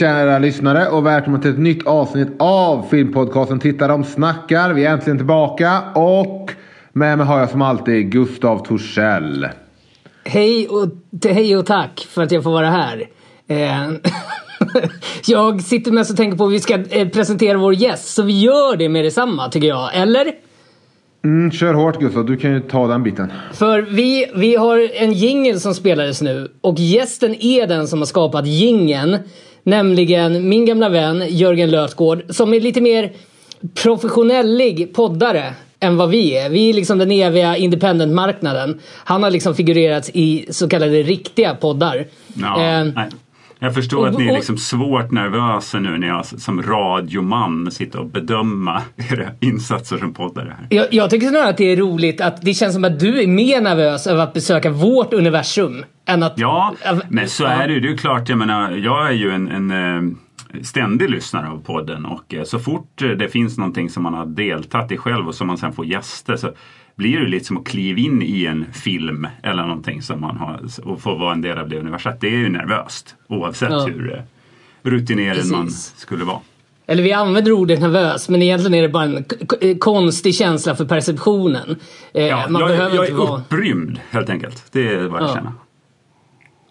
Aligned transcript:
Kära 0.00 0.38
lyssnare 0.38 0.88
och 0.88 1.06
välkomna 1.06 1.38
till 1.38 1.50
ett 1.50 1.58
nytt 1.58 1.86
avsnitt 1.86 2.28
av 2.38 2.86
filmpodcasten 2.90 3.60
Titta 3.60 3.88
de 3.88 4.04
snackar. 4.04 4.72
Vi 4.72 4.84
är 4.84 4.92
äntligen 4.92 5.16
tillbaka 5.16 5.82
och 5.94 6.52
med 6.92 7.18
mig 7.18 7.26
har 7.26 7.40
jag 7.40 7.50
som 7.50 7.62
alltid 7.62 8.12
Gustav 8.12 8.66
Torssell. 8.66 9.48
Hej 10.24 10.68
och, 10.68 10.88
hej 11.24 11.56
och 11.56 11.66
tack 11.66 12.06
för 12.10 12.22
att 12.22 12.32
jag 12.32 12.42
får 12.42 12.50
vara 12.50 12.70
här. 12.70 13.08
Eh, 13.46 13.90
jag 15.26 15.62
sitter 15.62 15.92
mest 15.92 16.10
och 16.10 16.16
tänker 16.16 16.38
på 16.38 16.44
att 16.46 16.52
vi 16.52 16.60
ska 16.60 16.74
eh, 16.74 17.08
presentera 17.08 17.58
vår 17.58 17.74
gäst, 17.74 18.14
så 18.14 18.22
vi 18.22 18.40
gör 18.40 18.76
det 18.76 18.88
med 18.88 19.04
detsamma 19.04 19.48
tycker 19.48 19.68
jag. 19.68 19.94
Eller? 19.94 20.32
Mm, 21.24 21.50
kör 21.50 21.74
hårt 21.74 22.00
Gustav, 22.00 22.26
du 22.26 22.36
kan 22.36 22.52
ju 22.52 22.60
ta 22.60 22.86
den 22.86 23.02
biten. 23.02 23.32
För 23.52 23.82
vi, 23.82 24.30
vi 24.34 24.56
har 24.56 24.90
en 24.94 25.12
jingel 25.12 25.60
som 25.60 25.74
spelades 25.74 26.22
nu 26.22 26.48
och 26.60 26.78
gästen 26.78 27.34
är 27.40 27.66
den 27.66 27.88
som 27.88 27.98
har 27.98 28.06
skapat 28.06 28.46
jingeln. 28.46 29.18
Nämligen 29.62 30.48
min 30.48 30.66
gamla 30.66 30.88
vän 30.88 31.24
Jörgen 31.28 31.70
Lötgård 31.70 32.22
som 32.28 32.54
är 32.54 32.60
lite 32.60 32.80
mer 32.80 33.12
professionellig 33.74 34.94
poddare 34.94 35.54
än 35.80 35.96
vad 35.96 36.10
vi 36.10 36.36
är. 36.36 36.50
Vi 36.50 36.70
är 36.70 36.74
liksom 36.74 36.98
den 36.98 37.10
eviga 37.10 37.56
independent-marknaden. 37.56 38.80
Han 39.04 39.22
har 39.22 39.30
liksom 39.30 39.54
figurerat 39.54 40.10
i 40.12 40.46
så 40.50 40.68
kallade 40.68 41.02
riktiga 41.02 41.54
poddar. 41.54 42.06
Ja, 42.34 42.64
eh, 42.64 42.86
jag 43.62 43.74
förstår 43.74 44.08
att 44.08 44.18
ni 44.18 44.28
är 44.28 44.32
liksom 44.32 44.58
svårt 44.58 45.10
nervösa 45.10 45.78
nu 45.78 45.98
när 45.98 46.06
jag 46.08 46.26
som 46.26 46.62
radioman 46.62 47.70
sitter 47.70 47.98
och 47.98 48.06
bedömer 48.06 48.80
era 49.12 49.30
insatser 49.40 49.98
som 49.98 50.14
poddare. 50.14 50.56
Här. 50.58 50.66
Jag, 50.70 50.86
jag 50.90 51.10
tycker 51.10 51.26
snarare 51.26 51.48
att 51.48 51.56
det 51.56 51.72
är 51.72 51.76
roligt 51.76 52.20
att 52.20 52.42
det 52.42 52.54
känns 52.54 52.74
som 52.74 52.84
att 52.84 53.00
du 53.00 53.22
är 53.22 53.26
mer 53.26 53.60
nervös 53.60 54.06
över 54.06 54.22
att 54.22 54.32
besöka 54.32 54.70
vårt 54.70 55.12
universum. 55.12 55.84
Än 56.06 56.22
att, 56.22 56.34
ja, 56.36 56.74
men 57.08 57.28
så 57.28 57.44
är 57.44 57.68
det 57.68 57.74
ju. 57.74 57.80
Det 57.80 57.88
är 57.88 57.96
klart, 57.96 58.28
jag 58.28 58.38
menar, 58.38 58.70
jag 58.70 59.08
är 59.08 59.12
ju 59.12 59.30
en, 59.30 59.48
en 59.48 59.70
eh, 59.70 60.62
ständig 60.62 61.10
lyssnare 61.10 61.48
av 61.48 61.62
podden 61.64 62.06
och 62.06 62.34
eh, 62.34 62.44
så 62.44 62.58
fort 62.58 62.98
det 63.18 63.28
finns 63.28 63.58
någonting 63.58 63.90
som 63.90 64.02
man 64.02 64.14
har 64.14 64.26
deltagit 64.26 64.92
i 64.92 64.96
själv 64.96 65.28
och 65.28 65.34
som 65.34 65.46
man 65.46 65.58
sen 65.58 65.72
får 65.72 65.86
gäster 65.86 66.36
så 66.36 66.50
blir 67.00 67.20
det 67.20 67.28
lite 67.28 67.44
som 67.44 67.56
att 67.56 67.66
kliva 67.66 67.98
in 67.98 68.22
i 68.22 68.44
en 68.44 68.72
film 68.72 69.26
eller 69.42 69.62
någonting 69.62 70.02
som 70.02 70.20
man 70.20 70.36
har 70.36 70.60
och 70.84 71.00
få 71.00 71.14
vara 71.14 71.32
en 71.32 71.42
del 71.42 71.58
av 71.58 71.68
det 71.68 71.78
universet. 71.78 72.20
Det 72.20 72.26
är 72.26 72.38
ju 72.38 72.48
nervöst 72.48 73.14
oavsett 73.28 73.70
ja. 73.70 73.86
hur 73.86 74.14
eh, 74.14 74.22
rutinerad 74.82 75.36
Precis. 75.36 75.52
man 75.52 75.70
skulle 75.70 76.24
vara. 76.24 76.38
Eller 76.86 77.02
vi 77.02 77.12
använder 77.12 77.52
ordet 77.52 77.80
nervös 77.80 78.28
men 78.28 78.42
egentligen 78.42 78.74
är 78.74 78.82
det 78.82 78.88
bara 78.88 79.04
en 79.60 79.78
konstig 79.78 80.34
känsla 80.34 80.74
för 80.74 80.84
perceptionen. 80.84 81.76
Eh, 82.14 82.26
ja, 82.26 82.46
man 82.48 82.60
jag, 82.60 82.70
behöver 82.70 82.96
jag 82.96 83.08
är 83.08 83.14
vara... 83.14 83.38
upprymd 83.40 84.00
helt 84.10 84.30
enkelt. 84.30 84.72
Det 84.72 84.94
är 84.94 85.02
vad 85.04 85.22
jag 85.22 85.28
ja. 85.28 85.34
känner. 85.34 85.52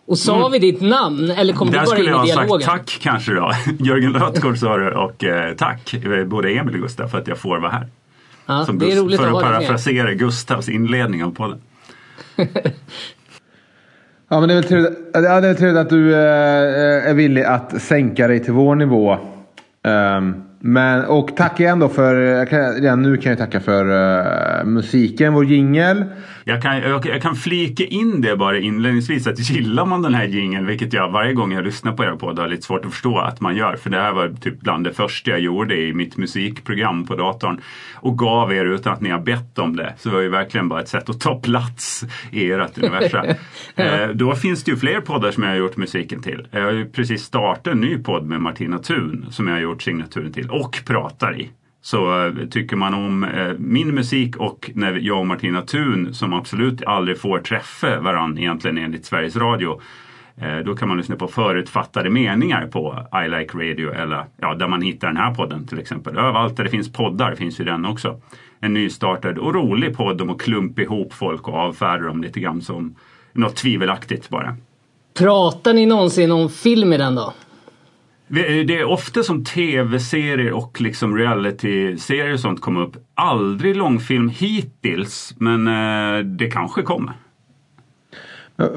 Och 0.06 0.18
sa 0.18 0.38
mm. 0.40 0.52
vi 0.52 0.59
ditt 0.59 0.81
namn 0.81 1.31
eller 1.31 1.54
kom 1.54 1.72
Där 1.72 1.80
du 1.80 1.86
bara 1.86 1.98
in 1.98 2.04
i 2.04 2.06
dialogen? 2.06 2.28
skulle 2.28 2.46
jag 2.46 2.70
ha 2.70 2.78
sagt 2.78 2.90
tack 2.90 3.00
kanske 3.02 3.34
då. 3.34 3.52
Jörgen 3.80 4.12
Lötgård 4.12 4.58
sa 4.58 4.78
det 4.78 4.96
och 4.96 5.24
eh, 5.24 5.56
tack 5.56 5.96
både 6.25 6.50
Emil 6.50 6.75
och 6.75 6.81
Gustav 6.81 7.08
för 7.08 7.18
att 7.18 7.28
jag 7.28 7.38
får 7.38 7.59
vara 7.59 7.72
här. 7.72 7.88
Ja, 8.50 8.66
Som 8.66 8.80
det 8.80 8.92
är 8.92 8.96
roligt 8.96 9.20
för 9.20 9.28
att, 9.28 9.36
att 9.36 9.42
parafrasera 9.42 10.14
Gustavs 10.14 10.70
inledning 10.70 11.24
av 11.24 11.32
podden. 11.32 11.62
ja 14.30 14.40
men 14.40 14.48
det 14.48 14.54
är 14.54 14.56
väl 14.56 14.64
trevligt, 14.64 15.00
ja, 15.14 15.22
det 15.22 15.28
är 15.28 15.42
väl 15.42 15.56
trevligt 15.56 15.82
att 15.82 15.90
du 15.90 16.14
eh, 16.14 17.10
är 17.10 17.14
villig 17.14 17.44
att 17.44 17.82
sänka 17.82 18.28
dig 18.28 18.44
till 18.44 18.54
vår 18.54 18.76
nivå. 18.76 19.18
Um, 19.84 20.44
men, 20.60 21.06
och 21.06 21.38
tack 21.38 21.60
igen 21.60 21.80
då 21.80 21.90
för, 21.90 22.46
redan 22.82 23.02
nu 23.02 23.18
kan 23.18 23.30
jag 23.30 23.40
tacka 23.40 23.60
för 23.60 23.86
uh, 23.86 24.66
musiken, 24.66 25.34
vår 25.34 25.46
jingel. 25.46 26.06
Jag 26.50 26.62
kan, 26.62 26.78
jag, 26.78 27.06
jag, 27.06 27.22
kan 27.22 27.36
flika 27.36 27.86
in 27.86 28.22
det 28.22 28.36
bara 28.36 28.60
inledningsvis 28.60 29.28
att 29.28 29.50
gillar 29.50 29.86
man 29.86 30.02
den 30.02 30.14
här 30.14 30.26
jingeln, 30.26 30.66
vilket 30.66 30.94
jag 30.94 31.12
varje 31.12 31.34
gång 31.34 31.52
jag 31.52 31.64
lyssnar 31.64 31.94
på 31.94 32.04
er 32.04 32.12
podd 32.12 32.40
har 32.40 32.48
lite 32.48 32.62
svårt 32.62 32.86
att 32.86 32.92
förstå 32.92 33.18
att 33.18 33.42
man 33.42 33.56
gör. 33.56 33.76
För 33.76 33.90
det 33.90 33.98
här 33.98 34.12
var 34.12 34.30
typ 34.42 34.60
bland 34.60 34.84
det 34.84 34.94
första 34.94 35.32
jag 35.32 35.40
gjorde 35.40 35.76
i 35.76 35.94
mitt 35.94 36.18
musikprogram 36.18 37.06
på 37.06 37.16
datorn. 37.16 37.62
Och 37.96 38.18
gav 38.18 38.54
er 38.54 38.66
utan 38.66 38.94
att 38.94 39.02
ni 39.02 39.10
har 39.10 39.20
bett 39.20 39.60
om 39.60 39.76
det. 39.76 39.94
Så 39.98 40.10
det 40.10 40.16
var 40.16 40.22
ju 40.22 40.30
verkligen 40.30 40.70
bara 40.70 40.82
ett 40.82 40.90
sätt 40.90 41.10
att 41.10 41.20
ta 41.20 41.40
plats 41.40 42.06
i 42.32 42.52
ert 42.52 42.78
universum. 42.78 43.26
eh, 43.76 44.08
då 44.08 44.36
finns 44.36 44.64
det 44.64 44.72
ju 44.72 44.78
fler 44.78 45.02
poddar 45.02 45.31
som 45.31 45.44
jag 45.44 45.50
har 45.50 45.58
gjort 45.58 45.78
musiken 45.78 46.22
till. 46.22 46.48
Jag 46.52 46.62
har 46.62 46.72
ju 46.72 46.90
precis 46.90 47.24
startat 47.24 47.68
en 47.68 47.81
ny 47.81 47.98
podd 47.98 48.26
med 48.26 48.42
Martina 48.42 48.80
Thun 48.80 49.26
som 49.31 49.48
jag 49.48 49.54
har 49.54 49.62
gjort 49.62 49.81
signaturen 49.81 50.34
till 50.34 50.50
och 50.50 50.80
pratar 50.86 51.40
i. 51.40 51.50
Så 51.82 52.26
eh, 52.26 52.34
tycker 52.50 52.76
man 52.76 52.94
om 52.94 53.24
eh, 53.24 53.54
min 53.58 53.96
musik 53.96 54.38
och 54.38 54.72
när 54.74 54.94
jag 54.94 55.20
och 55.20 55.28
Martina 55.28 55.62
Thun 55.62 56.14
som 56.14 56.34
absolut 56.34 56.84
aldrig 56.84 57.20
får 57.20 57.40
träffa 57.40 58.00
varandra 58.00 58.42
egentligen 58.42 58.78
enligt 58.78 59.06
Sveriges 59.06 59.36
Radio 59.36 59.82
eh, 60.38 60.58
då 60.58 60.76
kan 60.76 60.88
man 60.88 60.98
lyssna 60.98 61.16
på 61.16 61.28
förutfattade 61.28 62.10
meningar 62.10 62.68
på 62.68 63.08
I 63.26 63.30
Like 63.30 63.58
Radio 63.58 63.94
eller 63.94 64.26
ja, 64.38 64.56
där 64.56 64.68
man 64.68 64.82
hittar 64.82 65.08
den 65.08 65.18
här 65.18 65.36
podden 65.36 65.68
till 65.68 65.80
exempel. 65.80 66.18
Överallt 66.18 66.58
där 66.58 66.64
det 66.64 66.70
finns 66.70 66.94
poddar 66.94 67.36
finns 67.36 67.60
ju 67.60 67.64
den 67.64 67.86
också. 67.86 68.22
En 68.60 68.74
nystartad 68.74 69.38
och 69.38 69.54
rolig 69.54 69.98
podd 69.98 70.22
om 70.22 70.30
att 70.30 70.42
klumpa 70.42 70.82
ihop 70.82 71.14
folk 71.14 71.48
och 71.48 71.54
avfärda 71.54 72.04
dem 72.04 72.22
lite 72.22 72.40
grann 72.40 72.62
som 72.62 72.96
något 73.34 73.56
tvivelaktigt 73.56 74.30
bara. 74.30 74.58
Pratar 75.20 75.74
ni 75.74 75.86
någonsin 75.86 76.32
om 76.32 76.50
film 76.50 76.94
i 76.94 76.98
den 76.98 77.16
då? 77.16 77.34
Det 78.32 78.80
är 78.80 78.84
ofta 78.84 79.24
som 79.24 79.44
tv-serier 79.44 80.52
och 80.52 80.82
liksom 80.82 81.18
reality-serier 81.18 82.34
och 82.34 82.40
sånt 82.40 82.62
kommer 82.62 82.82
upp. 82.82 82.98
Aldrig 83.16 83.76
långfilm 83.76 84.30
hittills, 84.30 85.36
men 85.38 85.68
eh, 85.68 86.26
det 86.26 86.52
kanske 86.52 86.82
kommer. 86.82 87.14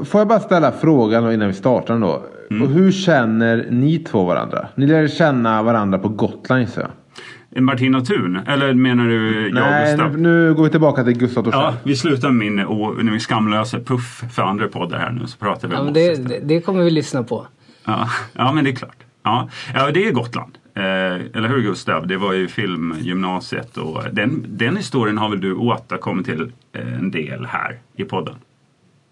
Får 0.05 0.21
jag 0.21 0.29
bara 0.29 0.41
ställa 0.41 0.73
frågan 0.73 1.33
innan 1.33 1.49
vi 1.49 1.55
startar 1.55 1.99
då. 1.99 2.23
Mm. 2.51 2.63
Och 2.63 2.69
hur 2.69 2.93
känner 2.93 3.67
ni 3.71 3.99
två 3.99 4.25
varandra? 4.25 4.69
Ni 4.75 4.87
lärde 4.87 5.09
känna 5.09 5.63
varandra 5.63 5.99
på 5.99 6.09
Gotland 6.09 6.61
gissar 6.61 6.83
jag. 6.83 6.91
Martina 7.63 8.01
Thun? 8.01 8.37
Eller 8.47 8.75
menar 8.75 9.09
du 9.09 9.47
jag 9.47 9.55
Nej, 9.55 9.97
Gustav? 9.97 10.19
Nu, 10.19 10.55
går 10.55 10.65
vi 10.65 10.71
tillbaka 10.71 11.05
till 11.05 11.19
Gustav 11.19 11.43
Torssell. 11.43 11.61
Ja, 11.61 11.75
vi 11.83 11.97
slutar 11.97 12.31
med 12.31 12.53
min, 12.53 13.07
min 13.11 13.21
skamlösa 13.21 13.81
puff 13.81 14.23
för 14.33 14.43
andra 14.43 14.69
poddar 14.69 14.99
här 14.99 15.11
nu 15.11 15.27
så 15.27 15.39
pratar 15.39 15.69
vi 15.69 15.75
ja, 15.75 15.81
om 15.81 15.93
det, 15.93 16.29
det, 16.29 16.39
det 16.43 16.61
kommer 16.61 16.83
vi 16.83 16.91
lyssna 16.91 17.23
på. 17.23 17.47
Ja, 17.85 18.09
ja 18.33 18.53
men 18.53 18.65
det 18.65 18.71
är 18.71 18.75
klart. 18.75 18.97
Ja, 19.23 19.49
ja 19.75 19.91
det 19.91 20.09
är 20.09 20.13
Gotland. 20.13 20.59
Eh, 20.75 20.83
eller 21.35 21.49
hur 21.49 21.63
Gustav? 21.63 22.07
Det 22.07 22.17
var 22.17 22.33
ju 22.33 22.49
filmgymnasiet 22.49 23.77
och 23.77 24.03
den, 24.13 24.45
den 24.49 24.77
historien 24.77 25.19
har 25.19 25.29
väl 25.29 25.41
du 25.41 25.55
återkommit 25.55 26.27
till 26.27 26.53
eh, 26.73 26.95
en 26.95 27.11
del 27.11 27.45
här 27.45 27.79
i 27.97 28.05
podden? 28.05 28.35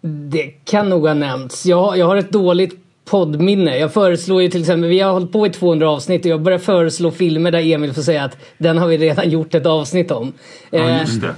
Det 0.02 0.46
kan 0.64 0.88
nog 0.88 1.06
ha 1.06 1.14
nämnts. 1.14 1.66
Jag, 1.66 1.98
jag 1.98 2.06
har 2.06 2.16
ett 2.16 2.32
dåligt 2.32 2.78
poddminne. 3.10 3.78
Jag 3.78 3.92
föreslår 3.92 4.42
ju 4.42 4.48
till 4.48 4.60
exempel, 4.60 4.90
vi 4.90 5.00
har 5.00 5.12
hållit 5.12 5.32
på 5.32 5.46
i 5.46 5.50
200 5.50 5.90
avsnitt 5.90 6.24
och 6.24 6.30
jag 6.30 6.42
börjar 6.42 6.58
föreslå 6.58 7.10
filmer 7.10 7.50
där 7.50 7.72
Emil 7.72 7.92
får 7.92 8.02
säga 8.02 8.24
att 8.24 8.36
den 8.58 8.78
har 8.78 8.86
vi 8.86 8.98
redan 8.98 9.30
gjort 9.30 9.54
ett 9.54 9.66
avsnitt 9.66 10.10
om. 10.10 10.32
Ja, 10.70 10.78
eh, 10.78 11.00
just 11.00 11.20
det. 11.20 11.34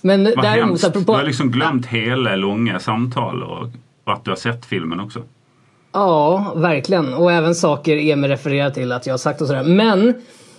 Men 0.00 0.24
Vad 0.24 0.44
däremot 0.44 0.68
hemskt. 0.68 0.84
apropå... 0.84 1.12
Du 1.12 1.18
har 1.18 1.26
liksom 1.26 1.50
glömt 1.50 1.86
hela 1.86 2.36
långa 2.36 2.78
samtal 2.78 3.42
och, 3.42 3.68
och 4.04 4.12
att 4.12 4.24
du 4.24 4.30
har 4.30 4.36
sett 4.36 4.66
filmen 4.66 5.00
också. 5.00 5.22
Ja, 5.98 6.52
verkligen. 6.56 7.14
Och 7.14 7.32
även 7.32 7.54
saker 7.54 7.96
Emil 7.96 8.30
refererar 8.30 8.70
till 8.70 8.92
att 8.92 9.06
jag 9.06 9.12
har 9.12 9.18
sagt 9.18 9.40
och 9.40 9.46
sådär. 9.46 9.62
Men 9.62 10.08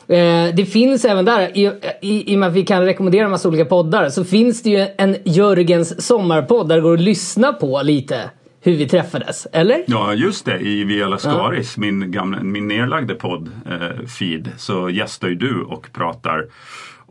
eh, 0.08 0.56
det 0.56 0.66
finns 0.66 1.06
även 1.06 1.26
där, 1.26 1.58
i, 1.58 1.72
i, 2.02 2.34
i 2.34 2.36
och 2.36 2.40
med 2.40 2.50
att 2.50 2.56
vi 2.56 2.66
kan 2.66 2.86
rekommendera 2.86 3.26
en 3.26 3.32
massa 3.32 3.50
olika 3.50 3.66
poddar, 3.66 4.10
så 4.10 4.24
finns 4.24 4.64
det 4.64 4.70
ju 4.70 4.88
en 4.98 5.16
Jörgens 5.26 6.08
sommarpodd 6.08 6.70
där 6.70 6.76
det 6.76 6.82
går 6.82 6.94
att 6.94 7.02
lyssna 7.02 7.54
på 7.54 7.82
lite 7.84 8.30
hur 8.62 8.76
vi 8.76 8.88
träffades, 8.88 9.48
eller? 9.52 9.84
Ja, 9.88 10.14
just 10.14 10.46
det. 10.46 10.60
I 10.60 10.84
Via 10.84 11.08
Lascaris, 11.08 11.74
ja. 11.78 11.82
min, 11.82 12.12
gamla, 12.12 12.44
min 12.44 12.68
nedlagda 12.68 13.14
podd-feed, 13.14 14.48
eh, 14.48 14.54
så 14.58 14.90
gästar 14.90 15.28
ju 15.28 15.36
du 15.36 15.62
och 15.62 15.88
pratar 15.94 16.46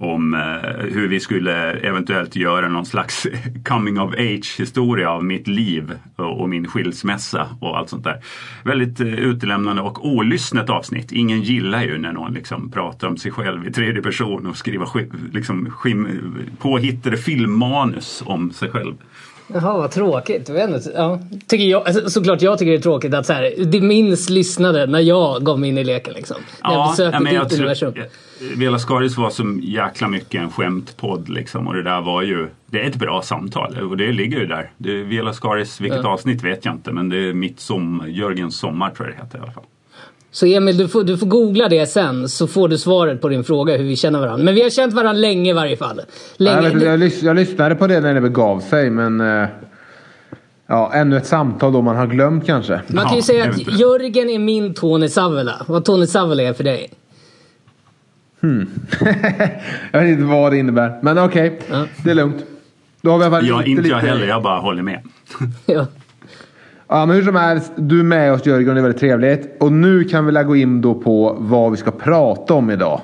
om 0.00 0.34
eh, 0.34 0.40
hur 0.92 1.08
vi 1.08 1.20
skulle 1.20 1.72
eventuellt 1.72 2.36
göra 2.36 2.68
någon 2.68 2.86
slags 2.86 3.26
coming 3.64 4.00
of 4.00 4.14
age 4.14 4.54
historia 4.58 5.10
av 5.10 5.24
mitt 5.24 5.46
liv 5.46 5.98
och, 6.16 6.40
och 6.40 6.48
min 6.48 6.66
skilsmässa 6.66 7.48
och 7.60 7.78
allt 7.78 7.88
sånt 7.88 8.04
där. 8.04 8.22
Väldigt 8.64 9.00
eh, 9.00 9.06
utelämnande 9.06 9.82
och 9.82 10.06
olyssnat 10.06 10.70
avsnitt. 10.70 11.12
Ingen 11.12 11.42
gillar 11.42 11.82
ju 11.82 11.98
när 11.98 12.12
någon 12.12 12.34
liksom 12.34 12.70
pratar 12.70 13.08
om 13.08 13.16
sig 13.16 13.32
själv 13.32 13.66
i 13.66 13.72
tredje 13.72 14.02
person 14.02 14.46
och 14.46 14.56
skriver 14.56 14.88
liksom, 15.32 15.72
påhittade 16.58 17.16
filmmanus 17.16 18.22
om 18.26 18.50
sig 18.50 18.70
själv. 18.70 18.94
Jaha, 19.54 19.78
vad 19.78 19.90
tråkigt. 19.90 20.50
Ja, 20.94 21.20
tycker 21.46 21.64
jag, 21.64 21.86
alltså, 21.88 22.10
såklart 22.10 22.42
jag 22.42 22.58
tycker 22.58 22.72
det 22.72 22.78
är 22.78 22.82
tråkigt 22.82 23.14
att 23.14 23.26
så 23.26 23.32
här, 23.32 23.54
det 23.64 23.80
minst 23.80 24.30
lyssnade 24.30 24.86
när 24.86 25.00
jag 25.00 25.44
gav 25.44 25.60
mig 25.60 25.68
in 25.68 25.78
i 25.78 25.84
leken. 25.84 26.14
Liksom. 26.14 26.36
När 26.62 26.70
ja, 26.70 26.78
jag 26.78 26.90
besökte 26.90 27.20
men 27.20 27.34
jag 27.34 27.48
ditt 27.48 27.58
universum. 27.58 27.94
Vela 28.56 28.78
Skaris 28.78 29.16
var 29.16 29.30
så 29.30 29.58
jäkla 29.62 30.08
mycket 30.08 30.42
en 30.42 30.50
skämtpodd 30.50 31.28
liksom 31.28 31.68
och 31.68 31.74
det 31.74 31.82
där 31.82 32.00
var 32.00 32.22
ju 32.22 32.48
Det 32.66 32.80
är 32.80 32.86
ett 32.88 32.96
bra 32.96 33.22
samtal 33.22 33.78
och 33.78 33.96
det 33.96 34.12
ligger 34.12 34.38
ju 34.38 34.46
där. 34.46 34.70
Det, 34.76 35.02
Vela 35.02 35.32
Skaris, 35.32 35.80
vilket 35.80 36.02
ja. 36.02 36.08
avsnitt 36.08 36.44
vet 36.44 36.64
jag 36.64 36.74
inte 36.74 36.92
men 36.92 37.08
det 37.08 37.16
är 37.16 37.32
mitt 37.32 37.60
som, 37.60 38.04
Jörgens 38.08 38.56
sommar 38.56 38.90
tror 38.90 39.08
jag 39.08 39.16
det 39.16 39.22
heter 39.22 39.38
i 39.38 39.40
alla 39.42 39.52
fall. 39.52 39.64
Så 40.30 40.46
Emil, 40.46 40.76
du 40.76 40.88
får, 40.88 41.04
du 41.04 41.18
får 41.18 41.26
googla 41.26 41.68
det 41.68 41.86
sen 41.86 42.28
så 42.28 42.46
får 42.46 42.68
du 42.68 42.78
svaret 42.78 43.20
på 43.20 43.28
din 43.28 43.44
fråga 43.44 43.76
hur 43.76 43.84
vi 43.84 43.96
känner 43.96 44.20
varandra. 44.20 44.44
Men 44.44 44.54
vi 44.54 44.62
har 44.62 44.70
känt 44.70 44.94
varandra 44.94 45.20
länge 45.20 45.50
i 45.50 45.52
varje 45.52 45.76
fall. 45.76 46.00
Länge. 46.36 46.62
Jag, 46.62 46.72
vet, 46.74 46.82
jag, 46.82 46.98
lys 46.98 47.22
jag 47.22 47.36
lyssnade 47.36 47.74
på 47.74 47.86
det 47.86 48.00
när 48.00 48.14
det 48.14 48.20
begav 48.20 48.60
sig 48.60 48.90
men... 48.90 49.20
Uh, 49.20 49.46
Ja, 50.70 50.90
ännu 50.94 51.16
ett 51.16 51.26
samtal 51.26 51.72
då 51.72 51.82
man 51.82 51.96
har 51.96 52.06
glömt 52.06 52.46
kanske. 52.46 52.80
Man 52.86 53.04
kan 53.04 53.12
ju 53.12 53.18
Ja, 53.18 53.22
säga 53.22 53.50
att. 53.50 53.80
Jörgen 53.80 54.30
är 54.30 54.38
min 54.38 54.74
Tony 54.74 55.08
Savela. 55.08 55.62
Vad 55.66 55.84
Tony 55.84 56.06
Savela 56.06 56.42
är 56.42 56.52
för 56.52 56.64
dig. 56.64 56.90
jag 59.92 60.00
vet 60.00 60.10
inte 60.10 60.22
vad 60.22 60.52
det 60.52 60.58
innebär. 60.58 60.98
Men 61.02 61.18
okej, 61.18 61.60
Ja. 61.70 61.84
det 62.04 62.10
är 62.10 62.14
lugnt. 62.14 62.44
Då 63.02 63.10
har 63.10 63.18
vi 63.18 63.24
i 63.24 63.26
alla 63.26 63.36
fall 63.36 63.48
Ja, 63.48 63.58
lite, 63.58 63.70
inte 63.70 63.88
jag 63.88 63.96
heller, 63.96 64.26
jag 64.26 64.42
bara 64.42 64.58
håller 64.60 64.82
med. 64.82 65.02
ja. 65.66 65.86
Ja, 66.88 67.06
men 67.06 67.16
hur 67.16 67.24
som 67.24 67.36
helst, 67.36 67.72
du 67.76 68.00
är 68.00 68.04
med 68.04 68.32
oss 68.32 68.46
Jörgen, 68.46 68.74
det 68.74 68.80
är 68.80 68.82
väldigt 68.82 69.00
trevligt. 69.00 69.56
Och 69.60 69.72
nu 69.72 70.04
kan 70.04 70.26
vi 70.26 70.42
gå 70.44 70.56
in 70.56 70.80
då 70.80 70.94
på 70.94 71.36
vad 71.40 71.70
vi 71.70 71.76
ska 71.76 71.90
prata 71.90 72.54
om 72.54 72.70
idag. 72.70 73.00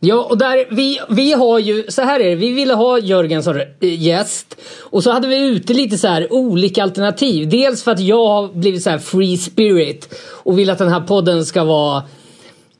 Ja, 0.00 0.26
och 0.30 0.38
där, 0.38 0.74
vi, 0.74 1.00
vi 1.08 1.32
har 1.32 1.58
ju, 1.58 1.84
så 1.88 2.02
här 2.02 2.20
är 2.20 2.28
det, 2.28 2.34
vi 2.34 2.52
ville 2.52 2.74
ha 2.74 2.98
Jörgen 2.98 3.42
som 3.42 3.62
gäst. 3.80 4.56
Och 4.80 5.02
så 5.02 5.10
hade 5.10 5.28
vi 5.28 5.46
ute 5.48 5.74
lite 5.74 5.98
så 5.98 6.08
här 6.08 6.32
olika 6.32 6.82
alternativ. 6.82 7.48
Dels 7.48 7.82
för 7.82 7.92
att 7.92 8.00
jag 8.00 8.26
har 8.28 8.48
blivit 8.54 8.82
så 8.82 8.90
här 8.90 8.98
free 8.98 9.36
spirit 9.36 10.14
och 10.42 10.58
vill 10.58 10.70
att 10.70 10.78
den 10.78 10.88
här 10.88 11.00
podden 11.00 11.44
ska 11.44 11.64
vara... 11.64 12.02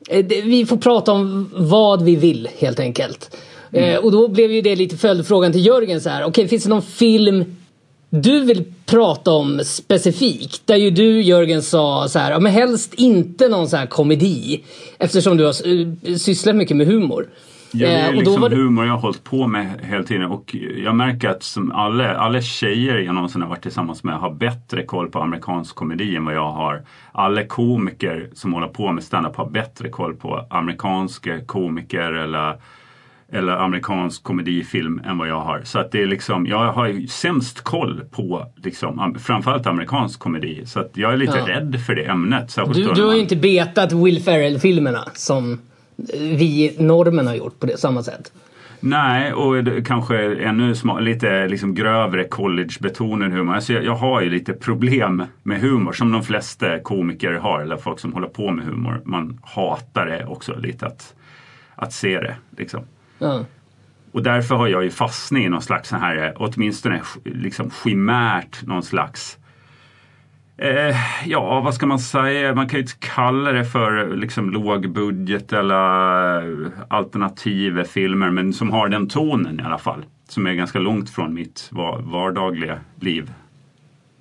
eh, 0.09 0.25
Vi 0.25 0.65
får 0.65 0.77
prata 0.77 1.11
om 1.11 1.49
vad 1.53 2.01
vi 2.01 2.15
vill 2.15 2.49
helt 2.57 2.79
enkelt. 2.79 3.37
Eh, 3.71 3.95
och 3.97 4.11
då 4.11 4.27
blev 4.27 4.51
ju 4.51 4.61
det 4.61 4.75
lite 4.75 4.97
följdfrågan 4.97 5.51
till 5.51 5.65
Jörgen 5.65 6.01
så 6.01 6.09
här. 6.09 6.23
Okej, 6.23 6.47
finns 6.47 6.63
det 6.63 6.69
någon 6.69 6.81
film 6.81 7.45
du 8.13 8.45
vill 8.45 8.63
prata 8.85 9.31
om 9.31 9.59
specifikt? 9.65 10.67
Där 10.67 10.75
ju 10.75 10.89
du 10.89 11.21
Jörgen 11.21 11.61
sa 11.61 12.07
så 12.07 12.19
här, 12.19 12.31
ja, 12.31 12.39
men 12.39 12.51
helst 12.51 12.93
inte 12.93 13.47
någon 13.49 13.67
så 13.69 13.77
här 13.77 13.85
komedi. 13.85 14.63
Eftersom 14.99 15.37
du 15.37 15.43
har 15.45 15.49
eh, 16.09 16.15
sysslat 16.15 16.55
mycket 16.55 16.77
med 16.77 16.87
humor. 16.87 17.25
Ja, 17.73 17.87
det 17.87 17.93
Eh, 17.93 18.05
är 18.05 18.07
och 18.09 18.13
då 18.23 18.31
liksom 18.31 18.49
det- 18.49 18.55
humor 18.55 18.85
jag 18.85 18.93
har 18.93 18.99
hållit 18.99 19.23
på 19.23 19.47
med 19.47 19.67
hela 19.83 20.03
tiden 20.03 20.25
och 20.31 20.55
jag 20.83 20.95
märker 20.95 21.29
att 21.29 21.43
som 21.43 21.71
alla, 21.71 22.15
alla 22.17 22.41
tjejer 22.41 22.97
jag 22.97 23.15
någonsin 23.15 23.41
har 23.41 23.49
varit 23.49 23.61
tillsammans 23.61 24.03
med 24.03 24.15
har 24.19 24.31
bättre 24.33 24.83
koll 24.83 25.09
på 25.09 25.19
amerikansk 25.19 25.75
komedi 25.75 26.15
än 26.15 26.25
vad 26.25 26.33
jag 26.35 26.51
har. 26.51 26.81
Alla 27.11 27.43
komiker 27.45 28.29
som 28.33 28.53
håller 28.53 28.67
på 28.67 28.91
med 28.91 29.03
stand-up 29.03 29.35
har 29.35 29.49
bättre 29.49 29.89
koll 29.89 30.15
på 30.15 30.45
amerikanska 30.49 31.45
komiker 31.45 32.11
eller, 32.13 32.55
eller 33.31 33.53
amerikansk 33.53 34.23
komedifilm 34.23 35.01
än 35.05 35.17
vad 35.17 35.27
jag 35.27 35.39
har. 35.41 35.61
Så 35.63 35.79
att 35.79 35.91
det 35.91 36.01
är 36.01 36.07
liksom, 36.07 36.45
jag 36.47 36.71
har 36.73 36.87
ju 36.87 37.07
sämst 37.07 37.61
koll 37.61 38.01
på 38.11 38.45
liksom, 38.55 38.99
am- 38.99 39.19
framförallt 39.19 39.67
amerikansk 39.67 40.19
komedi. 40.19 40.61
Så 40.65 40.79
att 40.79 40.91
jag 40.93 41.13
är 41.13 41.17
lite 41.17 41.37
Ja. 41.37 41.47
rädd 41.55 41.79
för 41.85 41.95
det 41.95 42.03
ämnet. 42.05 42.55
Du, 42.73 42.83
du 42.93 43.03
har 43.03 43.13
ju 43.13 43.19
inte 43.19 43.35
betat 43.35 43.91
Will 43.93 44.21
Ferrell-filmerna 44.23 45.03
som 45.13 45.59
vi 46.19 46.75
normen 46.79 47.27
har 47.27 47.35
gjort 47.35 47.59
på 47.59 47.65
det 47.65 47.77
samma 47.77 48.03
sätt. 48.03 48.31
Nej, 48.83 49.33
och 49.33 49.63
det, 49.63 49.81
kanske 49.85 50.35
ännu 50.35 50.75
sma, 50.75 50.99
lite 50.99 51.47
liksom 51.47 51.75
grövre 51.75 52.23
collegebetonad 52.23 53.31
humor. 53.31 53.55
Alltså 53.55 53.73
jag, 53.73 53.83
jag 53.83 53.95
har 53.95 54.21
ju 54.21 54.29
lite 54.29 54.53
problem 54.53 55.23
med 55.43 55.61
humor 55.61 55.93
som 55.93 56.11
de 56.11 56.23
flesta 56.23 56.79
komiker 56.79 57.31
har 57.33 57.61
eller 57.61 57.77
folk 57.77 57.99
som 57.99 58.13
håller 58.13 58.27
på 58.27 58.51
med 58.51 58.65
humor. 58.65 59.01
Man 59.05 59.39
hatar 59.43 60.05
det 60.05 60.25
också 60.25 60.55
lite 60.59 60.85
att, 60.85 61.13
att 61.75 61.93
se 61.93 62.19
det. 62.19 62.35
Liksom. 62.57 62.83
Och 64.11 64.23
därför 64.23 64.55
har 64.55 64.67
jag 64.67 64.83
ju 64.83 64.91
fastnat 64.91 65.41
i 65.41 65.49
någon 65.49 65.61
slags 65.61 65.89
så 65.89 65.95
här, 65.95 66.33
åtminstone 66.37 67.01
liksom 67.23 67.71
chimärt, 67.71 68.63
någon 68.63 68.83
slags 68.83 69.37
Eh, 70.61 70.95
ja, 71.25 71.61
vad 71.61 71.73
ska 71.73 71.85
man 71.85 71.99
säga? 71.99 72.55
Man 72.55 72.69
kan 72.69 72.77
ju 72.77 72.81
inte 72.81 72.97
kalla 72.99 73.51
det 73.51 73.65
för 73.65 74.15
liksom 74.15 74.49
lågbudget 74.49 75.53
eller 75.53 76.71
alternativa 76.87 77.83
filmer, 77.83 78.31
men 78.31 78.53
som 78.53 78.71
har 78.71 78.87
den 78.87 79.09
tonen 79.09 79.59
i 79.59 79.63
alla 79.63 79.77
fall. 79.77 80.05
Som 80.27 80.47
är 80.47 80.53
ganska 80.53 80.79
långt 80.79 81.09
från 81.09 81.33
mitt 81.33 81.69
va- 81.71 81.99
vardagliga 82.03 82.79
liv. 82.99 83.33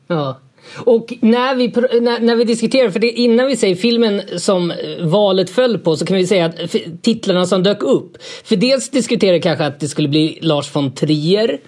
Ja. 0.07 0.37
Och 0.77 1.15
när 1.21 1.55
vi, 1.55 1.69
när, 2.01 2.21
när 2.21 2.37
vi 2.37 2.45
diskuterar, 2.45 2.91
för 2.91 3.01
det, 3.01 3.11
innan 3.11 3.47
vi 3.47 3.57
säger 3.57 3.75
filmen 3.75 4.23
som 4.37 4.71
eh, 4.71 4.77
valet 5.01 5.51
föll 5.51 5.79
på 5.79 5.97
så 5.97 6.07
kan 6.07 6.17
vi 6.17 6.27
säga 6.27 6.47
att 6.47 6.77
titlarna 7.03 7.47
som 7.47 7.63
dök 7.63 7.83
upp. 7.83 8.17
För 8.45 8.57
dels 8.57 8.91
diskuterade 8.91 9.41
kanske 9.41 9.67
att 9.67 9.81
det 9.81 9.89
skulle 9.89 10.09
bli 10.09 10.39
Lars 10.43 10.77
von 10.77 10.95
Trier. 10.95 11.59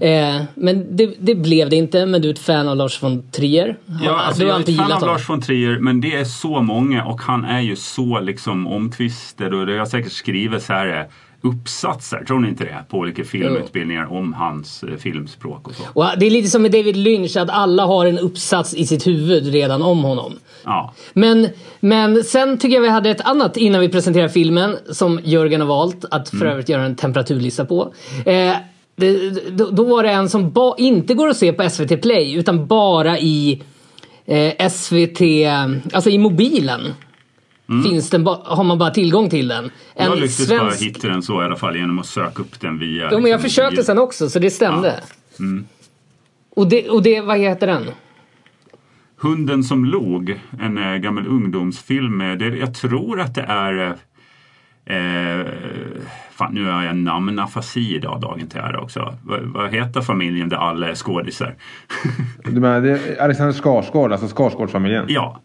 Eh, 0.00 0.42
men 0.54 0.96
det, 0.96 1.14
det 1.18 1.34
blev 1.34 1.70
det 1.70 1.76
inte, 1.76 2.06
men 2.06 2.22
du 2.22 2.28
är 2.28 2.32
ett 2.32 2.38
fan 2.38 2.68
av 2.68 2.76
Lars 2.76 3.02
von 3.02 3.30
Trier. 3.30 3.78
Ja, 4.04 4.20
alltså, 4.20 4.42
jag 4.42 4.56
är 4.56 4.60
ett 4.60 4.76
fan 4.76 4.92
av 4.92 5.00
honom. 5.00 5.08
Lars 5.08 5.30
von 5.30 5.40
Trier, 5.40 5.78
men 5.78 6.00
det 6.00 6.14
är 6.14 6.24
så 6.24 6.62
många 6.62 7.04
och 7.04 7.20
han 7.20 7.44
är 7.44 7.60
ju 7.60 7.76
så 7.76 8.20
liksom 8.20 8.66
omtvistad 8.66 9.46
och 9.46 9.66
det 9.66 9.78
har 9.78 9.86
säkert 9.86 10.12
skrivits 10.12 10.68
här 10.68 11.00
eh, 11.00 11.06
uppsatser, 11.40 12.24
tror 12.24 12.40
ni 12.40 12.48
inte 12.48 12.64
det? 12.64 12.84
På 12.88 12.98
olika 12.98 13.24
filmutbildningar 13.24 14.12
om 14.12 14.32
hans 14.32 14.82
eh, 14.82 14.96
filmspråk 14.96 15.68
och 15.68 15.74
så. 15.74 15.82
Och 15.92 16.06
det 16.18 16.26
är 16.26 16.30
lite 16.30 16.48
som 16.48 16.62
med 16.62 16.70
David 16.70 16.96
Lynch, 16.96 17.36
att 17.36 17.50
alla 17.50 17.86
har 17.86 18.06
en 18.06 18.18
uppsats 18.18 18.74
i 18.74 18.86
sitt 18.86 19.06
huvud 19.06 19.46
redan 19.46 19.82
om 19.82 20.04
honom. 20.04 20.32
Ja. 20.64 20.94
Men, 21.12 21.48
men 21.80 22.24
sen 22.24 22.58
tycker 22.58 22.74
jag 22.74 22.82
vi 22.82 22.88
hade 22.88 23.10
ett 23.10 23.20
annat 23.20 23.56
innan 23.56 23.80
vi 23.80 23.88
presenterar 23.88 24.28
filmen 24.28 24.76
som 24.90 25.20
Jörgen 25.24 25.60
har 25.60 25.68
valt 25.68 26.04
att 26.10 26.28
för 26.28 26.46
övrigt 26.46 26.68
göra 26.68 26.84
en 26.84 26.96
temperaturlista 26.96 27.64
på. 27.64 27.94
Eh, 28.24 28.56
det, 28.96 29.30
då, 29.50 29.70
då 29.70 29.84
var 29.84 30.02
det 30.02 30.10
en 30.10 30.28
som 30.28 30.50
ba, 30.50 30.74
inte 30.78 31.14
går 31.14 31.28
att 31.28 31.36
se 31.36 31.52
på 31.52 31.70
SVT 31.70 32.02
Play 32.02 32.34
utan 32.34 32.66
bara 32.66 33.18
i 33.18 33.62
eh, 34.26 34.68
SVT, 34.68 35.20
alltså 35.92 36.10
i 36.10 36.18
mobilen. 36.18 36.80
Finns 37.84 38.10
den 38.10 38.24
ba, 38.24 38.40
har 38.44 38.64
man 38.64 38.78
bara 38.78 38.90
tillgång 38.90 39.30
till 39.30 39.48
den. 39.48 39.64
En 39.64 39.70
Jag 40.04 40.14
lyckades 40.14 40.48
bara 40.48 40.70
hitta 40.70 41.08
den 41.08 41.22
så 41.22 41.42
i 41.42 41.44
alla 41.44 41.56
fall 41.56 41.76
genom 41.76 41.98
att 41.98 42.06
söka 42.06 42.42
upp 42.42 42.60
den 42.60 42.78
via... 42.78 43.08
Jo 43.12 43.20
men 43.20 43.30
jag 43.30 43.38
liksom, 43.38 43.42
försökte 43.50 43.74
via- 43.76 43.84
sen 43.84 43.98
också 43.98 44.28
så 44.30 44.38
det 44.38 44.50
stämde. 44.50 45.00
Och, 46.56 46.68
det, 46.68 46.88
och 46.88 47.02
det, 47.02 47.20
vad 47.20 47.38
heter 47.38 47.66
den? 47.66 47.84
Hunden 49.20 49.64
som 49.64 49.84
log, 49.84 50.40
en 50.60 50.78
äh, 50.78 50.96
gammal 50.96 51.26
ungdomsfilm. 51.26 52.16
med- 52.16 52.38
Det, 52.38 52.46
jag 52.56 52.74
tror 52.74 53.20
att 53.20 53.34
det 53.34 53.42
är... 53.48 53.96
Eh, 54.88 55.46
fan, 56.32 56.54
nu 56.54 56.64
har 56.70 56.82
jag 56.84 56.96
namnafasi 56.96 57.94
idag, 57.96 58.20
dagen 58.20 58.46
till 58.48 58.60
ära 58.60 58.80
också. 58.80 59.14
Vad, 59.24 59.40
vad 59.42 59.70
heter 59.74 60.00
familjen 60.00 60.48
där 60.48 60.56
alla 60.56 60.88
är 60.88 60.94
skådisar? 60.94 61.54
Du 62.44 62.60
menar, 62.60 62.80
det 62.80 62.90
är 62.90 63.22
Alexander 63.22 63.52
Skarsgård, 63.52 64.12
alltså 64.12 64.28
Skarsgårdsfamiljen. 64.28 65.04
ja. 65.08 65.40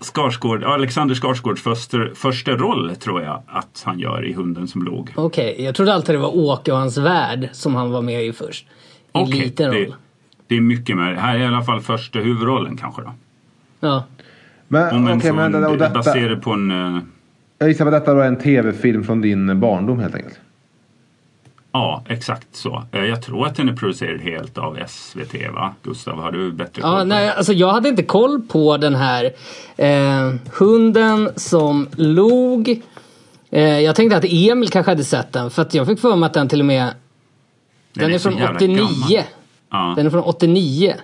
Skarsgård, 0.00 0.64
Alexander 0.64 1.14
Skarsgårds 1.14 1.62
första, 1.62 1.98
första 2.14 2.50
roll 2.50 2.96
tror 2.96 3.22
jag 3.22 3.42
att 3.46 3.82
han 3.84 3.98
gör 3.98 4.26
i 4.26 4.32
Hunden 4.32 4.68
som 4.68 4.82
log. 4.82 5.12
Okej, 5.16 5.56
jag 5.58 5.74
trodde 5.74 5.94
alltid 5.94 6.14
det 6.14 6.18
var 6.18 6.36
Åke 6.36 6.72
och 6.72 6.78
hans 6.78 6.98
värld 6.98 7.48
som 7.52 7.74
han 7.74 7.90
var 7.90 8.02
med 8.02 8.24
i 8.24 8.32
först. 8.32 8.66
I 8.66 8.68
Okej, 9.12 9.40
liten 9.40 9.70
det, 9.70 9.84
roll. 9.84 9.94
det 10.46 10.56
är 10.56 10.60
mycket 10.60 10.96
med 10.96 11.18
Här 11.18 11.34
är 11.34 11.40
i 11.40 11.46
alla 11.46 11.62
fall 11.62 11.80
första 11.80 12.18
huvudrollen 12.18 12.76
kanske 12.76 13.02
då. 13.02 13.12
Ja. 13.80 14.04
Men, 14.68 14.96
Om 14.96 15.06
en 15.08 15.18
okej, 15.18 15.32
men, 15.32 15.64
och 15.64 15.78
detta, 15.78 15.94
baserad 15.94 16.42
på 16.42 16.52
en... 16.52 16.70
jag 17.58 17.68
gissar 17.68 17.86
att 17.86 17.92
detta 17.92 18.24
är 18.24 18.28
en 18.28 18.38
tv-film 18.38 19.04
från 19.04 19.20
din 19.20 19.60
barndom 19.60 19.98
helt 19.98 20.14
enkelt. 20.14 20.40
Ja, 21.72 22.02
exakt 22.08 22.56
så. 22.56 22.82
Eh, 22.92 23.04
Jag 23.04 23.22
tror 23.22 23.46
att 23.46 23.56
den 23.56 23.68
är 23.68 23.72
producerad 23.72 24.20
helt 24.20 24.58
av 24.58 24.78
SVT, 24.88 25.34
va? 25.54 25.74
Gustav, 25.82 26.20
har 26.20 26.32
du 26.32 26.52
bättre 26.52 26.82
koll 26.82 26.90
Ja, 26.98 27.04
nej, 27.04 27.30
alltså 27.30 27.52
jag 27.52 27.72
hade 27.72 27.88
inte 27.88 28.02
koll 28.02 28.42
på 28.42 28.76
den 28.76 28.94
här 28.94 29.30
eh, 29.76 30.34
hunden 30.58 31.30
som 31.36 31.88
log. 31.96 32.82
Eh, 33.50 33.62
jag 33.80 33.96
tänkte 33.96 34.16
att 34.16 34.24
Emil 34.28 34.68
kanske 34.68 34.90
hade 34.90 35.04
sett 35.04 35.32
den 35.32 35.50
för 35.50 35.62
att 35.62 35.74
jag 35.74 35.86
fick 35.86 36.00
för 36.00 36.16
mig 36.16 36.26
att 36.26 36.34
den 36.34 36.48
till 36.48 36.60
och 36.60 36.66
med 36.66 36.90
den, 37.92 38.10
är 38.10 38.14
är 38.14 38.18
så 38.18 38.30
från 38.30 38.38
jävla 38.38 38.56
89. 38.56 38.76
gammal. 38.76 39.24
Ja. 39.70 39.92
Den 39.96 40.06
är 40.06 40.10
från 40.10 40.22
89. 40.22 40.94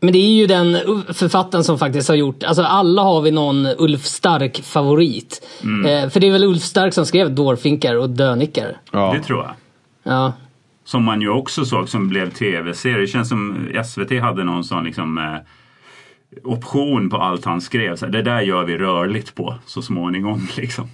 Men 0.00 0.12
det 0.12 0.18
är 0.18 0.32
ju 0.32 0.46
den 0.46 0.76
författaren 1.14 1.64
som 1.64 1.78
faktiskt 1.78 2.08
har 2.08 2.16
gjort, 2.16 2.42
alltså 2.44 2.62
alla 2.62 3.02
har 3.02 3.20
vi 3.22 3.30
någon 3.30 3.66
Ulf 3.78 4.04
Stark 4.04 4.62
favorit. 4.62 5.46
Mm. 5.62 5.86
Eh, 6.04 6.10
för 6.10 6.20
det 6.20 6.26
är 6.28 6.32
väl 6.32 6.44
Ulf 6.44 6.62
Stark 6.62 6.94
som 6.94 7.06
skrev 7.06 7.34
Dårfinkar 7.34 7.94
och 7.96 8.10
Dönickar. 8.10 8.76
Ja. 8.92 9.12
Det 9.16 9.22
tror 9.22 9.38
jag. 9.44 9.54
Ja. 10.02 10.32
Som 10.84 11.04
man 11.04 11.20
ju 11.20 11.28
också 11.30 11.64
såg 11.64 11.88
som 11.88 12.08
blev 12.08 12.30
tv-serie. 12.30 13.00
Det 13.00 13.06
känns 13.06 13.28
som 13.28 13.68
SVT 13.84 14.20
hade 14.20 14.44
någon 14.44 14.64
sån 14.64 14.84
liksom 14.84 15.18
eh, 15.18 15.40
option 16.44 17.10
på 17.10 17.16
allt 17.16 17.44
han 17.44 17.60
skrev. 17.60 17.96
Så 17.96 18.06
det 18.06 18.22
där 18.22 18.40
gör 18.40 18.64
vi 18.64 18.78
rörligt 18.78 19.34
på 19.34 19.54
så 19.66 19.82
småningom. 19.82 20.48
Liksom. 20.56 20.88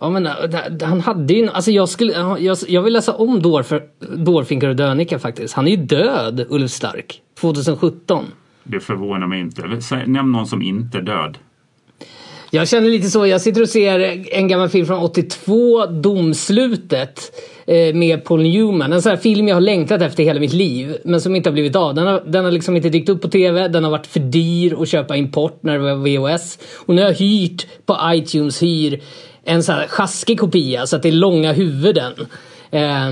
Ja 0.00 0.10
men 0.10 0.22
d- 0.24 0.84
han 0.86 1.00
hade 1.00 1.34
ju, 1.34 1.48
alltså 1.50 1.70
jag 1.70 1.88
skulle, 1.88 2.12
jag, 2.38 2.58
jag 2.68 2.82
vill 2.82 2.92
läsa 2.92 3.14
om 3.14 3.42
Dårfinkar 4.16 4.68
och 4.68 4.76
Dönickar 4.76 5.18
faktiskt. 5.18 5.54
Han 5.54 5.66
är 5.66 5.70
ju 5.70 5.76
död, 5.76 6.46
Ulf 6.48 6.70
Stark. 6.70 7.22
2017. 7.40 8.24
Det 8.64 8.80
förvånar 8.80 9.26
mig 9.26 9.40
inte. 9.40 9.62
Nämn 10.06 10.32
någon 10.32 10.46
som 10.46 10.62
inte 10.62 10.98
är 10.98 11.02
död. 11.02 11.38
Jag 12.50 12.68
känner 12.68 12.88
lite 12.90 13.10
så, 13.10 13.26
jag 13.26 13.40
sitter 13.40 13.62
och 13.62 13.68
ser 13.68 14.24
en 14.34 14.48
gammal 14.48 14.68
film 14.68 14.86
från 14.86 14.98
82, 14.98 15.86
Domslutet. 15.86 17.32
eh, 17.66 17.94
Med 17.94 18.24
Paul 18.24 18.42
Newman. 18.42 18.92
En 18.92 19.02
sån 19.02 19.10
här 19.10 19.16
film 19.16 19.48
jag 19.48 19.56
har 19.56 19.60
längtat 19.60 20.02
efter 20.02 20.24
hela 20.24 20.40
mitt 20.40 20.52
liv. 20.52 20.96
Men 21.04 21.20
som 21.20 21.36
inte 21.36 21.48
har 21.48 21.52
blivit 21.52 21.76
av. 21.76 21.94
Den 21.94 22.06
har, 22.06 22.22
den 22.26 22.44
har 22.44 22.52
liksom 22.52 22.76
inte 22.76 22.88
dykt 22.88 23.08
upp 23.08 23.22
på 23.22 23.28
TV. 23.28 23.68
Den 23.68 23.84
har 23.84 23.90
varit 23.90 24.06
för 24.06 24.20
dyr 24.20 24.82
att 24.82 24.88
köpa 24.88 25.16
import 25.16 25.58
när 25.62 25.72
det 25.78 25.94
var 25.94 25.94
VHS. 26.34 26.58
Och 26.86 26.94
nu 26.94 27.02
har 27.02 27.08
jag 27.08 27.16
hyrt 27.16 27.66
på 27.86 27.96
iTunes 28.14 28.62
hyr 28.62 29.00
en 29.44 29.62
sån 29.62 29.74
här 29.74 29.86
sjaskig 29.88 30.40
kopia 30.40 30.86
så 30.86 30.96
att 30.96 31.02
det 31.02 31.08
är 31.08 31.12
långa 31.12 31.52
huvuden. 31.52 32.12
Eh. 32.70 33.10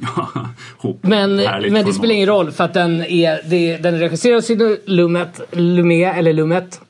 Men, 1.00 1.36
men 1.72 1.84
det 1.86 1.92
spelar 1.92 2.14
ingen 2.14 2.26
roll 2.28 2.50
för 2.50 2.64
att 2.64 2.74
den 2.74 3.02
är, 3.04 3.40
det, 3.50 3.76
den 3.76 3.94
är 3.94 3.98
regisserad 3.98 4.36
av 4.36 4.40
Sidney 4.40 4.76
Lumet, 4.86 5.40
Lumet, 5.52 6.16
eller 6.16 6.32
Lumet. 6.32 6.80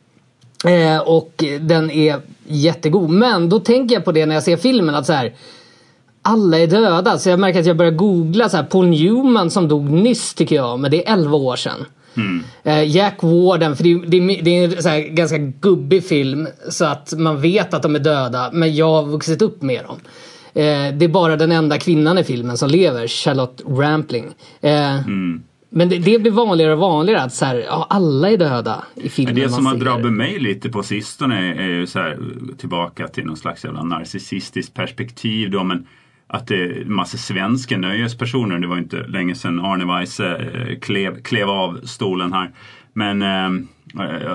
Eh, 0.67 0.99
och 0.99 1.45
den 1.61 1.91
är 1.91 2.17
jättegod. 2.47 3.11
Men 3.11 3.49
då 3.49 3.59
tänker 3.59 3.95
jag 3.95 4.05
på 4.05 4.13
det 4.13 4.27
när 4.27 4.35
jag 4.35 4.43
ser 4.45 4.57
filmen 4.57 4.95
att 4.95 5.07
så 5.07 5.13
här. 5.13 5.33
Alla 6.23 6.59
är 6.59 6.67
döda. 6.67 7.19
Så 7.19 7.29
jag 7.29 7.39
märker 7.41 7.61
att 7.61 7.67
jag 7.67 7.77
börjar 7.77 7.93
googla 7.93 8.49
så 8.49 8.57
här, 8.57 8.65
Paul 8.65 8.87
Newman 8.87 9.51
som 9.51 9.69
dog 9.69 9.91
nyss 9.91 10.35
tycker 10.35 10.57
jag. 10.57 10.81
Men 10.81 10.91
det 10.91 11.09
är 11.09 11.13
11 11.13 11.37
år 11.37 11.57
sedan. 11.57 11.85
Eh, 12.65 12.85
Jack 12.97 13.19
Warden, 13.23 13.77
för 13.77 13.85
det, 13.85 13.91
är- 13.93 14.07
det, 14.07 14.41
det 14.43 14.51
är 14.59 14.77
en 14.77 14.83
så 14.83 14.89
här 14.89 15.01
ganska 15.01 15.39
gubbig 15.39 16.05
film. 16.05 16.49
Så 16.69 16.85
att 16.85 17.13
man 17.19 17.41
vet 17.41 17.75
att 17.75 17.83
de 17.83 17.95
är 17.95 17.99
döda. 17.99 18.51
Men 18.53 18.75
jag 18.77 18.93
har 18.93 19.03
vuxit 19.03 19.43
upp 19.43 19.63
med 19.63 19.85
dem. 19.85 19.97
Eh, 20.55 20.95
det 20.95 21.05
är 21.05 21.09
bara 21.09 21.37
den 21.37 21.53
enda 21.53 21.79
kvinnan 21.79 22.19
i 22.19 22.25
filmen 22.25 22.57
som 22.57 22.71
lever, 22.71 23.07
Charlotte 23.07 23.63
Rampling. 23.67 24.25
Eh, 24.61 25.01
Men 25.73 25.89
det, 25.89 25.99
det 25.99 26.19
blir 26.19 26.31
vanligare 26.31 26.73
och 26.73 26.79
vanligare 26.79 27.23
att 27.23 27.33
så 27.35 27.45
här, 27.45 27.57
ja, 27.57 27.87
alla 27.91 28.31
är 28.31 28.37
döda 28.37 28.85
i 28.95 29.09
filmen 29.09 29.35
Men 29.35 29.43
det 29.43 29.51
som 29.51 29.67
har 29.67 29.75
drabbat 29.75 30.13
mig 30.13 30.39
lite 30.39 30.69
på 30.69 30.83
sistone 30.83 31.55
är 31.55 31.69
ju 31.69 31.87
så 31.87 31.99
här, 31.99 32.19
tillbaka 32.59 33.09
till 33.09 33.25
någon 33.25 33.37
slags 33.37 33.65
jävla 33.65 33.83
narcissistiskt 33.83 34.75
perspektiv 34.75 35.51
då, 35.51 35.65
men 35.65 35.87
att 36.27 36.47
det 36.47 36.55
är 36.55 36.83
en 36.83 36.95
massa 36.95 37.17
svenska 37.17 37.79
nöjespersoner. 37.79 38.59
Det 38.59 38.67
var 38.67 38.79
inte 38.79 38.97
länge 38.97 39.35
sedan 39.35 39.61
Arne 39.61 39.85
Weise 39.85 40.37
eh, 40.37 40.79
klev, 40.79 41.23
klev 41.23 41.51
av 41.51 41.81
stolen 41.85 42.33
här. 42.33 42.51
Men 42.93 43.23
eh, 43.23 43.67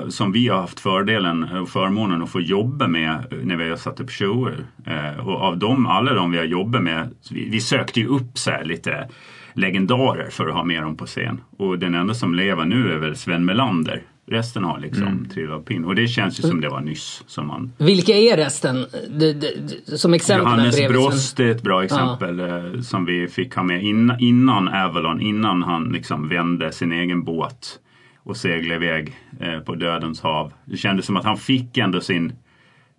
som 0.08 0.32
vi 0.32 0.48
har 0.48 0.60
haft 0.60 0.80
fördelen 0.80 1.42
och 1.42 1.68
förmånen 1.68 2.22
att 2.22 2.30
få 2.30 2.40
jobba 2.40 2.88
med 2.88 3.24
när 3.42 3.56
vi 3.56 3.68
har 3.70 3.76
satt 3.76 4.00
upp 4.00 4.10
shower. 4.10 4.66
Eh, 4.86 5.28
och 5.28 5.40
av 5.40 5.58
dem, 5.58 5.86
alla 5.86 6.14
de 6.14 6.30
vi 6.30 6.38
har 6.38 6.44
jobbat 6.44 6.82
med, 6.82 7.10
vi, 7.30 7.48
vi 7.48 7.60
sökte 7.60 8.00
ju 8.00 8.06
upp 8.06 8.38
så 8.38 8.50
lite 8.64 9.08
legendarer 9.54 10.30
för 10.30 10.48
att 10.48 10.54
ha 10.54 10.64
med 10.64 10.82
dem 10.82 10.96
på 10.96 11.06
scen. 11.06 11.40
Och 11.56 11.78
den 11.78 11.94
enda 11.94 12.14
som 12.14 12.34
lever 12.34 12.64
nu 12.64 12.92
är 12.92 12.98
väl 12.98 13.16
Sven 13.16 13.44
Melander. 13.44 14.02
Resten 14.28 14.64
har 14.64 14.80
liksom 14.80 15.28
trillat 15.34 15.56
av 15.56 15.62
pinn. 15.62 15.84
Och 15.84 15.94
det 15.94 16.08
känns 16.08 16.38
ju 16.40 16.42
som 16.42 16.60
det 16.60 16.68
var 16.68 16.80
nyss. 16.80 17.22
Som 17.26 17.46
man... 17.46 17.72
Vilka 17.78 18.12
är 18.12 18.36
resten? 18.36 18.86
Det, 19.08 19.32
det, 19.32 19.52
det, 19.86 19.98
som 19.98 20.14
exempel 20.14 20.44
Johannes. 20.44 20.88
Brost 20.88 21.40
är 21.40 21.50
ett 21.50 21.62
bra 21.62 21.84
exempel 21.84 22.40
eh, 22.40 22.80
som 22.80 23.04
vi 23.04 23.28
fick 23.28 23.54
ha 23.54 23.62
med 23.62 23.84
innan, 23.84 24.20
innan 24.20 24.68
Avalon, 24.68 25.20
innan 25.20 25.62
han 25.62 25.84
liksom 25.84 26.28
vände 26.28 26.72
sin 26.72 26.92
egen 26.92 27.24
båt 27.24 27.78
och 28.26 28.36
seglade 28.36 28.86
iväg 28.86 29.16
eh, 29.40 29.58
på 29.58 29.74
dödens 29.74 30.20
hav. 30.20 30.52
Det 30.64 30.76
kändes 30.76 31.06
som 31.06 31.16
att 31.16 31.24
han 31.24 31.36
fick 31.36 31.78
ändå 31.78 32.00
sin 32.00 32.32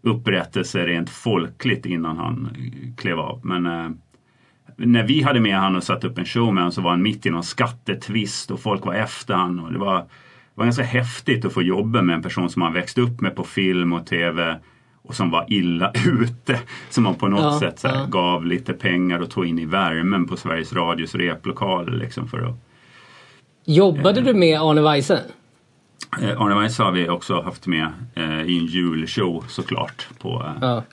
upprättelse 0.02 0.86
rent 0.86 1.10
folkligt 1.10 1.86
innan 1.86 2.18
han 2.18 2.50
eh, 2.56 2.96
klev 2.96 3.20
av. 3.20 3.40
Men 3.44 3.66
eh, 3.66 3.90
när 4.78 5.04
vi 5.04 5.22
hade 5.22 5.40
med 5.40 5.60
han 5.60 5.76
och 5.76 5.84
satt 5.84 6.04
upp 6.04 6.18
en 6.18 6.26
show 6.26 6.54
med 6.54 6.64
honom 6.64 6.72
så 6.72 6.82
var 6.82 6.92
han 6.92 7.02
mitt 7.02 7.26
i 7.26 7.30
någon 7.30 7.44
skattetvist 7.44 8.52
och 8.52 8.60
folk 8.60 8.86
var 8.86 8.94
efter 8.94 9.34
han. 9.34 9.60
Och 9.60 9.74
det, 9.74 9.80
var, 9.80 9.96
det 9.96 10.08
var 10.54 10.66
ganska 10.66 10.84
häftigt 10.84 11.46
att 11.46 11.54
få 11.54 11.62
jobba 11.62 12.02
med 12.02 12.16
en 12.16 12.22
person 12.22 12.50
som 12.50 12.60
man 12.60 12.74
växt 12.74 12.98
upp 12.98 13.22
med 13.22 13.36
på 13.36 13.44
film 13.44 13.94
och 13.94 14.06
tv 14.06 14.60
och 15.02 15.16
som 15.16 15.32
var 15.32 15.46
illa 15.48 15.92
ute. 16.22 16.60
Som 16.90 17.04
man 17.04 17.16
på 17.16 17.28
något 17.28 17.42
Ja, 17.42 17.60
sätt 17.60 17.80
så 17.80 17.88
här, 17.88 17.96
ja. 17.96 18.06
gav 18.06 18.46
lite 18.46 18.74
pengar 18.74 19.20
och 19.20 19.32
tog 19.32 19.46
in 19.46 19.60
i 19.60 19.66
värmen 19.66 20.28
på 20.28 20.38
Sveriges 20.38 20.74
Radios 20.74 21.16
replokaler. 21.16 21.92
Liksom 21.92 22.28
för 22.28 22.42
att, 22.42 22.67
Jobbade 23.70 24.22
du 24.22 24.34
med 24.34 24.60
Arne 24.62 24.82
Weise? 24.82 25.22
eh, 26.22 26.42
Arne 26.42 26.56
Weise 26.62 26.84
har 26.84 26.92
vi 26.92 27.10
också 27.10 27.42
haft 27.42 27.68
med 27.68 27.88
eh, 28.16 28.42
i 28.42 28.58
en 28.58 28.66
julshow 28.66 29.46
såklart 29.48 30.08
på, 30.20 30.30
eh, 30.46 30.54
Ja. 30.62 30.84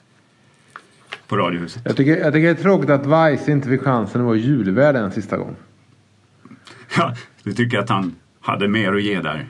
på 1.27 1.37
Radiohuset. 1.37 1.81
Jag 1.85 1.97
tycker, 1.97 2.17
jag 2.17 2.33
tycker 2.33 2.53
det 2.53 2.59
är 2.59 2.63
tråkigt 2.63 2.89
att 2.89 3.05
Vice 3.05 3.51
inte 3.51 3.69
fick 3.69 3.81
chansen 3.81 4.21
att 4.21 4.27
vara 4.27 4.35
julvärd 4.37 4.95
en 4.95 5.11
sista 5.11 5.37
gång. 5.37 5.55
Ja, 6.97 7.13
du 7.43 7.53
tycker 7.53 7.79
att 7.79 7.89
han 7.89 8.15
hade 8.41 8.67
mer 8.67 8.93
att 8.93 9.03
ge 9.03 9.21
där? 9.21 9.47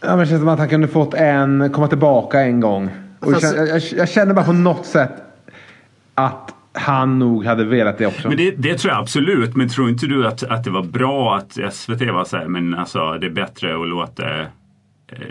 Ja, 0.00 0.08
men 0.08 0.18
det 0.18 0.26
känns 0.26 0.40
som 0.40 0.48
att 0.48 0.58
han 0.58 0.68
kunde 0.68 0.88
fått 0.88 1.14
en, 1.14 1.70
komma 1.72 1.88
tillbaka 1.88 2.40
en 2.40 2.60
gång. 2.60 2.90
Och 3.20 3.32
jag, 3.32 3.68
jag, 3.68 3.82
jag 3.96 4.08
känner 4.08 4.34
bara 4.34 4.44
på 4.44 4.52
något 4.52 4.86
sätt 4.86 5.12
att 6.14 6.54
han 6.78 7.18
nog 7.18 7.44
hade 7.44 7.64
velat 7.64 7.98
det 7.98 8.06
också. 8.06 8.28
Men 8.28 8.36
det, 8.36 8.50
det 8.50 8.78
tror 8.78 8.92
jag 8.92 9.00
absolut, 9.00 9.56
men 9.56 9.68
tror 9.68 9.88
inte 9.88 10.06
du 10.06 10.26
att, 10.26 10.42
att 10.42 10.64
det 10.64 10.70
var 10.70 10.82
bra 10.82 11.36
att 11.36 11.58
SVT 11.72 12.00
var 12.00 12.24
så 12.24 12.36
här, 12.36 12.48
men 12.48 12.74
alltså 12.74 13.18
det 13.18 13.26
är 13.26 13.30
bättre 13.30 13.82
att 13.82 13.88
låta 13.88 14.40
eh, 14.40 14.46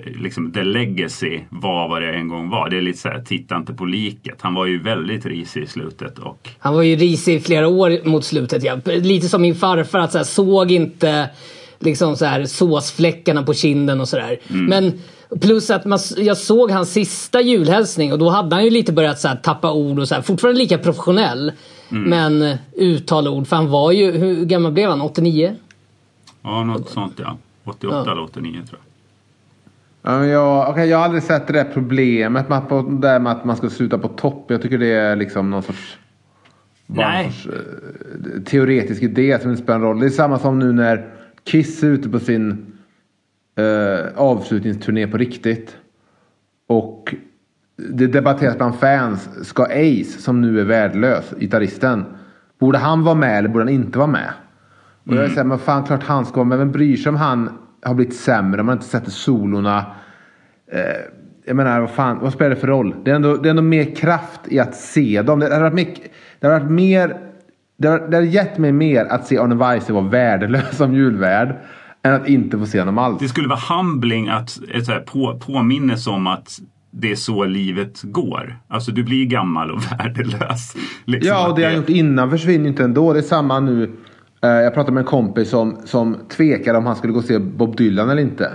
liksom 0.05 0.51
the 0.51 0.63
legacy 0.63 1.39
vara 1.49 1.87
vad 1.87 2.01
det 2.01 2.13
en 2.13 2.27
gång 2.27 2.49
var. 2.49 2.69
Det 2.69 2.77
är 2.77 2.81
lite 2.81 2.99
så 2.99 3.09
här, 3.09 3.21
titta 3.21 3.57
inte 3.57 3.73
på 3.73 3.85
liket. 3.85 4.37
Han 4.41 4.53
var 4.53 4.65
ju 4.65 4.79
väldigt 4.79 5.25
risig 5.25 5.63
i 5.63 5.67
slutet 5.67 6.19
och 6.19 6.49
Han 6.59 6.73
var 6.73 6.81
ju 6.81 6.95
risig 6.95 7.35
i 7.35 7.39
flera 7.39 7.67
år 7.67 8.07
mot 8.07 8.25
slutet. 8.25 8.63
Ja. 8.63 8.77
Lite 8.85 9.29
som 9.29 9.41
min 9.41 9.55
farfar, 9.55 9.99
att 9.99 10.11
så 10.11 10.17
här, 10.17 10.25
såg 10.25 10.71
inte 10.71 11.29
liksom 11.79 12.15
så 12.15 12.25
här, 12.25 12.45
såsfläckarna 12.45 13.43
på 13.43 13.53
kinden 13.53 14.01
och 14.01 14.09
sådär. 14.09 14.39
Men 14.47 14.93
plus 15.41 15.69
att 15.69 15.85
man, 15.85 15.99
jag 16.17 16.37
såg 16.37 16.71
hans 16.71 16.91
sista 16.93 17.41
julhälsning 17.41 18.13
och 18.13 18.19
då 18.19 18.29
hade 18.29 18.55
han 18.55 18.63
ju 18.63 18.69
lite 18.69 18.93
börjat 18.93 19.19
så 19.19 19.27
här, 19.27 19.35
tappa 19.35 19.71
ord 19.73 19.99
och 19.99 20.07
så 20.07 20.15
här, 20.15 20.21
fortfarande 20.21 20.59
lika 20.59 20.77
professionell. 20.77 21.51
Men 21.89 22.57
uttala 22.75 23.29
ord, 23.29 23.47
för 23.47 23.55
han 23.55 23.69
var 23.69 23.91
ju, 23.91 24.11
hur 24.11 24.45
gammal 24.45 24.71
blev 24.71 24.89
han? 24.89 25.01
89? 25.01 25.55
ja, 26.43 26.63
något 26.63 26.89
sånt 26.89 27.13
ja. 27.17 27.37
88 27.63 28.03
Ja. 28.05 28.11
eller 28.11 28.23
89 28.23 28.61
tror 28.69 28.79
jag. 28.79 30.27
Jag, 30.27 30.69
okej, 30.69 30.89
jag 30.89 30.97
har 30.97 31.05
aldrig 31.05 31.23
sett 31.23 31.47
det 31.47 31.53
där 31.53 31.67
problemet 31.73 32.49
med 32.49 32.57
att, 32.57 33.01
där 33.01 33.19
med 33.19 33.31
att 33.31 33.45
man 33.45 33.55
ska 33.57 33.69
sluta 33.69 33.97
på 33.97 34.07
topp. 34.07 34.45
Jag 34.47 34.61
tycker 34.61 34.77
det 34.77 34.91
är 34.91 35.15
liksom 35.15 35.49
någon 35.49 35.63
sorts, 35.63 35.97
någon 36.85 37.23
sorts 37.23 37.47
eh, 37.47 38.41
teoretisk 38.43 39.01
idé 39.03 39.39
som 39.41 39.51
inte 39.51 39.63
spelar 39.63 39.79
någon 39.79 39.87
roll. 39.87 39.99
Det 39.99 40.05
är 40.05 40.09
samma 40.09 40.39
som 40.39 40.59
nu 40.59 40.71
när 40.71 41.05
Kiss 41.47 41.83
är 41.83 41.87
ute 41.87 42.09
på 42.09 42.19
sin 42.19 42.65
eh, 43.55 44.05
avslutningsturné 44.15 45.07
på 45.07 45.17
riktigt. 45.17 45.77
Och 46.67 47.15
det 47.75 48.07
debatteras 48.07 48.57
bland 48.57 48.75
fans. 48.75 49.29
Ska 49.47 49.63
Ace, 49.63 50.21
som 50.21 50.41
nu 50.41 50.59
är 50.59 50.63
värdelös, 50.63 51.33
gitarristen. 51.39 52.05
Borde 52.59 52.77
han 52.77 53.03
vara 53.03 53.15
med 53.15 53.37
eller 53.37 53.49
borde 53.49 53.63
han 53.63 53.73
inte 53.73 53.97
vara 53.97 54.07
med? 54.07 54.29
Och 55.03 55.15
jag 55.15 55.29
säger, 55.29 55.43
men 55.43 55.59
fan 55.59 55.83
klart 55.83 56.03
han 56.03 56.25
ska 56.25 56.35
vara 56.35 56.45
med. 56.45 56.57
Vem 56.57 56.71
bryr 56.71 56.97
sig 56.97 57.09
om 57.09 57.15
han 57.15 57.49
har 57.83 57.93
blivit 57.93 58.15
sämre? 58.15 58.63
Man 58.63 58.75
inte 58.75 58.87
sätter 58.87 59.11
solorna. 59.11 59.85
Eh, 60.71 60.81
jag 61.45 61.55
menar, 61.55 61.79
vad 61.79 61.91
fan, 61.91 62.19
vad 62.19 62.33
spelar 62.33 62.49
det 62.49 62.55
för 62.55 62.67
roll? 62.67 62.95
Det 63.03 63.11
är 63.11 63.15
ändå, 63.15 63.37
det 63.37 63.47
är 63.47 63.49
ändå 63.49 63.61
mer 63.61 63.95
kraft 63.95 64.41
i 64.45 64.59
att 64.59 64.75
se 64.75 65.21
dem. 65.21 65.39
Det 65.39 65.45
hade 65.45 65.61
varit, 65.61 65.73
mycket, 65.73 66.11
det 66.39 66.47
hade 66.47 66.59
varit 66.59 66.71
mer... 66.71 67.26
Det 67.77 67.87
hade, 67.87 68.07
det 68.07 68.15
hade 68.17 68.27
gett 68.27 68.57
mig 68.57 68.71
mer 68.71 69.05
att 69.05 69.27
se 69.27 69.37
Arne 69.37 69.55
Weise 69.55 69.93
vara 69.93 70.03
värdelös 70.07 70.77
som 70.77 70.93
julvärd. 70.93 71.55
Än 72.03 72.13
att 72.13 72.27
inte 72.27 72.57
få 72.57 72.65
se 72.65 72.79
honom 72.79 72.97
alls. 72.97 73.19
Det 73.19 73.27
skulle 73.27 73.47
vara 73.47 73.59
humbling 73.77 74.27
att 74.29 74.59
ett 74.73 74.85
så 74.85 74.91
här, 74.91 74.99
på, 74.99 75.39
påminnas 75.45 76.07
om 76.07 76.27
att 76.27 76.59
det 76.91 77.11
är 77.11 77.15
så 77.15 77.45
livet 77.45 78.01
går. 78.03 78.59
Alltså 78.67 78.91
du 78.91 79.03
blir 79.03 79.25
gammal 79.25 79.71
och 79.71 79.79
värdelös. 79.99 80.75
Liksom 81.05 81.27
Ja, 81.35 81.49
och 81.49 81.55
det 81.59 81.65
han 81.65 81.75
gjort 81.75 81.89
innan 81.89 82.29
försvinner 82.29 82.67
inte 82.69 82.83
ändå. 82.83 83.13
Det 83.13 83.19
är 83.19 83.23
samma 83.23 83.59
nu. 83.59 83.91
Eh, 84.43 84.49
Jag 84.49 84.73
pratade 84.73 84.93
med 84.93 85.01
en 85.01 85.07
kompis 85.07 85.49
som, 85.49 85.77
som 85.85 86.17
tvekade 86.29 86.77
om 86.77 86.85
han 86.85 86.95
skulle 86.95 87.13
gå 87.13 87.19
och 87.19 87.25
se 87.25 87.39
Bob 87.39 87.75
Dylan 87.77 88.09
eller 88.09 88.21
inte. 88.21 88.51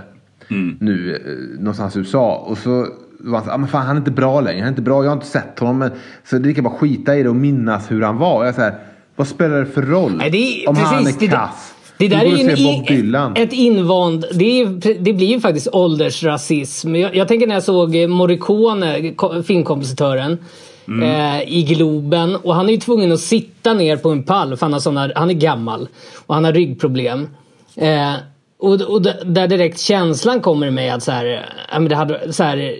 Nu 0.81 1.14
eh, 1.17 1.61
någonstans 1.61 1.97
i 1.97 1.99
USA. 1.99 2.45
Och 2.49 2.59
så 2.59 2.87
var 3.21 3.38
han 3.38 3.45
så, 3.47 3.50
ah, 3.52 3.57
men 3.59 3.69
fan 3.69 3.87
han 3.87 3.97
är 3.97 4.00
inte 4.00 4.11
bra 4.11 4.41
längre. 4.41 4.59
Han 4.59 4.67
är 4.67 4.69
inte 4.73 4.83
bra. 4.83 5.02
Jag 5.05 5.11
har 5.11 5.17
inte 5.17 5.26
sett 5.26 5.59
honom. 5.59 5.79
Men, 5.79 5.91
så 6.25 6.38
det 6.38 6.45
är 6.45 6.49
lika 6.49 6.62
bara 6.62 6.75
skita 6.75 7.17
i 7.17 7.23
det 7.23 7.29
och 7.29 7.37
minnas 7.37 7.91
hur 7.91 8.02
han 8.02 8.17
var. 8.19 8.38
Och 8.38 8.47
Jag 8.47 8.55
säger, 8.55 8.75
vad 9.16 9.28
spelar 9.28 9.61
det 9.61 9.66
för 9.66 9.83
roll? 9.83 10.12
Nej, 10.16 10.31
det 10.31 10.37
är, 10.64 10.69
om 10.69 10.76
han 10.76 11.04
precis, 11.04 11.16
är 11.16 11.21
det, 11.21 11.33
kass. 11.37 11.75
Det 11.99 12.09
där 12.09 12.21
är 12.21 12.25
ju 12.26 12.40
en, 13.11 13.37
ett 13.37 13.52
invand... 13.52 14.25
Det, 14.33 14.61
är, 14.61 14.99
det 15.00 15.12
blir 15.12 15.26
ju 15.26 15.40
faktiskt 15.40 15.69
åldersrasism. 15.73 16.97
Jag, 16.97 17.16
jag 17.16 17.28
tänker 17.28 17.47
när 17.47 17.54
jag 17.54 17.62
såg 17.62 17.97
eh, 17.97 18.09
Morricone, 18.09 19.12
ko- 19.12 19.42
filmkompositören, 19.42 20.38
Mm. 20.88 21.37
eh, 21.40 21.42
i 21.59 21.62
Globen. 21.62 22.37
Och 22.37 22.54
han 22.54 22.69
är 22.69 22.73
ju 22.73 22.78
tvungen 22.78 23.12
att 23.12 23.21
sitta 23.21 23.75
ner 23.75 23.97
på 23.97 24.11
en 24.11 24.23
pall 24.23 24.57
för 24.57 24.66
han, 24.66 24.73
har 24.73 24.81
såna, 24.81 25.11
han 25.14 25.31
är 25.31 25.35
gammal. 25.35 25.88
Och 26.26 26.35
han 26.35 26.45
har 26.45 26.52
ryggproblem. 26.52 27.28
Eh, 27.76 28.12
och 28.59 28.81
och 28.81 29.02
där 29.26 29.49
direkt 29.49 29.81
känslan 29.81 30.40
kommer 30.40 30.71
mig 30.71 30.90
att 30.90 31.02
så 31.02 31.12
här, 31.12 31.45
eh, 31.75 31.81
det 31.83 31.95
hade, 31.97 32.33
så 32.33 32.42
här, 32.45 32.75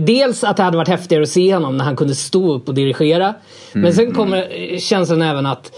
Dels 0.00 0.44
att 0.44 0.56
det 0.56 0.62
hade 0.62 0.76
varit 0.76 0.88
häftigare 0.88 1.22
att 1.22 1.28
se 1.28 1.54
honom 1.54 1.76
när 1.76 1.84
han 1.84 1.96
kunde 1.96 2.14
stå 2.14 2.52
upp 2.52 2.68
och 2.68 2.74
dirigera. 2.74 3.34
Men 3.72 3.82
Mm. 3.82 3.94
sen 3.94 4.14
kommer 4.14 4.48
eh, 4.72 4.78
känslan 4.78 5.22
även 5.22 5.46
att 5.46 5.72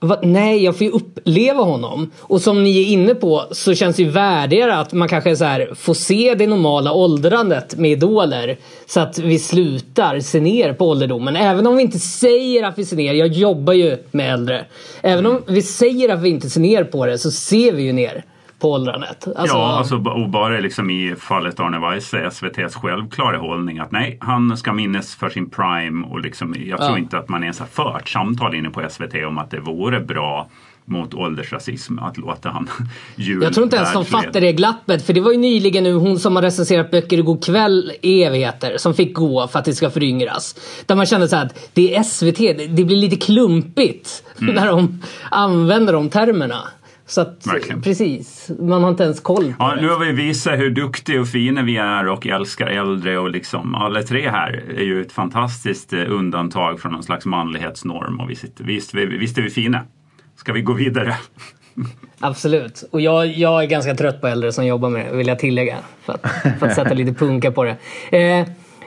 Va? 0.00 0.18
Nej, 0.22 0.64
jag 0.64 0.76
får 0.78 0.84
ju 0.86 0.90
uppleva 0.92 1.62
honom. 1.62 2.10
Och 2.20 2.40
som 2.40 2.64
ni 2.64 2.78
är 2.82 2.86
inne 2.86 3.14
på 3.14 3.42
så 3.50 3.74
känns 3.74 3.96
det 3.96 4.02
ju 4.02 4.08
värdigare 4.08 4.76
att 4.76 4.92
man 4.92 5.08
kanske 5.08 5.36
så 5.36 5.44
här 5.44 5.70
får 5.74 5.94
se 5.94 6.34
det 6.38 6.46
normala 6.46 6.92
åldrandet 6.92 7.76
med 7.78 7.90
idoler. 7.90 8.56
Så 8.86 9.00
att 9.00 9.18
vi 9.18 9.38
slutar 9.38 10.20
se 10.20 10.40
ner 10.40 10.72
på 10.72 10.88
ålderdomen. 10.88 11.36
Även 11.36 11.66
om 11.66 11.76
vi 11.76 11.82
inte 11.82 11.98
säger 11.98 12.62
att 12.64 12.78
vi 12.78 12.84
ser 12.84 12.96
ner. 12.96 13.14
Jag 13.14 13.28
jobbar 13.28 13.72
ju 13.72 13.96
med 14.10 14.32
äldre. 14.32 14.64
Även 15.02 15.26
om 15.26 15.42
vi 15.46 15.62
säger 15.62 16.08
att 16.08 16.20
vi 16.22 16.28
inte 16.28 16.50
ser 16.50 16.60
ner 16.60 16.84
på 16.84 17.06
det 17.06 17.18
så 17.18 17.30
ser 17.30 17.72
vi 17.72 17.82
ju 17.82 17.92
ner 17.92 18.24
på 18.58 18.72
åldrandet. 18.72 19.26
Alltså, 19.36 19.56
Ja, 19.56 19.76
alltså, 19.78 19.96
och 19.96 20.28
bara 20.28 20.60
liksom 20.60 20.90
i 20.90 21.14
fallet 21.18 21.60
Arne 21.60 21.78
Weise, 21.90 22.18
SVTs 22.18 22.74
självklara 22.76 23.38
hållning 23.38 23.78
att 23.78 23.92
nej, 23.92 24.18
han 24.20 24.56
ska 24.56 24.72
minnas 24.72 25.14
för 25.14 25.28
sin 25.30 25.50
prime 25.50 26.06
och 26.06 26.20
liksom, 26.20 26.54
jag 26.58 26.78
tror 26.78 26.90
Ja. 26.90 26.98
inte 26.98 27.18
att 27.18 27.28
man 27.28 27.42
ens 27.42 27.58
har 27.58 27.66
fört 27.66 28.08
samtal 28.08 28.54
inne 28.54 28.70
på 28.70 28.82
SVT 28.90 29.14
om 29.26 29.38
att 29.38 29.50
det 29.50 29.60
vore 29.60 30.00
bra 30.00 30.48
mot 30.88 31.14
åldersrasism 31.14 31.98
att 31.98 32.16
låta 32.16 32.48
han 32.48 32.70
jul 33.16 33.42
Jag 33.42 33.54
tror 33.54 33.64
inte 33.64 33.76
ens 33.76 33.92
de 33.92 34.04
fattar 34.04 34.40
det 34.40 34.52
glappet. 34.52 35.06
För 35.06 35.12
det 35.12 35.20
var 35.20 35.32
ju 35.32 35.38
nyligen 35.38 35.84
nu 35.84 35.94
hon 35.94 36.18
som 36.18 36.36
har 36.36 36.42
recenserat 36.42 36.90
böcker 36.90 37.18
i 37.18 37.22
God 37.22 37.44
kväll 37.44 37.92
i 38.02 38.22
evigheter 38.24 38.76
som 38.78 38.94
fick 38.94 39.14
gå 39.14 39.48
för 39.48 39.58
att 39.58 39.64
det 39.64 39.72
ska 39.74 39.90
föryngras. 39.90 40.54
Där 40.86 40.94
man 40.94 41.06
kände 41.06 41.28
så 41.28 41.36
här 41.36 41.46
att 41.46 41.70
det 41.74 41.96
är 41.96 42.02
SVT, 42.02 42.38
det 42.38 42.66
det 42.66 42.84
blir 42.84 42.96
lite 42.96 43.16
klumpigt 43.16 44.22
Mm. 44.40 44.54
när 44.54 44.66
de 44.66 45.02
använder 45.30 45.92
de 45.92 46.08
termerna. 46.10 46.56
Så 47.08 47.20
att, 47.20 47.46
Verkligen. 47.46 47.82
precis, 47.82 48.50
man 48.60 48.82
har 48.82 48.90
inte 48.90 49.02
ens 49.04 49.20
koll 49.20 49.44
på 49.44 49.54
Ja, 49.58 49.74
det. 49.74 49.80
nu 49.82 49.88
har 49.88 49.98
vi 49.98 50.12
visat 50.12 50.58
hur 50.58 50.70
duktiga 50.70 51.20
och 51.20 51.28
fina 51.28 51.62
vi 51.62 51.76
är 51.76 52.08
och 52.08 52.26
älskar 52.26 52.66
äldre 52.66 53.18
och 53.18 53.30
liksom 53.30 53.74
alla 53.74 54.02
tre 54.02 54.28
här 54.30 54.64
är 54.76 54.82
ju 54.82 55.00
ett 55.00 55.12
fantastiskt 55.12 55.92
eh, 55.92 56.00
undantag 56.08 56.80
från 56.80 56.92
någon 56.92 57.02
slags 57.02 57.26
manlighetsnorm 57.26 58.20
och 58.20 58.30
visst, 58.30 58.44
visst, 58.60 58.94
visst 58.94 59.38
är 59.38 59.42
vi 59.42 59.50
fina. 59.50 59.80
Ska 60.36 60.52
vi 60.52 60.62
gå 60.62 60.72
vidare? 60.72 61.14
Absolut. 62.20 62.84
Och 62.90 63.00
jag, 63.00 63.26
jag 63.26 63.62
är 63.62 63.66
ganska 63.66 63.94
trött 63.94 64.20
på 64.20 64.26
äldre 64.26 64.52
som 64.52 64.66
jobbar 64.66 64.90
med 64.90 65.06
det, 65.06 65.16
vill 65.16 65.26
jag 65.26 65.38
tillägga. 65.38 65.76
För 66.02 66.12
att, 66.12 66.58
för 66.58 66.66
att 66.66 66.74
sätta 66.74 66.94
lite 66.94 67.12
punka 67.14 67.52
på 67.52 67.64
det. 67.64 67.76
Eh, 68.18 68.46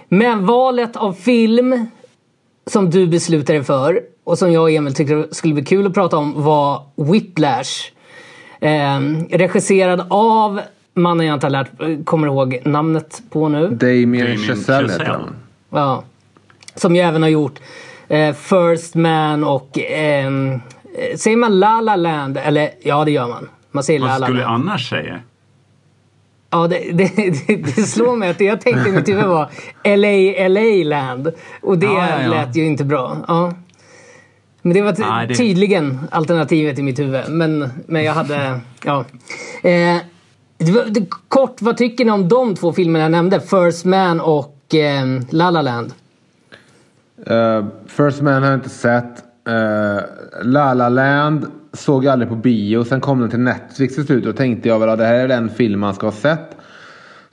men 0.10 0.46
valet 0.46 0.96
av 0.96 1.14
film 1.14 1.86
som 2.68 2.90
du 2.90 3.08
beslutade 3.08 3.64
för 3.64 4.00
och 4.24 4.38
som 4.38 4.52
jag 4.52 4.64
och 4.64 4.72
Emil 4.72 4.94
tyckte 4.94 5.28
skulle 5.32 5.54
bli 5.54 5.66
kul 5.66 5.88
att 5.88 5.94
prata 5.94 6.18
om 6.18 6.44
var 6.44 6.84
Whiplash. 7.14 7.92
Eh, 8.60 9.00
regisserad 9.30 10.06
av 10.10 10.62
mannen 10.94 11.26
jag 11.26 11.34
inte 11.34 11.46
har 11.46 11.52
lärt, 11.52 11.72
kommer 12.06 12.28
ihåg 12.28 12.62
namnet 12.66 13.22
på 13.30 13.50
nu. 13.50 13.68
Damien 13.70 14.12
Damien 14.12 14.38
Chazelle 14.38 14.92
heter 14.92 15.06
han. 15.06 15.36
Ja. 15.70 16.04
Som 16.76 16.96
ju 16.96 17.02
även 17.02 17.22
har 17.22 17.30
gjort 17.30 17.60
eh, 18.08 18.34
First 18.36 18.96
Man 18.96 19.44
och 19.44 19.80
ehm, 19.80 20.52
eh, 20.54 21.18
Säger 21.18 21.38
man 21.38 21.60
La 21.60 21.82
La 21.82 21.96
Land? 21.96 22.38
Eller 22.38 22.70
ja, 22.84 23.06
det 23.06 23.12
gör 23.12 23.28
man. 23.28 23.50
Man 23.72 23.84
säger 23.84 24.00
La 24.00 24.08
Vad 24.08 24.20
La 24.20 24.26
skulle 24.28 24.42
Land. 24.42 24.54
annars 24.70 24.90
säga? 24.90 25.20
Ja, 26.52 26.68
det, 26.68 26.92
det, 26.94 27.12
det, 27.48 27.56
det 27.56 27.82
slår 27.82 28.16
mig 28.16 28.30
att 28.30 28.38
det 28.38 28.46
jag 28.46 28.62
tänkte 28.62 28.90
i 28.90 28.92
mitt 28.92 29.10
huvud 29.10 29.26
var 29.26 29.50
LA, 29.84 30.48
LA 30.48 30.90
Land. 31.00 31.32
Och 31.62 31.78
det 31.78 31.86
Ja, 31.86 32.08
ja, 32.10 32.22
ja. 32.24 32.30
lät 32.30 32.56
ju 32.56 32.66
inte 32.66 32.84
bra. 32.84 33.18
Ja. 33.28 33.54
Men 34.70 34.76
det 34.76 34.82
var 34.82 34.94
ty- 34.94 35.04
Nej, 35.04 35.28
det- 35.28 35.36
tydligen 35.36 36.00
alternativet 36.12 36.80
i 36.80 36.84
mitt 36.84 37.00
huvud. 37.00 37.22
Men, 37.30 37.70
men 37.86 38.04
jag 38.04 38.14
hade... 38.14 38.60
Ja. 38.84 39.06
Eh, 39.64 39.98
det 40.58 40.72
var, 40.72 40.86
det, 40.90 41.06
kort, 41.28 41.62
vad 41.62 41.78
tycker 41.78 42.06
ni 42.06 42.12
om 42.12 42.28
de 42.28 42.56
två 42.56 42.74
filmerna 42.74 43.06
jag 43.06 43.12
nämnde? 43.12 43.40
First 43.40 43.86
Man 43.86 44.20
och 44.20 44.76
eh, 44.76 45.06
La 45.30 45.52
La 45.52 45.62
Land. 45.62 45.94
Uh, 47.32 47.66
First 47.88 48.22
Man 48.22 48.44
har 48.44 48.50
jag 48.50 48.58
inte 48.58 48.70
sett. 48.70 49.24
Uh, 49.50 50.00
La 50.44 50.74
La 50.74 50.90
Land 50.90 51.46
såg 51.74 52.06
jag 52.06 52.12
aldrig 52.12 52.30
på 52.30 52.36
bio. 52.36 52.84
Sen 52.84 53.02
kom 53.02 53.20
den 53.20 53.30
till 53.30 53.40
Netflix 53.40 53.96
till 53.96 54.06
slut 54.06 54.26
och 54.26 54.36
tänkte 54.38 54.70
jag 54.70 54.80
väl 54.80 54.90
att 54.90 54.98
det 54.98 55.06
här 55.06 55.16
är 55.16 55.28
den 55.28 55.50
film 55.50 55.80
man 55.80 55.94
ska 55.94 56.08
ha 56.08 56.12
sett. 56.12 56.58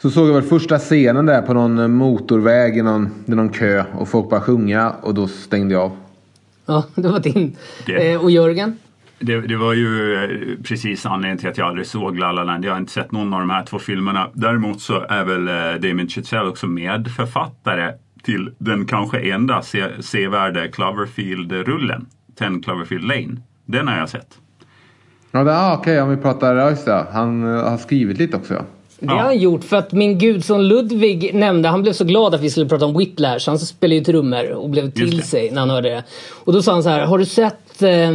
Så 0.03 0.11
såg 0.11 0.29
jag 0.29 0.35
väl 0.35 0.43
första 0.43 0.79
scenen 0.79 1.27
där 1.27 1.43
på 1.43 1.55
någon 1.55 1.93
motorväg 1.93 2.77
i 2.79 2.83
någon, 2.83 3.09
i 3.27 3.31
någon 3.31 3.49
kö 3.49 3.85
och 3.99 4.09
folk 4.09 4.31
bara 4.31 4.41
sjunga 4.41 4.91
och 5.03 5.15
då 5.15 5.29
stängde 5.29 5.75
jag 5.75 5.83
av. 5.83 5.97
Ja, 6.67 6.85
det 6.95 7.09
var 7.09 7.21
din. 7.21 7.57
Det- 7.87 8.13
Eh, 8.13 8.23
och 8.23 8.31
Jörgen? 8.31 8.79
Det, 9.19 9.41
det 9.41 9.57
var 9.57 9.73
ju 9.73 10.15
eh, 10.15 10.63
precis 10.65 11.07
anledningen 11.07 11.39
till 11.39 11.49
att 11.49 11.59
jag 11.59 11.67
aldrig 11.69 11.87
såg 11.87 12.19
La 12.19 12.33
La 12.33 12.45
Land. 12.45 12.65
Jag 12.65 12.73
har 12.73 12.79
inte 12.79 12.93
sett 12.93 13.13
någon 13.13 13.35
av 13.35 13.41
de 13.41 13.51
här 13.51 13.65
två 13.65 13.79
filmerna. 13.79 14.29
Däremot 14.35 14.81
så 14.81 15.01
är 15.09 15.25
väl 15.25 15.49
eh, 15.49 15.81
Damien 15.81 16.09
Chazelle 16.09 16.49
också 16.49 16.67
medförfattare 16.67 17.93
till 18.23 18.51
den 18.59 18.87
kanske 18.87 19.19
enda 19.21 19.63
se, 19.63 20.03
sevärda 20.03 20.67
Cloverfield-rullen. 20.69 22.07
10 22.39 22.61
Cloverfield 22.65 23.05
Lane. 23.05 23.37
Den 23.67 23.89
har 23.89 23.99
jag 23.99 24.09
sett. 24.09 24.39
Ja, 25.31 25.45
det- 25.45 25.57
ah, 25.59 25.77
okej 25.77 26.01
om 26.03 26.11
vi 26.11 26.17
pratar, 26.17 26.55
ja 26.57 26.71
just 26.71 26.85
det. 26.87 27.07
Han 27.13 27.57
eh, 27.57 27.71
har 27.71 27.77
skrivit 27.79 28.19
lite 28.19 28.37
också. 28.37 28.65
Det 29.01 29.11
har 29.11 29.19
han 29.19 29.39
gjort 29.39 29.65
för 29.65 29.77
att 29.77 29.93
min 29.93 30.19
gudson 30.19 30.69
Ludvig 30.69 31.35
nämnde, 31.35 31.69
han 31.69 31.83
blev 31.83 31.93
så 31.93 32.05
glad 32.05 32.35
att 32.35 32.41
vi 32.41 32.51
skulle 32.51 32.67
prata 32.67 32.87
om 32.87 32.99
Whiplash. 32.99 33.47
Han 33.47 33.59
spelar 33.59 33.95
ju 33.95 34.05
trummor 34.05 34.51
och 34.51 34.71
blev 34.71 34.91
till 34.91 35.23
sig 35.23 35.51
när 35.51 35.61
han 35.61 35.71
hörde 35.71 35.89
det. 35.89 36.05
Och 36.45 36.53
då 36.53 36.63
sa 36.63 36.73
han 36.73 36.83
så 36.83 36.89
här, 36.89 37.07
har 37.07 37.19
du 37.19 37.25
sett 37.25 37.83
eh, 37.83 38.15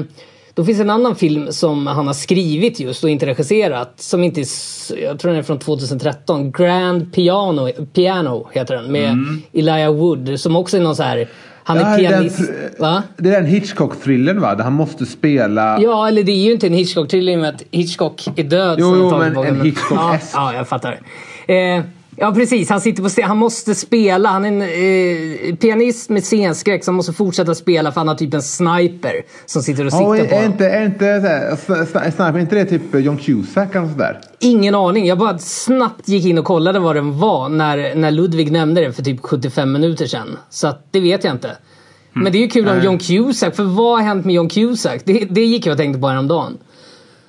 då 0.53 0.65
finns 0.65 0.79
en 0.79 0.89
annan 0.89 1.15
film 1.15 1.51
som 1.51 1.87
han 1.87 2.07
har 2.07 2.13
skrivit 2.13 2.79
just 2.79 3.03
och 3.03 3.09
inte 3.09 3.25
regisserat. 3.25 3.93
Som 3.97 4.23
inte 4.23 4.41
är, 4.41 4.47
jag 5.03 5.19
tror 5.19 5.31
den 5.31 5.39
är 5.39 5.43
från 5.43 5.59
2013. 5.59 6.51
Grand 6.51 7.13
Piano, 7.13 7.85
Piano 7.93 8.49
heter 8.51 8.75
den. 8.75 8.91
Med 8.91 9.17
Elijah 9.53 9.93
Wood. 9.93 10.39
Som 10.39 10.55
också 10.55 10.77
är 10.77 10.81
någon 10.81 10.95
så 10.95 11.03
här, 11.03 11.27
han 11.63 11.77
är 11.77 11.81
Ja, 11.81 11.87
den 11.87 11.97
pianist. 12.19 12.39
tr- 12.39 12.79
Va? 12.79 13.03
Det 13.17 13.29
är 13.29 13.33
den 13.41 13.45
Hitchcock-thrillern 13.45 14.39
va? 14.39 14.55
Där 14.55 14.63
han 14.63 14.73
måste 14.73 15.05
spela... 15.05 15.81
Ja, 15.81 16.07
eller 16.07 16.23
det 16.23 16.31
är 16.31 16.45
ju 16.45 16.51
inte 16.51 16.67
en 16.67 16.73
Hitchcock-thriller 16.73 17.31
i 17.31 17.35
och 17.35 17.39
med 17.39 17.49
att 17.55 17.63
Hitchcock 17.71 18.27
är 18.35 18.43
död. 18.43 18.77
Jo, 18.79 18.95
jo, 18.97 19.17
men 19.17 19.37
en 19.37 19.61
Hitchcock-esk. 19.61 20.31
ja, 20.33 20.51
ja, 20.51 20.53
jag 20.57 20.67
fattar. 20.67 20.99
Eh, 21.47 21.83
ja, 22.21 22.31
precis. 22.33 22.69
Han 22.69 22.81
sitter 22.81 23.03
på 23.03 23.09
scen. 23.09 23.23
Han 23.23 23.37
måste 23.37 23.75
spela. 23.75 24.29
Han 24.29 24.45
är 24.45 24.49
en 24.49 24.61
eh, 24.61 25.55
pianist 25.55 26.09
med 26.09 26.23
scenskräck 26.23 26.83
som 26.83 26.95
måste 26.95 27.13
fortsätta 27.13 27.55
spela 27.55 27.91
för 27.91 27.99
han 27.99 28.07
har 28.07 28.15
typ 28.15 28.33
en 28.33 28.41
sniper 28.41 29.13
som 29.45 29.61
sitter 29.63 29.85
och 29.85 29.91
siktar 29.91 30.05
på 30.05 30.15
är 30.15 30.29
honom. 30.29 30.51
inte, 30.51 30.69
är 30.69 30.85
inte 30.85 31.21
så 31.21 31.27
här, 31.27 31.51
sn- 31.51 31.85
sn- 31.85 32.11
sniper, 32.11 32.33
är 32.33 32.39
inte 32.39 32.55
det 32.55 32.65
typ 32.65 32.81
John 32.95 33.17
Cusack 33.17 33.75
eller 33.75 33.87
sådär? 33.87 34.19
Ingen 34.39 34.75
aning. 34.75 35.05
Jag 35.05 35.17
bara 35.17 35.37
snabbt 35.37 36.07
gick 36.07 36.25
in 36.25 36.37
och 36.37 36.45
kollade 36.45 36.79
vad 36.79 36.95
den 36.95 37.19
var 37.19 37.49
när, 37.49 37.95
när 37.95 38.11
Ludvig 38.11 38.51
nämnde 38.51 38.81
det 38.81 38.93
för 38.93 39.03
typ 39.03 39.19
75 39.21 39.71
minuter 39.71 40.05
sedan. 40.05 40.37
Så 40.49 40.67
att, 40.67 40.87
det 40.91 40.99
vet 40.99 41.23
jag 41.23 41.33
inte. 41.33 41.57
Men 42.13 42.31
det 42.31 42.37
är 42.37 42.41
ju 42.41 42.47
kul 42.47 42.69
om. 42.69 42.81
John 42.83 42.97
Cusack. 42.97 43.55
För 43.55 43.63
vad 43.63 43.97
har 43.97 44.05
hänt 44.05 44.25
med 44.25 44.35
John 44.35 44.49
Cusack? 44.49 45.01
Det, 45.05 45.25
det 45.29 45.45
gick 45.45 45.65
jag 45.65 45.71
och 45.71 45.77
tänkte 45.77 46.01
på 46.01 46.07
häromdagen. 46.07 46.57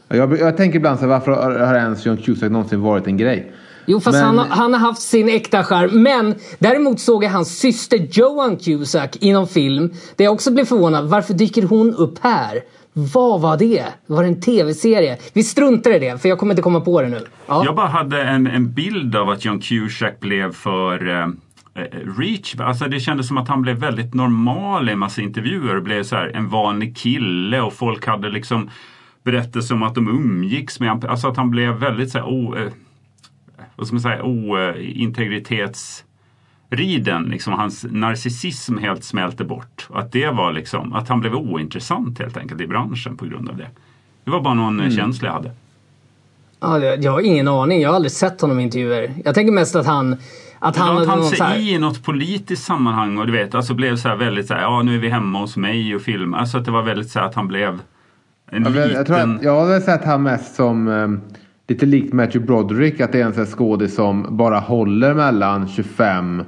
Jag, 0.08 0.38
jag 0.40 0.56
tänker 0.56 0.76
ibland 0.76 1.00
så 1.00 1.06
varför 1.06 1.32
har, 1.32 1.50
har 1.50 1.74
ens 1.74 2.06
John 2.06 2.16
Cusack 2.16 2.50
någonsin 2.50 2.80
varit 2.80 3.06
en 3.06 3.16
grej? 3.16 3.52
Jo, 3.86 4.00
fast 4.00 4.16
Men- 4.18 4.24
han, 4.26 4.38
har- 4.38 4.46
han 4.46 4.72
har 4.72 4.80
haft 4.80 5.02
sin 5.02 5.28
äkta 5.28 5.64
charm. 5.64 6.02
Men 6.02 6.34
däremot 6.58 7.00
såg 7.00 7.24
jag 7.24 7.30
hans 7.30 7.58
syster 7.58 8.08
Joan 8.10 8.56
Cusack 8.56 9.16
i 9.20 9.32
någon 9.32 9.48
film. 9.48 9.92
Där 10.16 10.24
jag 10.24 10.32
också 10.34 10.52
blev 10.52 10.64
förvånad. 10.64 11.08
Varför 11.08 11.34
dyker 11.34 11.62
hon 11.62 11.94
upp 11.94 12.18
här? 12.22 12.60
Vad 12.92 13.40
var 13.40 13.56
det? 13.56 13.84
Var 14.06 14.22
det 14.22 14.28
en 14.28 14.40
tv-serie? 14.40 15.18
Vi 15.32 15.42
struntar 15.42 15.90
i 15.90 15.98
det, 15.98 16.18
för 16.22 16.28
jag 16.28 16.38
kommer 16.38 16.52
inte 16.52 16.62
komma 16.62 16.80
på 16.80 17.02
det 17.02 17.08
nu. 17.08 17.20
Ja. 17.46 17.64
Jag 17.64 17.76
bara 17.76 17.88
hade 17.88 18.22
en, 18.22 18.46
en 18.46 18.72
bild 18.72 19.16
av 19.16 19.28
att 19.30 19.44
John 19.44 19.60
Cusack 19.60 20.20
blev 20.20 20.52
för 20.52 21.08
eh, 21.08 21.22
eh, 21.74 22.08
reach. 22.18 22.54
Alltså 22.58 22.84
det 22.84 23.00
kändes 23.00 23.28
som 23.28 23.38
att 23.38 23.48
han 23.48 23.62
blev 23.62 23.76
väldigt 23.76 24.14
normal 24.14 24.88
i 24.88 24.92
en 24.92 24.98
massa 24.98 25.22
intervjuer 25.22 25.76
och 25.76 25.82
blev 25.82 26.02
så 26.02 26.16
här 26.16 26.28
en 26.36 26.48
vanlig 26.48 26.96
kille 26.96 27.60
och 27.60 27.72
folk 27.72 28.06
hade 28.06 28.28
liksom 28.30 28.70
berättelser 29.24 29.74
om 29.74 29.82
att 29.82 29.94
de 29.94 30.08
umgicks 30.08 30.80
med 30.80 30.88
honom. 30.90 31.10
Alltså 31.10 31.28
att 31.28 31.36
han 31.36 31.50
blev 31.50 31.74
väldigt 31.74 32.10
så 32.10 32.18
här, 32.18 32.26
o, 32.26 32.56
eh, 32.56 32.72
vad 33.76 33.86
ska 33.86 33.94
man 33.94 34.00
säga, 34.00 34.22
o, 34.22 34.58
eh, 34.58 35.02
integritetsriden. 35.02 37.22
Liksom 37.22 37.52
hans 37.52 37.86
narcissism 37.90 38.78
helt 38.78 39.04
smälte 39.04 39.44
bort. 39.44 39.88
Att 39.94 40.12
det 40.12 40.30
var 40.30 40.52
liksom, 40.52 40.92
att 40.92 41.08
han 41.08 41.20
blev 41.20 41.34
ointressant 41.34 42.18
helt 42.18 42.36
enkelt 42.36 42.60
i 42.60 42.66
branschen 42.66 43.16
på 43.16 43.26
grund 43.26 43.48
av 43.48 43.56
det. 43.56 43.68
Det 44.24 44.30
var 44.30 44.40
bara 44.40 44.54
någon 44.54 44.80
mm. 44.80 44.92
känsla 44.92 45.28
jag 45.28 45.34
hade. 45.34 45.50
Ja, 46.60 46.78
jag 46.78 47.12
har 47.12 47.20
ingen 47.20 47.48
aning. 47.48 47.80
Jag 47.80 47.88
har 47.88 47.96
aldrig 47.96 48.12
sett 48.12 48.40
honom 48.40 48.60
i 48.60 48.62
intervjuer. 48.62 49.14
Jag 49.24 49.34
tänker 49.34 49.52
mest 49.52 49.76
att 49.76 49.86
han... 49.86 50.16
Att 50.64 50.76
han, 50.76 50.96
hade 50.96 51.06
han 51.06 51.24
sig 51.24 51.40
här, 51.40 51.58
i 51.58 51.78
något 51.78 52.04
politiskt 52.04 52.64
sammanhang 52.64 53.18
och 53.18 53.26
du 53.26 53.32
vet, 53.32 53.54
alltså 53.54 53.74
blev 53.74 53.96
så 53.96 54.08
här 54.08 54.16
väldigt 54.16 54.46
så 54.46 54.54
här, 54.54 54.60
ja 54.60 54.82
nu 54.82 54.94
är 54.94 54.98
vi 54.98 55.08
hemma 55.08 55.38
hos 55.38 55.56
mig 55.56 55.94
och 55.94 56.02
filmar. 56.02 56.38
Alltså 56.38 56.58
att 56.58 56.64
det 56.64 56.70
var 56.70 56.82
väldigt 56.82 57.10
så 57.10 57.18
här 57.18 57.26
att 57.26 57.34
han 57.34 57.48
blev 57.48 57.80
en 58.50 58.62
Jag, 58.62 58.72
liten... 58.72 58.90
jag, 58.90 59.06
tror 59.06 59.18
att, 59.18 59.42
jag 59.42 59.60
har 59.60 59.66
väl 59.66 59.82
sett 59.82 60.04
han 60.04 60.22
mest 60.22 60.54
som 60.54 60.88
um, 60.88 61.20
lite 61.68 61.86
likt 61.86 62.12
Matthew 62.12 62.46
Broderick. 62.46 63.00
Att 63.00 63.12
det 63.12 63.20
är 63.20 63.24
en 63.24 63.34
sån 63.34 63.46
skådis 63.46 63.94
som 63.94 64.36
bara 64.36 64.58
håller 64.58 65.14
mellan 65.14 65.68
25 65.68 66.42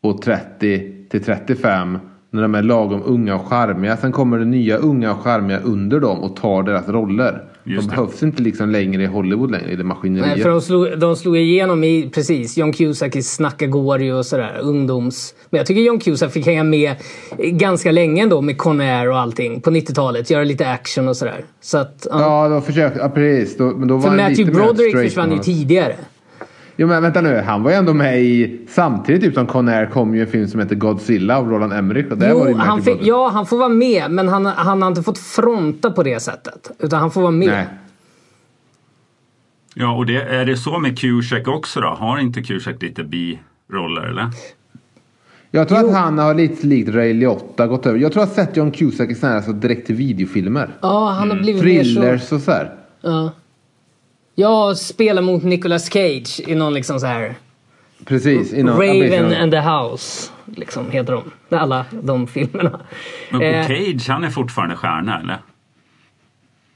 och 0.00 0.22
30 0.22 1.08
till 1.08 1.24
35. 1.24 1.98
När 2.30 2.42
de 2.42 2.54
är 2.54 2.62
lagom 2.62 3.02
unga 3.04 3.34
och 3.34 3.46
charmiga. 3.46 3.96
Sen 3.96 4.12
kommer 4.12 4.38
det 4.38 4.44
nya 4.44 4.76
unga 4.76 5.12
och 5.12 5.20
charmiga 5.20 5.58
under 5.58 6.00
dem 6.00 6.18
och 6.18 6.36
tar 6.36 6.62
deras 6.62 6.88
roller. 6.88 7.44
Just 7.64 7.88
de 7.88 7.90
det. 7.90 7.96
behövs 7.96 8.22
inte 8.22 8.42
liksom 8.42 8.70
längre 8.70 9.02
i 9.02 9.06
Hollywood 9.06 9.50
längre, 9.50 9.70
i 9.70 9.76
det 9.76 9.84
maskineriet. 9.84 10.34
Nej, 10.34 10.42
för 10.42 10.50
de 10.50 10.60
slog, 10.60 10.98
de 10.98 11.16
slog 11.16 11.36
igenom 11.36 11.84
i, 11.84 12.10
precis, 12.14 12.56
John 12.58 12.72
Cusack 12.72 13.16
i 13.16 13.22
Snacka 13.22 13.66
Gory 13.66 14.10
och 14.10 14.26
sådär, 14.26 14.58
ungdoms... 14.62 15.34
Men 15.50 15.58
jag 15.58 15.66
tycker 15.66 15.80
John 15.82 15.98
Cusack 15.98 16.32
fick 16.32 16.46
hänga 16.46 16.64
med 16.64 16.94
ganska 17.38 17.92
länge 17.92 18.22
ändå 18.22 18.40
med 18.40 18.58
Conair 18.58 19.10
och 19.10 19.18
allting 19.18 19.60
på 19.60 19.70
90-talet. 19.70 20.30
Göra 20.30 20.44
lite 20.44 20.68
action 20.70 21.08
och 21.08 21.16
sådär. 21.16 21.44
Så 21.60 21.78
att, 21.78 22.06
ja. 22.10 22.20
Ja, 22.20 22.48
då 22.48 22.60
försökte, 22.60 22.98
ja 22.98 23.08
precis. 23.08 23.56
Då, 23.56 23.64
men 23.64 23.88
då 23.88 23.94
var 23.94 24.02
För 24.02 24.08
han 24.08 24.16
Matthew 24.16 24.52
Broderick 24.52 24.96
försvann 24.96 25.32
ju 25.32 25.38
tidigare. 25.38 25.94
Jo 26.80 26.86
men 26.86 27.02
vänta 27.02 27.20
nu, 27.20 27.40
han 27.40 27.62
var 27.62 27.70
ju 27.70 27.76
ändå 27.76 27.94
med 27.94 28.22
i... 28.22 28.60
Samtidigt 28.68 29.22
typ 29.22 29.34
som 29.34 29.46
Conair 29.46 29.86
kom 29.86 30.14
ju 30.14 30.20
en 30.20 30.26
film 30.26 30.48
som 30.48 30.60
heter 30.60 30.74
Godzilla 30.74 31.38
av 31.38 31.50
Roland 31.50 31.72
Emmerich. 31.72 32.10
Och 32.10 32.18
där 32.18 32.34
var 32.34 32.44
det 32.44 32.50
Jo, 32.50 32.56
ju 32.56 32.62
han 32.62 32.82
fick, 32.82 32.98
ja, 33.02 33.28
han 33.28 33.46
får 33.46 33.58
vara 33.58 33.68
med, 33.68 34.10
men 34.10 34.28
han, 34.28 34.46
han 34.46 34.82
har 34.82 34.88
inte 34.88 35.02
fått 35.02 35.18
fronta 35.18 35.90
på 35.90 36.02
det 36.02 36.20
sättet. 36.20 36.70
Utan 36.78 37.00
han 37.00 37.10
får 37.10 37.20
vara 37.20 37.30
med. 37.30 37.48
Nej. 37.48 37.66
Ja, 39.74 39.96
och 39.96 40.06
det, 40.06 40.22
är 40.22 40.44
det 40.44 40.56
så 40.56 40.78
med 40.78 40.98
Cusack 40.98 41.48
också 41.48 41.80
då? 41.80 41.88
Har 41.88 42.18
inte 42.18 42.42
Cusack 42.42 42.82
lite 42.82 43.04
biroller 43.04 44.02
eller? 44.02 44.28
Jag 45.50 45.68
tror 45.68 45.78
att 45.78 45.94
han 45.94 46.18
har 46.18 46.34
lite 46.34 46.66
likt 46.66 46.88
Ray 46.88 47.12
Liotta 47.12 47.66
gått 47.66 47.86
över. 47.86 47.98
Jag 47.98 48.12
tror 48.12 48.22
att 48.22 48.36
jag 48.36 48.42
har 48.42 48.46
sett 48.46 48.56
John 48.56 48.70
Cusack 48.70 49.10
i 49.10 49.14
sådana 49.14 49.32
här 49.32 49.36
alltså, 49.36 49.52
direkt 49.52 49.86
till 49.86 49.96
videofilmer. 49.96 50.70
Ja, 50.82 51.10
han 51.10 51.30
har 51.30 51.36
blivit 51.36 51.64
mer 51.64 51.84
så. 51.84 52.00
Thrillers 52.00 52.32
och 52.32 52.40
så 52.40 52.50
här. 52.50 52.74
Ja. 53.00 53.30
Jag 54.40 54.76
spelar 54.76 55.22
mot 55.22 55.42
Nicolas 55.42 55.90
Cage 55.92 56.40
i 56.46 56.54
någon 56.54 56.74
liksom 56.74 57.00
så 57.00 57.06
här 57.06 57.34
Precis. 58.04 58.52
i 58.52 58.62
någon- 58.62 58.74
Raven 58.76 59.30
ja, 59.30 59.42
and 59.42 59.52
the 59.52 59.60
House. 59.60 60.30
Liksom 60.56 60.90
heter 60.90 61.12
de. 61.48 61.56
Alla 61.56 61.86
de 62.02 62.26
filmerna. 62.26 62.80
Men 63.30 63.42
Eh, 63.42 63.66
Cage, 63.66 64.08
han 64.08 64.24
är 64.24 64.30
fortfarande 64.30 64.76
stjärna 64.76 65.20
eller? 65.20 65.38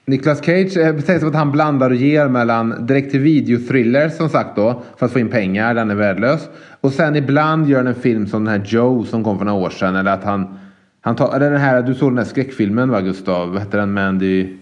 Nicolas 0.06 0.44
Cage 0.44 0.76
eh, 0.76 0.98
sägs 0.98 1.20
som 1.20 1.28
att 1.28 1.34
han 1.34 1.52
blandar 1.52 1.90
och 1.90 1.96
ger 1.96 2.28
mellan 2.28 2.86
direkt 2.86 3.10
till 3.10 3.20
video 3.20 3.58
thriller 3.68 4.08
som 4.08 4.28
sagt 4.28 4.56
då. 4.56 4.82
För 4.98 5.06
att 5.06 5.12
få 5.12 5.18
in 5.18 5.28
pengar, 5.28 5.74
den 5.74 5.90
är 5.90 5.94
värdelös. 5.94 6.48
Och 6.80 6.92
sen 6.92 7.16
ibland 7.16 7.68
gör 7.68 7.78
han 7.78 7.86
en 7.86 7.94
film 7.94 8.26
som 8.26 8.44
den 8.44 8.60
här 8.60 8.66
Joe 8.66 9.04
som 9.04 9.24
kom 9.24 9.38
för 9.38 9.44
några 9.44 9.58
år 9.66 9.70
sedan. 9.70 9.96
Eller 9.96 10.10
att 10.12 10.24
han, 10.24 10.58
han 11.00 11.16
tar, 11.16 11.36
eller 11.36 11.50
den 11.50 11.60
här, 11.60 11.82
du 11.82 11.94
såg 11.94 12.10
den 12.10 12.18
här 12.18 12.24
skräckfilmen 12.24 12.90
va 12.90 13.00
Gustav? 13.00 13.48
Vad 13.48 13.58
hette 13.58 13.76
den? 13.76 13.92
Mandy? 13.92 14.56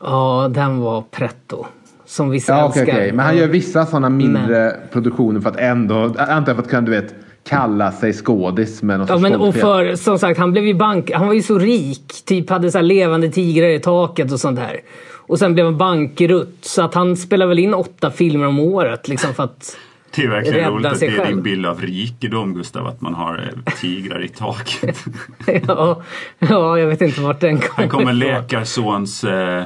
Ja, 0.00 0.50
den 0.54 0.78
var 0.80 1.02
pretto. 1.10 1.66
Som 2.06 2.30
vissa 2.30 2.52
Ja 2.52 2.66
älskar. 2.66 2.82
okej. 2.82 3.12
Men 3.12 3.26
han 3.26 3.36
gör 3.36 3.48
vissa 3.48 3.86
sådana 3.86 4.08
mindre 4.08 4.76
produktioner 4.92 5.40
för 5.40 5.50
att 5.50 5.56
ändå, 5.56 6.14
antar 6.18 6.54
för 6.54 6.62
att 6.62 6.68
kunna 6.68 6.82
du 6.82 6.90
vet 6.90 7.14
kalla 7.48 7.92
sig 7.92 8.12
skådis 8.12 8.82
med 8.82 8.98
något 8.98 9.08
Ja, 9.08 9.18
men 9.18 9.34
och 9.34 9.54
för, 9.54 9.94
som 9.96 10.18
sagt, 10.18 10.38
han 10.38 10.52
blev 10.52 10.64
ju 10.64 10.74
bank... 10.74 11.10
Han 11.14 11.26
var 11.26 11.34
ju 11.34 11.42
så 11.42 11.58
rik. 11.58 12.12
Typ 12.24 12.50
hade 12.50 12.70
så 12.70 12.78
här 12.78 12.82
levande 12.82 13.28
tigrar 13.28 13.68
i 13.68 13.78
taket 13.80 14.32
och 14.32 14.40
sånt 14.40 14.58
där. 14.58 14.80
Och 15.26 15.38
sen 15.38 15.54
blev 15.54 15.66
han 15.66 15.78
bankrutt. 15.78 16.58
Så 16.60 16.82
att 16.82 16.94
han 16.94 17.16
spelar 17.16 17.46
väl 17.46 17.58
in 17.58 17.74
åtta 17.74 18.10
filmer 18.10 18.46
om 18.46 18.58
året 18.58 19.08
liksom 19.08 19.34
för 19.34 19.42
att... 19.42 19.76
Det 20.16 20.22
är 20.22 20.28
verkligen 20.28 20.58
Rädda 20.58 20.70
roligt 20.70 20.86
att 20.86 21.00
det 21.00 21.06
är 21.06 21.26
din 21.26 21.42
bild 21.42 21.66
av 21.66 21.80
rikedom 21.80 22.54
Gustav, 22.54 22.86
att 22.86 23.00
man 23.00 23.14
har 23.14 23.34
eh, 23.34 23.72
tigrar 23.80 24.24
i 24.24 24.28
taket. 24.28 25.04
ja, 25.66 26.02
ja, 26.38 26.78
jag 26.78 26.86
vet 26.86 27.00
inte 27.00 27.20
vart 27.20 27.40
den 27.40 27.58
kommer 27.58 27.82
Här 27.82 27.88
kommer 27.88 28.12
läkarsons 28.12 29.24
eh, 29.24 29.64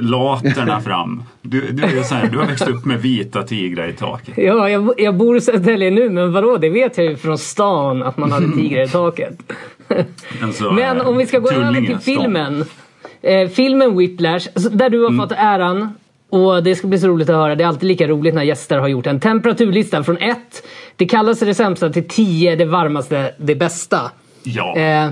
laterna 0.00 0.80
fram. 0.80 1.22
Du, 1.42 1.70
du, 1.72 1.82
är 1.82 2.02
så 2.02 2.14
här, 2.14 2.26
du 2.26 2.38
har 2.38 2.46
växt 2.46 2.68
upp 2.68 2.84
med 2.84 3.00
vita 3.02 3.42
tigrar 3.42 3.88
i 3.88 3.92
taket. 3.92 4.34
Ja, 4.36 4.68
jag, 4.68 4.94
jag 4.98 5.16
bor 5.16 5.36
i 5.36 5.40
Södertälje 5.40 5.90
nu, 5.90 6.10
men 6.10 6.32
vadå? 6.32 6.56
Det 6.56 6.68
vet 6.70 6.98
jag 6.98 7.06
ju 7.06 7.16
från 7.16 7.38
stan 7.38 8.02
att 8.02 8.16
man 8.16 8.32
hade 8.32 8.52
tigrar 8.52 8.82
i 8.82 8.88
taket. 8.92 9.38
Alltså, 10.42 10.72
Men 10.72 11.00
om 11.00 11.16
vi 11.16 11.26
ska 11.26 11.38
gå 11.38 11.50
över 11.50 11.86
till 11.86 11.98
filmen. 11.98 12.64
Eh, 13.22 13.48
filmen 13.48 13.96
Whiplash, 13.96 14.48
alltså, 14.54 14.70
där 14.70 14.90
du 14.90 15.00
har 15.00 15.08
Mm. 15.10 15.20
fått 15.20 15.32
äran. 15.36 15.94
Och 16.32 16.62
det 16.62 16.74
ska 16.74 16.86
bli 16.86 16.98
så 16.98 17.08
roligt 17.08 17.28
att 17.28 17.36
höra. 17.36 17.54
Det 17.54 17.64
är 17.64 17.68
alltid 17.68 17.88
lika 17.88 18.08
roligt 18.08 18.34
när 18.34 18.42
gäster 18.42 18.78
har 18.78 18.88
gjort 18.88 19.06
en 19.06 19.20
temperaturlista 19.20 20.04
från 20.04 20.16
1, 20.18 20.38
det 20.96 21.06
kallaste 21.06 21.44
det 21.44 21.54
sämsta, 21.54 21.90
till 21.90 22.08
10, 22.08 22.56
det 22.56 22.64
varmaste, 22.64 23.34
det 23.38 23.54
bästa. 23.54 23.98
Ja. 24.42 24.76
Eh, 24.76 25.10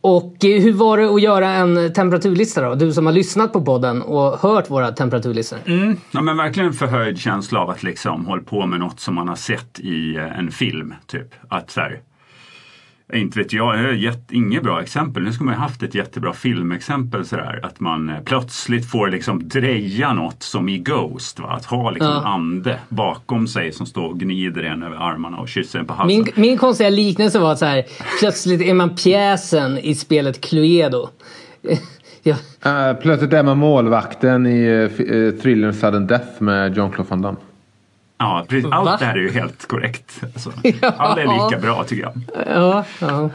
och 0.00 0.44
eh, 0.44 0.62
hur 0.62 0.72
var 0.72 0.98
det 0.98 1.14
att 1.14 1.22
göra 1.22 1.48
en 1.48 1.92
temperaturlista 1.92 2.60
då? 2.68 2.74
Du 2.74 2.92
som 2.92 3.06
har 3.06 3.12
lyssnat 3.12 3.52
på 3.52 3.64
podden 3.64 4.02
och 4.02 4.38
hört 4.38 4.70
våra 4.70 4.92
temperaturlistor. 4.92 5.58
Mm, 5.66 5.96
ja, 6.10 6.20
men 6.22 6.36
verkligen 6.36 6.66
en 6.66 6.72
förhöjd 6.72 7.18
känsla 7.18 7.60
av 7.60 7.70
att 7.70 7.82
liksom 7.82 8.26
hålla 8.26 8.42
på 8.42 8.66
med 8.66 8.80
något 8.80 9.00
som 9.00 9.14
man 9.14 9.28
har 9.28 9.36
sett 9.36 9.80
i 9.80 10.16
eh, 10.16 10.38
en 10.38 10.50
film. 10.50 10.94
Typ. 11.06 11.34
Att 11.48 11.70
så 11.70 11.80
här, 11.80 12.00
inte 13.14 13.38
vet 13.38 13.52
jag, 13.52 13.78
jag 13.78 13.82
har 13.82 13.92
gett 13.92 14.32
inget 14.32 14.62
bra 14.62 14.82
exempel. 14.82 15.22
Nu 15.22 15.32
skulle 15.32 15.44
man 15.44 15.54
ju 15.54 15.60
haft 15.60 15.82
ett 15.82 15.94
jättebra 15.94 16.32
filmexempel 16.32 17.24
sådär. 17.24 17.60
Att 17.62 17.80
man 17.80 18.08
eh, 18.08 18.20
plötsligt 18.24 18.90
får 18.90 19.08
liksom 19.08 19.48
dreja 19.48 20.12
något 20.12 20.42
som 20.42 20.68
i 20.68 20.78
Ghost. 20.78 21.40
Va? 21.40 21.48
Att 21.48 21.64
ha 21.64 21.90
liksom 21.90 22.08
Ja. 22.12 22.28
ande 22.28 22.78
bakom 22.88 23.46
sig 23.48 23.72
som 23.72 23.86
står 23.86 24.04
och 24.08 24.18
gnider 24.20 24.62
en 24.62 24.82
över 24.82 24.96
armarna 24.96 25.36
och 25.38 25.48
kysser 25.48 25.78
en 25.78 25.86
på 25.86 25.94
halsen. 25.94 26.18
Min, 26.24 26.32
min 26.34 26.58
konstiga 26.58 26.90
liknelse 26.90 27.38
var 27.38 27.52
att 27.52 27.58
så 27.58 27.64
här, 27.66 27.84
plötsligt 28.20 28.60
är 28.60 28.74
man 28.74 28.96
pjäsen 28.96 29.78
i 29.78 29.94
spelet 29.94 30.40
Cluedo. 30.40 31.08
ja, 32.22 32.36
Eh, 32.64 32.94
plötsligt 33.02 33.32
är 33.32 33.42
man 33.42 33.58
målvakten 33.58 34.46
i 34.46 34.68
uh, 34.68 35.30
thrillern 35.40 35.72
Sudden 35.72 36.06
Death 36.06 36.42
med 36.42 36.76
Jean-Claude 36.76 37.10
Van 37.10 37.22
Damme. 37.22 37.38
Ja, 38.22 38.46
precis. 38.48 38.72
Allt 38.72 38.86
Va? 38.86 38.96
det 39.00 39.04
här 39.04 39.14
är 39.14 39.18
ju 39.20 39.30
helt 39.32 39.68
korrekt. 39.68 40.20
Alltså, 40.22 40.52
Ja. 40.82 40.94
Alla 40.98 41.22
är 41.22 41.44
lika 41.48 41.60
bra 41.62 41.84
tycker 41.84 42.02
jag. 42.02 42.12
ja, 42.46 42.84
ja. 43.00 43.30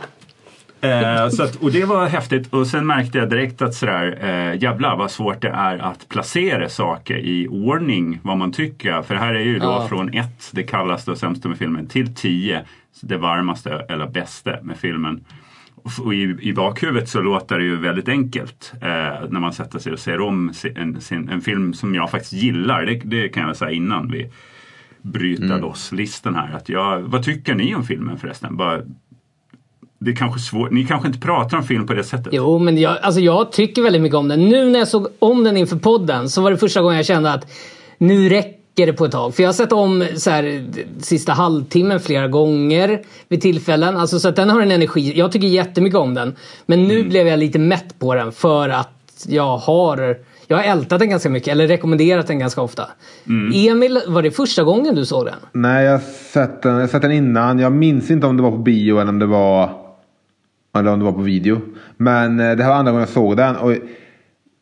Eh, 0.82 1.30
så 1.30 1.44
att, 1.44 1.56
och 1.56 1.72
det 1.72 1.86
var 1.86 2.08
häftigt 2.08 2.54
och 2.54 2.68
sen 2.68 2.88
märkte 2.88 3.18
jag 3.18 3.30
direkt 3.30 3.62
att 3.62 3.74
sådär, 3.74 4.18
eh, 4.22 4.62
jävlar 4.64 4.96
vad 4.98 5.12
svårt 5.12 5.42
det 5.42 5.50
är 5.50 5.78
att 5.78 6.10
placera 6.10 6.70
saker 6.70 7.18
i 7.18 7.48
ordning 7.48 8.20
vad 8.24 8.38
man 8.38 8.52
tycker. 8.52 9.02
För 9.02 9.16
här 9.16 9.34
är 9.34 9.40
ju 9.40 9.60
då 9.60 9.66
Ja. 9.66 9.88
från 9.90 10.14
ett, 10.14 10.50
det 10.52 10.64
kallaste 10.64 11.12
och 11.12 11.18
sämsta 11.18 11.50
med 11.50 11.58
filmen, 11.58 11.88
till 11.88 12.16
tio, 12.16 12.62
det 13.02 13.18
varmaste 13.18 13.86
eller 13.90 14.08
bästa 14.08 14.52
med 14.64 14.78
filmen. 14.78 15.26
Och 15.98 16.14
i, 16.14 16.38
I 16.42 16.54
bakhuvudet 16.54 17.10
så 17.10 17.22
låter 17.22 17.58
det 17.58 17.64
ju 17.64 17.76
väldigt 17.76 18.10
enkelt 18.10 18.74
eh, 18.82 18.88
när 19.30 19.40
man 19.40 19.54
sätter 19.54 19.80
sig 19.80 19.94
och 19.94 20.00
ser 20.00 20.22
om 20.22 20.54
si- 20.54 20.74
en, 20.78 21.02
sin, 21.02 21.30
en 21.30 21.42
film 21.42 21.74
som 21.74 21.96
jag 21.96 22.12
faktiskt 22.12 22.34
gillar. 22.34 22.86
Det, 22.86 22.96
det 23.04 23.30
kan 23.30 23.48
jag 23.48 23.56
säga 23.58 23.72
innan 23.72 24.12
vi 24.12 24.32
bryter 25.06 25.60
loss 25.60 25.92
listan 25.92 26.36
här. 26.36 26.56
Att 26.56 26.70
jag, 26.70 27.02
vad 27.02 27.24
tycker 27.24 27.56
ni 27.56 27.76
om 27.76 27.84
filmen 27.84 28.18
förresten? 28.18 28.58
Bara, 28.58 28.82
det 30.00 30.12
är 30.12 30.16
kanske 30.16 30.40
svårt, 30.40 30.72
ni 30.72 30.86
kanske 30.86 31.08
inte 31.08 31.20
pratar 31.20 31.58
om 31.58 31.64
film 31.64 31.88
på 31.88 31.94
det 31.94 32.04
sättet? 32.04 32.34
Jo, 32.34 32.60
men 32.60 32.78
jag, 32.78 32.98
alltså 33.02 33.22
jag 33.22 33.52
tycker 33.52 33.82
väldigt 33.82 34.02
mycket 34.02 34.18
om 34.18 34.28
den. 34.28 34.50
Nu 34.50 34.70
när 34.70 34.80
jag 34.80 34.88
såg 34.88 35.08
om 35.20 35.44
den 35.44 35.58
inför 35.58 35.78
podden 35.78 36.30
så 36.30 36.42
var 36.42 36.52
det 36.52 36.58
första 36.58 36.82
gången 36.82 36.98
jag 36.98 37.06
kände 37.06 37.32
att 37.32 37.52
nu 37.98 38.30
räcker 38.30 38.86
det 38.86 38.94
på 38.94 39.06
ett 39.06 39.12
tag. 39.12 39.36
För 39.36 39.44
jag 39.44 39.48
har 39.48 39.54
sett 39.54 39.72
om 39.72 40.08
så 40.16 40.30
här, 40.30 40.66
sista 41.00 41.34
halvtimmen 41.34 42.00
flera 42.00 42.28
gånger 42.28 43.02
vid 43.28 43.42
tillfällen. 43.42 43.98
Alltså, 43.98 44.20
så 44.20 44.30
att 44.30 44.36
den 44.36 44.50
har 44.50 44.62
en 44.62 44.72
energi. 44.72 45.18
Jag 45.18 45.32
tycker 45.32 45.48
jättemycket 45.48 46.00
om 46.00 46.14
den. 46.14 46.36
Men 46.66 46.84
nu 46.84 47.04
blev 47.04 47.28
jag 47.28 47.40
lite 47.40 47.60
mätt 47.60 48.00
på 48.00 48.16
den 48.16 48.32
för 48.32 48.70
att 48.70 49.26
jag 49.28 49.58
har 49.58 50.18
jag 50.48 50.58
har 50.58 50.64
ältat 50.64 51.00
den 51.00 51.10
ganska 51.10 51.30
mycket, 51.30 51.48
eller 51.48 51.68
rekommenderat 51.68 52.28
den 52.28 52.40
ganska 52.40 52.62
ofta. 52.62 52.90
Emil, 53.54 54.00
var 54.08 54.22
det 54.22 54.32
första 54.32 54.64
gången 54.64 54.96
du 54.96 55.06
såg 55.06 55.26
den? 55.26 55.36
Nej, 55.52 55.86
jag 55.86 55.92
har 55.92 56.00
sett 56.34 56.62
den, 56.62 56.76
jag 56.76 56.90
sett 56.90 57.02
den 57.02 57.12
innan. 57.12 57.60
Jag 57.60 57.72
minns 57.72 58.12
inte 58.12 58.28
om 58.28 58.38
det 58.38 58.44
var 58.44 58.52
på 58.52 58.58
bio 58.58 59.00
eller 59.00 59.10
om 59.10 59.20
det 59.20 59.26
var, 59.26 59.70
eller 60.78 60.92
om 60.92 61.00
det 61.00 61.06
var 61.06 61.12
på 61.12 61.22
video. 61.22 61.62
Men 61.98 62.40
eh, 62.40 62.56
det 62.56 62.64
här 62.64 62.70
var 62.70 62.78
andra 62.78 62.92
gången 62.92 63.02
jag 63.08 63.14
såg 63.14 63.38
den. 63.38 63.56
Och, 63.56 63.72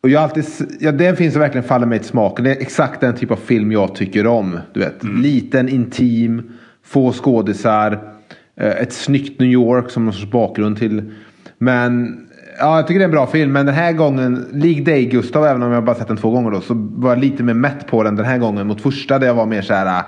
och 0.04 0.10
jag 0.10 0.24
alltid, 0.24 0.46
ja, 0.80 0.91
det 0.91 1.15
finns 1.15 1.34
som 1.34 1.41
verkligen 1.41 1.67
faller 1.67 1.86
mig 1.86 2.00
till 2.00 2.08
smaken. 2.08 2.46
Det 2.46 2.52
är 2.52 2.62
exakt 2.62 3.02
den 3.02 3.15
typ 3.15 3.32
av 3.32 3.36
film 3.36 3.72
jag 3.72 3.96
tycker 3.96 4.28
om. 4.28 4.60
Du 4.74 4.80
vet, 4.80 5.04
liten, 5.04 5.69
intim, 5.69 6.52
få 6.84 7.12
skådisar, 7.12 8.13
eh, 8.56 8.72
ett 8.72 8.93
snyggt 8.93 9.39
New 9.39 9.50
York 9.50 9.89
som 9.89 10.06
någon 10.06 10.13
sorts 10.13 10.32
bakgrund 10.32 10.78
till. 10.80 11.13
Men 11.58 12.19
ja, 12.59 12.75
jag 12.75 12.87
tycker 12.87 12.99
det 12.99 13.03
är 13.03 13.07
en 13.07 13.11
bra 13.11 13.27
film. 13.27 13.51
Men 13.51 13.65
den 13.65 13.75
här 13.75 13.93
gången, 13.93 14.49
lik 14.53 14.85
dig 14.85 15.05
Gustav, 15.05 15.45
även 15.45 15.63
om 15.63 15.71
jag 15.71 15.83
bara 15.83 15.95
sett 15.95 16.07
den 16.07 16.17
två 16.17 16.31
gånger 16.31 16.51
då, 16.51 16.61
så 16.61 16.73
var 16.73 17.09
jag 17.09 17.19
lite 17.19 17.43
mer 17.43 17.53
mätt 17.53 17.87
på 17.87 18.03
den 18.03 18.15
den 18.15 18.25
här 18.25 18.37
gången 18.37 18.67
mot 18.67 18.81
första 18.81 19.19
där 19.19 19.27
jag 19.27 19.33
var 19.33 19.45
mer 19.45 19.61
så 19.61 19.73
här 19.73 20.03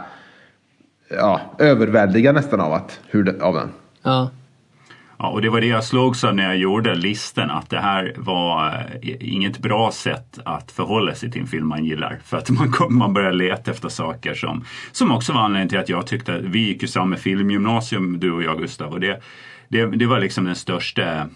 ja, 1.10 1.42
överväldigad 1.60 2.36
nästan 2.36 2.62
av, 2.62 2.74
att, 2.74 3.00
hur 3.08 3.24
det, 3.24 3.42
av 3.42 3.54
den. 3.54 3.70
Ja. 4.04 4.30
Ja, 5.18 5.30
och 5.30 5.42
det 5.42 5.50
var 5.50 5.62
det 5.62 5.68
jag 5.68 5.84
slogs 5.84 6.24
av 6.24 6.36
när 6.36 6.44
jag 6.44 6.58
gjorde 6.58 6.96
listen 6.96 7.50
att 7.52 7.70
det 7.70 7.80
här 7.80 8.14
var 8.18 8.68
eh, 9.02 9.34
inget 9.34 9.60
bra 9.60 9.92
sätt 9.92 10.40
att 10.46 10.72
förhålla 10.72 11.16
sig 11.16 11.32
till 11.32 11.42
en 11.42 11.48
film 11.48 11.68
man 11.68 11.86
gillar. 11.86 12.20
För 12.24 12.38
att 12.38 12.50
man, 12.50 12.72
kom, 12.72 12.98
man 12.98 13.14
börjar 13.14 13.34
leta 13.34 13.72
efter 13.72 13.90
saker 13.90 14.34
som, 14.34 14.66
som 14.92 15.12
också 15.12 15.34
var 15.34 15.42
anledningen 15.42 15.70
till 15.70 15.80
att 15.80 15.90
jag 15.90 16.08
tyckte, 16.08 16.40
vi 16.44 16.60
gick 16.60 16.82
ju 16.82 16.88
samma 16.88 17.16
filmgymnasium 17.16 18.20
du 18.20 18.32
och 18.32 18.44
jag 18.44 18.58
Gustav 18.58 18.92
och 18.92 19.00
det, 19.00 19.22
det, 19.68 19.86
det 19.86 20.06
var 20.06 20.20
liksom 20.20 20.46
den 20.46 20.56
största 20.56 21.28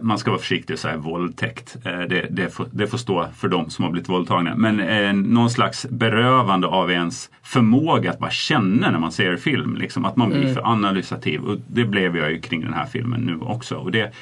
man 0.00 0.18
ska 0.18 0.30
vara 0.30 0.40
försiktig 0.40 0.74
och 0.74 0.80
säga 0.80 0.96
våldtäkt. 0.96 1.76
Eh, 1.84 2.00
Det, 2.00 2.26
det, 2.30 2.50
får, 2.50 2.66
det 2.70 2.86
får 2.86 2.98
stå 2.98 3.26
för 3.36 3.48
de 3.48 3.70
som 3.70 3.84
har 3.84 3.92
blivit 3.92 4.08
våldtagna. 4.08 4.54
Men 4.56 4.80
eh, 4.80 5.12
någon 5.12 5.50
slags 5.50 5.86
berövande 5.90 6.66
av 6.66 6.90
ens 6.90 7.30
förmåga 7.42 8.10
att 8.10 8.18
bara 8.18 8.30
känna 8.30 8.90
när 8.90 8.98
man 8.98 9.12
ser 9.12 9.36
film. 9.36 9.76
Liksom, 9.76 10.04
att 10.04 10.16
man 10.16 10.30
blir 10.30 10.54
för 10.54 10.66
analysativ. 10.72 11.40
Och 11.40 11.58
det 11.66 11.84
blev 11.84 12.16
jag 12.16 12.30
ju 12.30 12.40
kring 12.40 12.60
den 12.60 12.72
här 12.72 12.86
filmen 12.86 13.20
nu 13.20 13.38
också. 13.40 13.76
Och 13.76 13.90
det, 13.92 14.12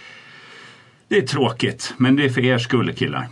det 1.09 1.17
är 1.17 1.27
tråkigt, 1.27 1.95
men 1.97 2.17
det 2.17 2.25
är 2.25 2.29
för 2.29 2.45
er 2.45 2.59
skull 2.59 2.93
killar. 2.93 3.29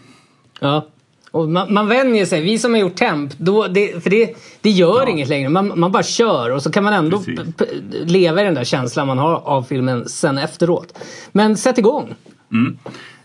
Ja. 0.61 0.87
Och 1.31 1.49
man, 1.49 1.75
man 1.75 1.89
vänjer 1.89 2.27
sig. 2.27 2.43
Vi 2.43 2.59
som 2.59 2.73
har 2.73 2.81
gjort 2.81 2.97
temp, 2.97 3.39
då, 3.39 3.67
det, 3.67 4.03
för 4.03 4.11
det, 4.11 4.37
det 4.61 4.71
gör 4.71 5.03
Ja. 5.03 5.09
inget 5.09 5.29
längre. 5.29 5.49
Man, 5.49 5.73
man 5.81 5.93
bara 5.93 6.03
kör 6.03 6.51
och 6.51 6.63
så 6.63 6.73
kan 6.73 6.85
man 6.85 6.93
ändå 6.93 7.23
leva 8.05 8.41
i 8.41 8.45
den 8.45 8.55
där 8.55 8.65
känslan 8.65 9.07
man 9.07 9.19
har 9.19 9.35
av 9.35 9.63
filmen 9.63 10.09
sen 10.09 10.39
efteråt. 10.39 10.99
Men 11.33 11.57
sätt 11.57 11.79
igång. 11.79 12.15
Mm. 12.53 12.79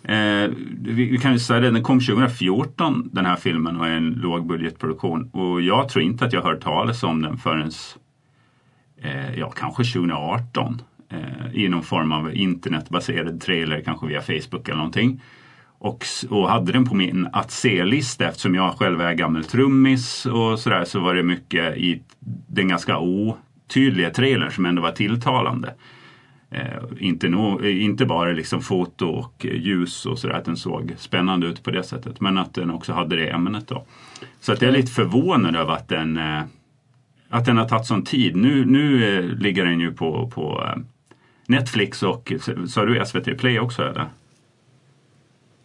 Eh, 0.03 0.51
vi, 0.81 1.05
vi 1.09 1.17
kan 1.17 1.33
ju 1.33 1.39
säga 1.39 1.59
det, 1.59 1.71
den 1.71 1.83
kom 1.83 1.99
2014 1.99 3.09
den 3.13 3.25
här 3.25 3.35
filmen 3.35 3.79
och 3.79 3.87
är 3.87 3.91
en 3.91 4.09
lågbudgetproduktion. 4.09 5.29
Och 5.33 5.61
jag 5.61 5.89
tror 5.89 6.03
inte 6.03 6.25
att 6.25 6.33
jag 6.33 6.41
hört 6.41 6.61
talas 6.63 7.03
om 7.03 7.21
den 7.21 7.37
förrän 7.37 7.71
eh, 9.01 9.39
ja, 9.39 9.49
kanske 9.51 9.83
2018. 9.83 10.81
Eh, 11.11 11.55
I 11.63 11.69
någon 11.69 11.83
form 11.83 12.11
av 12.11 12.35
internetbaserad 12.35 13.41
trailer, 13.41 13.81
kanske 13.85 14.07
via 14.07 14.21
Facebook 14.21 14.67
eller 14.67 14.77
någonting. 14.77 15.21
Och, 15.83 16.05
och 16.29 16.49
hade 16.49 16.71
den 16.71 16.85
på 16.85 16.95
min 16.95 17.27
att 17.33 17.51
se-lista 17.51 18.27
eftersom 18.27 18.55
jag 18.55 18.73
själv 18.73 19.01
är 19.01 19.13
gammal 19.13 19.43
trummis 19.43 20.25
och 20.25 20.59
sådär 20.59 20.85
så 20.85 20.99
var 20.99 21.15
det 21.15 21.23
mycket 21.23 21.77
i 21.77 22.01
den 22.47 22.67
ganska 22.67 22.99
otydliga 22.99 24.09
trailern 24.09 24.51
som 24.51 24.65
ändå 24.65 24.81
var 24.81 24.91
tilltalande. 24.91 25.73
Eh, 26.51 26.83
inte, 26.99 27.29
no, 27.29 27.65
eh, 27.65 27.83
inte 27.83 28.05
bara 28.05 28.31
liksom 28.31 28.61
foto 28.61 29.07
och 29.07 29.45
ljus 29.45 30.05
och 30.05 30.19
sådär, 30.19 30.35
att 30.35 30.45
den 30.45 30.57
såg 30.57 30.93
spännande 30.97 31.47
ut 31.47 31.63
på 31.63 31.71
det 31.71 31.83
sättet. 31.83 32.21
Men 32.21 32.37
att 32.37 32.53
den 32.53 32.71
också 32.71 32.93
hade 32.93 33.15
det 33.15 33.29
ämnet 33.29 33.67
då. 33.67 33.85
Så 34.39 34.53
att 34.53 34.61
jag 34.61 34.69
är 34.69 34.77
lite 34.77 34.91
förvånad 34.91 35.55
över 35.55 35.73
att 35.73 35.87
den, 35.87 36.17
eh, 36.17 36.41
att 37.29 37.45
den 37.45 37.57
har 37.57 37.67
tagit 37.67 37.85
sån 37.85 38.03
tid. 38.03 38.35
Nu, 38.35 38.65
nu 38.65 39.15
eh, 39.17 39.25
ligger 39.25 39.65
den 39.65 39.79
ju 39.79 39.93
på, 39.93 40.31
på 40.33 40.63
eh, 40.67 40.81
Netflix 41.47 42.03
och 42.03 42.33
sa 42.67 42.85
du 42.85 43.05
SVT 43.05 43.37
Play 43.37 43.59
också 43.59 43.83
eller? 43.83 44.07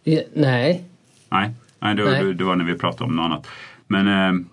Ja, 0.03 0.21
nej. 0.33 0.83
Nej, 1.29 1.49
nej, 1.79 1.95
det, 1.95 2.03
Nej. 2.03 2.33
det 2.33 2.43
var 2.43 2.55
när 2.55 2.65
vi 2.65 2.73
pratade 2.73 3.03
om 3.03 3.15
något 3.15 3.23
annat. 3.23 3.47
Men 3.87 4.07
eh, 4.07 4.45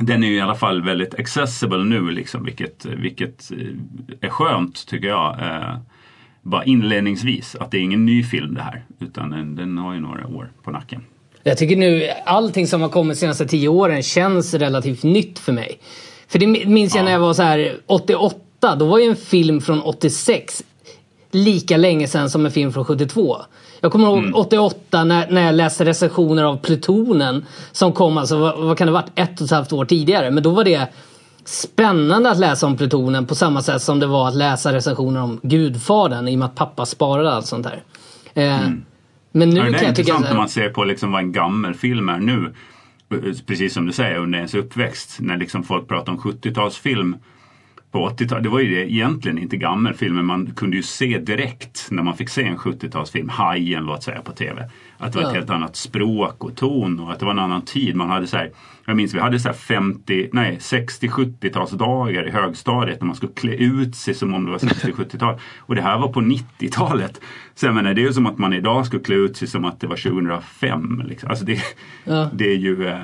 den 0.00 0.24
är 0.24 0.28
ju 0.28 0.34
i 0.36 0.40
alla 0.40 0.54
fall 0.54 0.82
väldigt 0.82 1.14
accessible 1.14 1.84
nu 1.84 2.10
liksom, 2.10 2.44
vilket, 2.44 2.84
vilket 2.84 3.50
eh, 3.50 3.58
är 4.20 4.28
skönt 4.28 4.86
tycker 4.86 5.08
jag. 5.08 5.38
Eh, 5.40 5.76
bara 6.42 6.64
inledningsvis 6.64 7.56
att 7.60 7.70
det 7.70 7.78
är 7.78 7.80
ingen 7.82 8.06
ny 8.06 8.24
film 8.24 8.54
det 8.54 8.62
här 8.62 8.84
utan 9.00 9.30
den, 9.30 9.56
den 9.56 9.78
har 9.78 9.94
ju 9.94 10.00
några 10.00 10.26
år 10.26 10.52
på 10.62 10.70
nacken. 10.70 11.00
Jag 11.42 11.58
tycker 11.58 11.76
nu 11.76 12.08
allting 12.26 12.66
som 12.66 12.82
har 12.82 12.88
kommit 12.88 13.16
de 13.16 13.20
senaste 13.20 13.46
tio 13.46 13.68
åren 13.68 14.02
känns 14.02 14.54
relativt 14.54 15.02
nytt 15.02 15.38
för 15.38 15.52
mig. 15.52 15.78
För 16.28 16.38
det 16.38 16.46
minns 16.46 16.94
jag 16.94 17.00
Ja. 17.00 17.04
när 17.04 17.12
jag 17.12 17.20
var 17.20 17.32
så 17.34 17.42
här 17.42 17.76
88. 17.86 18.76
Då 18.76 18.86
var 18.86 18.98
ju 18.98 19.04
en 19.04 19.16
film 19.16 19.60
från 19.60 19.82
86 19.82 20.62
lika 21.30 21.76
länge 21.76 22.08
sedan 22.08 22.30
som 22.30 22.46
en 22.46 22.52
film 22.52 22.72
från 22.72 22.84
72. 22.84 23.36
Jag 23.84 23.92
kommer 23.92 24.06
ihåg 24.06 24.18
Mm. 24.18 24.34
88 24.34 25.04
när, 25.04 25.30
när 25.30 25.46
jag 25.46 25.54
läste 25.54 25.84
recensioner 25.84 26.44
av 26.44 26.56
Plutonen 26.56 27.44
som 27.72 27.92
kom 27.92 28.18
alltså, 28.18 28.38
vad, 28.38 28.58
vad 28.58 28.78
kan 28.78 28.86
det 28.86 28.92
varit, 28.92 29.10
ett 29.14 29.40
och 29.40 29.44
ett 29.44 29.50
halvt 29.50 29.72
år 29.72 29.84
tidigare. 29.84 30.30
Men 30.30 30.42
då 30.42 30.50
var 30.50 30.64
det 30.64 30.88
spännande 31.44 32.30
att 32.30 32.38
läsa 32.38 32.66
om 32.66 32.76
Plutonen 32.76 33.26
på 33.26 33.34
samma 33.34 33.62
sätt 33.62 33.82
som 33.82 34.00
det 34.00 34.06
var 34.06 34.28
att 34.28 34.34
läsa 34.36 34.72
recensioner 34.72 35.22
om 35.22 35.40
Gudfadern 35.42 36.28
i 36.28 36.34
och 36.34 36.38
med 36.38 36.46
att 36.46 36.54
pappa 36.54 36.86
sparade 36.86 37.32
allt 37.32 37.46
sånt 37.46 37.66
här. 37.66 37.82
Eh, 38.34 38.58
Men 39.32 39.50
nu 39.50 39.60
Mm. 39.60 39.72
Ja, 39.72 39.78
det 39.78 39.84
är 39.84 39.88
intressant 39.88 40.24
här- 40.24 40.32
när 40.32 40.38
man 40.40 40.48
ser 40.48 40.68
på 40.68 40.84
liksom 40.84 41.12
vad 41.12 41.20
en 41.22 41.32
gammelfilm 41.32 42.08
är 42.08 42.18
nu. 42.18 42.54
Precis 43.46 43.74
som 43.74 43.86
du 43.86 43.92
säger 43.92 44.18
under 44.18 44.38
ens 44.38 44.54
uppväxt. 44.54 45.16
När 45.20 45.36
liksom 45.36 45.64
folk 45.64 45.88
pratar 45.88 46.12
om 46.12 46.18
70-talsfilm 46.18 47.14
på 47.94 48.08
80-talet. 48.08 48.42
Det 48.44 48.48
var 48.50 48.60
ju 48.60 48.74
det 48.74 48.92
egentligen 48.92 49.38
inte 49.38 49.56
gammelfilm 49.56 50.14
men 50.16 50.24
man 50.26 50.52
kunde 50.56 50.76
ju 50.76 50.82
se 50.82 51.18
direkt 51.18 51.86
när 51.90 52.02
man 52.02 52.16
fick 52.16 52.28
se 52.28 52.42
en 52.42 52.56
70-talsfilm, 52.58 53.30
Hajen 53.30 53.84
låt 53.84 54.02
säga 54.02 54.20
på 54.20 54.32
TV. 54.32 54.68
Att 54.98 55.12
det 55.12 55.18
var 55.18 55.22
ett 55.24 55.34
Ja. 55.34 55.38
helt 55.38 55.50
annat 55.50 55.76
språk 55.76 56.44
och 56.44 56.56
ton 56.56 57.00
och 57.00 57.12
att 57.12 57.18
det 57.18 57.24
var 57.24 57.32
en 57.32 57.38
annan 57.38 57.62
tid. 57.62 57.96
Man 57.96 58.10
hade 58.10 58.26
så 58.26 58.36
här, 58.36 58.50
jag 58.86 58.96
minns 58.96 59.14
vi 59.14 59.18
hade 59.20 59.40
så 59.40 59.48
här 59.48 59.54
50, 59.54 60.28
nej 60.32 60.58
60-70-talsdagar 60.60 62.28
i 62.28 62.30
högstadiet 62.30 63.00
när 63.00 63.06
man 63.06 63.16
skulle 63.16 63.32
klä 63.32 63.54
ut 63.54 63.96
sig 63.96 64.14
som 64.14 64.34
om 64.34 64.44
det 64.44 64.50
var 64.50 64.58
60-70-tal. 64.58 65.40
Och 65.58 65.74
det 65.74 65.82
här 65.82 65.98
var 65.98 66.08
på 66.08 66.20
90-talet. 66.20 67.20
Så 67.54 67.66
jag 67.66 67.74
menar, 67.74 67.94
det 67.94 68.00
är 68.00 68.06
ju 68.06 68.12
som 68.12 68.26
att 68.26 68.38
man 68.38 68.52
idag 68.52 68.86
skulle 68.86 69.02
klä 69.02 69.14
ut 69.14 69.36
sig 69.36 69.48
som 69.48 69.64
att 69.64 69.80
det 69.80 69.86
var 69.86 69.96
2005. 69.96 71.02
Liksom. 71.08 71.30
Alltså 71.30 71.44
det, 71.44 71.60
Ja. 72.04 72.30
det 72.34 72.44
är 72.52 72.56
ju 72.56 72.86
eh, 72.88 72.98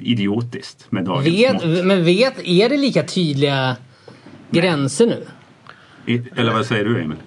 idiotiskt 0.00 0.86
med 0.92 1.04
dagens 1.04 1.52
mått. 1.54 1.64
Vet, 1.64 1.84
men 1.86 2.04
vet, 2.04 2.34
är 2.44 2.68
det 2.68 2.76
lika 2.76 3.02
tydliga 3.02 3.76
gränser 4.50 5.06
nu? 5.06 5.26
Eller 6.36 6.52
vad 6.52 6.66
säger 6.66 6.84
du 6.84 7.02
Emil? 7.02 7.18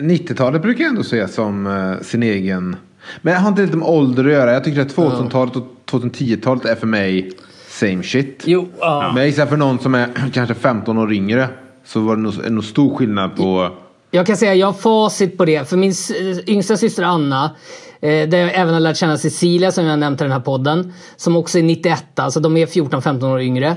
90-talet 0.00 0.62
brukar 0.62 0.84
jag 0.84 0.90
ändå 0.90 1.02
se 1.02 1.28
som 1.28 1.66
eh, 1.66 2.04
sin 2.04 2.22
egen... 2.22 2.76
Men 3.22 3.32
jag 3.32 3.40
har 3.40 3.48
inte 3.48 3.62
lite 3.62 3.76
med 3.76 3.88
ålder 3.88 4.24
att 4.24 4.32
göra. 4.32 4.52
Jag 4.52 4.64
tycker 4.64 4.80
att 4.80 4.96
2000-talet 4.96 5.56
och 5.56 5.66
2010-talet 5.86 6.64
är 6.64 6.74
för 6.74 6.86
mig 6.86 7.32
same 7.68 8.02
shit. 8.02 8.42
Jo, 8.46 8.68
ja. 8.80 9.10
Men 9.14 9.16
jag 9.16 9.26
gissar 9.26 9.46
för 9.46 9.56
någon 9.56 9.78
som 9.78 9.94
är 9.94 10.08
kanske 10.32 10.54
15 10.54 10.98
år 10.98 11.12
yngre 11.12 11.48
så 11.84 12.00
var 12.00 12.16
det 12.16 12.22
nog, 12.22 12.44
är 12.44 12.50
nog 12.50 12.64
stor 12.64 12.96
skillnad 12.96 13.36
på... 13.36 13.70
Jag 14.10 14.26
kan 14.26 14.36
säga 14.36 14.54
jag 14.54 14.66
har 14.66 14.72
facit 14.72 15.38
på 15.38 15.44
det. 15.44 15.68
För 15.68 15.76
min 15.76 15.94
yngsta 16.46 16.76
syster 16.76 17.02
Anna, 17.02 17.56
eh, 18.00 18.28
där 18.28 18.38
jag 18.38 18.54
även 18.54 18.74
har 18.74 18.80
lärt 18.80 18.96
känna 18.96 19.18
Cecilia 19.18 19.72
som 19.72 19.84
jag 19.84 19.98
nämnt 19.98 20.20
i 20.20 20.24
den 20.24 20.32
här 20.32 20.40
podden. 20.40 20.92
Som 21.16 21.36
också 21.36 21.58
är 21.58 21.62
91, 21.62 22.18
alltså 22.18 22.40
de 22.40 22.56
är 22.56 22.66
14-15 22.66 23.32
år 23.32 23.40
yngre. 23.40 23.76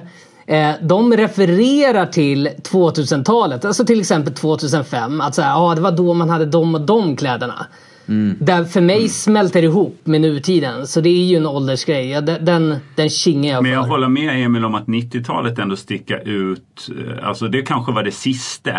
Eh, 0.52 0.72
de 0.82 1.14
refererar 1.18 2.06
till 2.06 2.48
2000-talet, 2.48 3.66
alltså 3.66 3.86
till 3.86 4.00
exempel 4.00 4.34
2005. 4.34 5.22
Att 5.22 5.36
säga, 5.36 5.48
ja 5.48 5.76
det 5.76 5.82
var 5.82 5.92
då 5.92 6.14
man 6.14 6.30
hade 6.30 6.46
de 6.46 6.76
och 6.76 6.82
de 6.82 7.16
kläderna. 7.16 7.66
Där 8.40 8.64
för 8.64 8.82
mig 8.82 9.10
smälter 9.10 9.62
det 9.62 9.68
ihop 9.68 10.00
med 10.04 10.22
nutiden. 10.22 10.88
Så 10.88 11.02
det 11.02 11.10
är 11.10 11.24
ju 11.26 11.38
en 11.38 11.46
åldersgrej. 11.48 12.10
Ja, 12.10 12.22
den, 12.22 12.76
den, 12.96 13.10
kingar 13.10 13.54
jag 13.54 13.64
Men 13.64 13.72
jag 13.72 13.84
för. 13.84 13.90
håller 13.92 14.08
med 14.08 14.46
Emil 14.46 14.66
om 14.66 14.76
att 14.76 14.86
90-talet 14.88 15.60
ändå 15.60 15.76
sticker 15.76 16.28
ut. 16.28 16.90
eh, 16.90 17.28
Alltså 17.28 17.48
det 17.48 17.62
kanske 17.62 17.92
var 17.92 18.04
det 18.04 18.12
sista 18.12 18.72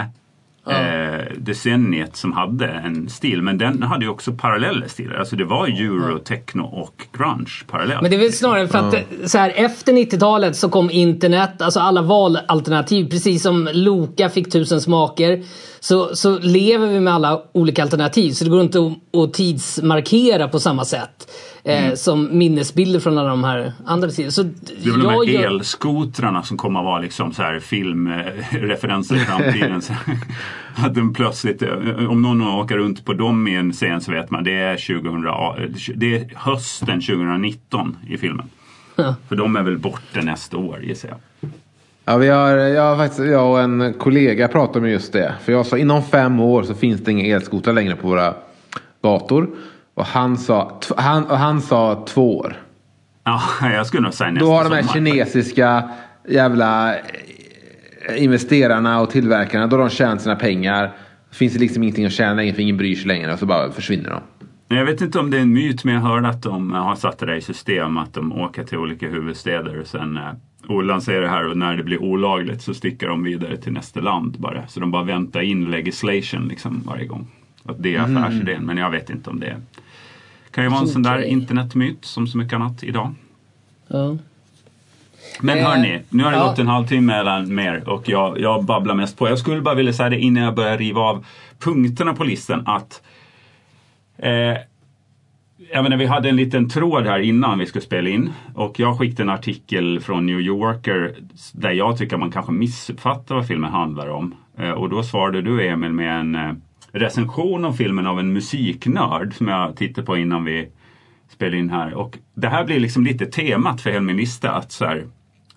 eh, 0.70 1.36
decenniet 1.38 2.16
som 2.16 2.32
hade 2.32 2.66
en 2.66 3.08
stil. 3.08 3.42
Men 3.42 3.58
den 3.58 3.82
hade 3.82 4.04
ju 4.04 4.10
också 4.10 4.32
parallella 4.32 4.88
stilar. 4.88 5.14
Alltså 5.14 5.36
det 5.36 5.44
var 5.44 5.66
euro, 5.66 6.18
techno 6.18 6.62
och 6.62 7.06
grunge 7.12 7.64
parallellt. 7.66 8.02
Men 8.02 8.10
det 8.10 8.16
är 8.16 8.20
väl 8.20 8.32
snarare 8.32 8.68
för 8.68 8.78
att 8.78 8.94
eh, 8.94 9.00
så 9.24 9.38
här, 9.38 9.52
efter 9.56 9.92
90-talet 9.92 10.56
så 10.56 10.68
kom 10.68 10.90
internet, 10.90 11.62
alltså 11.62 11.80
alla 11.80 12.02
valalternativ. 12.02 13.10
Precis 13.10 13.42
som 13.42 13.68
Loka 13.72 14.28
fick 14.28 14.52
tusen 14.52 14.80
smaker. 14.80 15.42
Så, 15.80 16.16
så 16.16 16.38
lever 16.38 16.86
vi 16.86 17.00
med 17.00 17.14
alla 17.14 17.42
olika 17.52 17.82
alternativ. 17.82 18.32
Så 18.32 18.44
det 18.44 18.50
går 18.50 18.62
inte 18.62 18.78
att, 18.78 19.18
att 19.20 19.34
tidsmarkera 19.34 20.48
på 20.48 20.60
samma 20.60 20.84
sätt. 20.84 21.28
Eh, 21.64 21.94
Som 21.94 22.38
minnesbilder 22.38 23.00
från 23.00 23.18
alla 23.18 23.28
de 23.28 23.44
här 23.44 23.72
andra 23.86 24.10
sidorna. 24.10 24.30
Så 24.32 24.42
Mm. 24.42 24.54
Det 24.82 24.88
är 24.88 24.90
väl 24.92 25.00
de 25.00 25.06
här 25.08 25.14
jag 25.14 25.26
gör- 25.28 25.46
elskotrarna 25.54 26.42
som 26.42 26.56
kommer 26.56 26.80
att 26.80 26.84
vara 26.86 27.00
liksom 27.00 27.32
så 27.32 27.42
här 27.42 27.60
filmreferenser 27.60 29.16
i 29.16 29.18
framtiden. 29.18 29.82
Att 30.76 30.94
den 30.94 31.12
plötsligt, 31.14 31.62
eh, 31.62 32.10
om 32.10 32.22
någon 32.22 32.42
åker 32.48 32.76
runt 32.76 33.04
på 33.04 33.12
dem 33.12 33.48
i 33.48 33.54
en 33.56 33.72
scen 33.72 34.00
så 34.00 34.12
vet 34.12 34.30
man 34.30 34.44
det 34.44 34.52
är, 34.58 34.76
2000, 34.76 35.74
det 35.94 36.16
är 36.16 36.30
hösten 36.36 37.00
2019 37.00 37.96
i 38.08 38.16
filmen. 38.18 38.46
Ja. 38.96 39.14
För 39.28 39.36
de 39.36 39.56
är 39.56 39.62
väl 39.62 39.78
borta 39.78 40.20
nästa 40.22 40.56
år 40.56 40.82
gissar 40.82 41.08
jag. 41.08 41.18
Ja, 42.04 42.16
vi 42.16 42.28
har, 42.28 42.48
jag, 42.56 42.82
har 42.82 42.96
faktiskt, 42.96 43.20
jag 43.30 43.50
och 43.50 43.60
en 43.60 43.94
kollega 43.98 44.48
pratade 44.48 44.78
om 44.78 44.90
just 44.90 45.12
det. 45.12 45.34
För 45.44 45.52
jag 45.52 45.66
sa 45.66 45.78
inom 45.78 46.02
fem 46.02 46.40
år 46.40 46.62
så 46.62 46.74
finns 46.74 47.00
det 47.00 47.10
inga 47.10 47.36
elskotrar 47.36 47.74
längre 47.74 47.96
på 47.96 48.08
våra 48.08 48.34
gator. 49.02 49.50
Och 49.94 50.06
han 50.06 50.36
sa, 50.36 50.80
han, 50.96 51.24
och 51.24 51.38
han 51.38 51.60
sa 51.60 52.04
två 52.08 52.38
år. 52.38 52.56
Ja, 53.24 53.42
jag 53.72 53.86
skulle 53.86 54.02
nog 54.02 54.14
säga 54.14 54.30
nästa 54.30 54.46
Då 54.46 54.52
har 54.52 54.64
de 54.64 54.72
här 54.72 54.82
sommar. 54.82 54.94
kinesiska 54.94 55.90
jävla 56.28 56.94
eh, 56.94 57.02
investerarna 58.16 59.00
och 59.00 59.10
tillverkarna, 59.10 59.66
då 59.66 59.76
har 59.76 59.84
de 59.84 59.90
tjänat 59.90 60.22
sina 60.22 60.36
pengar. 60.36 60.92
Finns 61.32 61.52
det 61.52 61.58
liksom 61.58 61.82
ingenting 61.82 62.04
att 62.04 62.12
tjäna 62.12 62.34
längre 62.34 62.54
för 62.54 62.62
ingen 62.62 62.76
bryr 62.76 62.94
sig 62.94 63.06
längre 63.06 63.32
och 63.32 63.38
så 63.38 63.46
bara 63.46 63.70
försvinner 63.70 64.10
de. 64.10 64.20
Jag 64.76 64.84
vet 64.84 65.00
inte 65.00 65.18
om 65.18 65.30
det 65.30 65.36
är 65.36 65.42
en 65.42 65.52
myt 65.52 65.84
men 65.84 65.94
jag 65.94 66.00
hörde 66.00 66.28
att 66.28 66.42
de 66.42 66.72
har 66.72 66.94
satt 66.94 67.18
det 67.18 67.26
där 67.26 67.34
i 67.34 67.40
system 67.40 67.96
att 67.96 68.14
de 68.14 68.32
åker 68.32 68.64
till 68.64 68.78
olika 68.78 69.08
huvudstäder 69.08 69.80
och 69.80 69.86
sen 69.86 70.16
eh, 70.16 70.82
lanserar 70.82 71.20
det 71.20 71.28
här 71.28 71.48
och 71.48 71.56
när 71.56 71.76
det 71.76 71.82
blir 71.82 72.02
olagligt 72.02 72.62
så 72.62 72.74
sticker 72.74 73.08
de 73.08 73.24
vidare 73.24 73.56
till 73.56 73.72
nästa 73.72 74.00
land 74.00 74.36
bara. 74.38 74.66
Så 74.66 74.80
de 74.80 74.90
bara 74.90 75.04
väntar 75.04 75.40
in 75.40 75.70
legislation 75.70 76.48
liksom 76.48 76.82
varje 76.86 77.06
gång. 77.06 77.26
Att 77.64 77.82
det 77.82 77.94
är 77.94 78.00
affärsidén 78.00 78.66
men 78.66 78.76
jag 78.76 78.90
vet 78.90 79.10
inte 79.10 79.30
om 79.30 79.40
det 79.40 79.46
är. 79.46 79.56
Kan 80.52 80.64
ju 80.64 80.70
vara 80.70 80.80
en 80.80 80.88
sån 80.88 81.02
där 81.02 81.22
internetmyt 81.22 82.04
som 82.04 82.26
så 82.26 82.38
mycket 82.38 82.52
annat 82.52 82.84
idag. 82.84 83.14
Ja. 83.88 84.16
Men 85.40 85.58
Eh, 85.58 85.64
hörni, 85.64 86.00
nu 86.08 86.24
har 86.24 86.30
det 86.30 86.36
ja. 86.36 86.46
gått 86.46 86.58
en 86.58 86.68
halvtimme 86.68 87.14
eller 87.14 87.46
mer 87.46 87.88
och 87.88 88.08
jag, 88.08 88.40
jag 88.40 88.64
babblar 88.64 88.94
mest 88.94 89.18
på. 89.18 89.28
Jag 89.28 89.38
skulle 89.38 89.60
bara 89.60 89.74
vilja 89.74 89.92
säga 89.92 90.08
det 90.08 90.18
innan 90.18 90.42
jag 90.42 90.54
börjar 90.54 90.78
riva 90.78 91.00
av 91.00 91.24
punkterna 91.58 92.14
på 92.14 92.24
listan 92.24 92.62
att 92.66 93.02
eh, 94.18 94.56
jag 95.72 95.82
menar, 95.82 95.96
vi 95.96 96.06
hade 96.06 96.28
en 96.28 96.36
liten 96.36 96.68
tråd 96.68 97.06
här 97.06 97.18
innan 97.18 97.58
vi 97.58 97.66
skulle 97.66 97.82
spela 97.82 98.08
in 98.08 98.32
och 98.54 98.80
jag 98.80 98.98
skickade 98.98 99.22
en 99.22 99.30
artikel 99.30 100.00
från 100.00 100.26
New 100.26 100.40
Yorker 100.40 101.14
där 101.52 101.70
jag 101.70 101.98
tycker 101.98 102.16
man 102.16 102.30
kanske 102.30 102.52
missuppfattar 102.52 103.34
vad 103.34 103.46
filmen 103.46 103.70
handlar 103.70 104.08
om. 104.08 104.34
Eh, 104.58 104.70
och 104.70 104.88
då 104.88 105.02
svarade 105.02 105.42
du 105.42 105.68
Emil 105.68 105.92
med 105.92 106.20
en 106.20 106.34
eh, 106.34 106.52
recension 106.92 107.64
av 107.64 107.72
filmen 107.72 108.06
av 108.06 108.18
en 108.20 108.32
musiknörd 108.32 109.34
som 109.34 109.48
jag 109.48 109.76
tittade 109.76 110.06
på 110.06 110.16
innan 110.16 110.44
vi 110.44 110.68
spelade 111.28 111.58
in 111.58 111.70
här. 111.70 111.94
Och 111.94 112.18
det 112.34 112.48
här 112.48 112.64
blir 112.64 112.80
liksom 112.80 113.04
lite 113.04 113.26
temat 113.26 113.80
för 113.80 113.90
hela 113.90 114.02
min 114.02 114.16
lista 114.16 114.50
att 114.50 114.72
så 114.72 114.84
här, 114.84 115.06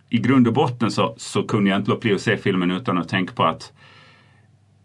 i 0.10 0.18
grund 0.18 0.48
och 0.48 0.54
botten 0.54 0.92
så, 0.92 1.16
så 1.18 1.44
kunde 1.44 1.70
jag 1.70 1.80
inte 1.80 1.90
låta 1.90 2.02
bli 2.02 2.14
att 2.14 2.22
se 2.22 2.38
filmen 2.38 2.72
utan 2.72 2.98
att 2.98 3.10
tänka 3.10 3.34
på 3.34 3.44
att 3.44 3.74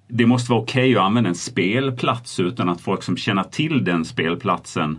det 0.09 0.27
måste 0.27 0.53
vara 0.53 0.63
okej 0.63 0.97
att 0.97 1.03
använda 1.03 1.29
en 1.29 1.35
spelplats 1.35 2.41
utan 2.41 2.69
att 2.69 2.81
folk 2.81 3.03
som 3.03 3.17
känner 3.17 3.43
till 3.43 3.85
den 3.85 4.05
spelplatsen 4.05 4.99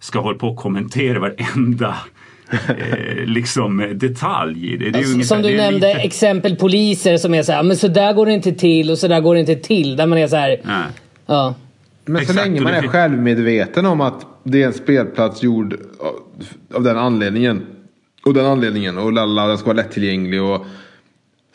ska 0.00 0.20
hålla 0.20 0.38
på 0.38 0.48
och 0.48 0.56
kommentera 0.56 1.18
varenda 1.18 1.96
eh, 2.50 3.24
liksom 3.26 3.92
detalj. 3.94 4.76
Det, 4.76 4.90
det 4.90 4.98
är 4.98 5.02
ju 5.02 5.06
ungefär- 5.08 5.22
Som 5.22 5.42
du 5.42 5.48
det 5.48 5.54
är 5.54 5.70
nämnde, 5.70 5.86
lite- 5.88 6.00
exempel 6.00 6.56
poliser 6.56 7.16
som 7.16 7.34
är 7.34 7.42
så 7.42 7.52
här, 7.52 7.62
men 7.62 7.76
så 7.76 7.88
där 7.88 8.12
går 8.12 8.26
det 8.26 8.32
inte 8.32 8.52
till 8.52 8.90
och 8.90 8.98
så 8.98 9.08
där 9.08 9.20
går 9.20 9.34
det 9.34 9.40
inte 9.40 9.54
till. 9.56 9.96
Där 9.96 10.06
man 10.06 10.18
är 10.18 10.26
så 10.26 10.36
här, 10.36 10.60
Nej. 10.64 10.82
ja. 11.26 11.54
Men 12.04 12.16
så 12.16 12.22
Exakt, 12.22 12.38
länge 12.46 12.56
och 12.58 12.62
man 12.64 12.72
det 12.72 12.78
är 12.78 12.82
fin- 12.82 12.90
självmedveten 12.90 13.86
om 13.86 14.00
att 14.00 14.26
det 14.44 14.62
är 14.62 14.66
en 14.66 14.72
spelplats 14.72 15.42
gjord 15.42 15.76
av, 16.74 16.82
den 16.82 16.96
anledningen. 16.98 17.62
Och 18.26 18.34
den 18.34 18.46
anledningen 18.46 18.98
och 18.98 19.12
lalla, 19.12 19.46
den 19.46 19.58
ska 19.58 19.66
vara 19.66 19.76
lättillgänglig 19.76 20.42
och 20.42 20.66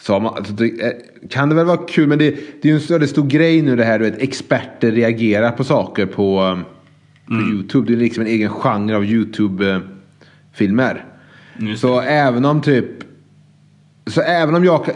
Så 0.02 0.20
man, 0.20 0.34
alltså, 0.38 0.54
det, 0.54 0.66
eh, 0.66 0.92
kan 1.30 1.50
det 1.50 1.56
väl 1.56 1.66
vara 1.66 1.78
kul, 1.78 2.08
men 2.08 2.18
det, 2.20 2.30
det 2.32 2.38
är 2.62 2.68
ju 2.68 2.74
en 2.74 2.80
större 2.82 3.08
stor 3.08 3.28
grej 3.28 3.62
nu 3.62 3.76
det 3.76 3.84
här 3.84 4.00
du 4.00 4.06
vet, 4.06 4.22
experter 4.22 4.92
reagerar 4.92 5.52
på 5.52 5.64
saker 5.64 6.06
på, 6.06 6.60
på 7.28 7.34
YouTube. 7.34 7.88
Det 7.88 7.94
är 7.94 7.98
liksom 7.98 8.22
en 8.22 8.30
egen 8.30 8.50
genre 8.50 8.96
av 8.96 9.06
YouTube-filmer. 10.54 11.06
Just 11.60 11.82
Så 11.82 12.00
även 12.02 12.46
om 12.46 12.62
typ, 12.62 12.86
så 14.08 14.22
även 14.22 14.56
om 14.56 14.66
jag, 14.66 14.86
kan- 14.86 14.94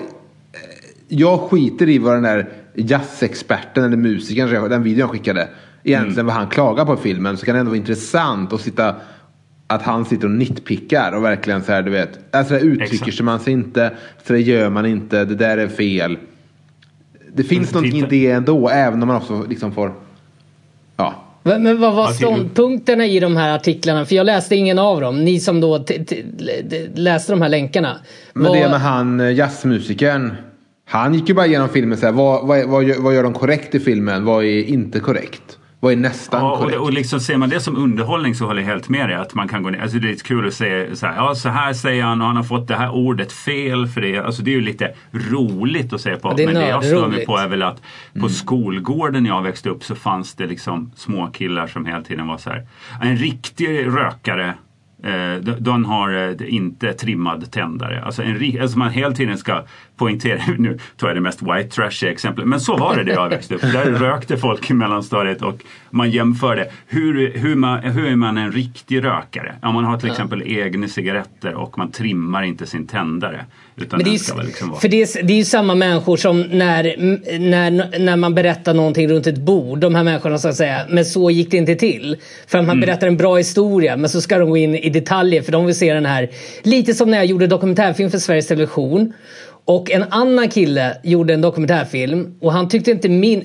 jag 1.07 1.39
skiter 1.39 1.89
i 1.89 1.97
vad 1.97 2.13
den 2.15 2.23
där 2.23 2.49
jazzexperten 2.75 3.83
eller 3.83 3.97
musikern, 3.97 4.69
den 4.69 4.83
videon 4.83 4.99
jag 4.99 5.09
skickade, 5.09 5.47
egentligen 5.83 6.25
vad 6.25 6.35
han 6.35 6.47
klagar 6.47 6.85
på 6.85 6.93
i 6.93 6.97
filmen 6.97 7.37
så 7.37 7.45
kan 7.45 7.53
det 7.55 7.59
ändå 7.59 7.69
vara 7.69 7.77
intressant 7.77 8.53
att 8.53 8.61
sitta 8.61 8.95
att 9.67 9.81
han 9.81 10.05
sitter 10.05 10.25
och 10.25 10.31
nitpickar 10.31 11.11
och 11.11 11.23
verkligen 11.23 11.63
så 11.63 11.71
här 11.71 11.81
du 11.81 11.91
vet. 11.91 12.35
Alltså 12.35 12.53
det 12.53 12.59
uttrycker 12.59 12.93
Exakt. 12.93 13.15
sig 13.15 13.25
man 13.25 13.39
sig 13.39 13.53
inte. 13.53 13.91
Så 14.27 14.33
det 14.33 14.39
gör 14.41 14.69
man 14.69 14.85
inte. 14.85 15.25
Det 15.25 15.35
där 15.35 15.57
är 15.57 15.67
fel. 15.67 16.17
Det 17.33 17.43
finns 17.43 17.71
Mm, 17.71 17.83
någonting 17.83 18.19
i 18.19 18.25
det 18.25 18.31
ändå. 18.31 18.69
Även 18.69 19.01
om 19.01 19.07
man 19.07 19.17
också 19.17 19.45
liksom 19.49 19.71
får. 19.71 19.93
Men 21.47 21.63
men 21.63 21.79
vad 21.81 21.93
var 21.93 22.07
till- 22.07 22.15
ståndpunkterna 22.15 23.05
i 23.05 23.19
de 23.19 23.35
här 23.37 23.55
artiklarna? 23.55 24.05
För 24.05 24.15
jag 24.15 24.25
läste 24.25 24.55
ingen 24.55 24.79
av 24.79 25.01
dem. 25.01 25.25
Ni 25.25 25.39
som 25.39 25.61
då 25.61 25.85
läste 26.95 27.31
de 27.33 27.41
här 27.41 27.49
länkarna. 27.49 27.97
Men 28.33 28.43
Vad- 28.43 28.57
det 28.57 28.69
med 28.69 28.79
han 28.81 29.19
eh, 29.19 29.31
jazzmusikern. 29.33 30.35
Han 30.89 31.13
gick 31.13 31.29
ju 31.29 31.35
bara 31.35 31.45
igenom 31.45 31.69
filmen 31.69 31.97
så 31.97 32.05
här. 32.05 32.13
Vad, 32.13 32.47
vad, 32.47 32.65
vad, 32.69 32.83
gör, 32.83 32.95
vad 32.99 33.15
gör 33.15 33.23
de 33.23 33.33
korrekt 33.33 33.75
i 33.75 33.79
filmen? 33.79 34.25
Vad 34.25 34.43
är 34.43 34.63
inte 34.63 34.99
korrekt? 34.99 35.57
Vad 35.87 35.93
är 35.93 35.97
nästan 35.97 36.41
Ja, 36.43 36.51
och, 36.51 36.59
korrekt? 36.59 36.77
och 36.79 36.93
liksom 36.93 37.19
ser 37.19 37.37
man 37.37 37.49
det 37.49 37.59
som 37.59 37.77
underhållning 37.77 38.35
så 38.35 38.45
håller 38.45 38.61
jag 38.61 38.67
helt 38.69 38.89
med 38.89 39.09
dig. 39.09 39.15
Att 39.17 39.33
man 39.33 39.47
kan 39.47 39.63
gå 39.63 39.69
ner. 39.69 39.81
Alltså 39.81 39.97
det 39.97 40.07
är 40.07 40.11
lite 40.11 40.23
kul 40.23 40.47
att 40.47 40.53
se 40.53 40.95
så 40.95 41.05
här, 41.05 41.15
ja 41.15 41.35
så 41.35 41.49
här 41.49 41.73
säger 41.73 42.03
han 42.03 42.21
och 42.21 42.27
han 42.27 42.35
har 42.35 42.43
fått 42.43 42.67
det 42.67 42.75
här 42.75 42.89
ordet 42.91 43.31
fel 43.31 43.87
för 43.87 44.01
det. 44.01 44.17
Alltså 44.19 44.41
det 44.41 44.51
är 44.51 44.55
ju 44.55 44.61
lite 44.61 44.93
roligt 45.11 45.93
att 45.93 46.01
se 46.01 46.15
på. 46.15 46.27
Ja, 46.29 46.33
det 46.37 46.45
Men 46.45 46.55
det 46.55 46.67
jag 46.69 46.83
stör 46.85 47.07
mig 47.07 47.25
på 47.25 47.37
är 47.37 47.47
väl 47.47 47.63
att 47.63 47.81
på 48.13 48.19
Mm. 48.19 48.29
skolgården 48.29 49.23
när 49.23 49.29
jag 49.29 49.41
växte 49.41 49.69
upp 49.69 49.83
så 49.83 49.95
fanns 49.95 50.33
det 50.35 50.47
liksom 50.47 50.91
små 50.95 51.27
killar 51.27 51.67
som 51.67 51.85
hela 51.85 52.01
tiden 52.01 52.27
var 52.27 52.37
så 52.37 52.49
här. 52.49 52.67
En 53.01 53.17
riktig 53.17 53.85
rökare 53.87 54.53
Eh, 55.03 55.41
de- 55.41 55.55
de 55.59 55.85
har 55.85 56.13
eh, 56.41 56.53
inte 56.55 56.93
trimmad 56.93 57.51
tändare. 57.51 58.03
Alltså, 58.03 58.23
en, 58.23 58.61
alltså 58.61 58.77
man 58.79 58.89
hela 58.89 59.15
tiden 59.15 59.37
ska 59.37 59.63
poängtera, 59.97 60.41
nu 60.57 60.77
tar 60.97 61.07
jag 61.07 61.17
det 61.17 61.21
mest 61.21 61.41
white 61.41 61.69
trash 61.69 62.07
exemplet, 62.07 62.47
men 62.47 62.59
så 62.59 62.77
var 62.77 62.95
det 62.95 63.03
där 63.03 63.13
jag 63.13 63.29
växte 63.29 63.55
upp. 63.55 63.61
Där 63.61 63.85
rökte 63.99 64.37
folk 64.37 64.69
i 64.69 64.73
mellanstadiet 64.73 65.41
och 65.41 65.63
man 65.89 66.11
jämförde. 66.11 66.69
Hur, 66.87 67.31
hur, 67.37 67.55
man, 67.55 67.79
hur 67.79 68.07
är 68.07 68.15
man 68.15 68.37
en 68.37 68.51
riktig 68.51 69.03
rökare? 69.03 69.55
Ja, 69.61 69.71
man 69.71 69.83
har 69.83 69.99
till 69.99 70.09
exempel 70.09 70.43
egna 70.45 70.87
cigaretter 70.87 71.53
och 71.53 71.77
man 71.77 71.91
trimmar 71.91 72.43
inte 72.43 72.65
sin 72.65 72.87
tändare. 72.87 73.45
Utan 73.75 73.97
Men 73.97 74.03
det 74.03 74.09
är, 74.09 74.37
ju, 74.37 74.43
liksom 74.43 74.69
vara... 74.69 74.79
för 74.79 74.87
det, 74.89 75.01
är, 75.01 75.23
det 75.23 75.33
är 75.33 75.37
ju 75.37 75.43
samma 75.43 75.75
människor 75.75 76.17
som 76.17 76.41
när, 76.41 76.83
när, 77.39 77.99
när 77.99 78.15
man 78.15 78.35
berättar 78.35 78.73
någonting 78.73 79.07
runt 79.07 79.27
ett 79.27 79.37
bord. 79.37 79.79
De 79.79 79.95
här 79.95 80.03
människorna 80.03 80.37
som 80.37 80.53
säger 80.53 80.85
men 80.89 81.05
så 81.05 81.31
gick 81.31 81.51
det 81.51 81.57
inte 81.57 81.75
till. 81.75 82.17
För 82.47 82.57
att 82.57 82.65
man 82.65 82.77
Mm. 82.77 82.85
berättar 82.85 83.07
en 83.07 83.17
bra 83.17 83.37
historia 83.37 83.97
men 83.97 84.09
så 84.09 84.21
ska 84.21 84.37
de 84.37 84.49
gå 84.49 84.57
in 84.57 84.75
i 84.75 84.89
detaljer 84.89 85.41
för 85.41 85.51
de 85.51 85.65
vill 85.65 85.75
se 85.75 85.93
den 85.93 86.05
här. 86.05 86.29
Lite 86.63 86.93
som 86.93 87.11
när 87.11 87.17
jag 87.17 87.25
gjorde 87.25 87.47
dokumentärfilm 87.47 88.11
för 88.11 88.17
Sveriges 88.17 88.47
Television. 88.47 89.13
Och 89.67 89.91
en 89.91 90.03
annan 90.09 90.49
kille 90.49 90.97
gjorde 91.03 91.33
en 91.33 91.41
dokumentärfilm 91.41 92.35
och 92.39 92.53
han 92.53 92.69
tyckte 92.69 92.91
inte 92.91 93.09
min... 93.09 93.43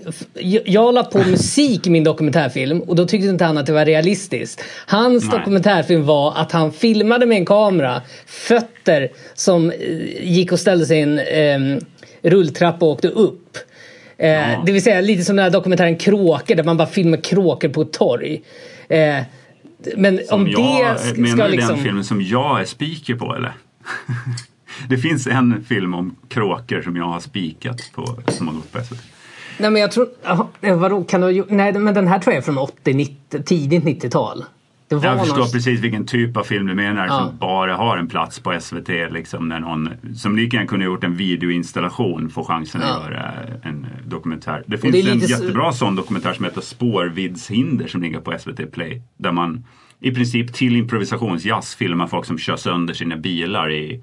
Jag, 0.64 0.94
la 0.94 1.04
på 1.04 1.18
musik 1.30 1.86
i 1.86 1.90
min 1.90 2.04
dokumentärfilm 2.04 2.80
och 2.80 2.96
då 2.96 3.06
tyckte 3.06 3.28
inte 3.28 3.44
han 3.44 3.58
att 3.58 3.66
det 3.66 3.72
var 3.72 3.84
realistiskt. 3.84 4.64
Hans 4.86 5.28
Nej. 5.28 5.38
dokumentärfilm 5.38 6.06
var 6.06 6.34
att 6.36 6.52
han 6.52 6.72
filmade 6.72 7.26
med 7.26 7.38
en 7.38 7.44
kamera 7.46 8.02
fötter 8.26 9.10
som 9.34 9.70
eh, 9.70 9.76
gick 10.22 10.52
och 10.52 10.60
ställde 10.60 10.86
sig 10.86 10.98
i 10.98 11.02
en 11.02 11.18
eh, 11.18 11.80
rulltrappa 12.30 12.86
och 12.86 12.92
åkte 12.92 13.08
upp. 13.08 13.58
Eh, 14.18 14.28
Ja. 14.28 14.62
Det 14.66 14.72
vill 14.72 14.82
säga 14.82 15.00
lite 15.00 15.24
som 15.24 15.36
den 15.36 15.42
här 15.42 15.50
dokumentären 15.50 15.96
Kråkor 15.98 16.54
där 16.54 16.64
man 16.64 16.76
bara 16.76 16.88
filmar 16.88 17.16
kråkor 17.16 17.68
på 17.68 17.82
ett 17.82 17.92
torg. 17.92 18.42
Eh, 18.88 19.16
men 19.96 20.20
Som 20.26 20.40
om 20.40 20.48
jag, 20.48 20.94
det 20.94 20.98
ska, 20.98 21.20
menar 21.20 21.36
ska 21.36 21.44
du 21.44 21.50
liksom... 21.50 21.74
den 21.74 21.84
filmen 21.84 22.04
som 22.04 22.22
jag 22.22 22.60
är 22.60 22.64
speaker 22.64 23.14
på 23.14 23.34
eller? 23.34 23.52
det 24.88 24.98
finns 24.98 25.26
en 25.26 25.64
film 25.64 25.94
om 25.94 26.16
kråkor 26.28 26.82
som 26.82 26.96
jag 26.96 27.04
har 27.04 27.20
spikat 27.20 27.90
på 27.94 28.18
som 28.28 28.48
har 28.48 28.54
gått 28.54 28.72
på 28.72 28.78
SVT. 28.84 29.02
Nej 29.58 29.70
men 29.70 29.82
jag 29.82 29.92
tror... 29.92 30.06
Eh, 30.60 30.76
vadå, 30.78 31.04
kan 31.04 31.20
du. 31.20 31.44
Nej 31.48 31.72
men 31.72 31.94
den 31.94 32.08
här 32.08 32.18
tror 32.18 32.34
jag 32.34 32.38
är 32.40 32.44
från 32.44 32.58
80, 32.58 32.94
90, 32.94 33.42
tidigt 33.42 33.84
90-tal. 33.84 34.44
Det 34.88 34.96
var 34.96 35.04
Jag 35.04 35.20
förstår 35.20 35.38
någon- 35.38 35.50
precis 35.50 35.80
vilken 35.80 36.06
typ 36.06 36.36
av 36.36 36.42
film 36.44 36.66
du 36.66 36.74
menar 36.74 37.06
Ja. 37.06 37.18
som 37.18 37.38
bara 37.38 37.74
har 37.76 37.96
en 37.96 38.08
plats 38.08 38.38
på 38.40 38.52
SVT. 38.60 38.88
Liksom, 39.10 39.48
när 39.48 39.60
någon 39.60 39.88
som 40.16 40.36
lika 40.36 40.56
gärna 40.56 40.68
kunde 40.68 40.84
gjort 40.84 41.04
en 41.04 41.16
videoinstallation 41.16 42.30
får 42.30 42.44
chansen 42.44 42.80
Ja. 42.84 42.94
att 42.96 43.10
göra 43.10 43.32
en 43.62 43.86
dokumentär. 44.06 44.62
Det 44.66 44.76
det 44.76 44.78
finns 44.78 44.94
är 44.94 45.10
en 45.12 45.18
lite 45.18 45.30
jättebra 45.32 45.72
sån 45.72 45.96
dokumentär 45.96 46.32
som 46.32 46.44
heter 46.44 46.60
Spårviddshinder 46.60 47.86
som 47.86 48.02
ligger 48.02 48.20
på 48.20 48.38
SVT 48.38 48.66
Play. 48.72 49.02
Där 49.16 49.32
man 49.32 49.64
i 50.00 50.10
princip 50.10 50.52
till 50.54 50.76
improvisationsjazz 50.76 51.74
filmar 51.74 52.06
folk 52.06 52.26
som 52.26 52.38
kör 52.38 52.56
sönder 52.56 52.94
sina 52.94 53.16
bilar 53.16 53.70
i, 53.72 54.02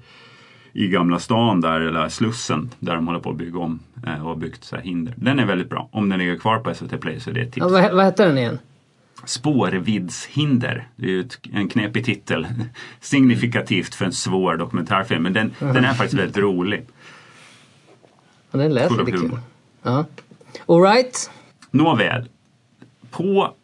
i 0.72 0.88
Gamla 0.88 1.18
stan 1.18 1.60
där, 1.60 1.80
eller 1.80 2.08
Slussen, 2.08 2.70
där 2.78 2.94
de 2.94 3.06
håller 3.06 3.20
på 3.20 3.30
att 3.30 3.36
bygga 3.36 3.58
om 3.58 3.80
eh, 4.06 4.22
och 4.22 4.28
har 4.28 4.36
byggt 4.36 4.64
så 4.64 4.76
här 4.76 4.82
hinder. 4.82 5.14
Den 5.16 5.38
är 5.38 5.46
väldigt 5.46 5.70
bra. 5.70 5.88
Om 5.92 6.08
den 6.08 6.18
ligger 6.18 6.36
kvar 6.36 6.58
på 6.58 6.74
SVT 6.74 7.00
Play 7.00 7.20
så 7.20 7.30
är 7.30 7.34
det 7.34 7.40
ett 7.40 7.52
tips. 7.52 7.66
Ja, 7.66 7.68
vad, 7.68 7.92
vad 7.94 8.04
hette 8.04 8.24
den 8.24 8.38
igen? 8.38 8.58
Spårviddshinder. 9.24 10.88
Det 10.96 11.06
är 11.06 11.10
ju 11.10 11.28
en 11.52 11.68
knepig 11.68 12.04
titel. 12.04 12.46
Signifikativt 13.00 13.94
för 13.94 14.04
en 14.04 14.12
svår 14.12 14.56
dokumentärfilm. 14.56 15.22
Men 15.22 15.32
den, 15.32 15.54
den 15.58 15.84
är 15.84 15.94
faktiskt 15.94 16.20
väldigt 16.20 16.36
rolig. 16.36 16.86
Ja, 18.50 18.58
den 18.58 18.74
lät 18.74 18.98
lite 18.98 19.12
kul. 19.12 19.38
Ja. 19.82 20.04
All 20.66 20.82
right. 20.82 21.30
Nåväl. 21.70 22.28
På 23.10 23.54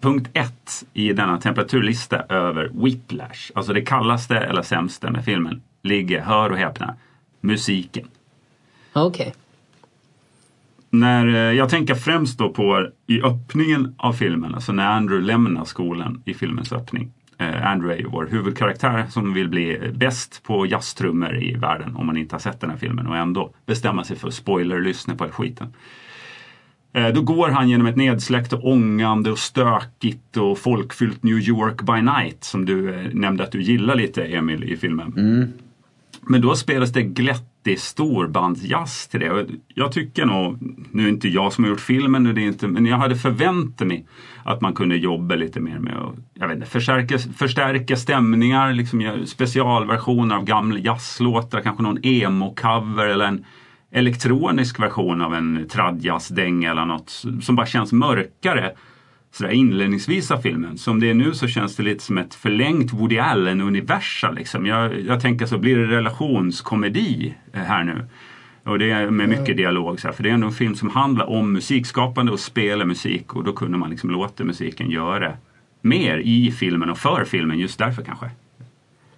punkt 0.00 0.30
ett 0.32 0.84
i 0.92 1.12
denna 1.12 1.40
temperaturlista 1.40 2.24
över 2.28 2.70
Whiplash, 2.74 3.50
alltså 3.54 3.72
det 3.72 3.82
kallaste 3.82 4.36
eller 4.36 4.62
sämsta 4.62 5.10
med 5.10 5.24
filmen, 5.24 5.62
ligger, 5.84 6.20
hör 6.20 6.50
och 6.50 6.58
häpna, 6.58 6.94
musiken. 7.40 8.08
Okej. 8.92 9.34
När, 10.90 11.26
eh, 11.26 11.34
jag 11.34 11.68
tänker 11.68 11.94
främst 11.94 12.38
då 12.38 12.48
på 12.48 12.88
i 13.06 13.22
öppningen 13.22 13.94
av 13.98 14.12
filmen, 14.12 14.54
alltså 14.54 14.72
när 14.72 14.86
Andrew 14.86 15.26
lämnar 15.26 15.64
skolan 15.64 16.22
i 16.24 16.34
filmens 16.34 16.72
öppning. 16.72 17.12
Eh, 17.38 17.66
Andrew 17.66 17.94
är 17.94 17.98
ju 17.98 18.06
vår 18.08 18.28
huvudkaraktär 18.30 19.06
som 19.10 19.34
vill 19.34 19.48
bli 19.48 19.92
bäst 19.94 20.42
på 20.42 20.66
jazztrummor 20.66 21.42
i 21.42 21.54
världen 21.54 21.96
om 21.96 22.06
man 22.06 22.16
inte 22.16 22.34
har 22.34 22.40
sett 22.40 22.60
den 22.60 22.70
här 22.70 22.76
filmen 22.76 23.06
och 23.06 23.16
ändå 23.16 23.50
bestämma 23.66 24.04
sig 24.04 24.16
för 24.16 24.28
att 24.28 24.34
spoiler-lyssna 24.34 25.14
på 25.16 25.24
skiten. 25.28 25.74
Eh, 26.92 27.08
Då 27.08 27.22
går 27.22 27.48
han 27.48 27.68
genom 27.68 27.86
ett 27.86 27.96
nedsläckt 27.96 28.52
och 28.52 28.64
ångande 28.68 29.30
och 29.30 29.38
stökigt 29.38 30.36
och 30.36 30.58
folkfyllt 30.58 31.22
New 31.22 31.38
York 31.38 31.82
by 31.82 32.02
night 32.02 32.44
som 32.44 32.64
du 32.64 33.10
nämnde 33.12 33.44
att 33.44 33.52
du 33.52 33.62
gillar 33.62 33.94
lite 33.94 34.24
Emil 34.24 34.64
i 34.64 34.76
filmen. 34.76 35.52
Men 36.26 36.40
då 36.40 36.56
spelas 36.56 36.92
det 36.92 37.02
glättig 37.02 37.80
storbandsjazz 37.80 39.08
till 39.08 39.20
det. 39.20 39.30
Och 39.30 39.46
jag 39.68 39.92
tycker 39.92 40.24
nog, 40.24 40.58
nu 40.90 41.04
är 41.04 41.08
inte 41.08 41.28
jag 41.28 41.52
som 41.52 41.64
har 41.64 41.70
gjort 41.70 41.80
filmen, 41.80 42.26
och 42.26 42.34
det 42.34 42.40
inte, 42.40 42.68
men 42.68 42.86
jag 42.86 42.96
hade 42.96 43.16
förväntat 43.16 43.86
mig 43.86 44.06
att 44.44 44.60
man 44.60 44.74
kunde 44.74 44.96
jobba 44.96 45.34
lite 45.34 45.60
mer 45.60 45.78
med 45.78 45.96
att 45.96 46.14
jag 46.34 46.48
vet 46.48 46.56
inte, 46.56 46.68
förstärka, 46.68 47.18
förstärka 47.18 47.96
stämningar, 47.96 48.72
liksom 48.72 49.26
specialversioner 49.26 50.36
av 50.36 50.44
gamla 50.44 50.78
jazzlåtar, 50.78 51.60
kanske 51.60 51.82
någon 51.82 51.98
emo-cover 51.98 53.06
eller 53.06 53.24
en 53.24 53.44
elektronisk 53.90 54.80
version 54.80 55.22
av 55.22 55.34
en 55.34 55.68
tradjazzdänga 55.68 56.70
eller 56.70 56.84
något 56.84 57.24
som 57.42 57.56
bara 57.56 57.66
känns 57.66 57.92
mörkare 57.92 58.72
sådär 59.34 59.50
inledningsvis 59.50 60.30
av 60.30 60.38
filmen. 60.38 60.78
Som 60.78 61.00
det 61.00 61.10
är 61.10 61.14
nu 61.14 61.34
så 61.34 61.48
känns 61.48 61.76
det 61.76 61.82
lite 61.82 62.04
som 62.04 62.18
ett 62.18 62.34
förlängt 62.34 62.92
Woody 62.92 63.18
Allen-universa. 63.18 64.30
Liksom. 64.30 64.66
Jag, 64.66 65.00
jag 65.00 65.20
tänker 65.20 65.46
så, 65.46 65.58
blir 65.58 65.78
det 65.78 65.96
relationskomedi 65.96 67.34
eh, 67.52 67.60
här 67.60 67.84
nu? 67.84 68.06
Och 68.64 68.78
det 68.78 68.90
är 68.90 69.10
med 69.10 69.28
mycket 69.28 69.56
dialog. 69.56 70.00
Så 70.00 70.08
här, 70.08 70.14
för 70.14 70.22
det 70.22 70.28
är 70.28 70.34
ändå 70.34 70.46
en 70.46 70.52
film 70.52 70.74
som 70.74 70.90
handlar 70.90 71.30
om 71.30 71.52
musikskapande 71.52 72.32
och 72.32 72.40
spela 72.40 72.84
musik. 72.84 73.34
Och 73.34 73.44
då 73.44 73.52
kunde 73.52 73.78
man 73.78 73.90
liksom 73.90 74.10
låta 74.10 74.44
musiken 74.44 74.90
göra 74.90 75.32
mer 75.80 76.18
i 76.18 76.52
filmen 76.52 76.90
och 76.90 76.98
för 76.98 77.24
filmen 77.24 77.58
just 77.58 77.78
därför 77.78 78.02
kanske. 78.02 78.30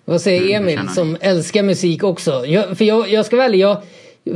Vad 0.04 0.20
säger 0.20 0.60
Emil 0.60 0.88
som 0.88 1.16
älskar 1.20 1.62
musik 1.62 2.04
också? 2.04 2.46
Jag, 2.46 2.78
för 2.78 2.84
jag, 2.84 3.08
jag 3.08 3.26
ska 3.26 3.36
välja, 3.36 3.68
jag, 3.68 3.82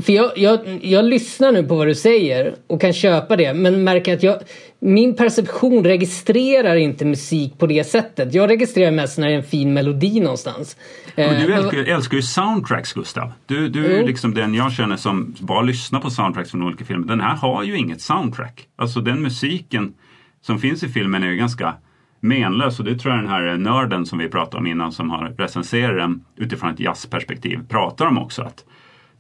för 0.03 0.13
jag, 0.13 0.31
jag, 0.39 0.79
jag 0.83 1.05
lyssnar 1.05 1.53
nu 1.53 1.63
på 1.65 1.75
vad 1.77 1.87
du 1.87 1.95
säger 1.95 2.55
och 2.67 2.81
kan 2.81 2.93
köpa 2.93 3.37
det 3.37 3.55
men 3.55 3.85
märker 3.85 4.15
att 4.15 4.23
jag, 4.23 4.37
min 4.81 5.17
perception 5.17 5.85
registrerar 5.85 6.77
inte 6.77 7.05
musik 7.05 7.59
på 7.59 7.67
det 7.67 7.85
sättet. 7.85 8.35
Jag 8.35 8.51
registrerar 8.51 8.91
mest 8.91 9.19
när 9.19 9.27
det 9.29 9.33
är 9.33 9.37
en 9.37 9.43
fin 9.45 9.75
melodi 9.75 10.21
någonstans. 10.21 10.77
Men 11.17 11.35
Eh, 11.35 11.41
du 11.43 11.49
men- 11.49 11.59
älskar, 11.59 11.79
älskar 11.95 12.17
ju 12.17 12.23
soundtracks 12.23 12.93
Gustav. 12.93 13.33
Du, 13.47 13.69
du 13.69 13.87
är 13.95 14.01
Jo. 14.01 14.07
liksom 14.07 14.35
den 14.35 14.55
jag 14.55 14.73
känner 14.73 14.97
som 14.97 15.35
bara 15.41 15.63
lyssnar 15.63 16.01
på 16.01 16.11
soundtracks 16.11 16.51
från 16.51 16.63
olika 16.63 16.85
filmer. 16.85 17.07
Den 17.07 17.21
här 17.21 17.37
har 17.37 17.63
ju 17.63 17.77
inget 17.77 18.01
soundtrack. 18.01 18.67
Alltså 18.77 19.01
den 19.01 19.23
musiken 19.23 19.95
som 20.43 20.59
finns 20.59 20.83
i 20.83 20.89
filmen 20.89 21.23
är 21.23 21.29
ju 21.31 21.37
ganska 21.37 21.75
menlös 22.21 22.79
och 22.79 22.85
det 22.85 22.99
tror 22.99 23.15
jag 23.15 23.23
den 23.25 23.31
här 23.31 23.57
nörden 23.57 24.07
som 24.07 24.19
vi 24.19 24.29
pratade 24.29 24.57
om 24.57 24.67
innan 24.67 24.93
som 24.93 25.11
har 25.11 25.35
recenserat 25.39 25.97
den 25.97 26.25
utifrån 26.37 26.71
ett 26.71 26.81
jazzperspektiv 26.81 27.59
pratar 27.69 28.07
om 28.07 28.19
också. 28.19 28.43
att 28.43 28.65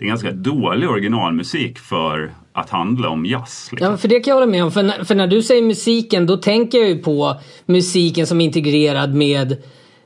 det 0.01 0.07
är 0.07 0.09
ganska 0.09 0.33
dålig 0.33 0.91
originalmusik 0.91 1.79
för 1.79 2.33
att 2.53 2.71
handla 2.71 3.09
om 3.09 3.27
jazz. 3.27 3.69
Liksom. 3.73 3.91
Ja, 3.91 3.97
för 3.97 4.09
det 4.09 4.21
kan 4.21 4.31
jag 4.31 4.37
hålla 4.37 4.51
med 4.51 4.65
om. 4.65 4.73
För 4.73 4.83
när, 4.83 5.05
för 5.05 5.15
när 5.15 5.27
du 5.27 5.43
säger 5.43 5.63
musiken, 5.63 6.27
då 6.27 6.37
tänker 6.37 6.79
jag 6.79 6.89
ju 6.89 6.99
på 6.99 7.41
musiken 7.67 8.27
som 8.27 8.41
är 8.41 8.45
integrerad 8.45 9.15
med 9.15 9.57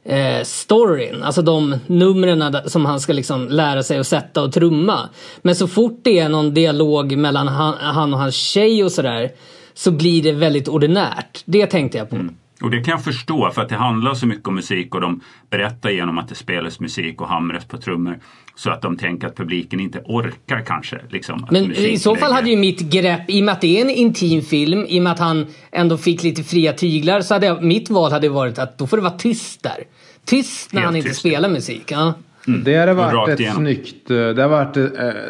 eh, 0.04 0.42
storyn. 0.42 1.22
Alltså 1.22 1.42
de 1.42 1.78
numren 1.86 2.56
som 2.66 2.84
han 2.84 3.00
ska 3.00 3.12
liksom 3.12 3.48
lära 3.48 3.82
sig 3.82 3.98
att 3.98 4.06
sätta 4.06 4.42
och 4.42 4.52
trumma. 4.52 5.08
Men 5.42 5.54
så 5.54 5.68
fort 5.68 6.00
det 6.02 6.18
är 6.18 6.28
någon 6.28 6.54
dialog 6.54 7.16
mellan 7.16 7.48
han, 7.48 7.74
han 7.80 8.14
och 8.14 8.20
hans 8.20 8.34
tjej 8.34 8.84
och 8.84 8.92
sådär 8.92 9.30
så 9.74 9.90
blir 9.90 10.22
det 10.22 10.32
väldigt 10.32 10.68
ordinärt. 10.68 11.42
Det 11.44 11.66
tänkte 11.66 11.98
jag 11.98 12.10
på. 12.10 12.16
Mm. 12.16 12.34
Och 12.64 12.70
det 12.70 12.80
kan 12.80 12.92
jag 12.92 13.04
förstå 13.04 13.50
för 13.50 13.62
att 13.62 13.68
det 13.68 13.74
handlar 13.74 14.14
så 14.14 14.26
mycket 14.26 14.48
om 14.48 14.54
musik 14.54 14.94
och 14.94 15.00
de 15.00 15.20
berättar 15.50 15.90
genom 15.90 16.18
att 16.18 16.28
det 16.28 16.34
spelas 16.34 16.80
musik 16.80 17.20
och 17.20 17.28
hamras 17.28 17.64
på 17.64 17.76
trummor. 17.76 18.18
Så 18.56 18.70
att 18.70 18.82
de 18.82 18.96
tänker 18.96 19.26
att 19.26 19.36
publiken 19.36 19.80
inte 19.80 19.98
orkar 20.04 20.60
kanske. 20.66 21.00
Liksom, 21.08 21.46
Men 21.50 21.72
i 21.72 21.98
så 21.98 22.16
fall 22.16 22.32
hade 22.32 22.50
ju 22.50 22.56
mitt 22.56 22.80
grepp, 22.80 23.30
i 23.30 23.40
och 23.40 23.44
med 23.44 23.52
att 23.52 23.60
det 23.60 23.78
är 23.78 23.84
en 23.84 23.90
intim 23.90 24.42
film, 24.42 24.86
i 24.88 24.98
och 24.98 25.02
med 25.02 25.12
att 25.12 25.18
han 25.18 25.46
ändå 25.72 25.96
fick 25.96 26.22
lite 26.22 26.42
fria 26.42 26.72
tyglar, 26.72 27.20
så 27.20 27.34
hade 27.34 27.46
jag, 27.46 27.62
mitt 27.62 27.90
val 27.90 28.12
hade 28.12 28.28
varit 28.28 28.58
att 28.58 28.78
då 28.78 28.86
får 28.86 28.96
det 28.96 29.02
vara 29.02 29.18
tyst 29.18 29.62
där. 29.62 29.84
Tyst 30.24 30.72
när 30.72 30.80
Helt 30.80 30.86
han 30.86 30.96
inte 30.96 31.08
tyst. 31.08 31.20
spelar 31.20 31.48
musik. 31.48 31.84
Ja. 31.86 32.14
Mm. 32.46 32.64
Det 32.64 32.76
hade 32.76 32.94
varit 32.94 33.40
ett 33.40 33.54
snyggt, 33.54 34.10
eh, 34.10 34.16
det 34.16 34.48
varit 34.48 34.76
eh, 34.76 34.86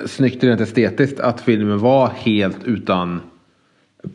snyggt 0.07 0.45
rent 0.45 0.61
estetiskt 0.61 1.21
att 1.21 1.41
filmen 1.41 1.79
var 1.79 2.11
helt 2.17 2.65
utan 2.65 3.21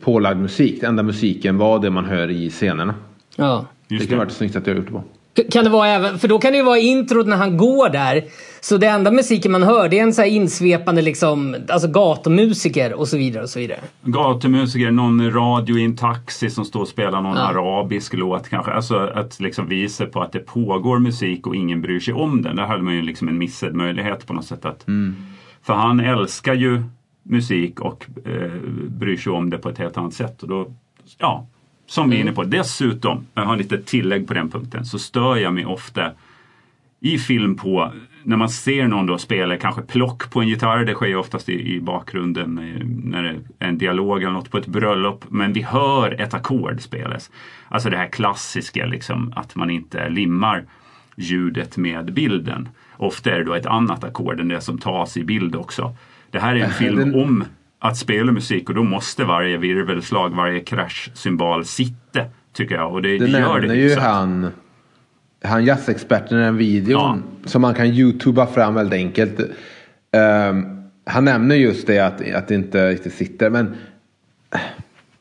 pålagd 0.00 0.38
musik. 0.38 0.80
Den 0.80 0.88
enda 0.90 1.02
musiken 1.02 1.58
var 1.58 1.78
det 1.78 1.90
man 1.90 2.04
hör 2.04 2.30
i 2.30 2.50
scenerna. 2.50 2.94
Ja. 3.40 3.66
det 3.88 4.06
kan 4.06 4.18
varit 4.18 4.32
snyggt 4.32 4.56
att 4.56 4.66
jag 4.66 4.76
gjort 4.76 4.86
det 4.86 4.92
på. 4.92 5.02
Kan 5.50 5.64
det 5.64 5.70
vara 5.70 5.88
även, 5.88 6.18
för 6.18 6.28
då 6.28 6.38
kan 6.38 6.52
det 6.52 6.58
ju 6.58 6.64
vara 6.64 6.78
introt 6.78 7.26
när 7.26 7.36
han 7.36 7.56
går 7.56 7.88
där. 7.88 8.24
Så 8.60 8.76
det 8.76 8.86
enda 8.86 9.10
musiken 9.10 9.52
man 9.52 9.62
hör 9.62 9.88
det 9.88 9.98
är 9.98 10.02
en 10.02 10.14
så 10.14 10.22
här 10.22 10.28
insvepande 10.28 11.02
liksom, 11.02 11.56
alltså 11.68 11.88
gatumusiker 11.88 12.92
och 12.92 13.08
så 13.08 13.16
vidare 13.16 13.42
och 13.42 13.50
så 13.50 13.58
vidare. 13.58 13.78
Gatumusiker, 14.02 14.90
någon 14.90 15.32
radio 15.32 15.78
i 15.78 15.84
en 15.84 15.96
taxi 15.96 16.50
som 16.50 16.64
står 16.64 16.80
och 16.80 16.88
spelar 16.88 17.20
någon 17.20 17.36
ja. 17.36 17.42
arabisk 17.42 18.14
låt 18.14 18.48
kanske. 18.48 18.72
Alltså 18.72 18.96
att 18.96 19.40
liksom 19.40 19.68
visa 19.68 20.06
på 20.06 20.22
att 20.22 20.32
det 20.32 20.38
pågår 20.38 20.98
musik 20.98 21.46
och 21.46 21.56
ingen 21.56 21.80
bryr 21.80 22.00
sig 22.00 22.14
om 22.14 22.42
den. 22.42 22.56
Där 22.56 22.66
hade 22.66 22.82
man 22.82 22.94
ju 22.94 23.02
liksom 23.02 23.28
en 23.28 23.38
missad 23.38 23.74
möjlighet 23.74 24.26
på 24.26 24.32
något 24.32 24.46
sätt. 24.46 24.64
Att, 24.64 24.88
mm. 24.88 25.16
För 25.62 25.74
han 25.74 26.00
älskar 26.00 26.54
ju 26.54 26.82
musik 27.22 27.80
och 27.80 28.06
eh, 28.24 28.50
bryr 28.88 29.16
sig 29.16 29.32
om 29.32 29.50
det 29.50 29.58
på 29.58 29.68
ett 29.68 29.78
helt 29.78 29.96
annat 29.96 30.14
sätt. 30.14 30.42
Och 30.42 30.48
då, 30.48 30.72
ja, 31.18 31.46
som 31.90 32.10
vi 32.10 32.16
är 32.16 32.20
inne 32.20 32.32
på. 32.32 32.44
Dessutom, 32.44 33.26
jag 33.34 33.42
har 33.42 33.56
lite 33.56 33.82
tillägg 33.82 34.28
på 34.28 34.34
den 34.34 34.50
punkten, 34.50 34.84
så 34.84 34.98
stör 34.98 35.36
jag 35.36 35.54
mig 35.54 35.66
ofta 35.66 36.10
i 37.00 37.18
film 37.18 37.56
på 37.56 37.92
när 38.22 38.36
man 38.36 38.48
ser 38.48 38.88
någon 38.88 39.06
då 39.06 39.18
spela 39.18 39.56
kanske 39.56 39.82
plock 39.82 40.30
på 40.30 40.40
en 40.40 40.48
gitarr, 40.48 40.84
det 40.84 40.94
sker 40.94 41.16
oftast 41.16 41.48
i, 41.48 41.74
i 41.74 41.80
bakgrunden 41.80 42.58
eh, 42.58 42.86
när 43.04 43.22
det 43.22 43.28
är 43.58 43.68
en 43.68 43.78
dialog 43.78 44.22
eller 44.22 44.32
något 44.32 44.50
på 44.50 44.58
ett 44.58 44.66
bröllop, 44.66 45.24
men 45.28 45.52
vi 45.52 45.62
hör 45.62 46.20
ett 46.20 46.34
ackord 46.34 46.80
spelas. 46.80 47.30
Alltså 47.68 47.90
det 47.90 47.96
här 47.96 48.08
klassiska 48.08 48.86
liksom 48.86 49.32
att 49.36 49.56
man 49.56 49.70
inte 49.70 50.08
limmar 50.08 50.64
ljudet 51.16 51.76
med 51.76 52.12
bilden. 52.12 52.68
Ofta 52.96 53.30
är 53.30 53.38
det 53.38 53.44
då 53.44 53.54
ett 53.54 53.66
annat 53.66 54.04
ackord 54.04 54.40
än 54.40 54.48
det 54.48 54.60
som 54.60 54.78
tas 54.78 55.16
i 55.16 55.24
bild 55.24 55.56
också. 55.56 55.94
Det 56.30 56.38
här 56.38 56.56
är 56.56 56.60
en 56.60 56.70
film 56.70 57.14
om 57.14 57.44
att 57.82 57.96
spela 57.96 58.32
musik 58.32 58.68
och 58.68 58.74
då 58.74 58.82
måste 58.82 59.24
varje 59.24 59.56
virvelslag, 59.56 60.30
varje 60.30 60.60
kraschsymbol 60.60 61.64
sitta, 61.64 62.24
tycker 62.52 62.74
jag. 62.74 62.92
Och 62.92 63.02
det, 63.02 63.18
det, 63.18 63.26
det 63.26 63.38
gör 63.38 63.60
det 63.60 63.74
ju 63.74 63.96
han, 63.96 64.50
han 65.44 65.64
jazzexperten 65.64 66.38
i 66.38 66.42
den 66.42 66.56
videon 66.56 67.22
ja. 67.42 67.48
som 67.48 67.62
man 67.62 67.74
kan 67.74 67.86
youtuba 67.86 68.46
fram 68.46 68.74
väldigt 68.74 68.98
enkelt. 68.98 69.40
Um, 69.40 70.80
han 71.04 71.24
nämner 71.24 71.54
just 71.54 71.86
det 71.86 71.98
att, 71.98 72.34
att 72.34 72.48
det 72.48 72.54
inte 72.54 72.90
riktigt 72.90 73.14
sitter. 73.14 73.50
Men... 73.50 73.76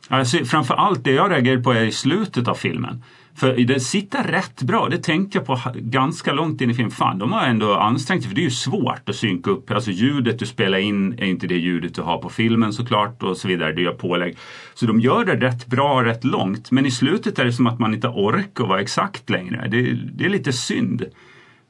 Alltså, 0.08 0.46
framför 0.46 0.98
det 1.04 1.12
jag 1.12 1.32
reagerar 1.32 1.62
på 1.62 1.72
är 1.72 1.84
i 1.84 1.92
slutet 1.92 2.48
av 2.48 2.56
filmen. 2.56 3.04
För 3.40 3.58
det 3.58 3.80
sitter 3.80 4.24
rätt 4.24 4.62
bra. 4.62 4.90
Det 4.90 4.98
tänkte 4.98 5.38
jag 5.38 5.46
på 5.46 5.60
ganska 5.76 6.34
långt 6.34 6.62
in 6.62 6.70
i 6.70 6.74
filmen. 6.74 6.92
Fan, 6.92 7.20
de 7.20 7.32
har 7.32 7.44
ändå 7.46 7.74
ansträngt 7.74 8.24
sig 8.24 8.30
för 8.30 8.36
det 8.36 8.42
är 8.42 8.44
ju 8.44 8.52
svårt 8.52 9.10
att 9.10 9.16
synka 9.16 9.52
upp. 9.52 9.72
Alltså 9.72 9.92
ljudet 9.92 10.40
du 10.40 10.46
spelar 10.46 10.78
in 10.78 11.14
är 11.14 11.26
inte 11.26 11.48
det 11.48 11.56
ljudet 11.56 11.96
du 11.96 12.02
har 12.02 12.18
på 12.18 12.30
filmen 12.30 12.74
såklart 12.74 13.24
och 13.24 13.38
så 13.38 13.48
vidare. 13.48 13.72
Du 13.72 13.84
gör 13.84 13.94
pålägg. 13.94 14.38
Så 14.74 14.86
de 14.86 15.00
gör 15.00 15.26
det 15.26 15.36
rätt 15.36 15.68
bra 15.68 16.04
rätt 16.04 16.24
långt. 16.24 16.72
Men 16.72 16.86
i 16.86 16.92
slutet 16.92 17.40
är 17.40 17.46
det 17.46 17.54
som 17.54 17.68
att 17.68 17.80
man 17.80 17.94
inte 17.94 18.08
orkar 18.08 18.66
vara 18.66 18.82
exakt 18.82 19.30
längre. 19.30 19.68
Det, 19.72 19.82
det 19.94 20.26
är 20.26 20.30
lite 20.30 20.54
synd. 20.54 21.06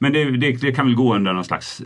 Men 0.02 0.12
det, 0.12 0.30
det, 0.36 0.52
det, 0.52 0.72
kan 0.72 0.86
väl 0.86 0.94
gå 0.94 1.14
under 1.14 1.32
någon 1.32 1.44
slags 1.44 1.82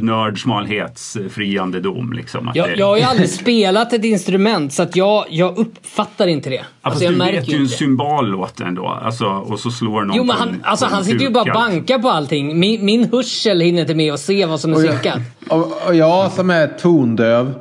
nördsmalhetsfriande 0.00 1.80
dom. 1.80 2.12
Liksom, 2.12 2.50
jag, 2.54 2.68
det... 2.68 2.74
jag 2.74 2.86
har 2.86 2.96
ju 2.96 3.02
aldrig 3.02 3.28
spelat 3.28 3.92
ett 3.92 4.04
instrument 4.04 4.72
så 4.72 4.82
att 4.82 4.96
jag, 4.96 5.24
jag 5.30 5.58
uppfattar 5.58 6.26
inte 6.26 6.50
det. 6.50 6.54
Ja, 6.54 6.62
alltså, 6.80 7.04
jag 7.04 7.12
du 7.12 7.18
vet 7.18 7.48
ju 7.48 7.56
en 7.56 7.68
symbollåt 7.68 8.60
ändå. 8.60 8.86
Alltså, 8.86 9.26
och 9.26 9.60
så 9.60 9.70
slår 9.70 10.04
någon 10.04 10.16
Jo 10.16 10.24
men 10.24 10.36
han, 10.36 10.62
alltså, 10.62 10.86
han 10.86 11.04
sitter 11.04 11.24
ju 11.24 11.30
bara 11.30 11.44
och 11.44 11.54
bankar 11.54 11.98
på 11.98 12.08
allting. 12.08 12.60
Min, 12.60 12.84
min 12.84 13.08
hörsel 13.12 13.60
hinner 13.60 13.80
inte 13.80 13.94
med 13.94 14.12
att 14.12 14.20
se 14.20 14.46
vad 14.46 14.60
som 14.60 14.72
är 14.72 14.76
synkat. 14.76 15.20
Och, 15.48 15.86
och 15.86 15.94
jag 15.94 16.32
som 16.32 16.50
är 16.50 16.66
tondöv. 16.66 17.54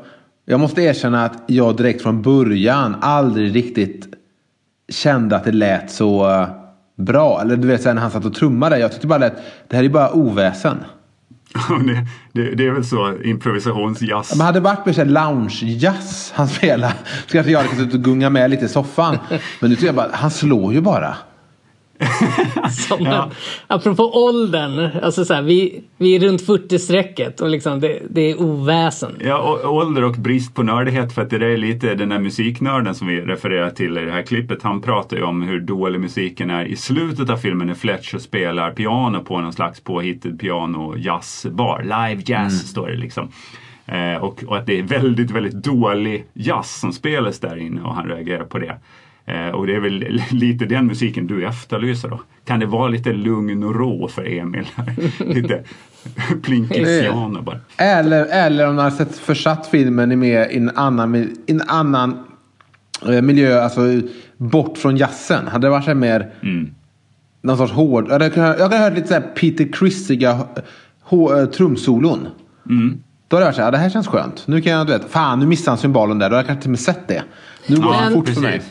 Jag 0.45 0.59
måste 0.59 0.81
erkänna 0.81 1.25
att 1.25 1.43
jag 1.47 1.77
direkt 1.77 2.01
från 2.01 2.21
början 2.21 2.95
aldrig 3.01 3.55
riktigt 3.55 4.07
kände 4.89 5.35
att 5.35 5.43
det 5.43 5.51
lät 5.51 5.91
så 5.91 6.45
bra. 6.97 7.41
Eller 7.41 7.57
du 7.57 7.67
vet 7.67 7.81
sen 7.81 7.95
när 7.95 8.01
han 8.01 8.11
satt 8.11 8.25
och 8.25 8.33
trummade. 8.33 8.79
Jag 8.79 8.91
tyckte 8.91 9.07
bara 9.07 9.25
att 9.25 9.37
det 9.67 9.75
här 9.75 9.83
är 9.83 9.89
bara 9.89 10.11
oväsen. 10.11 10.77
det, 11.85 12.07
det, 12.33 12.55
det, 12.55 12.67
är 12.67 12.71
väl 12.71 12.85
så 12.85 13.13
improvisationsjazz. 13.23 14.35
Men 14.35 14.45
hade 14.45 14.59
det 14.59 14.63
varit 14.63 14.85
mer 14.85 15.05
lounge-jazz 15.05 16.31
han 16.35 16.47
spelade 16.47 16.93
så 17.27 17.31
kanske 17.31 17.51
jag 17.51 17.59
hade 17.59 17.75
kunnat 17.75 17.93
gunga 17.93 18.29
med 18.29 18.49
lite 18.49 18.65
i 18.65 18.67
soffan. 18.67 19.17
Men 19.59 19.69
nu 19.69 19.75
tycker 19.75 19.85
jag 19.85 19.95
bara, 19.95 20.09
han 20.13 20.31
slår 20.31 20.73
ju 20.73 20.81
bara. 20.81 21.17
Som 22.87 23.05
ja. 23.05 23.29
apropå 23.67 24.27
åldern, 24.27 24.89
alltså 25.01 25.25
så 25.25 25.33
här, 25.33 25.41
vi, 25.41 25.83
vi 25.97 26.15
är 26.15 26.19
runt 26.19 26.47
40-strecket 26.47 27.41
och 27.41 27.49
liksom 27.49 27.79
det, 27.79 27.99
det, 28.09 28.21
är 28.21 28.41
oväsen. 28.41 29.15
Ja, 29.19 29.37
och, 29.37 29.75
ålder 29.75 30.03
och 30.03 30.13
brist 30.13 30.55
på 30.55 30.63
nördighet 30.63 31.13
för 31.13 31.21
att 31.21 31.29
det 31.29 31.35
är 31.35 31.57
lite 31.57 31.95
den 31.95 32.09
där 32.09 32.19
musiknörden 32.19 32.95
som 32.95 33.07
vi 33.07 33.21
refererar 33.21 33.69
till 33.69 33.97
i 33.97 34.05
det 34.05 34.11
här 34.11 34.21
klippet. 34.21 34.63
Han 34.63 34.81
pratar 34.81 35.17
ju 35.17 35.23
om 35.23 35.41
hur 35.41 35.59
dålig 35.59 35.99
musiken 35.99 36.49
är 36.49 36.65
i 36.65 36.75
slutet 36.75 37.29
av 37.29 37.37
filmen 37.37 37.67
när 37.67 37.73
Fletcher 37.73 38.17
spelar 38.17 38.71
piano 38.71 39.23
på 39.23 39.41
någon 39.41 39.53
slags 39.53 39.81
påhittad 39.81 40.37
piano 40.39 40.97
jazzbar. 40.97 41.81
Live 41.83 42.21
jazz 42.25 42.53
mm. 42.53 42.67
står 42.67 42.87
det 42.87 42.97
liksom. 42.97 43.31
Eh, 43.85 44.23
och, 44.23 44.43
och, 44.47 44.57
att 44.57 44.65
det 44.65 44.79
är 44.79 44.83
väldigt, 44.83 45.31
väldigt 45.31 45.63
dålig 45.63 46.25
jazz 46.33 46.79
som 46.79 46.93
spelas 46.93 47.39
där 47.39 47.57
inne 47.57 47.81
och 47.81 47.95
han 47.95 48.07
reagerar 48.07 48.45
på 48.45 48.59
det. 48.59 48.77
Eh, 49.27 49.49
och 49.49 49.67
det 49.67 49.75
är 49.75 49.79
väl 49.79 50.21
lite 50.31 50.65
den 50.65 50.87
musiken 50.87 51.27
du 51.27 51.47
efterlyser 51.47 52.09
då. 52.09 52.21
Kan 52.45 52.59
det 52.59 52.65
vara 52.65 52.87
lite 52.87 53.13
lugn 53.13 53.63
och 53.63 53.75
ro 53.75 54.07
för 54.07 54.37
Emil? 54.37 54.67
lite 55.19 55.63
plinkisiano 56.43 57.41
bara. 57.41 57.59
Eller, 57.77 58.25
eller 58.25 58.69
om 58.69 58.75
man 58.75 58.83
har 58.83 58.91
sett 58.91 59.17
försatt 59.17 59.67
filmen 59.67 60.11
i, 60.11 60.15
mer, 60.15 60.47
i 60.51 60.57
en 60.57 60.69
annan, 60.75 61.15
i 61.15 61.35
en 61.47 61.61
annan 61.67 62.17
eh, 63.09 63.21
miljö, 63.21 63.61
alltså 63.61 63.81
bort 64.37 64.77
från 64.77 64.97
jazzen. 64.97 65.47
Hade 65.47 65.67
det 65.67 65.71
varit 65.71 65.97
mer 65.97 66.31
mm. 66.41 66.69
någon 67.41 67.57
sorts 67.57 67.73
hård, 67.73 68.07
jag 68.09 68.33
kan, 68.33 68.53
kan 68.57 68.71
höra 68.71 68.95
lite 68.95 69.07
såhär 69.07 69.21
Peter 69.21 69.67
Christiga 69.79 70.39
eh, 71.11 71.45
trumsolon. 71.45 72.27
Mm. 72.69 72.97
Då 73.27 73.35
hade 73.35 73.45
jag 73.45 73.47
varit 73.47 73.55
såhär, 73.55 73.71
det 73.71 73.77
här 73.77 73.89
känns 73.89 74.07
skönt. 74.07 74.47
Nu 74.47 74.61
kan 74.61 74.71
jag, 74.71 74.87
du 74.87 74.93
vet, 74.93 75.11
fan 75.11 75.39
nu 75.39 75.45
missade 75.45 75.71
han 75.71 75.77
symbolen 75.77 76.19
där. 76.19 76.29
Då 76.29 76.35
hade 76.35 76.39
jag 76.39 76.47
kanske 76.47 76.61
till 76.61 76.69
och 76.69 76.71
med 76.71 76.79
sett 76.79 77.07
det. 77.07 77.23
Nu 77.67 77.75
går 77.75 77.93
ja, 77.93 78.05
det 78.05 78.13
fort 78.13 78.25
precis. 78.25 78.43
för 78.43 78.49
mig. 78.49 78.61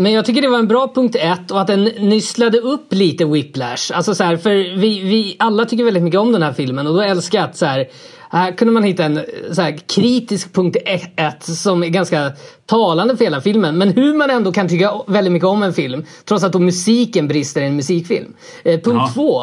Men 0.00 0.12
jag 0.12 0.24
tycker 0.24 0.42
det 0.42 0.48
var 0.48 0.58
en 0.58 0.68
bra 0.68 0.92
punkt 0.94 1.16
ett 1.18 1.50
och 1.50 1.60
att 1.60 1.66
den 1.66 1.84
nysslade 1.84 2.58
upp 2.58 2.86
lite 2.90 3.24
Whiplash. 3.24 3.92
Alltså 3.94 4.14
så 4.14 4.24
här, 4.24 4.36
för 4.36 4.76
vi, 4.76 5.00
vi 5.00 5.36
alla 5.38 5.64
tycker 5.64 5.84
väldigt 5.84 6.02
mycket 6.02 6.20
om 6.20 6.32
den 6.32 6.42
här 6.42 6.52
filmen 6.52 6.86
och 6.86 6.94
då 6.94 7.00
älskar 7.00 7.38
jag 7.38 7.48
att 7.48 7.56
så 7.56 7.66
här, 7.66 7.88
här 8.30 8.52
kunde 8.52 8.74
man 8.74 8.82
hitta 8.82 9.04
en 9.04 9.20
så 9.52 9.62
här, 9.62 9.78
kritisk 9.94 10.54
punkt 10.54 10.76
ett 11.16 11.42
som 11.42 11.82
är 11.82 11.88
ganska 11.88 12.32
talande 12.66 13.16
för 13.16 13.24
hela 13.24 13.40
filmen. 13.40 13.78
Men 13.78 13.88
hur 13.88 14.14
man 14.14 14.30
ändå 14.30 14.52
kan 14.52 14.68
tycka 14.68 14.92
väldigt 15.06 15.32
mycket 15.32 15.48
om 15.48 15.62
en 15.62 15.72
film 15.72 16.04
trots 16.24 16.44
att 16.44 16.52
då 16.52 16.58
musiken 16.58 17.28
brister 17.28 17.60
i 17.60 17.66
en 17.66 17.76
musikfilm. 17.76 18.34
Eh, 18.64 18.80
punkt 18.80 19.02
ja. 19.06 19.10
två. 19.14 19.42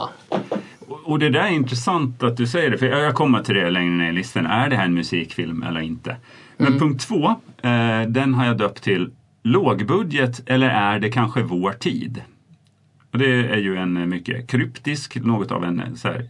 Och 1.05 1.19
det 1.19 1.29
där 1.29 1.39
är 1.39 1.51
intressant 1.51 2.23
att 2.23 2.37
du 2.37 2.47
säger 2.47 2.69
det, 2.69 2.77
för 2.77 2.85
jag 2.85 3.15
kommer 3.15 3.43
till 3.43 3.55
det 3.55 3.69
längre 3.69 3.91
ner 3.91 4.09
i 4.09 4.13
listan. 4.13 4.45
Är 4.45 4.69
det 4.69 4.75
här 4.75 4.85
en 4.85 4.93
musikfilm 4.93 5.63
eller 5.63 5.81
inte? 5.81 6.15
Men 6.57 6.67
mm. 6.67 6.79
punkt 6.79 7.07
två, 7.07 7.25
eh, 7.61 8.07
den 8.07 8.33
har 8.33 8.45
jag 8.45 8.57
döpt 8.57 8.83
till 8.83 9.09
lågbudget 9.45 10.41
eller 10.45 10.69
är 10.69 10.99
det 10.99 11.09
kanske 11.09 11.43
vår 11.43 11.71
tid? 11.71 12.21
Och 13.11 13.17
det 13.17 13.49
är 13.49 13.57
ju 13.57 13.75
en 13.77 14.09
mycket 14.09 14.49
kryptisk, 14.49 15.15
något 15.15 15.51
av 15.51 15.63
en 15.63 15.97
så 15.97 16.07
här, 16.07 16.29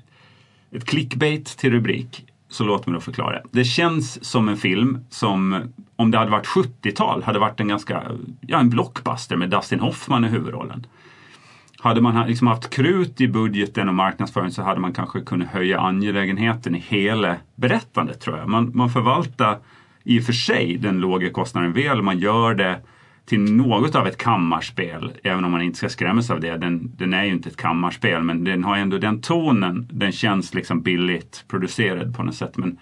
ett 0.71 0.85
clickbait 0.85 1.45
till 1.45 1.71
rubrik. 1.71 2.25
Så 2.49 2.63
låt 2.63 2.87
mig 2.87 2.93
då 2.93 2.99
förklara. 2.99 3.41
Det 3.51 3.63
känns 3.63 4.25
som 4.25 4.49
en 4.49 4.57
film 4.57 4.99
som 5.09 5.61
om 5.95 6.11
det 6.11 6.17
hade 6.17 6.31
varit 6.31 6.47
70-tal 6.47 7.23
hade 7.23 7.39
varit 7.39 7.59
en 7.59 7.67
ganska, 7.67 8.03
ja 8.41 8.59
en 8.59 8.69
blockbuster 8.69 9.35
med 9.35 9.49
Dustin 9.49 9.79
Hoffman 9.79 10.25
i 10.25 10.27
huvudrollen. 10.27 10.85
hade 11.79 12.01
man 12.01 12.27
liksom 12.27 12.47
haft 12.47 12.69
krut 12.69 13.21
i 13.21 13.27
budgeten 13.27 13.89
och 13.89 13.95
marknadsföring 13.95 14.51
så 14.51 14.61
hade 14.61 14.79
man 14.79 14.93
kanske 14.93 15.21
kunnat 15.21 15.47
höja 15.47 15.79
angelägenheten 15.79 16.75
i 16.75 16.79
hela 16.87 17.35
berättandet 17.55 18.21
tror 18.21 18.37
jag. 18.37 18.49
Man, 18.49 18.71
man 18.73 18.89
förvaltar 18.89 19.57
i 20.03 20.19
och 20.19 20.23
för 20.23 20.33
sig 20.33 20.77
den 20.77 20.99
låga 20.99 21.29
kostnaden 21.29 21.73
väl. 21.73 22.01
Man 22.01 22.19
gör 22.19 22.53
det 22.53 22.81
till 23.25 23.53
något 23.53 23.95
av 23.95 24.07
ett 24.07 24.17
kammarspel, 24.17 25.11
även 25.23 25.45
om 25.45 25.51
man 25.51 25.61
inte 25.61 25.77
ska 25.77 25.89
skrämmas 25.89 26.29
av 26.29 26.39
det. 26.39 26.57
Den, 26.57 26.91
den 26.97 27.13
är 27.13 27.23
ju 27.23 27.31
inte 27.31 27.49
ett 27.49 27.57
kammarspel, 27.57 28.23
men 28.23 28.43
den 28.43 28.63
har 28.63 28.77
ändå 28.77 28.97
den 28.97 29.21
tonen. 29.21 29.87
Den 29.91 30.11
känns 30.11 30.53
liksom 30.53 30.81
billigt 30.81 31.45
producerad 31.47 32.17
på 32.17 32.23
något 32.23 32.35
sätt. 32.35 32.57
Men 32.57 32.77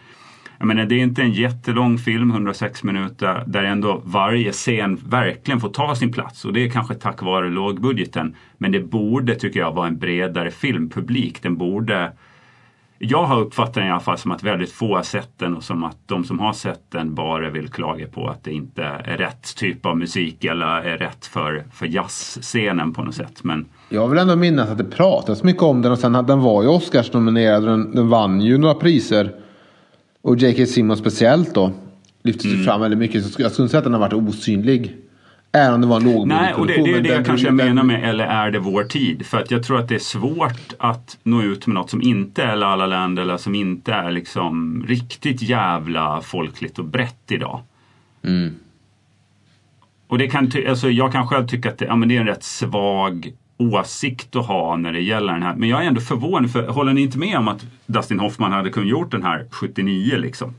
jag 0.58 0.68
menar, 0.68 0.86
det 0.86 0.96
är 0.96 1.00
inte 1.00 1.22
en 1.22 1.32
jättelång 1.32 1.98
film, 1.98 2.32
106 2.32 2.84
minuter, 2.84 3.44
där 3.48 3.64
ändå 3.64 4.02
varje 4.06 4.52
scen 4.52 4.96
verkligen 4.96 5.60
får 5.60 5.70
ta 5.70 5.96
sin 5.96 6.12
plats. 6.12 6.46
Och 6.46 6.54
det 6.54 6.66
är 6.66 6.70
kanske 6.70 6.96
tack 6.96 7.22
vare 7.22 7.50
lågbudgeten. 7.50 8.36
Men 8.58 8.72
det 8.72 8.80
borde, 8.80 9.36
tycker 9.36 9.60
jag, 9.60 9.72
vara 9.72 9.88
en 9.88 9.98
bredare 9.98 10.52
filmpublik. 10.52 11.44
Den 11.44 11.58
borde 11.58 12.12
jag 13.06 13.24
har 13.24 13.42
uppfattat 13.42 13.74
den 13.74 13.88
i 13.88 13.92
alla 13.92 14.00
fall 14.00 14.18
som 14.18 14.32
att 14.32 14.44
väldigt 14.44 14.72
få 14.72 14.96
har 14.96 15.04
sett 15.04 15.40
den 15.40 15.56
och 15.56 15.64
som 15.64 15.84
att 15.84 15.98
de 16.06 16.24
som 16.24 16.40
har 16.40 16.54
sett 16.54 16.92
den 16.92 17.16
bara 17.16 17.50
vill 17.50 17.68
klaga 17.68 18.08
på 18.08 18.28
att 18.28 18.44
det 18.44 18.52
inte 18.52 18.84
är 18.84 19.18
rätt 19.18 19.56
typ 19.56 19.86
av 19.86 19.98
musik 19.98 20.44
eller 20.44 20.66
är 20.66 20.98
rätt 20.98 21.26
för, 21.26 21.64
för 21.74 21.86
jazzscenen 21.86 22.94
på 22.94 23.04
något 23.04 23.16
sätt. 23.16 23.44
Men... 23.44 23.66
Jag 23.90 24.08
vill 24.08 24.20
ändå 24.20 24.36
minnas 24.36 24.70
att 24.70 24.78
det 24.78 24.84
pratas 24.84 25.44
mycket 25.44 25.64
om 25.64 25.82
den 25.82 25.92
och 25.92 26.00
sen 26.00 26.14
den 26.14 26.40
var 26.40 26.64
ju 26.64 26.70
Oscars-nominerad 26.70 27.64
och 27.64 27.70
den, 27.70 27.96
den 27.96 28.10
vann 28.10 28.42
ju 28.42 28.58
några 28.58 28.76
priser. 28.76 29.32
Och 30.22 30.38
J.K. 30.38 30.66
Simmons 30.66 31.00
speciellt 31.00 31.56
då 31.56 31.72
lyftes 32.24 32.46
mm. 32.46 32.64
fram 32.64 32.82
väldigt 32.82 33.00
mycket. 33.00 33.26
Så 33.26 33.42
jag 33.42 33.52
skulle 33.52 33.64
inte 33.64 33.72
säga 33.72 33.80
att 33.80 33.84
den 33.84 33.94
har 33.94 34.00
varit 34.00 34.14
osynlig. 34.14 34.96
Även 35.56 35.74
om 35.74 35.82
det 35.82 35.88
var 35.88 35.98
en 35.98 36.04
lågbudgetproduktion. 36.04 36.28
Nej, 36.28 36.54
och 36.54 36.68
det, 36.68 36.92
det 36.92 36.98
är 36.98 37.02
det 37.02 37.10
jag 37.10 37.26
kanske 37.26 37.48
den... 37.48 37.56
menar 37.56 37.84
med 37.84 38.10
eller 38.10 38.26
är 38.26 38.52
det 38.52 38.60
vår 38.60 38.84
tid? 38.84 39.26
För 39.26 39.38
att 39.38 39.52
jag 39.52 39.64
tror 39.64 39.80
att 39.80 39.88
det 39.88 39.96
är 39.96 40.00
svårt 40.00 40.74
att 40.80 41.18
nå 41.24 41.42
ut 41.42 41.68
med 41.68 41.74
något 41.74 41.90
som 41.90 42.02
inte 42.02 42.44
är 42.44 42.56
La 42.56 42.76
La 42.76 42.86
Land 42.86 43.20
eller 43.20 43.38
som 43.38 43.56
inte 43.56 43.94
är 43.94 44.12
liksom 44.12 44.84
riktigt 44.88 45.42
jävla 45.42 46.22
folkligt 46.22 46.80
och 46.80 46.86
brett 46.86 47.32
idag. 47.32 47.62
Mm. 48.24 48.56
Och 50.08 50.18
det 50.18 50.28
kan, 50.28 50.52
alltså 50.70 50.90
jag 50.90 51.12
kan 51.12 51.28
själv 51.28 51.48
tycka 51.48 51.70
att 51.70 51.78
det, 51.78 51.86
ja, 51.86 51.96
men 51.96 52.10
det 52.10 52.18
är 52.18 52.22
en 52.22 52.28
rätt 52.28 52.44
svag 52.44 53.34
åsikt 53.58 54.36
att 54.36 54.46
ha 54.46 54.76
när 54.76 54.94
det 54.94 55.02
gäller 55.02 55.34
den 55.34 55.44
här. 55.44 55.56
Men 55.56 55.70
jag 55.70 55.84
är 55.84 55.88
ändå 55.88 56.02
förvånad, 56.02 56.52
för 56.52 56.68
håller 56.68 56.94
ni 56.94 57.02
inte 57.02 57.18
med 57.18 57.38
om 57.38 57.48
att 57.48 57.66
Dustin 57.86 58.20
Hoffman 58.20 58.52
hade 58.52 58.70
kunnat 58.70 58.90
gjort 58.90 59.12
den 59.12 59.24
här 59.24 59.46
79 59.52 60.18
liksom? 60.18 60.56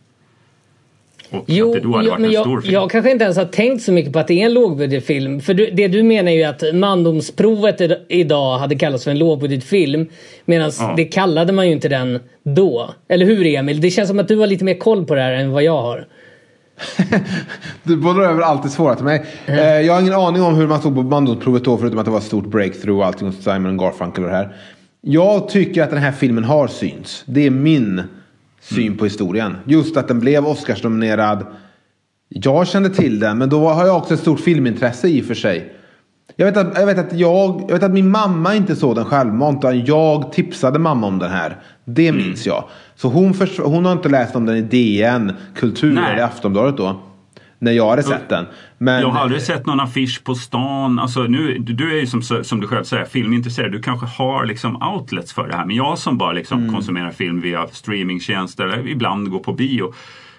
Och 1.31 1.45
jo, 1.47 1.69
att 1.69 1.73
det 1.75 1.81
då 1.81 1.93
hade 1.97 2.05
jo, 2.05 2.11
varit 2.11 2.21
men 2.21 2.31
en 2.31 2.35
jag, 2.35 2.43
stor 2.43 2.61
film. 2.61 2.75
jag 2.75 2.91
kanske 2.91 3.11
inte 3.11 3.25
ens 3.25 3.37
har 3.37 3.45
tänkt 3.45 3.83
så 3.83 3.93
mycket 3.93 4.13
på 4.13 4.19
att 4.19 4.29
det 4.29 4.43
är 4.43 4.47
en 4.47 4.55
lågbudgetfilm. 4.55 5.41
För 5.41 5.55
du, 5.55 5.71
det 5.71 5.89
du 5.89 6.03
menar 6.03 6.33
är 6.33 6.37
ju 6.37 6.43
att 6.43 6.75
Mandomsprovet 6.75 7.81
idag 8.09 8.59
hade 8.59 8.75
kallats 8.75 9.05
för 9.05 9.11
en 9.11 9.19
lågbudgetfilm. 9.19 10.07
Medan 10.45 10.71
ja. 10.79 10.95
det 10.97 11.05
kallade 11.05 11.53
man 11.53 11.67
ju 11.67 11.73
inte 11.73 11.89
den 11.89 12.21
då. 12.43 12.91
Eller 13.09 13.27
hur 13.27 13.47
Emil? 13.47 13.81
Det 13.81 13.91
känns 13.91 14.09
som 14.09 14.19
att 14.19 14.29
du 14.29 14.37
har 14.37 14.47
lite 14.47 14.65
mer 14.65 14.79
koll 14.79 15.05
på 15.05 15.15
det 15.15 15.21
här 15.21 15.33
än 15.33 15.51
vad 15.51 15.63
jag 15.63 15.83
har. 15.83 16.07
du 17.83 17.97
bollar 17.97 18.23
över 18.23 18.43
allt 18.43 18.63
det 18.63 18.69
svåra 18.69 18.95
till 18.95 19.05
mig. 19.05 19.25
Mm. 19.47 19.87
jag 19.87 19.95
har 19.95 20.01
ingen 20.01 20.15
aning 20.15 20.43
om 20.43 20.55
hur 20.55 20.67
man 20.67 20.81
stod 20.81 20.95
på 20.95 21.03
Mandomsprovet 21.03 21.65
då 21.65 21.79
förutom 21.79 21.99
att 21.99 22.05
det 22.05 22.11
var 22.11 22.19
ett 22.19 22.25
stort 22.25 22.47
breakthrough 22.47 23.01
och 23.01 23.07
allting 23.07 23.27
hos 23.29 23.45
Simon 23.45 23.77
Garfunkel 23.77 24.25
och 24.25 24.31
det 24.31 24.37
här. 24.37 24.57
Jag 25.01 25.49
tycker 25.49 25.83
att 25.83 25.91
den 25.91 25.99
här 25.99 26.13
filmen 26.13 26.45
har 26.45 26.69
syns. 26.69 27.23
Det 27.27 27.47
är 27.47 27.51
min 27.51 28.03
syn 28.65 28.87
mm. 28.87 28.99
på 28.99 29.05
historien. 29.05 29.57
Just 29.65 29.97
att 29.97 30.09
den 30.09 30.21
blev 30.21 30.47
Oscarsnominerad. 30.47 31.47
Jag 32.29 32.69
kände 32.69 32.91
till 32.91 33.21
den, 33.21 33.39
men 33.39 33.49
då 33.49 33.69
har 33.69 33.87
jag 33.87 33.97
också 33.97 34.15
ett 34.15 34.21
stort 34.21 34.41
filmintresse 34.41 35.09
i 35.09 35.21
och 35.23 35.25
för 35.25 35.35
sig. 35.35 35.73
Jag 36.37 36.47
vet, 36.47 36.57
att, 36.57 36.79
jag, 36.79 36.87
vet 36.87 36.99
att 36.99 37.13
jag, 37.13 37.65
jag 37.69 37.75
vet 37.75 37.83
att 37.83 37.93
min 37.93 38.11
mamma 38.11 38.55
inte 38.55 38.77
såg 38.77 38.95
den 38.95 39.05
självmant. 39.05 39.65
Jag 39.87 40.33
tipsade 40.33 40.79
mamma 40.79 41.07
om 41.07 41.19
den 41.19 41.31
här. 41.31 41.57
Det 41.85 42.09
mm. 42.09 42.23
minns 42.23 42.47
jag. 42.47 42.65
Så 42.97 43.09
hon, 43.09 43.35
för, 43.35 43.63
hon 43.65 43.85
har 43.85 43.93
inte 43.93 44.09
läst 44.09 44.37
om 44.37 44.47
den 44.47 44.57
i 44.57 44.63
DN, 44.63 45.33
Kultur 45.55 45.93
Nej. 45.93 46.13
eller 46.13 46.23
Aftonbladet 46.23 46.77
då 46.77 47.01
när 47.59 47.73
jag 47.73 47.91
hade 47.91 48.03
sett 48.03 48.29
den. 48.29 48.47
Men... 48.79 49.01
Jag 49.01 49.09
har 49.09 49.21
aldrig 49.21 49.43
sett 49.43 49.67
någon 49.67 49.81
affisch 49.81 50.25
på 50.25 50.35
stan. 50.35 50.99
Alltså, 50.99 51.23
nu, 51.23 51.59
du 51.59 51.97
är 51.97 52.01
ju 52.01 52.07
som, 52.07 52.23
som 52.23 52.61
du 52.61 52.67
själv 52.67 52.85
säger 52.85 53.05
filmintresserad. 53.05 53.73
Du 53.73 53.83
kanske 53.83 54.07
har 54.07 54.45
liksom 54.45 54.83
outlets 54.83 55.33
för 55.33 55.49
det 55.49 55.57
här. 55.57 55.65
Men 55.65 55.77
jag 55.77 55.99
som 55.99 56.19
bara 56.19 56.33
liksom 56.33 56.59
mm. 56.59 56.75
konsumerar 56.75 57.11
film 57.11 57.41
via 57.41 57.69
streamingtjänster 57.69 58.65
eller 58.65 58.89
ibland 58.89 59.31
går 59.31 59.39
på 59.39 59.53
bio. 59.53 59.95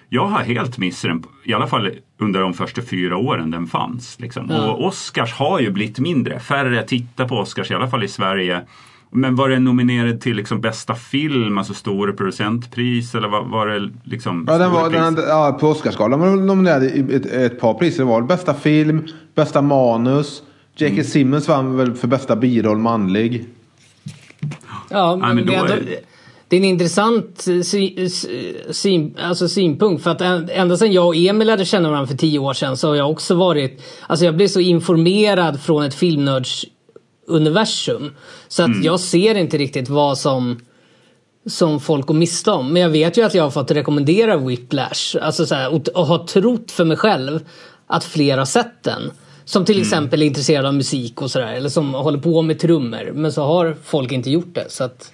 Jag 0.08 0.26
har 0.26 0.42
helt 0.42 0.78
missat 0.78 1.10
den, 1.10 1.24
i 1.44 1.54
alla 1.54 1.66
fall 1.66 1.90
under 2.18 2.40
de 2.40 2.54
första 2.54 2.82
fyra 2.82 3.16
åren 3.16 3.50
den 3.50 3.66
fanns. 3.66 4.20
Liksom. 4.20 4.50
Mm. 4.50 4.62
Och 4.62 4.86
Oscars 4.86 5.32
har 5.32 5.60
ju 5.60 5.70
blivit 5.70 5.98
mindre. 5.98 6.40
Färre 6.40 6.82
tittar 6.82 7.28
på 7.28 7.38
Oscars, 7.38 7.70
i 7.70 7.74
alla 7.74 7.88
fall 7.88 8.04
i 8.04 8.08
Sverige. 8.08 8.62
Men 9.10 9.36
var 9.36 9.48
den 9.48 9.64
nominerad 9.64 10.20
till 10.20 10.36
liksom 10.36 10.60
bästa 10.60 10.94
film, 10.94 11.58
alltså 11.58 11.74
stora 11.74 12.12
producentpris 12.12 13.14
eller 13.14 13.28
var, 13.28 13.42
var 13.44 13.66
det 13.66 13.90
liksom? 14.04 14.44
Ja, 14.48 14.58
den 14.58 14.72
var, 14.72 14.90
den, 14.90 15.16
ja 15.28 15.56
på 15.60 15.68
Oscarsgalan 15.68 16.20
var 16.20 16.26
den 16.26 16.46
nominerad 16.46 16.84
i 16.84 17.14
ett, 17.14 17.26
ett 17.26 17.60
par 17.60 17.74
priser. 17.74 17.98
Det 17.98 18.10
var 18.10 18.22
bästa 18.22 18.54
film, 18.54 19.06
bästa 19.34 19.62
manus. 19.62 20.42
J.K. 20.76 20.92
Mm. 20.92 21.04
Simmons 21.04 21.48
vann 21.48 21.76
väl 21.76 21.94
för 21.94 22.08
bästa 22.08 22.36
biroll 22.36 22.78
manlig. 22.78 23.44
Ja, 24.90 25.16
men, 25.16 25.36
men 25.36 25.46
det, 25.46 25.54
är, 25.54 26.00
det 26.48 26.56
är 26.56 26.60
en 26.60 26.64
intressant 26.64 27.48
sy, 27.62 28.08
sy, 28.72 29.10
alltså 29.18 29.48
synpunkt. 29.48 30.02
För 30.02 30.10
att 30.10 30.50
ända 30.50 30.76
sedan 30.76 30.92
jag 30.92 31.06
och 31.06 31.16
Emil 31.16 31.46
lärde 31.46 31.64
känna 31.64 31.88
varandra 31.88 32.06
för 32.06 32.16
tio 32.16 32.38
år 32.38 32.52
sedan 32.52 32.76
så 32.76 32.88
har 32.88 32.94
jag 32.94 33.10
också 33.10 33.34
varit... 33.34 33.82
Alltså 34.06 34.24
jag 34.24 34.36
blev 34.36 34.48
så 34.48 34.60
informerad 34.60 35.60
från 35.60 35.84
ett 35.84 35.94
filmnörds 35.94 36.66
universum. 37.26 38.14
Så 38.48 38.62
att 38.62 38.68
mm. 38.68 38.82
jag 38.82 39.00
ser 39.00 39.34
inte 39.34 39.58
riktigt 39.58 39.88
vad 39.88 40.18
som 40.18 40.60
som 41.46 41.80
folk 41.80 42.06
går 42.06 42.14
miste 42.14 42.50
om. 42.50 42.72
Men 42.72 42.82
jag 42.82 42.88
vet 42.88 43.18
ju 43.18 43.22
att 43.22 43.34
jag 43.34 43.42
har 43.42 43.50
fått 43.50 43.70
rekommendera 43.70 44.36
Whiplash. 44.36 45.16
Alltså 45.20 45.46
så 45.46 45.54
här, 45.54 45.72
och, 45.72 45.88
och 45.88 46.06
har 46.06 46.26
trott 46.26 46.70
för 46.70 46.84
mig 46.84 46.96
själv 46.96 47.40
att 47.86 48.04
fler 48.04 48.38
har 48.38 48.44
sett 48.44 48.82
den. 48.82 49.10
Som 49.44 49.64
till 49.64 49.74
mm. 49.74 49.82
exempel 49.82 50.22
är 50.22 50.26
intresserade 50.26 50.68
av 50.68 50.74
musik 50.74 51.22
och 51.22 51.30
sådär. 51.30 51.52
Eller 51.52 51.68
som 51.68 51.94
håller 51.94 52.18
på 52.18 52.42
med 52.42 52.58
trummor. 52.58 53.12
Men 53.14 53.32
så 53.32 53.42
har 53.42 53.76
folk 53.84 54.12
inte 54.12 54.30
gjort 54.30 54.54
det. 54.54 54.66
Så 54.68 54.84
att 54.84 55.12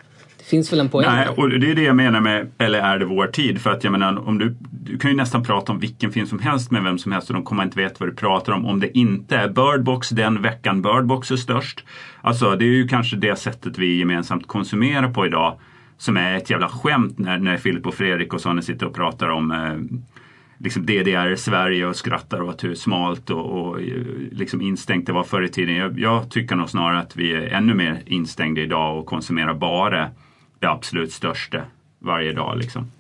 finns 0.53 0.72
väl 0.72 0.80
en 0.80 0.88
poäng 0.88 1.07
Nej, 1.11 1.28
och 1.28 1.50
det 1.50 1.70
är 1.70 1.74
det 1.74 1.82
jag 1.82 1.96
menar 1.96 2.20
med 2.20 2.50
eller 2.59 2.78
är 2.78 2.98
det 2.98 3.05
vår 3.05 3.26
tid? 3.26 3.61
För 3.61 3.70
att 3.70 3.84
jag 3.84 3.90
menar, 3.90 4.28
om 4.28 4.38
du, 4.38 4.57
du 4.84 4.98
kan 4.98 5.11
ju 5.11 5.16
nästan 5.16 5.42
prata 5.42 5.72
om 5.72 5.78
vilken 5.78 6.12
film 6.12 6.26
som 6.26 6.38
helst 6.38 6.70
med 6.70 6.82
vem 6.82 6.98
som 6.98 7.12
helst 7.12 7.28
och 7.30 7.34
de 7.34 7.44
kommer 7.44 7.62
inte 7.62 7.78
veta 7.78 7.96
vad 7.98 8.09
du 8.09 8.14
pratar 8.14 8.53
om. 8.53 8.66
Om 8.66 8.80
det 8.80 8.98
inte 8.98 9.36
är 9.36 9.48
Birdbox 9.48 10.09
den 10.09 10.42
veckan 10.42 10.82
Birdbox 10.82 11.30
är 11.30 11.36
störst. 11.36 11.84
Alltså 12.20 12.57
det 12.57 12.64
är 12.64 12.68
ju 12.68 12.88
kanske 12.88 13.16
det 13.16 13.36
sättet 13.36 13.78
vi 13.78 13.98
gemensamt 13.98 14.46
konsumerar 14.46 15.11
på 15.11 15.26
idag. 15.26 15.59
Som 15.98 16.16
är 16.16 16.36
ett 16.36 16.50
jävla 16.50 16.68
skämt 16.68 17.18
när, 17.18 17.38
när 17.38 17.57
Filip 17.57 17.86
och 17.86 17.94
Fredrik 17.94 18.34
och 18.34 18.40
sådana 18.40 18.62
sitter 18.62 18.86
och 18.86 18.94
pratar 18.94 19.28
om 19.28 19.50
eh, 19.50 20.03
liksom 20.59 20.86
DDR 20.86 21.36
Sverige 21.36 21.86
och 21.86 21.96
skrattar 21.96 22.42
åt 22.42 22.64
hur 22.64 22.74
smalt 22.74 23.30
och, 23.30 23.61
och 23.61 23.80
eh, 23.80 24.03
liksom 24.30 24.61
instängt 24.61 25.07
det 25.07 25.12
var 25.12 25.24
förr 25.24 25.42
i 25.42 25.48
tiden. 25.48 25.74
Jag, 25.74 25.98
jag, 25.98 26.30
tycker 26.30 26.57
nog 26.57 26.70
snarare 26.70 26.98
att 26.98 27.16
vi 27.16 27.32
är 27.32 27.42
ännu 27.42 27.74
mer 27.74 28.03
instängda 28.07 28.61
idag 28.61 28.98
och 28.98 29.07
konsumerar 29.07 29.55
bara 29.55 30.11
det 30.62 30.70
absolut 30.70 31.12
största 31.12 31.62
varje 31.98 32.32
dag. 32.32 32.58
Liksom. 32.58 32.90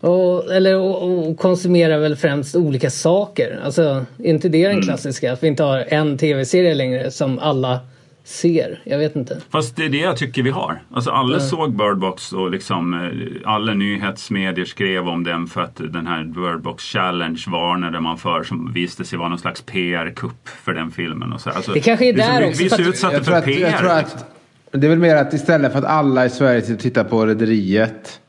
Och, 0.00 0.52
eller 0.52 0.76
och, 0.76 1.28
och 1.28 1.38
konsumera 1.38 1.98
väl 1.98 2.16
främst 2.16 2.56
olika 2.56 2.90
saker. 2.90 3.60
Alltså, 3.64 4.06
är 4.18 4.30
inte 4.30 4.48
det 4.48 4.62
den 4.62 4.72
mm. 4.72 4.82
klassiska? 4.82 5.32
Att 5.32 5.42
vi 5.42 5.48
inte 5.48 5.62
har 5.62 5.84
en 5.88 6.18
tv-serie 6.18 6.74
längre 6.74 7.10
som 7.10 7.38
alla 7.38 7.80
ser. 8.24 8.80
Jag 8.84 8.98
vet 8.98 9.16
inte. 9.16 9.40
Fast 9.50 9.76
det 9.76 9.84
är 9.84 9.88
det 9.88 9.98
jag 9.98 10.16
tycker 10.16 10.42
vi 10.42 10.50
har. 10.50 10.82
Alltså 10.90 11.10
alla 11.10 11.36
mm. 11.36 11.48
såg 11.48 11.76
Birdbox 11.76 12.32
och 12.32 12.50
liksom 12.50 12.94
eh, 12.94 13.50
alla 13.50 13.74
nyhetsmedier 13.74 14.64
skrev 14.64 15.08
om 15.08 15.24
den 15.24 15.46
för 15.46 15.60
att 15.60 15.76
den 15.76 16.06
här 16.06 16.24
Birdbox 16.24 16.84
Challenge 16.84 17.44
varnade 17.46 18.00
man 18.00 18.18
för 18.18 18.42
som 18.42 18.72
visade 18.72 19.08
sig 19.08 19.18
vara 19.18 19.28
någon 19.28 19.38
slags 19.38 19.62
PR-kupp 19.62 20.48
för 20.48 20.74
den 20.74 20.90
filmen. 20.90 21.32
Och 21.32 21.40
så. 21.40 21.50
Alltså, 21.50 21.72
det 21.72 21.80
kanske 21.80 22.08
är 22.08 22.12
där 22.12 22.48
också. 22.48 22.58
Vi 22.58 22.64
är 22.64 22.76
så 22.76 22.82
utsatta 22.82 23.24
för 23.24 23.40
PR. 23.40 23.60
Jag 23.60 23.78
tror 23.78 23.90
att, 23.90 24.26
det 24.72 24.86
är 24.86 24.88
väl 24.88 24.98
mer 24.98 25.16
att 25.16 25.34
istället 25.34 25.72
för 25.72 25.78
att 25.78 25.84
alla 25.84 26.26
i 26.26 26.30
Sverige 26.30 26.60
tittar 26.60 27.04
på 27.04 27.26
Rederiet 27.26 28.20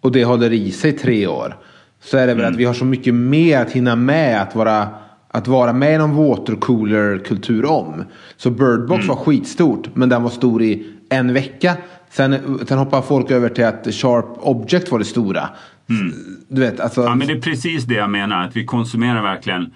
och 0.00 0.12
det 0.12 0.24
håller 0.24 0.52
i 0.52 0.70
sig 0.70 0.92
tre 0.92 1.26
år. 1.26 1.56
Så 2.00 2.16
är 2.16 2.26
det 2.26 2.34
väl 2.34 2.42
mm. 2.42 2.52
att 2.52 2.60
vi 2.60 2.64
har 2.64 2.74
så 2.74 2.84
mycket 2.84 3.14
mer 3.14 3.60
att 3.60 3.70
hinna 3.70 3.96
med 3.96 4.42
att 4.42 4.54
vara, 4.54 4.88
att 5.28 5.48
vara 5.48 5.72
med 5.72 5.94
i 5.94 5.98
någon 5.98 6.16
watercooler-kultur 6.16 7.64
om. 7.64 8.04
Så 8.36 8.50
Birdbox 8.50 9.04
mm. 9.04 9.06
var 9.06 9.16
skitstort 9.16 9.88
men 9.94 10.08
den 10.08 10.22
var 10.22 10.30
stor 10.30 10.62
i 10.62 10.86
en 11.08 11.32
vecka. 11.32 11.76
Sen, 12.10 12.58
sen 12.68 12.78
hoppar 12.78 13.02
folk 13.02 13.30
över 13.30 13.48
till 13.48 13.64
att 13.64 13.94
Sharp 13.94 14.26
Object 14.38 14.90
var 14.90 14.98
det 14.98 15.04
stora. 15.04 15.48
Mm. 15.90 16.12
Du 16.48 16.60
vet, 16.60 16.80
alltså... 16.80 17.02
Ja 17.02 17.14
men 17.14 17.26
det 17.26 17.32
är 17.32 17.40
precis 17.40 17.84
det 17.84 17.94
jag 17.94 18.10
menar. 18.10 18.44
Att 18.44 18.56
vi 18.56 18.64
konsumerar 18.64 19.22
verkligen 19.22 19.72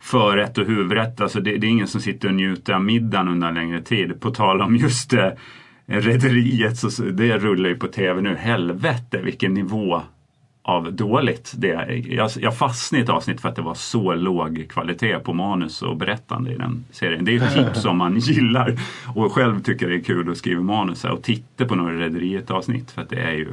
förrätt 0.00 0.58
och 0.58 0.66
huvudrätt. 0.66 1.20
Alltså 1.20 1.40
det, 1.40 1.56
det, 1.56 1.66
är 1.66 1.70
ingen 1.70 1.88
som 1.88 2.00
sitter 2.00 2.28
och 2.28 2.34
njuter 2.34 2.72
av 2.72 2.84
middagen 2.84 3.28
under 3.28 3.48
en 3.48 3.54
längre 3.54 3.82
tid. 3.82 4.20
På 4.20 4.30
tal 4.30 4.60
om 4.60 4.76
just 4.76 5.10
det! 5.10 5.36
Rederiet, 5.86 6.76
så 6.76 7.02
det 7.02 7.38
rullar 7.38 7.68
ju 7.68 7.76
på 7.76 7.86
tv 7.86 8.20
nu. 8.20 8.36
Helvete 8.36 9.20
vilken 9.22 9.54
nivå 9.54 10.02
av 10.62 10.92
dåligt. 10.92 11.52
Det, 11.56 12.02
jag, 12.08 12.30
jag 12.36 12.56
fastnade 12.56 13.00
i 13.00 13.04
ett 13.04 13.10
avsnitt 13.10 13.40
för 13.40 13.48
att 13.48 13.56
det 13.56 13.62
var 13.62 13.74
så 13.74 14.14
låg 14.14 14.66
kvalitet 14.68 15.18
på 15.18 15.32
manus 15.32 15.82
och 15.82 15.96
berättande 15.96 16.52
i 16.52 16.56
den 16.56 16.84
serien. 16.90 17.24
Det 17.24 17.36
är 17.36 17.42
ett 17.42 17.54
tips 17.54 17.82
som 17.82 17.98
man 17.98 18.18
gillar 18.18 18.80
och 19.14 19.32
själv 19.32 19.62
tycker 19.62 19.88
det 19.88 19.94
är 19.94 20.00
kul 20.00 20.30
att 20.30 20.36
skriva 20.36 20.62
manus 20.62 21.04
och 21.04 21.22
titta 21.22 21.64
på 21.64 21.74
några 21.74 21.92
Rederiet 21.92 22.50
avsnitt 22.50 22.90
för 22.90 23.02
att 23.02 23.10
det 23.10 23.20
är 23.20 23.32
ju 23.32 23.48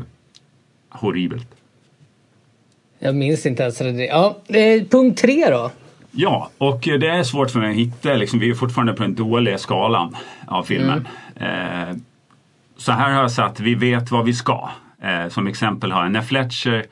horribelt. 0.90 1.48
Jag 3.00 3.16
minns 3.16 3.46
inte 3.46 3.64
ens 3.64 3.82
Rederiet... 3.82 4.10
Ja, 4.10 4.38
punkt 4.90 5.22
tre 5.22 5.50
då. 5.50 5.72
Ja, 6.20 6.50
och 6.58 6.80
det 6.82 7.08
är 7.08 7.24
svårt 7.24 7.52
för 7.52 7.60
mig 7.60 7.70
att 7.70 7.76
hitta. 7.76 8.14
Liksom, 8.14 8.40
vi 8.40 8.50
är 8.50 8.54
fortfarande 8.54 8.94
på 8.94 9.04
den 9.04 9.16
dåliga 9.16 9.58
skalan 9.58 10.16
av 10.48 10.64
filmen. 10.64 11.08
Mm. 11.36 11.90
Eh, 11.90 11.96
så 12.78 12.92
här 12.92 13.14
har 13.14 13.22
jag 13.22 13.32
satt, 13.32 13.60
vi 13.60 13.76
vet 13.76 14.12
vad 14.12 14.26
vi 14.26 14.34
ska. 14.34 14.70
Eh, 15.02 15.30
som 15.30 15.48
exempel 15.48 15.92
har 15.92 16.04
jag 16.04 16.12
när 16.12 16.22
Fletcher 16.22 16.86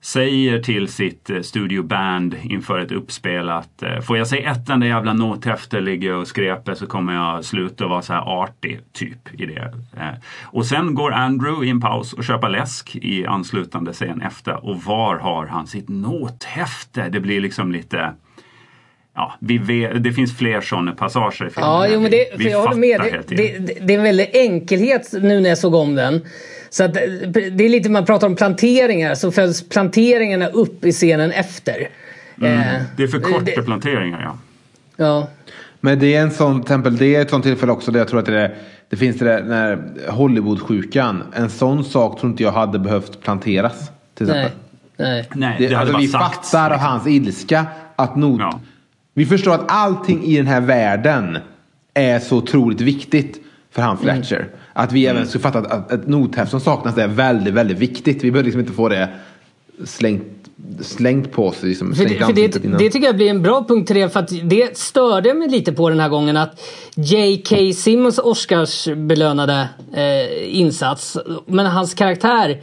säger 0.00 0.62
till 0.62 0.88
sitt 0.88 1.30
eh, 1.30 1.40
studioband 1.40 2.36
inför 2.42 2.78
ett 2.78 2.92
uppspel 2.92 3.48
att 3.48 3.82
eh, 3.82 4.00
får 4.00 4.18
jag 4.18 4.26
se 4.26 4.44
ett 4.44 4.68
enda 4.68 4.86
jävla 4.86 5.12
nothäfte 5.12 5.80
ligga 5.80 6.16
och 6.16 6.28
skräpa 6.28 6.74
så 6.74 6.86
kommer 6.86 7.14
jag 7.14 7.44
sluta 7.44 7.86
vara 7.86 8.02
så 8.02 8.12
här 8.12 8.42
artig 8.42 8.80
typ 8.92 9.40
i 9.40 9.46
det. 9.46 9.74
Eh, 9.96 10.14
och 10.44 10.66
sen 10.66 10.94
går 10.94 11.12
Andrew 11.12 11.66
i 11.66 11.70
en 11.70 11.80
paus 11.80 12.12
och 12.12 12.24
köper 12.24 12.48
läsk 12.48 12.96
i 12.96 13.26
anslutande 13.26 13.92
scen 13.92 14.22
efter 14.22 14.64
och 14.64 14.82
var 14.82 15.16
har 15.16 15.46
han 15.46 15.66
sitt 15.66 15.88
nothäfte? 15.88 17.08
Det 17.08 17.20
blir 17.20 17.40
liksom 17.40 17.72
lite 17.72 18.12
Ja, 19.16 19.34
vi 19.38 19.58
vet, 19.58 20.02
det 20.02 20.12
finns 20.12 20.36
fler 20.36 20.60
sådana 20.60 20.92
passager 20.92 21.46
i 21.46 21.50
filmen. 21.50 21.70
Ja, 21.70 21.88
jo, 21.88 22.00
men 22.00 22.10
det, 22.10 22.28
vi, 22.36 22.44
vi 22.44 22.50
jag 22.50 22.62
håller 22.62 22.76
med. 22.76 23.00
Det, 23.28 23.36
det, 23.36 23.86
det, 23.86 23.94
är 23.94 23.98
en 23.98 24.04
väldig 24.04 24.30
enkelhet 24.32 25.12
nu 25.12 25.40
när 25.40 25.48
jag 25.48 25.58
såg 25.58 25.74
om 25.74 25.94
den. 25.94 26.20
Så 26.70 26.84
att, 26.84 26.94
det 26.94 27.64
är 27.64 27.68
lite, 27.68 27.90
man 27.90 28.04
pratar 28.04 28.26
om 28.26 28.36
planteringar, 28.36 29.14
så 29.14 29.32
följs 29.32 29.68
planteringarna 29.68 30.46
upp 30.46 30.84
i 30.84 30.92
scenen 30.92 31.32
efter. 31.32 31.88
Mm. 32.40 32.58
Eh, 32.58 32.82
det 32.96 33.02
är 33.02 33.06
för 33.06 33.20
korta 33.20 33.62
planteringar 33.62 34.22
ja. 34.22 34.38
Ja. 34.96 35.28
Men 35.80 35.98
det 35.98 36.14
är 36.14 36.22
en 36.22 36.30
sån 36.30 36.62
tempel, 36.62 36.96
det 36.96 37.14
är 37.14 37.22
ett 37.22 37.30
sånt 37.30 37.44
tillfälle 37.44 37.72
också 37.72 37.90
där 37.90 38.00
jag 38.00 38.08
tror 38.08 38.20
att 38.20 38.26
det, 38.26 38.40
är, 38.40 38.54
det 38.88 38.96
finns 38.96 39.18
det 39.18 39.24
där 39.24 39.42
när 39.42 39.78
Hollywood-sjukan. 40.08 41.22
En 41.34 41.50
sån 41.50 41.84
sak 41.84 42.20
tror 42.20 42.30
inte 42.30 42.42
jag 42.42 42.52
hade 42.52 42.78
behövt 42.78 43.22
planteras. 43.22 43.90
Till 44.14 44.26
exempel. 44.26 44.50
Nej. 44.96 45.28
Nej. 45.34 45.56
det, 45.58 45.68
det 45.68 45.74
alltså, 45.74 45.98
vi 45.98 46.08
sagts, 46.08 46.50
fattar 46.50 46.70
liksom. 46.70 46.88
hans 46.88 47.06
ilska. 47.06 47.66
Att 47.96 48.16
not, 48.16 48.40
ja. 48.40 48.60
Vi 49.16 49.26
förstår 49.26 49.54
att 49.54 49.64
allting 49.68 50.24
i 50.24 50.36
den 50.36 50.46
här 50.46 50.60
världen 50.60 51.38
är 51.94 52.18
så 52.18 52.36
otroligt 52.36 52.80
viktigt 52.80 53.40
för 53.70 53.82
han 53.82 53.98
mm. 53.98 54.02
Fletcher. 54.02 54.36
Mm. 54.36 54.50
Att 54.72 54.92
vi 54.92 55.06
även 55.06 55.26
skulle 55.26 55.42
fatta 55.42 55.58
att 55.58 55.92
ett 55.92 56.06
nothäft 56.06 56.50
som 56.50 56.60
saknas 56.60 56.98
är 56.98 57.08
väldigt, 57.08 57.54
väldigt 57.54 57.78
viktigt. 57.78 58.24
Vi 58.24 58.30
behöver 58.30 58.44
liksom 58.44 58.60
inte 58.60 58.72
få 58.72 58.88
det 58.88 59.08
slängt, 59.84 60.22
slängt 60.80 61.32
på 61.32 61.52
sig. 61.52 61.68
Liksom, 61.68 61.94
för 61.94 62.04
det, 62.04 62.26
för 62.26 62.32
det, 62.32 62.78
det, 62.78 62.90
tycker 62.90 63.06
jag 63.06 63.16
blir 63.16 63.30
en 63.30 63.42
bra 63.42 63.64
punkt 63.68 63.86
till 63.86 63.96
det. 63.96 64.08
För 64.08 64.20
att 64.20 64.32
det 64.42 64.78
störde 64.78 65.34
mig 65.34 65.48
lite 65.48 65.72
på 65.72 65.88
den 65.88 66.00
här 66.00 66.08
gången 66.08 66.36
att 66.36 66.60
J.K. 66.94 67.56
Simmons 67.74 68.18
Oscarsbelönade 68.18 69.68
eh, 69.94 70.58
insats. 70.58 71.18
Men 71.46 71.66
hans 71.66 71.94
karaktär 71.94 72.62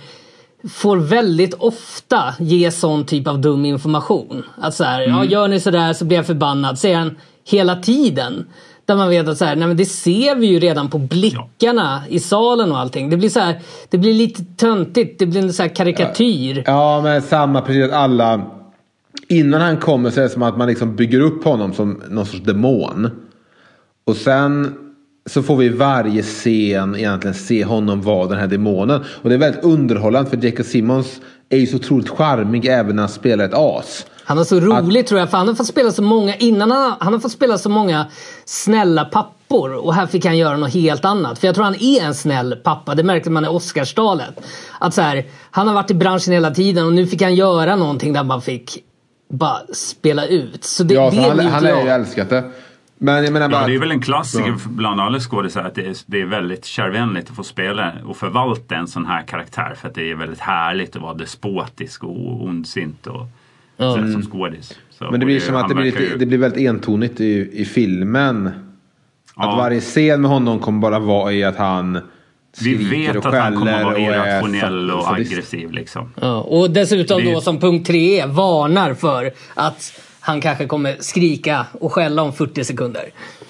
får 0.69 0.97
väldigt 0.97 1.53
ofta 1.53 2.35
ge 2.39 2.71
sån 2.71 3.05
typ 3.05 3.27
av 3.27 3.41
dum 3.41 3.65
information. 3.65 4.43
Att 4.57 4.73
så 4.73 4.83
här, 4.83 5.03
mm. 5.03 5.15
ja 5.15 5.25
gör 5.25 5.47
ni 5.47 5.59
sådär 5.59 5.93
så 5.93 6.05
blir 6.05 6.17
jag 6.17 6.25
förbannad. 6.25 6.79
Säger 6.79 6.97
han 6.97 7.17
hela 7.45 7.75
tiden. 7.75 8.45
Där 8.85 8.95
man 8.95 9.09
vet 9.09 9.27
att 9.27 9.37
så 9.37 9.45
här, 9.45 9.55
nej 9.55 9.67
men 9.67 9.77
det 9.77 9.85
ser 9.85 10.35
vi 10.35 10.47
ju 10.47 10.59
redan 10.59 10.89
på 10.89 10.97
blickarna 10.97 12.03
ja. 12.07 12.15
i 12.15 12.19
salen 12.19 12.71
och 12.71 12.79
allting. 12.79 13.09
Det 13.09 13.17
blir 13.17 13.29
så 13.29 13.39
här, 13.39 13.61
det 13.89 13.97
blir 13.97 14.13
lite 14.13 14.43
töntigt, 14.57 15.19
det 15.19 15.25
blir 15.25 15.41
en 15.41 15.53
så 15.53 15.63
här 15.63 15.75
karikatyr. 15.75 16.63
Ja, 16.65 17.01
men 17.01 17.21
samma 17.21 17.61
precis 17.61 17.91
alla 17.91 18.41
Innan 19.27 19.61
han 19.61 19.77
kommer 19.77 20.09
så 20.09 20.19
är 20.19 20.23
det 20.23 20.29
som 20.29 20.41
att 20.41 20.57
man 20.57 20.67
liksom 20.67 20.95
bygger 20.95 21.19
upp 21.19 21.43
honom 21.43 21.73
som 21.73 22.01
någon 22.09 22.25
sorts 22.25 22.43
demon. 22.43 23.09
Och 24.05 24.15
sen 24.15 24.75
så 25.25 25.43
får 25.43 25.55
vi 25.55 25.69
varje 25.69 26.23
scen 26.23 26.95
egentligen 26.95 27.35
se 27.35 27.65
honom 27.65 28.01
vara 28.01 28.27
den 28.27 28.39
här 28.39 28.47
demonen. 28.47 29.03
Och 29.21 29.29
det 29.29 29.35
är 29.35 29.39
väldigt 29.39 29.63
underhållande 29.63 30.29
för 30.29 30.45
Jacob 30.45 30.65
Simmons 30.65 31.21
är 31.49 31.57
ju 31.57 31.67
så 31.67 31.75
otroligt 31.75 32.09
charmig 32.09 32.65
även 32.65 32.95
när 32.95 33.03
han 33.03 33.09
spelar 33.09 33.45
ett 33.45 33.53
as. 33.53 34.05
Han 34.23 34.37
har 34.37 34.45
så 34.45 34.59
roligt 34.59 35.03
att... 35.03 35.07
tror 35.07 35.19
jag, 35.19 35.29
för 35.29 35.37
han 35.37 35.47
har 35.47 35.55
fått 35.55 35.67
spela 35.67 35.91
så 35.91 36.01
många 36.01 36.35
innan 36.35 36.71
han, 36.71 36.93
han 36.99 37.13
har 37.13 37.19
fått 37.19 37.31
spela 37.31 37.57
så 37.57 37.69
många 37.69 38.05
snälla 38.45 39.05
pappor 39.05 39.73
och 39.73 39.93
här 39.93 40.05
fick 40.05 40.25
han 40.25 40.37
göra 40.37 40.57
något 40.57 40.73
helt 40.73 41.05
annat. 41.05 41.39
För 41.39 41.47
jag 41.47 41.55
tror 41.55 41.65
han 41.65 41.75
är 41.79 42.03
en 42.03 42.15
snäll 42.15 42.55
pappa, 42.63 42.95
det 42.95 43.03
märkte 43.03 43.29
man 43.29 43.45
i 43.45 43.47
Oscarsdalet. 43.47 44.41
Att 44.79 44.93
så 44.93 45.01
här, 45.01 45.25
han 45.51 45.67
har 45.67 45.73
varit 45.73 45.91
i 45.91 45.93
branschen 45.93 46.33
hela 46.33 46.51
tiden 46.51 46.85
och 46.85 46.93
nu 46.93 47.07
fick 47.07 47.21
han 47.21 47.35
göra 47.35 47.75
någonting 47.75 48.13
där 48.13 48.23
man 48.23 48.41
fick 48.41 48.83
bara 49.29 49.59
spela 49.73 50.25
ut. 50.25 50.63
Så 50.63 50.83
det, 50.83 50.93
ja, 50.93 51.09
det 51.09 51.21
han, 51.21 51.39
han 51.39 51.65
är 51.65 51.83
ju 51.83 51.89
älskat 51.89 52.29
det. 52.29 52.43
Men 53.03 53.23
jag 53.23 53.33
menar 53.33 53.49
bara... 53.49 53.61
Ja, 53.61 53.67
det 53.67 53.75
är 53.75 53.79
väl 53.79 53.91
en 53.91 54.01
klassiker 54.01 54.47
ja. 54.47 54.57
bland 54.65 55.01
alla 55.01 55.19
skådespelare 55.19 55.67
att 55.67 55.75
det 55.75 55.85
är, 55.85 55.95
det 56.05 56.21
är 56.21 56.25
väldigt 56.25 56.65
kärvänligt 56.65 57.29
att 57.29 57.35
få 57.35 57.43
spela 57.43 57.91
och 58.05 58.17
förvalta 58.17 58.75
en 58.75 58.87
sån 58.87 59.05
här 59.05 59.21
karaktär. 59.21 59.75
För 59.81 59.87
att 59.87 59.95
det 59.95 60.11
är 60.11 60.15
väldigt 60.15 60.39
härligt 60.39 60.95
att 60.95 61.01
vara 61.01 61.13
despotisk 61.13 62.03
och 62.03 62.43
ondsint 62.43 63.07
och 63.07 63.27
mm. 63.77 64.13
som 64.13 64.21
skådis. 64.21 64.79
Så, 64.89 65.11
Men 65.11 65.19
det 65.19 65.25
blir 65.25 65.39
som 65.39 65.55
att 65.55 65.69
det 65.69 65.75
blir, 65.75 65.85
lite, 65.85 66.17
det 66.17 66.25
blir 66.25 66.37
väldigt 66.37 66.69
entonigt 66.69 67.21
i, 67.21 67.49
i 67.53 67.65
filmen. 67.65 68.49
Ja. 69.35 69.51
Att 69.51 69.57
varje 69.57 69.81
scen 69.81 70.21
med 70.21 70.31
honom 70.31 70.59
kommer 70.59 70.79
bara 70.79 70.99
vara 70.99 71.31
i 71.31 71.43
att 71.43 71.57
han 71.57 71.99
vi 72.61 72.75
vet 72.75 73.15
att 73.15 73.33
han 73.33 73.55
kommer 73.55 73.73
att 73.73 73.83
vara 73.83 73.99
irrationell 73.99 74.91
och, 74.91 74.99
och 74.99 75.13
aggressiv. 75.13 75.71
Liksom. 75.71 76.13
Ja, 76.21 76.41
och 76.41 76.71
dessutom 76.71 77.23
det... 77.23 77.33
då 77.33 77.41
som 77.41 77.59
punkt 77.59 77.87
tre 77.87 78.25
varnar 78.25 78.93
för 78.93 79.31
att 79.53 79.99
han 80.25 80.41
kanske 80.41 80.65
kommer 80.65 80.97
skrika 80.99 81.65
och 81.71 81.93
skälla 81.93 82.21
om 82.21 82.33
40 82.33 82.63
sekunder. 82.63 83.03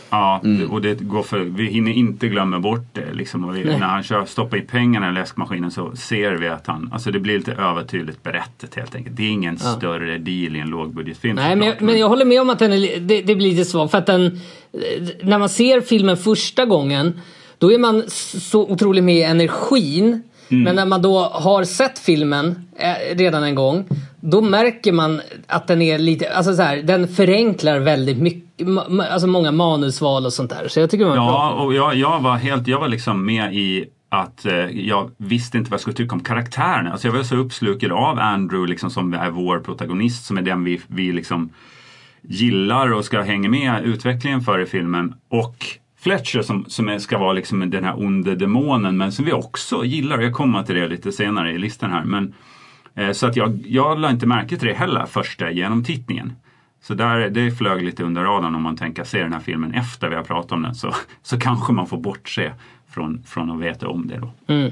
Ja, 0.10 0.42
mm. 0.44 0.72
och 0.72 0.82
det 0.82 1.00
går 1.00 1.24
för, 1.24 1.40
vi 1.40 1.66
hinner 1.66 1.92
inte 1.92 2.28
glömma 2.28 2.60
bort 2.60 2.88
det. 2.94 3.14
Liksom. 3.14 3.54
Vi, 3.54 3.64
när 3.64 3.80
han 3.80 4.04
kör, 4.04 4.26
stoppar 4.26 4.58
i 4.58 4.62
pengarna 4.62 5.10
i 5.10 5.14
läskmaskinen 5.14 5.72
så 5.72 5.96
ser 5.96 6.32
vi 6.32 6.48
att 6.48 6.68
han, 6.68 6.90
alltså 6.94 7.12
det 7.12 7.20
blir 7.20 7.38
lite 7.38 7.52
övertydligt 7.52 8.24
berättat 8.24 8.76
helt 8.76 8.96
enkelt. 8.96 9.18
Det 9.18 9.24
är 9.24 9.30
ingen 9.30 9.58
ja. 9.64 9.70
större 9.70 10.18
deal 10.18 10.56
i 10.56 10.60
en 10.60 10.68
lågbudgetfilm. 10.68 11.36
Nej, 11.36 11.56
men 11.56 11.68
jag, 11.68 11.82
men 11.82 12.00
jag 12.00 12.10
håller 12.10 12.26
med 12.26 12.42
om 12.42 12.50
att 12.50 12.60
den 12.60 12.74
är, 12.74 13.00
det, 13.00 13.22
det 13.22 13.36
blir 13.36 13.52
lite 13.52 13.66
svagt. 13.66 13.92
För 13.92 13.98
att 13.98 14.06
den, 14.06 14.40
när 15.22 15.40
man 15.40 15.50
ser 15.50 15.82
filmen 15.82 16.18
första 16.18 16.66
gången 16.66 17.22
då 17.58 17.72
är 17.72 17.78
man 17.78 18.04
så 18.08 18.62
otroligt 18.62 19.04
med 19.04 19.16
i 19.16 19.24
energin. 19.24 20.24
Mm. 20.50 20.64
Men 20.64 20.76
när 20.76 20.86
man 20.86 21.02
då 21.02 21.20
har 21.20 21.64
sett 21.64 22.00
filmen 22.00 22.68
eh, 22.76 23.16
redan 23.16 23.44
en 23.44 23.56
gång 23.56 23.86
då 24.26 24.42
märker 24.42 24.92
man 24.92 25.22
att 25.48 25.68
den 25.68 25.82
är 25.82 25.98
lite, 25.98 26.34
alltså 26.34 26.56
så 26.56 26.62
här, 26.62 26.78
den 26.78 27.08
förenklar 27.08 27.80
väldigt 27.80 28.18
mycket, 28.18 28.68
alltså 29.12 29.28
många 29.28 29.52
manusval 29.52 30.26
och 30.26 30.34
sånt 30.34 30.50
där. 30.50 30.68
Så 30.68 30.80
jag 30.80 30.90
tycker 30.90 31.06
man 31.06 31.16
Ja, 31.16 31.52
och 31.52 31.74
jag, 31.74 31.96
jag 31.96 32.20
var 32.22 32.36
helt, 32.36 32.68
jag 32.68 32.80
var 32.80 32.88
liksom 32.88 33.26
med 33.26 33.56
i 33.56 33.86
att 34.10 34.46
eh, 34.46 34.54
jag 34.88 35.12
visste 35.18 35.58
inte 35.58 35.72
vad 35.72 35.76
jag 35.76 35.82
skulle 35.82 35.96
tycka 35.96 36.16
om 36.16 36.24
karaktärerna. 36.24 36.92
Alltså 36.92 37.08
jag 37.08 37.14
var 37.14 37.24
så 37.24 37.36
uppslukad 37.36 37.92
av 37.92 38.20
Andrew 38.20 38.70
liksom, 38.70 38.90
som 38.90 39.14
är 39.14 39.30
vår 39.30 39.60
protagonist, 39.60 40.26
som 40.26 40.38
är 40.38 40.42
den 40.42 40.64
vi, 40.64 40.82
vi 40.88 41.12
liksom 41.12 41.50
gillar 42.22 42.94
och 42.94 43.06
ska 43.06 43.22
hänga 43.22 43.50
med 43.50 43.84
utvecklingen 43.84 44.42
för 44.42 44.60
i 44.60 44.66
filmen. 44.66 45.14
Och 45.30 45.56
Fletcher 46.00 46.42
som, 46.42 46.66
som 46.68 46.90
är, 46.90 47.00
ska 47.00 47.18
vara 47.18 47.34
liksom 47.34 47.70
den 47.70 47.84
här 47.84 48.00
onde 48.00 48.36
demonen 48.36 48.98
men 48.98 49.12
som 49.12 49.26
vi 49.26 49.34
också 49.34 49.86
gillar. 49.86 50.22
Jag 50.22 50.34
kommer 50.34 50.64
till 50.64 50.76
det 50.76 50.88
lite 50.88 51.12
senare 51.12 51.52
i 51.52 51.58
listan 51.58 51.92
här. 51.92 52.04
Men, 52.04 52.34
så 53.14 53.28
att 53.28 53.36
jag, 53.36 53.64
jag 53.68 54.00
la 54.00 54.10
inte 54.10 54.26
märke 54.26 54.58
till 54.58 54.68
det 54.68 54.74
heller 54.74 55.06
första 55.06 55.52
genomtittningen. 55.52 56.36
Så 56.82 56.94
där, 56.94 57.30
det 57.30 57.52
flög 57.52 57.84
lite 57.84 58.04
under 58.04 58.22
radarn 58.22 58.56
om 58.56 58.62
man 58.62 58.78
tänker 58.78 59.04
se 59.04 59.24
den 59.24 59.34
här 59.34 59.40
filmen 59.40 59.74
efter 59.74 60.10
vi 60.10 60.16
har 60.16 60.24
pratat 60.24 60.52
om 60.52 60.62
den 60.62 60.76
så, 60.76 60.94
så 61.24 61.40
kanske 61.40 61.74
man 61.74 61.88
får 61.88 61.98
bortse 61.98 62.54
från, 62.90 63.24
från 63.26 63.52
att 63.52 63.60
veta 63.60 63.88
om 63.88 64.08
det 64.08 64.18
då. 64.18 64.54
Mm. 64.54 64.72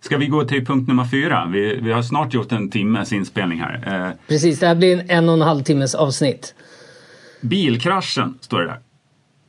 Ska 0.00 0.16
vi 0.16 0.26
gå 0.26 0.44
till 0.44 0.66
punkt 0.66 0.88
nummer 0.88 1.04
fyra? 1.04 1.46
Vi, 1.52 1.76
vi 1.82 1.92
har 1.92 2.02
snart 2.02 2.34
gjort 2.34 2.52
en 2.52 2.70
timmes 2.70 3.12
inspelning 3.12 3.60
här. 3.60 4.06
Eh, 4.06 4.12
Precis, 4.28 4.60
det 4.60 4.66
här 4.66 4.74
blir 4.74 4.98
en 4.98 5.10
en 5.10 5.28
och 5.28 5.34
en 5.34 5.40
halv 5.40 5.62
timmes 5.62 5.94
avsnitt. 5.94 6.54
Bilkraschen 7.40 8.38
står 8.40 8.60
det 8.60 8.66
där. 8.66 8.78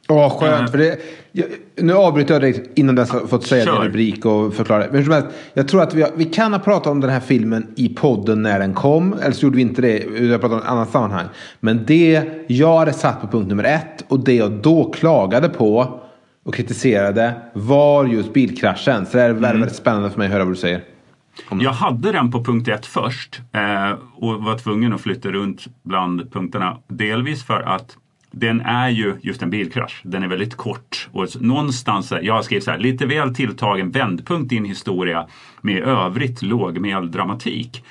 Åh, 0.10 0.28
oh, 0.28 0.39
skönt. 0.39 0.72
För 0.72 0.78
det, 0.78 0.97
jag, 1.32 1.45
nu 1.76 1.93
avbryter 1.93 2.34
jag 2.34 2.41
dig 2.41 2.72
innan 2.76 2.97
jag 2.97 3.06
har 3.06 3.28
fått 3.28 3.47
säga 3.47 3.66
din 3.66 3.84
rubrik 3.84 4.26
och 4.26 4.54
förklara. 4.54 4.86
Men 4.91 5.12
helst, 5.12 5.28
jag 5.54 5.68
tror 5.68 5.82
att 5.82 5.93
vi, 5.93 6.01
har, 6.01 6.12
vi 6.16 6.26
kan 6.26 6.54
ha 6.54 6.60
pratat 6.60 6.88
om 6.88 6.99
den 6.99 7.10
här 7.10 7.20
filmen 7.20 7.68
i 7.76 7.89
podden 7.89 8.41
när 8.41 8.60
den 8.60 8.74
kom. 8.74 9.14
Eller 9.14 9.32
så 9.32 9.45
gjorde 9.45 9.56
vi 9.56 9.62
inte 9.62 9.82
det. 9.82 10.06
Vi 10.10 10.32
har 10.32 10.39
pratat 10.39 10.56
om 10.56 10.64
ett 10.64 10.72
annat 10.72 10.91
sammanhang. 10.91 11.26
Men 11.60 11.86
det 11.86 12.24
jag 12.47 12.78
hade 12.80 12.93
satt 12.93 13.22
på 13.22 13.28
punkt 13.28 13.47
nummer 13.47 13.64
ett 13.64 14.06
och 14.08 14.20
det 14.20 14.34
jag 14.34 14.51
då 14.51 14.91
klagade 14.91 15.49
på 15.49 15.99
och 16.45 16.54
kritiserade 16.54 17.34
var 17.54 18.06
just 18.06 18.34
bilkraschen. 18.34 19.06
Så 19.06 19.18
det 19.18 19.24
är 19.24 19.30
väldigt, 19.30 19.56
mm. 19.56 19.70
spännande 19.70 20.10
för 20.10 20.18
mig 20.18 20.26
att 20.26 20.34
höra 20.34 20.43
vad 20.43 20.54
du 20.54 20.58
säger. 20.58 20.84
Jag 21.51 21.72
hade 21.72 22.12
den 22.12 22.32
på 22.32 22.43
punkt 22.43 22.68
ett 22.68 22.86
först 22.86 23.41
eh, 23.54 23.91
och 24.16 24.43
var 24.43 24.58
tvungen 24.58 24.93
att 24.93 25.01
flytta 25.01 25.30
runt 25.30 25.66
bland 25.84 26.32
punkterna. 26.34 26.78
Delvis 26.88 27.43
för 27.43 27.62
att 27.62 27.97
den 28.36 28.61
är 28.61 28.89
ju 28.89 29.15
just 29.21 29.41
en 29.43 29.49
bilkrasch. 29.49 30.01
Den 30.03 30.23
är 30.23 30.27
väldigt 30.27 30.55
kort. 30.55 31.09
Och 31.11 31.27
någonstans, 31.41 32.13
jag 32.21 32.34
har 32.34 32.41
skrivit 32.41 32.63
så 32.63 32.71
här, 32.71 32.77
lite 32.77 33.05
väl 33.05 33.36
tilltagen 33.36 33.91
vändpunkt 33.91 34.53
i 34.53 34.57
en 34.57 34.65
historia 34.65 35.27
med 35.61 35.84
övrigt 35.84 36.41
lågmäld 36.41 37.11
dramatik. 37.11 37.84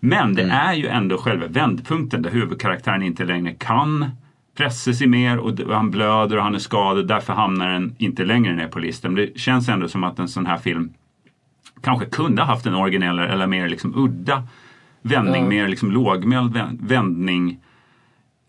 Men 0.00 0.34
det 0.34 0.42
är 0.42 0.74
ju 0.74 0.86
ändå 0.86 1.18
själva 1.18 1.46
vändpunkten 1.46 2.22
där 2.22 2.30
huvudkaraktären 2.30 3.02
inte 3.02 3.24
längre 3.24 3.52
kan 3.54 4.10
pressa 4.56 4.92
sig 4.92 5.06
mer 5.06 5.38
och 5.38 5.52
han 5.74 5.90
blöder 5.90 6.36
och 6.36 6.42
han 6.42 6.54
är 6.54 6.58
skadad. 6.58 7.08
Därför 7.08 7.32
hamnar 7.32 7.72
den 7.72 7.94
inte 7.98 8.24
längre 8.24 8.54
ner 8.54 8.68
på 8.68 8.78
listan. 8.78 9.14
Men 9.14 9.26
det 9.26 9.38
känns 9.40 9.68
ändå 9.68 9.88
som 9.88 10.04
att 10.04 10.18
en 10.18 10.28
sån 10.28 10.46
här 10.46 10.58
film 10.58 10.92
kanske 11.82 12.06
kunde 12.06 12.42
ha 12.42 12.46
haft 12.46 12.66
en 12.66 12.74
originell 12.74 13.18
eller 13.18 13.46
mer 13.46 13.68
liksom 13.68 13.92
udda 13.96 14.42
vändning, 15.02 15.42
Ja. 15.42 15.48
mer 15.48 15.68
liksom 15.68 15.90
lågmäld 15.92 16.56
vä- 16.56 16.78
vändning 16.80 17.58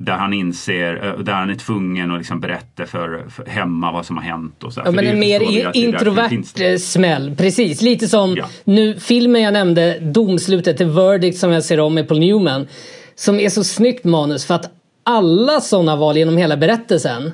där 0.01 0.13
han 0.13 0.33
inser, 0.33 1.05
eh, 1.05 1.19
där 1.23 1.33
han 1.33 1.49
är 1.49 1.55
tvungen 1.55 2.11
att 2.11 2.17
liksom 2.17 2.39
berätta 2.39 2.85
för, 2.85 3.23
för 3.29 3.45
hemma 3.45 3.91
vad 3.91 4.05
som 4.05 4.17
har 4.17 4.23
hänt. 4.23 4.63
Och 4.63 4.73
så. 4.73 4.81
Ja, 4.85 4.91
men 4.91 5.05
det 5.05 5.11
en 5.11 5.19
mer 5.19 5.39
finns- 5.39 5.75
introvert 5.75 6.77
smäll. 6.79 7.35
Precis, 7.37 7.81
lite 7.81 8.07
som 8.07 8.35
Ja. 8.37 8.45
nu 8.63 8.99
filmen 8.99 9.41
jag 9.41 9.53
nämnde, 9.53 9.99
domslutet 9.99 10.77
till 10.77 10.85
Verdict 10.87 11.37
som 11.39 11.51
jag 11.51 11.63
ser 11.63 11.79
om 11.79 11.93
med 11.93 12.07
Paul 12.07 12.19
Newman. 12.19 12.67
Som 13.15 13.39
är 13.39 13.49
så 13.49 13.63
snyggt 13.63 14.03
manus 14.05 14.45
för 14.45 14.55
att 14.55 14.69
alla 15.03 15.61
sådana 15.61 15.95
val 15.95 16.17
genom 16.17 16.37
hela 16.37 16.57
berättelsen 16.57 17.31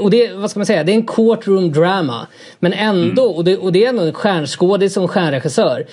och 0.00 0.10
det, 0.10 0.32
vad 0.32 0.50
ska 0.50 0.58
man 0.60 0.66
säga, 0.66 0.84
det 0.84 0.92
är 0.92 0.96
en 0.96 1.06
courtroom 1.06 1.72
drama. 1.72 2.26
Men 2.58 2.72
ändå, 2.72 3.22
Mm. 3.24 3.36
och, 3.36 3.44
det, 3.44 3.56
och 3.56 3.72
det 3.72 3.84
är 3.84 3.88
ändå 3.88 4.02
en 4.02 4.12
stjärnskådis 4.14 4.96
en 4.96 5.08
stjärnregissör. 5.08 5.84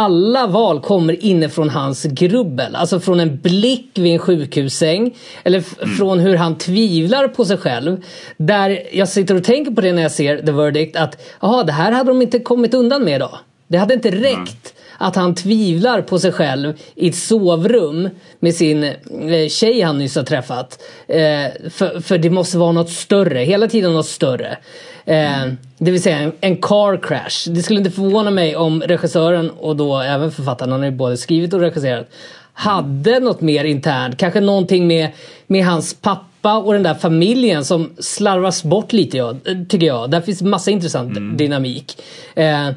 Alla 0.00 0.46
val 0.46 0.80
kommer 0.80 1.24
inifrån 1.24 1.70
hans 1.70 2.04
grubbel. 2.04 2.74
Alltså 2.76 3.00
från 3.00 3.20
en 3.20 3.36
blick 3.40 3.90
vid 3.94 4.12
en 4.12 4.18
sjukhussäng. 4.18 5.14
Eller 5.44 5.64
Mm. 5.82 5.96
från 5.96 6.18
hur 6.18 6.36
han 6.36 6.58
tvivlar 6.58 7.28
på 7.28 7.44
sig 7.44 7.56
själv. 7.56 7.96
Där 8.36 8.82
jag 8.92 9.08
sitter 9.08 9.34
och 9.34 9.44
tänker 9.44 9.72
på 9.72 9.80
det 9.80 9.92
när 9.92 10.02
jag 10.02 10.12
ser 10.12 10.38
The 10.46 10.52
Verdict. 10.52 10.96
Att 10.96 11.22
jaha, 11.40 11.64
det 11.64 11.72
här 11.72 11.92
hade 11.92 12.10
de 12.10 12.22
inte 12.22 12.38
kommit 12.38 12.74
undan 12.74 13.04
med 13.04 13.16
idag. 13.16 13.38
Det 13.68 13.78
hade 13.78 13.94
inte 13.94 14.10
räckt 14.10 14.74
att 15.02 15.16
han 15.16 15.34
tvivlar 15.34 16.02
på 16.02 16.18
sig 16.18 16.32
själv 16.32 16.72
i 16.94 17.08
ett 17.08 17.14
sovrum 17.14 18.10
med 18.40 18.54
sin 18.54 18.84
eh, 18.84 19.48
tjej 19.48 19.80
han 19.80 19.98
nyss 19.98 20.16
har 20.16 20.22
träffat. 20.22 20.82
Eh, 21.08 21.70
för, 21.70 22.00
för 22.00 22.18
det 22.18 22.30
måste 22.30 22.58
vara 22.58 22.72
något 22.72 22.90
större, 22.90 23.38
hela 23.38 23.68
tiden 23.68 23.92
något 23.92 24.06
större. 24.06 24.58
Eh, 25.04 25.46
det 25.78 25.90
vill 25.90 26.02
säga 26.02 26.18
en, 26.18 26.32
en 26.40 26.56
car 26.56 27.02
crash. 27.02 27.54
Det 27.54 27.62
skulle 27.62 27.78
inte 27.78 27.90
förvåna 27.90 28.30
mig 28.30 28.56
om 28.56 28.82
regissören 28.82 29.50
och 29.50 29.76
då 29.76 29.98
även 29.98 30.32
författaren, 30.32 30.72
han 30.72 30.80
har 30.80 30.90
ju 30.90 30.96
både 30.96 31.16
skrivit 31.16 31.54
och 31.54 31.60
regisserat, 31.60 32.08
hade 32.52 33.20
något 33.20 33.40
mer 33.40 33.64
internt. 33.64 34.16
Kanske 34.16 34.40
någonting 34.40 34.86
med, 34.86 35.08
med 35.46 35.64
hans 35.64 35.94
pappa 35.94 36.56
och 36.56 36.72
den 36.72 36.82
där 36.82 36.94
familjen 36.94 37.64
som 37.64 37.90
slarvas 37.98 38.64
bort 38.64 38.92
lite 38.92 39.36
tycker 39.68 39.86
jag. 39.86 40.10
Där 40.10 40.20
finns 40.20 40.42
massa 40.42 40.70
intressant 40.70 41.38
dynamik. 41.38 42.02
Eh, 42.34 42.70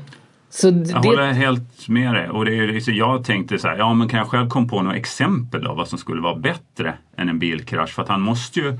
så 0.55 0.67
Jag 0.67 1.01
det, 1.01 1.07
håller 1.07 1.33
helt 1.33 1.87
med 1.87 2.13
dig. 2.13 2.29
Och 2.29 2.45
det 2.45 2.57
är, 2.57 2.67
liksom, 2.67 2.93
jag 2.93 3.25
tänkte 3.25 3.59
så 3.59 3.67
här, 3.67 3.77
ja 3.77 3.93
men 3.93 4.07
kan 4.07 4.17
jag 4.17 4.27
själv 4.27 4.49
komma 4.49 4.67
på 4.67 4.81
några 4.81 4.97
exempel 4.97 5.67
av 5.67 5.77
vad 5.77 5.87
som 5.87 5.97
skulle 5.97 6.21
vara 6.21 6.35
bättre 6.35 6.93
än 7.17 7.29
en 7.29 7.39
bilkrasch? 7.39 7.89
För 7.89 8.01
att 8.01 8.09
han 8.09 8.21
måste 8.21 8.59
ju 8.59 8.77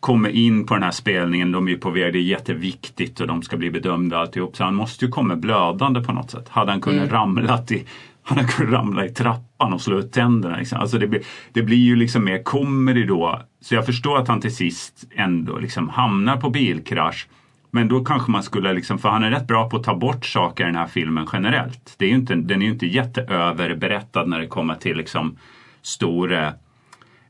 komma 0.00 0.28
in 0.28 0.66
på 0.66 0.74
den 0.74 0.82
här 0.82 0.90
spelningen, 0.90 1.52
de 1.52 1.66
är 1.66 1.70
ju 1.70 1.78
på 1.78 1.90
väg, 1.90 2.12
det 2.12 2.18
är 2.18 2.22
jätteviktigt 2.22 3.20
och 3.20 3.26
de 3.26 3.42
ska 3.42 3.56
bli 3.56 3.70
bedömda 3.70 4.18
alltihop. 4.18 4.56
Så 4.56 4.64
han 4.64 4.74
måste 4.74 5.04
ju 5.04 5.10
komma 5.10 5.36
blödande 5.36 6.00
på 6.00 6.12
något 6.12 6.30
sätt. 6.30 6.48
Hade 6.48 6.70
han 6.70 6.80
kunnat 6.80 7.12
ramlat 7.12 7.72
i 7.72 7.84
han 8.22 8.38
hade 8.38 8.52
kunnat 8.52 8.72
ramla 8.72 9.06
i 9.06 9.08
trappan 9.08 9.72
och 9.72 9.80
slå 9.80 9.98
ut 9.98 10.12
tänderna. 10.12 10.56
Liksom. 10.56 10.80
Alltså 10.80 10.98
det, 10.98 11.06
blir, 11.06 11.22
det 11.52 11.62
blir 11.62 11.76
ju 11.76 11.96
liksom 11.96 12.24
mer 12.24 12.42
comedy 12.42 13.04
då. 13.04 13.42
Så 13.60 13.74
jag 13.74 13.86
förstår 13.86 14.18
att 14.18 14.28
han 14.28 14.40
till 14.40 14.56
sist 14.56 15.04
ändå 15.14 15.58
liksom 15.58 15.88
hamnar 15.88 16.36
på 16.36 16.50
bilkrasch. 16.50 17.28
Men 17.74 17.88
då 17.88 18.04
kanske 18.04 18.30
man 18.30 18.42
skulle, 18.42 18.72
liksom, 18.72 18.98
för 18.98 19.08
han 19.08 19.24
är 19.24 19.30
rätt 19.30 19.46
bra 19.46 19.70
på 19.70 19.76
att 19.76 19.84
ta 19.84 19.94
bort 19.94 20.26
saker 20.26 20.64
i 20.64 20.66
den 20.66 20.76
här 20.76 20.86
filmen 20.86 21.26
generellt. 21.32 21.94
Det 21.98 22.06
är 22.06 22.10
inte, 22.10 22.34
den 22.34 22.62
är 22.62 22.66
ju 22.66 22.72
inte 22.72 22.86
jätteöverberättad 22.86 24.28
när 24.28 24.40
det 24.40 24.46
kommer 24.46 24.74
till 24.74 24.96
liksom 24.96 25.38
stora 25.82 26.54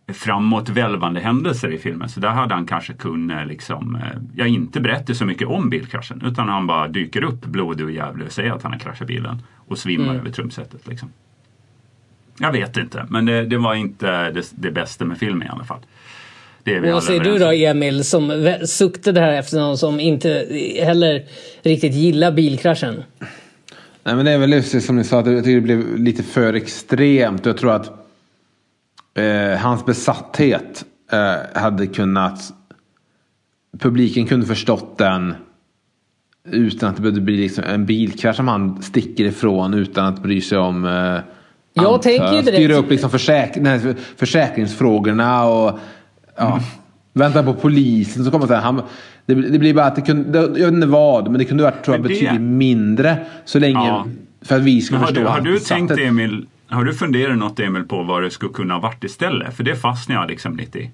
framåtvälvande 0.08 1.20
händelser 1.20 1.72
i 1.72 1.78
filmen. 1.78 2.08
Så 2.08 2.20
där 2.20 2.28
hade 2.28 2.54
han 2.54 2.66
kanske 2.66 2.92
kunnat, 2.92 3.46
liksom, 3.46 3.96
eh, 3.96 4.02
ja 4.34 4.46
inte 4.46 4.80
berätta 4.80 5.14
så 5.14 5.24
mycket 5.24 5.48
om 5.48 5.70
bilkraschen 5.70 6.22
utan 6.24 6.48
han 6.48 6.66
bara 6.66 6.88
dyker 6.88 7.24
upp 7.24 7.44
blodig 7.44 7.86
och 7.86 7.92
jävlig 7.92 8.26
och 8.26 8.32
säger 8.32 8.52
att 8.52 8.62
han 8.62 8.72
har 8.72 8.78
kraschat 8.78 9.08
bilen 9.08 9.42
och 9.56 9.78
svimmar 9.78 10.14
över 10.14 10.30
trumsetet. 10.30 10.86
Liksom. 10.86 11.12
Jag 12.38 12.52
vet 12.52 12.76
inte, 12.76 13.06
men 13.08 13.26
det, 13.26 13.44
det 13.44 13.58
var 13.58 13.74
inte 13.74 14.30
det, 14.30 14.52
det 14.54 14.70
bästa 14.70 15.04
med 15.04 15.18
filmen 15.18 15.48
i 15.48 15.50
alla 15.50 15.64
fall. 15.64 15.80
Det 16.64 16.74
är 16.74 16.80
vi 16.80 16.90
Vad 16.90 17.04
säger 17.04 17.20
du 17.20 17.38
då. 17.38 17.50
Emil 17.52 18.04
som 18.04 18.56
suktade 18.64 19.20
här 19.20 19.32
efter 19.32 19.56
någon 19.58 19.78
som 19.78 20.00
inte 20.00 20.46
heller 20.82 21.24
riktigt 21.62 21.94
gillar 21.94 22.32
bilkraschen? 22.32 23.02
Nej 24.04 24.14
men 24.14 24.24
det 24.24 24.30
är 24.30 24.38
väl 24.38 24.52
just 24.52 24.82
som 24.82 24.96
ni 24.96 25.04
sa, 25.04 25.20
att 25.20 25.26
jag 25.26 25.44
tycker 25.44 25.54
det 25.54 25.60
blev 25.60 25.98
lite 25.98 26.22
för 26.22 26.54
extremt. 26.54 27.46
Jag 27.46 27.56
tror 27.56 27.72
att 27.72 27.90
eh, 29.14 29.58
hans 29.58 29.86
besatthet 29.86 30.84
eh, 31.12 31.60
hade 31.62 31.86
kunnat... 31.86 32.52
Publiken 33.78 34.26
kunde 34.26 34.46
förstått 34.46 34.98
den 34.98 35.34
utan 36.44 36.88
att 36.88 36.96
det 36.96 37.02
behövde 37.02 37.20
bli 37.20 37.36
liksom 37.36 37.64
en 37.64 37.86
bilkrasch 37.86 38.36
som 38.36 38.48
han 38.48 38.82
sticker 38.82 39.24
ifrån 39.24 39.74
utan 39.74 40.06
att 40.06 40.22
bry 40.22 40.40
sig 40.40 40.58
om 40.58 40.84
eh, 40.84 41.18
Jag 41.72 42.02
tänker 42.02 42.32
ju 42.32 42.42
direkt- 42.42 42.56
Styra 42.56 42.76
upp 42.76 42.90
liksom 42.90 43.10
försäk 43.10 43.50
nej, 43.56 43.80
försäkringsfrågorna 44.16 45.44
och 45.44 45.78
ja, 46.36 46.60
vänta 47.12 47.42
på 47.42 47.54
polisen. 47.54 48.24
Så 48.24 48.30
kommer 48.30 48.46
säga, 48.46 48.60
han, 48.60 48.82
det, 49.26 49.34
det 49.34 49.58
blir 49.58 49.74
bara 49.74 49.86
att 49.86 49.96
det 49.96 50.02
kunde, 50.02 50.38
jag 50.38 50.48
vet 50.48 50.72
inte 50.72 50.86
vad, 50.86 51.24
men 51.30 51.38
det 51.38 51.44
kunde 51.44 51.62
varit 51.64 51.84
tror 51.84 51.96
jag, 51.96 52.04
det- 52.04 52.08
betydligt 52.08 52.40
mindre 52.40 53.16
så 53.44 53.58
länge 53.58 53.86
Ja. 53.86 54.06
för 54.42 54.56
att 54.56 54.62
vi 54.62 54.80
skulle 54.80 54.98
Men 54.98 55.02
har 55.02 55.06
förstå 55.08 55.20
du, 55.22 55.26
har 55.28 55.40
du 55.40 55.58
tänkt 55.58 55.88
besatthet. 55.88 56.08
Emil, 56.08 56.46
har 56.68 56.84
du 56.84 56.94
funderat 56.94 57.38
något 57.38 57.60
Emil 57.60 57.82
på 57.84 58.02
vad 58.02 58.22
det 58.22 58.30
skulle 58.30 58.52
kunna 58.52 58.74
ha 58.74 58.80
varit 58.80 59.04
istället? 59.04 59.56
För 59.56 59.64
det 59.64 59.76
fastnade 59.76 60.20
jag 60.20 60.30
liksom 60.30 60.56
lite 60.56 60.78
i. 60.78 60.90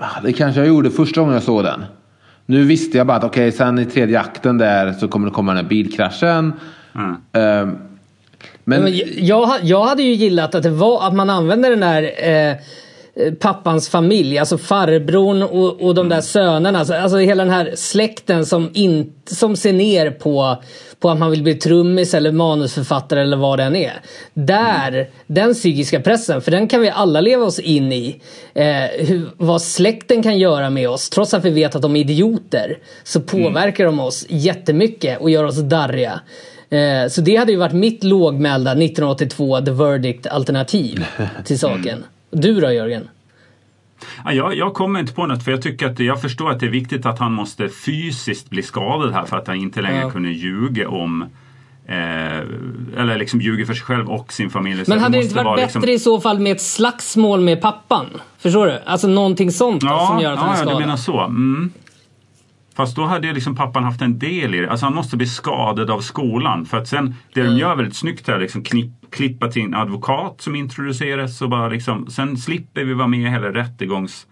Ja, 0.00 0.06
Det 0.24 0.32
kanske 0.32 0.60
jag 0.60 0.68
gjorde 0.68 0.90
första 0.90 1.20
gången 1.20 1.34
jag 1.34 1.42
såg 1.42 1.64
den. 1.64 1.84
Nu 2.46 2.64
visste 2.64 2.98
jag 2.98 3.06
bara 3.06 3.16
att 3.16 3.24
okej, 3.24 3.52
sen 3.52 3.78
i 3.78 3.84
tredje 3.84 4.20
akten 4.20 4.58
där 4.58 4.92
så 4.92 5.08
kommer 5.08 5.26
det 5.28 5.32
komma 5.34 5.54
den 5.54 5.64
här 5.64 5.68
bilkraschen. 5.68 6.52
Mm. 6.94 7.16
Ehm, 7.32 7.76
men, 8.64 8.82
Men 8.82 8.92
jag, 9.26 9.50
jag 9.62 9.84
hade 9.84 10.02
ju 10.02 10.12
gillat 10.14 10.54
att 10.54 10.62
det 10.62 10.70
var 10.70 11.06
att 11.08 11.14
man 11.14 11.30
använde 11.30 11.68
den 11.68 11.80
där 11.80 12.02
eh, 12.22 12.50
eh, 12.50 12.56
pappans 13.40 13.88
familj, 13.88 14.38
alltså 14.38 14.58
farbrorn 14.58 15.42
och, 15.42 15.82
och 15.82 15.94
de 15.94 16.08
där 16.08 16.20
sönerna. 16.20 16.78
Alltså, 16.78 16.94
alltså 16.94 17.18
hela 17.18 17.44
den 17.44 17.52
här 17.52 17.72
släkten 17.76 18.46
som, 18.46 18.70
in, 18.74 19.12
som 19.26 19.56
ser 19.56 19.72
ner 19.72 20.10
på, 20.10 20.62
på 21.00 21.10
att 21.10 21.18
man 21.18 21.30
vill 21.30 21.42
bli 21.42 21.54
trummis 21.54 22.14
eller 22.14 22.32
manusförfattare 22.32 23.22
eller 23.22 23.36
vad 23.36 23.58
det 23.58 23.62
än 23.64 23.76
är. 23.76 24.00
Där, 24.34 25.10
den 25.26 25.54
psykiska 25.54 26.00
pressen, 26.00 26.42
för 26.42 26.50
den 26.50 26.68
kan 26.68 26.80
vi 26.80 26.90
alla 26.90 27.20
leva 27.20 27.44
oss 27.44 27.58
in 27.58 27.92
i. 27.92 28.20
Eh, 28.54 29.06
hur, 29.06 29.30
vad 29.36 29.62
släkten 29.62 30.22
kan 30.22 30.38
göra 30.38 30.70
med 30.70 30.88
oss, 30.88 31.10
trots 31.10 31.34
att 31.34 31.44
vi 31.44 31.50
vet 31.50 31.74
att 31.76 31.82
de 31.82 31.96
är 31.96 32.00
idioter, 32.00 32.78
så 33.04 33.20
påverkar 33.20 33.84
de 33.84 34.00
oss 34.00 34.26
jättemycket 34.28 35.20
och 35.20 35.30
gör 35.30 35.44
oss 35.44 35.58
darriga. 35.58 36.20
Eh, 36.70 37.08
Så 37.08 37.20
det 37.20 37.36
hade 37.36 37.52
ju 37.52 37.58
varit 37.58 37.72
mitt 37.72 38.04
lågmälda 38.04 38.70
1982 38.70 39.60
The 39.60 39.70
Verdict 39.70 40.26
alternativ 40.26 41.04
till 41.44 41.58
saken. 41.58 42.04
Du 42.30 42.60
då 42.60 42.72
Jörgen? 42.72 43.08
Ja, 44.24 44.32
jag, 44.32 44.54
jag 44.56 44.74
kommer 44.74 45.00
inte 45.00 45.12
på 45.12 45.26
något 45.26 45.44
för 45.44 45.50
jag 45.50 45.62
tycker 45.62 45.86
att 45.86 45.98
jag 46.00 46.20
förstår 46.22 46.50
att 46.50 46.60
det 46.60 46.66
är 46.66 46.70
viktigt 46.70 47.06
att 47.06 47.18
han 47.18 47.32
måste 47.32 47.68
fysiskt 47.68 48.50
bli 48.50 48.62
skadad 48.62 49.12
här 49.12 49.24
för 49.24 49.36
att 49.36 49.46
han 49.46 49.56
inte 49.56 49.80
längre 49.82 50.00
Ja. 50.00 50.10
kunde 50.10 50.28
ljuga 50.28 50.88
om 50.88 51.22
eh, 51.86 51.96
eller 52.96 53.18
liksom 53.18 53.40
ljuga 53.40 53.66
för 53.66 53.74
sig 53.74 53.82
själv 53.84 54.10
och 54.10 54.32
sin 54.32 54.50
familj. 54.50 54.84
Men 54.86 54.98
hade 54.98 55.18
det 55.18 55.22
inte 55.22 55.34
varit 55.34 55.44
vara 55.44 55.56
bättre 55.56 55.80
liksom- 55.80 55.88
i 55.90 55.98
så 55.98 56.20
fall 56.20 56.38
med 56.40 56.52
ett 56.52 56.60
slagsmål 56.62 57.40
med 57.40 57.60
pappan? 57.62 58.06
Förstår 58.38 58.66
du? 58.66 58.78
Alltså 58.86 59.08
någonting 59.08 59.50
sånt 59.52 59.80
då, 59.80 59.86
Ja, 59.86 60.06
som 60.06 60.20
gör 60.20 60.32
att 60.32 60.38
han 60.38 60.48
är 60.48 60.52
ja, 60.52 60.56
ja, 60.58 60.62
skadad. 60.62 60.76
du 60.76 60.80
menar 60.80 60.96
så. 60.96 61.20
Mm. 61.20 61.72
Fast 62.74 62.96
då 62.96 63.04
hade 63.04 63.26
ju 63.26 63.32
liksom 63.32 63.56
pappan 63.56 63.84
haft 63.84 64.02
en 64.02 64.18
del 64.18 64.54
i 64.54 64.60
det. 64.60 64.70
Alltså 64.70 64.86
han 64.86 64.94
måste 64.94 65.16
bli 65.16 65.26
skadad 65.26 65.90
av 65.90 66.00
skolan. 66.00 66.66
För 66.66 66.78
att 66.78 66.88
sen, 66.88 67.14
det 67.34 67.40
Mm. 67.40 67.52
de 67.52 67.60
gör 67.60 67.74
väldigt 67.76 67.96
snyggt 67.96 68.28
här, 68.28 68.38
liksom 68.38 68.62
knipp, 68.64 68.92
klippa 69.10 69.48
till 69.48 69.62
en 69.62 69.74
advokat 69.74 70.40
som 70.40 70.56
introduceras. 70.56 71.42
Och 71.42 71.50
bara 71.50 71.68
liksom, 71.68 72.06
sen 72.06 72.36
slipper 72.36 72.84
vi 72.84 72.94
vara 72.94 73.08
med 73.08 73.20
i 73.20 73.26
hela 73.26 73.48
rättegångs 73.52 74.26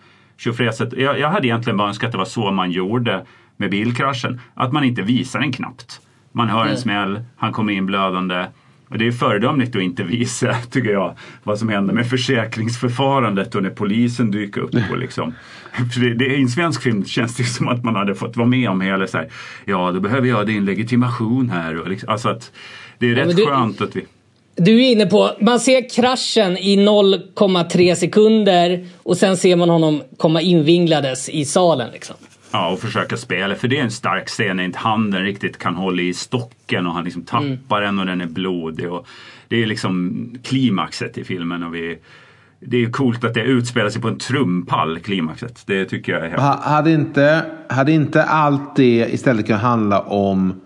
jag, 0.96 1.18
jag 1.18 1.28
hade 1.30 1.46
egentligen 1.46 1.76
bara 1.76 1.88
önskat 1.88 2.06
att 2.06 2.12
det 2.12 2.18
var 2.18 2.24
så 2.24 2.50
man 2.50 2.70
gjorde 2.70 3.26
med 3.56 3.70
bilkraschen. 3.70 4.40
Att 4.54 4.72
man 4.72 4.84
inte 4.84 5.02
visar 5.02 5.40
den 5.40 5.52
knappt. 5.52 6.00
Man 6.32 6.48
hör 6.48 6.60
en 6.60 6.66
Mm. 6.66 6.76
smäll, 6.78 7.20
han 7.36 7.52
kommer 7.52 7.72
in 7.72 7.86
blödande. 7.86 8.46
Och 8.88 8.98
det 8.98 9.06
är 9.06 9.12
föredömligt 9.12 9.76
att 9.76 9.82
inte 9.82 10.02
visa, 10.02 10.54
tycker 10.70 10.90
jag, 10.90 11.14
vad 11.42 11.58
som 11.58 11.68
händer 11.68 11.94
med 11.94 12.06
försäkringsförfarandet 12.06 13.54
och 13.54 13.62
när 13.62 13.70
polisen 13.70 14.30
dyker 14.30 14.60
upp. 14.60 14.74
Och 14.90 14.98
liksom. 14.98 15.34
Det, 16.00 16.14
det, 16.14 16.24
I 16.26 16.42
en 16.42 16.48
svensk 16.48 16.82
film 16.82 17.04
känns 17.04 17.36
det 17.36 17.44
som 17.44 17.68
att 17.68 17.84
man 17.84 17.96
hade 17.96 18.14
fått 18.14 18.36
vara 18.36 18.46
med 18.48 18.70
om 18.70 18.80
hela 18.80 19.06
så 19.06 19.18
här, 19.18 19.28
ja 19.64 19.92
då 19.92 20.00
behöver 20.00 20.28
jag 20.28 20.46
din 20.46 20.64
legitimation 20.64 21.50
här. 21.50 21.80
Och 21.80 21.88
liksom, 21.88 22.08
alltså 22.08 22.28
att 22.28 22.52
det 22.98 23.10
är 23.10 23.14
rätt 23.14 23.26
men 23.26 23.36
det- 23.36 23.46
skönt 23.46 23.80
att 23.80 23.96
vi... 23.96 24.04
du 24.56 24.84
är 24.84 24.92
inne 24.92 25.06
på, 25.06 25.30
man 25.40 25.60
ser 25.60 25.88
kraschen 25.90 26.56
i 26.58 26.76
0,3 26.76 27.94
sekunder 27.94 28.86
och 29.02 29.16
sen 29.16 29.36
ser 29.36 29.56
man 29.56 29.68
honom 29.70 30.02
komma 30.16 30.40
invinglades 30.40 31.28
i 31.28 31.44
salen. 31.44 31.90
Liksom. 31.92 32.16
Ja, 32.52 32.68
och 32.72 32.78
försöka 32.80 33.16
spela. 33.16 33.54
För 33.54 33.68
det 33.68 33.78
är 33.78 33.82
en 33.82 33.90
stark 33.90 34.28
scen 34.28 34.56
när 34.56 34.64
inte 34.64 34.78
handen 34.78 35.22
riktigt 35.22 35.58
kan 35.58 35.74
hålla 35.74 36.02
i 36.02 36.14
stocken 36.14 36.86
och 36.86 36.92
han 36.94 37.04
liksom 37.04 37.22
tappar 37.22 37.80
den 37.80 37.98
och 37.98 38.06
den 38.06 38.20
är 38.20 38.26
blodig. 38.26 38.92
Och 38.92 39.06
det 39.48 39.62
är 39.62 39.66
liksom 39.66 40.14
klimaxet 40.42 41.18
i 41.18 41.24
filmen. 41.24 41.62
Och 41.62 41.74
vi, 41.74 41.98
det 42.60 42.76
är 42.84 42.90
coolt 42.90 43.24
att 43.24 43.34
det 43.34 43.42
utspelar 43.42 43.90
sig 43.90 44.02
på 44.02 44.08
en 44.08 44.18
trumpall, 44.18 44.98
klimaxet. 44.98 45.62
Det 45.66 45.84
tycker 45.84 46.12
jag 46.12 46.20
är 46.20 46.24
häftigt. 46.28 46.44
Ha- 46.44 46.60
Hade 46.62 46.90
inte, 46.92 47.44
hade 47.68 47.92
inte 47.92 48.24
allt 48.24 48.76
det 48.76 49.08
istället 49.12 49.46
kunnat 49.46 49.62
handla 49.62 50.00
om 50.00 50.60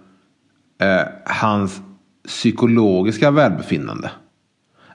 eh, 0.83 1.07
hans 1.25 1.83
psykologiska 2.29 3.31
välbefinnande? 3.31 4.11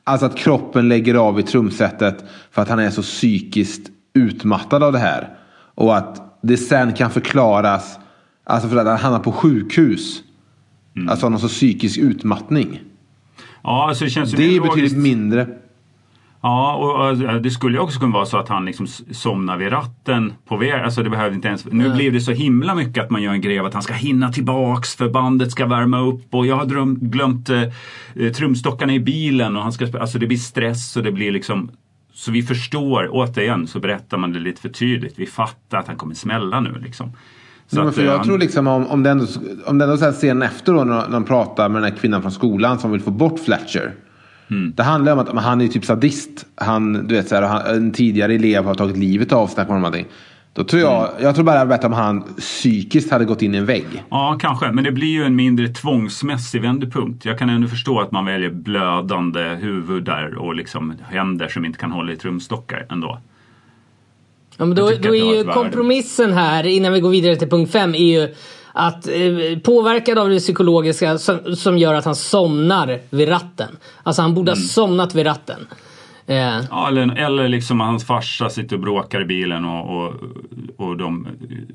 Alltså 0.03 0.25
att 0.25 0.37
kroppen 0.37 0.87
lägger 0.89 1.15
av 1.15 1.39
i 1.39 1.43
trumsetet 1.43 2.23
för 2.51 2.61
att 2.61 2.69
han 2.69 2.79
är 2.79 2.89
så 2.89 3.01
psykiskt 3.01 3.89
utmattad 4.13 4.83
av 4.83 4.91
det 4.91 4.99
här. 4.99 5.29
Och 5.75 5.97
att 5.97 6.26
det 6.41 6.57
sen 6.57 6.93
kan 6.93 7.11
förklaras, 7.11 7.99
alltså 8.43 8.69
för 8.69 8.77
att 8.77 8.87
han 8.87 8.97
hamnar 8.97 9.19
på 9.19 9.31
sjukhus. 9.31 10.23
Alltså 11.09 11.29
någon 11.29 11.39
sorts 11.39 11.53
psykisk 11.53 11.97
utmattning. 11.97 12.79
Ja, 13.63 13.87
alltså 13.89 14.03
det 14.03 14.09
känns 14.09 14.33
ju 14.33 14.37
Det 14.37 14.43
är 14.43 14.61
betydligt 14.61 14.75
logiskt. 14.75 14.97
mindre. 14.97 15.47
Ja, 16.41 16.75
och 16.75 17.41
det 17.41 17.51
skulle 17.51 17.77
ju 17.77 17.81
också 17.81 17.99
kunna 17.99 18.13
vara 18.13 18.25
så 18.25 18.37
att 18.37 18.49
han 18.49 18.65
liksom 18.65 18.87
somnar 19.11 19.57
vid 19.57 19.71
ratten 19.71 20.33
på 20.47 20.57
väg. 20.57 20.81
Alltså 20.81 21.03
det 21.03 21.09
behövde 21.09 21.35
inte 21.35 21.47
ens... 21.47 21.65
Nu 21.65 21.93
blir 21.93 22.11
det 22.11 22.21
så 22.21 22.31
himla 22.31 22.75
mycket 22.75 23.03
att 23.03 23.09
man 23.09 23.21
gör 23.21 23.31
en 23.33 23.41
grej 23.41 23.59
av 23.59 23.65
att 23.65 23.73
han 23.73 23.83
ska 23.83 23.93
hinna 23.93 24.31
tillbaks 24.31 24.95
för 24.95 25.09
bandet 25.09 25.51
ska 25.51 25.65
värma 25.65 25.99
upp 25.99 26.35
och 26.35 26.45
jag 26.47 26.55
har 26.55 26.65
dröm, 26.65 26.97
glömt 27.01 27.49
eh, 27.49 27.61
eh, 28.15 28.31
trumstockarna 28.31 28.93
i 28.93 28.99
bilen 28.99 29.55
och 29.55 29.63
han 29.63 29.71
ska 29.71 29.99
Alltså 29.99 30.19
det 30.19 30.27
blir 30.27 30.37
stress 30.37 30.97
och 30.97 31.03
det 31.03 31.11
blir 31.11 31.31
liksom... 31.31 31.71
Så 32.17 32.31
vi 32.31 32.43
förstår, 32.43 33.09
återigen 33.11 33.67
så 33.67 33.79
berättar 33.79 34.17
man 34.17 34.33
det 34.33 34.39
lite 34.39 34.61
för 34.61 34.69
tydligt. 34.69 35.13
Vi 35.19 35.25
fattar 35.25 35.77
att 35.77 35.87
han 35.87 35.95
kommer 35.95 36.15
smälla 36.15 36.59
nu 36.59 36.81
liksom. 36.85 37.11
Så 37.67 37.81
att, 37.81 37.95
för 37.95 38.01
eh, 38.01 38.07
jag 38.07 38.17
han- 38.17 38.25
tror 38.25 38.37
liksom 38.37 38.67
om, 38.67 38.87
om 38.87 39.05
ändå, 39.05 39.25
om 39.65 39.79
så 39.97 40.05
här 40.05 40.11
scenen 40.11 40.41
efter 40.43 40.73
då 40.73 40.83
när 40.83 41.09
de 41.09 41.23
pratar 41.23 41.69
med 41.69 41.81
den 41.81 41.91
här 41.91 41.99
kvinnan 41.99 42.21
från 42.21 42.31
skolan 42.31 42.79
som 42.79 42.91
vill 42.91 43.01
få 43.01 43.11
bort 43.11 43.39
Fletcher. 43.39 43.93
Mm. 44.49 44.73
Det 44.75 44.83
handlar 44.83 45.13
om 45.13 45.19
att 45.19 45.43
han 45.43 45.61
är 45.61 45.67
typ 45.67 45.85
sadist. 45.85 46.45
Han, 46.55 46.93
du 46.93 47.15
vet, 47.15 47.27
så 47.27 47.35
här, 47.35 47.41
han, 47.41 47.61
en 47.65 47.91
tidigare 47.91 48.33
elev 48.35 48.65
har 48.65 48.75
tagit 48.75 48.97
livet 48.97 49.31
av 49.31 49.47
sig. 49.47 49.65
Då 50.57 50.63
tror 50.63 50.81
jag, 50.81 51.09
Mm. 51.09 51.23
jag 51.23 51.35
tror 51.35 51.45
bara 51.45 51.59
det 51.59 51.65
var 51.65 51.75
bättre 51.77 51.87
om 51.87 51.93
han 51.93 52.23
psykiskt 52.37 53.11
hade 53.11 53.25
gått 53.25 53.41
in 53.41 53.55
i 53.55 53.57
en 53.57 53.65
vägg. 53.65 54.03
Ja, 54.09 54.37
kanske. 54.41 54.71
Men 54.71 54.83
det 54.83 54.91
blir 54.91 55.07
ju 55.07 55.23
en 55.23 55.35
mindre 55.35 55.67
tvångsmässig 55.67 56.61
vändpunkt. 56.61 57.25
Jag 57.25 57.39
kan 57.39 57.49
ändå 57.49 57.67
förstå 57.67 57.99
att 57.99 58.11
man 58.11 58.25
väljer 58.25 58.49
blödande 58.49 59.39
huvudar 59.43 60.35
och 60.37 60.55
liksom 60.55 60.93
händer 61.09 61.47
som 61.47 61.65
inte 61.65 61.79
kan 61.79 61.91
hålla 61.91 62.11
i 62.11 62.15
trumstockar 62.15 62.85
ändå. 62.89 63.19
Ja, 64.57 64.65
men 64.65 64.75
då, 64.77 64.91
då 65.01 65.15
är 65.15 65.35
ju 65.37 65.43
kompromissen 65.43 66.33
här, 66.33 66.63
innan 66.67 66.93
vi 66.93 66.99
går 66.99 67.09
vidare 67.09 67.35
till 67.35 67.49
punkt 67.49 67.71
5, 67.71 67.95
är 67.95 68.21
ju 68.21 68.35
att 68.73 69.07
eh, 69.07 69.59
påverkad 69.63 70.17
av 70.17 70.29
det 70.29 70.39
psykologiska 70.39 71.17
som, 71.17 71.55
som 71.55 71.77
gör 71.77 71.93
att 71.93 72.05
han 72.05 72.15
somnar 72.15 72.99
vid 73.09 73.29
ratten. 73.29 73.77
Alltså 74.03 74.21
han 74.21 74.31
Mm. 74.31 74.35
borde 74.35 74.51
ha 74.51 74.55
somnat 74.55 75.15
vid 75.15 75.25
ratten. 75.25 75.67
Eh, 76.29 76.61
Ja, 76.69 76.87
eller, 76.87 77.15
eller 77.17 77.47
liksom 77.47 77.79
hans 77.79 78.05
farsa 78.05 78.49
sitter 78.49 78.75
och 78.75 78.81
bråkar 78.81 79.21
i 79.21 79.25
bilen 79.25 79.65
och, 79.65 79.97
och, 79.97 80.13
och, 80.77 80.97
de, 80.97 81.27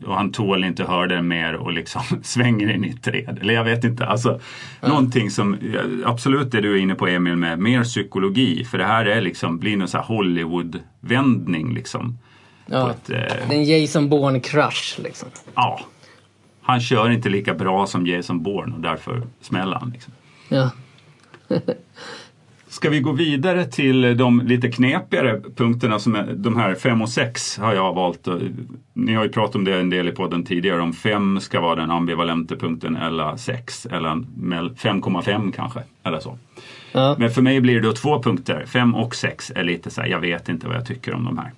och 0.07 0.15
han 0.15 0.33
tål 0.33 0.65
inte 0.65 0.85
höra 0.85 1.07
det 1.07 1.23
mer 1.23 1.55
och 1.55 1.73
liksom 1.73 2.03
svänger 2.23 2.75
in 2.75 2.85
i 2.85 2.89
ett 2.89 3.03
träd. 3.03 3.39
Eller 3.41 3.55
jag 3.55 3.65
vet 3.65 3.85
inte. 3.85 4.07
Alltså, 4.07 4.41
Någonting 4.81 5.31
som, 5.31 5.57
ja, 5.75 5.81
absolut 6.11 6.51
det 6.51 6.61
du 6.61 6.75
är 6.79 6.83
inne 6.83 6.95
på 6.95 7.07
Emil 7.07 7.37
med 7.37 7.59
mer 7.59 7.85
psykologi. 7.85 8.65
För 8.65 8.79
det 8.79 8.85
här 8.85 9.07
är 9.07 9.21
liksom, 9.21 9.59
blir 9.59 9.77
någon 9.77 9.89
så 9.89 9.99
här 9.99 10.05
Hollywood-vändning 10.05 11.75
liksom. 11.75 12.19
Ja, 12.67 12.91
ett, 12.91 13.11
eh, 13.11 13.51
en 13.51 13.65
Jason 13.65 14.11
Bourne-crush 14.13 15.03
liksom. 15.03 15.29
ja, 15.55 15.81
han 16.63 16.81
kör 16.81 17.11
inte 17.11 17.29
lika 17.29 17.55
bra 17.55 17.87
som 17.87 18.07
Jason 18.07 18.43
Bourne 18.43 18.75
och 18.75 18.81
därför 18.81 19.23
smäller 19.41 19.77
han. 19.77 19.91
Liksom. 19.91 20.13
Ja. 20.49 20.71
Ska 22.83 22.91
vi 22.91 23.01
gå 23.01 23.13
vidare 23.13 23.65
till 23.65 24.17
de 24.17 24.41
lite 24.41 24.71
knepigare 24.71 25.41
punkterna 25.57 25.99
som 25.99 26.15
är 26.15 26.33
de 26.35 26.57
här 26.57 26.75
5 26.75 27.03
och 27.03 27.09
6 27.09 27.59
har 27.59 27.75
jag 27.75 27.95
valt. 27.95 28.29
Ni 28.93 29.15
har 29.15 29.25
ju 29.25 29.29
pratat 29.29 29.55
om 29.55 29.65
det 29.65 29.81
en 29.81 29.91
del 29.91 30.09
i 30.09 30.13
podden 30.13 30.45
tidigare 30.45 30.81
om 30.81 30.93
5 30.93 31.41
ska 31.41 31.61
vara 31.61 31.75
den 31.75 31.91
ambivalenta 31.91 32.57
punkten 32.57 32.97
eller 32.97 33.37
6 33.37 33.87
eller 33.87 34.11
5,5 34.11 35.53
kanske 35.53 35.81
eller 36.03 36.21
så. 36.21 36.39
Ja. 36.93 37.17
Men 37.19 37.31
för 37.31 37.43
mig 37.43 37.61
blir 37.61 37.75
det 37.75 37.81
då 37.81 37.93
två 37.93 38.23
punkter. 38.23 38.65
5 38.67 38.95
och 38.95 39.15
6 39.15 39.53
är 39.55 39.65
lite 39.65 39.91
så 39.91 40.01
här, 40.01 40.09
jag 40.09 40.21
vet 40.21 40.49
inte 40.49 40.67
vad 40.67 40.77
jag 40.77 40.87
tycker 40.87 41.15
om 41.15 41.25
de 41.25 41.39
här. 41.39 41.53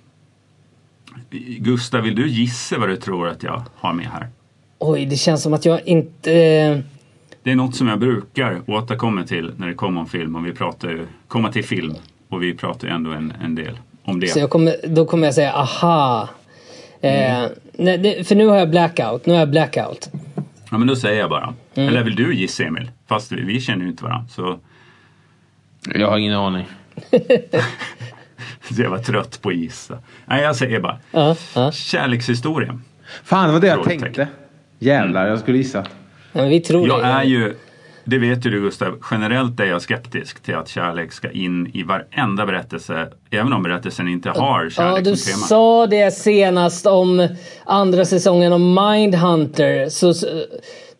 Gustav, 1.59 2.01
vill 2.01 2.15
du 2.15 2.27
gissa 2.27 2.79
vad 2.79 2.89
du 2.89 2.95
tror 2.95 3.27
att 3.27 3.43
jag 3.43 3.63
har 3.75 3.93
med 3.93 4.05
här? 4.05 4.27
Oj, 4.79 5.05
det 5.05 5.15
känns 5.15 5.43
som 5.43 5.53
att 5.53 5.65
jag 5.65 5.87
inte... 5.87 6.83
Det 7.45 7.51
är 7.51 7.55
något 7.55 7.75
som 7.75 7.87
jag 7.87 7.99
brukar 7.99 8.61
återkomma 8.67 9.23
till 9.23 9.51
när 9.57 9.67
det 9.67 9.73
kommer 9.73 10.01
om 10.01 10.07
film 10.07 10.35
och 10.35 10.45
vi 10.45 10.51
pratar 10.53 10.89
ju, 10.89 11.07
komma 11.27 11.51
till 11.51 11.63
film 11.65 11.93
och 12.29 12.43
vi 12.43 12.53
pratar 12.53 12.87
ju 12.87 12.93
ändå 12.93 13.11
en, 13.11 13.33
en 13.43 13.55
del 13.55 13.79
om 14.03 14.19
det. 14.19 14.27
så 14.27 14.39
jag 14.39 14.49
kommer, 14.49 14.75
då 14.87 15.05
kommer 15.05 15.27
jag 15.27 15.33
säga 15.33 15.53
aha. 15.53 16.29
Eh, 17.01 17.39
Mm. 17.39 17.51
nej, 17.73 17.97
det, 17.97 18.27
för 18.27 18.35
nu 18.35 18.47
har 18.47 18.57
jag 18.57 18.69
blackout. 18.69 19.25
Nu 19.25 19.33
har 19.33 19.39
jag 19.39 19.49
blackout. 19.49 20.09
Ja 20.71 20.77
men 20.77 20.87
då 20.87 20.95
säger 20.95 21.19
jag 21.19 21.29
bara. 21.29 21.53
Mm. 21.75 21.89
Eller 21.89 22.03
vill 22.03 22.15
du 22.15 22.35
gissa 22.35 22.63
Emil? 22.63 22.91
Fast 23.07 23.31
vi, 23.31 23.41
vi 23.41 23.61
känner 23.61 23.83
ju 23.83 23.91
inte 23.91 24.03
varandra. 24.03 24.27
Så, 24.29 24.59
Jag 25.95 26.09
har 26.09 26.17
ingen 26.17 26.33
aning. 26.33 26.65
så 28.61 28.81
jag 28.81 28.89
var 28.89 28.97
trött 28.97 29.41
på 29.41 29.49
att 29.49 29.55
gissa. 29.55 29.97
Nej 30.25 30.43
jag 30.43 30.55
säger 30.55 30.79
bara. 30.79 30.99
Ja, 31.11 31.35
ja. 31.55 31.71
Kärlekshistoria. 31.71 32.79
Fan, 33.23 33.47
det 33.47 33.53
var 33.53 33.59
det 33.59 33.67
jag 33.67 33.75
Frågetecken. 33.75 34.01
tänkte. 34.01 34.27
Jävlar, 34.79 35.27
jag 35.27 35.39
skulle 35.39 35.57
gissa. 35.57 35.85
Ja, 36.35 36.41
men 36.41 36.49
vi 36.49 36.59
tror 36.59 36.87
Jag 36.87 36.99
det. 36.99 37.05
är 37.05 37.23
ju, 37.23 37.55
det 38.03 38.17
vet 38.17 38.45
ju 38.45 38.49
du 38.49 38.61
Gustav, 38.61 38.97
generellt 39.11 39.59
är 39.59 39.65
jag 39.65 39.81
skeptisk 39.81 40.43
till 40.43 40.55
att 40.55 40.67
kärlek 40.69 41.11
ska 41.11 41.31
in 41.31 41.71
i 41.73 41.83
varenda 41.83 42.45
berättelse. 42.45 43.07
Även 43.31 43.53
om 43.53 43.63
berättelsen 43.63 44.07
inte 44.07 44.29
har 44.29 44.63
Ja, 44.63 44.69
kärlek 44.69 45.03
du 45.05 45.15
som 45.15 45.33
tema. 45.33 45.45
sa 45.47 45.87
det 45.87 46.11
senast 46.11 46.85
om 46.85 47.27
andra 47.65 48.05
säsongen 48.05 48.53
om 48.53 48.73
Mindhunter. 48.91 49.89
Så 49.89 50.13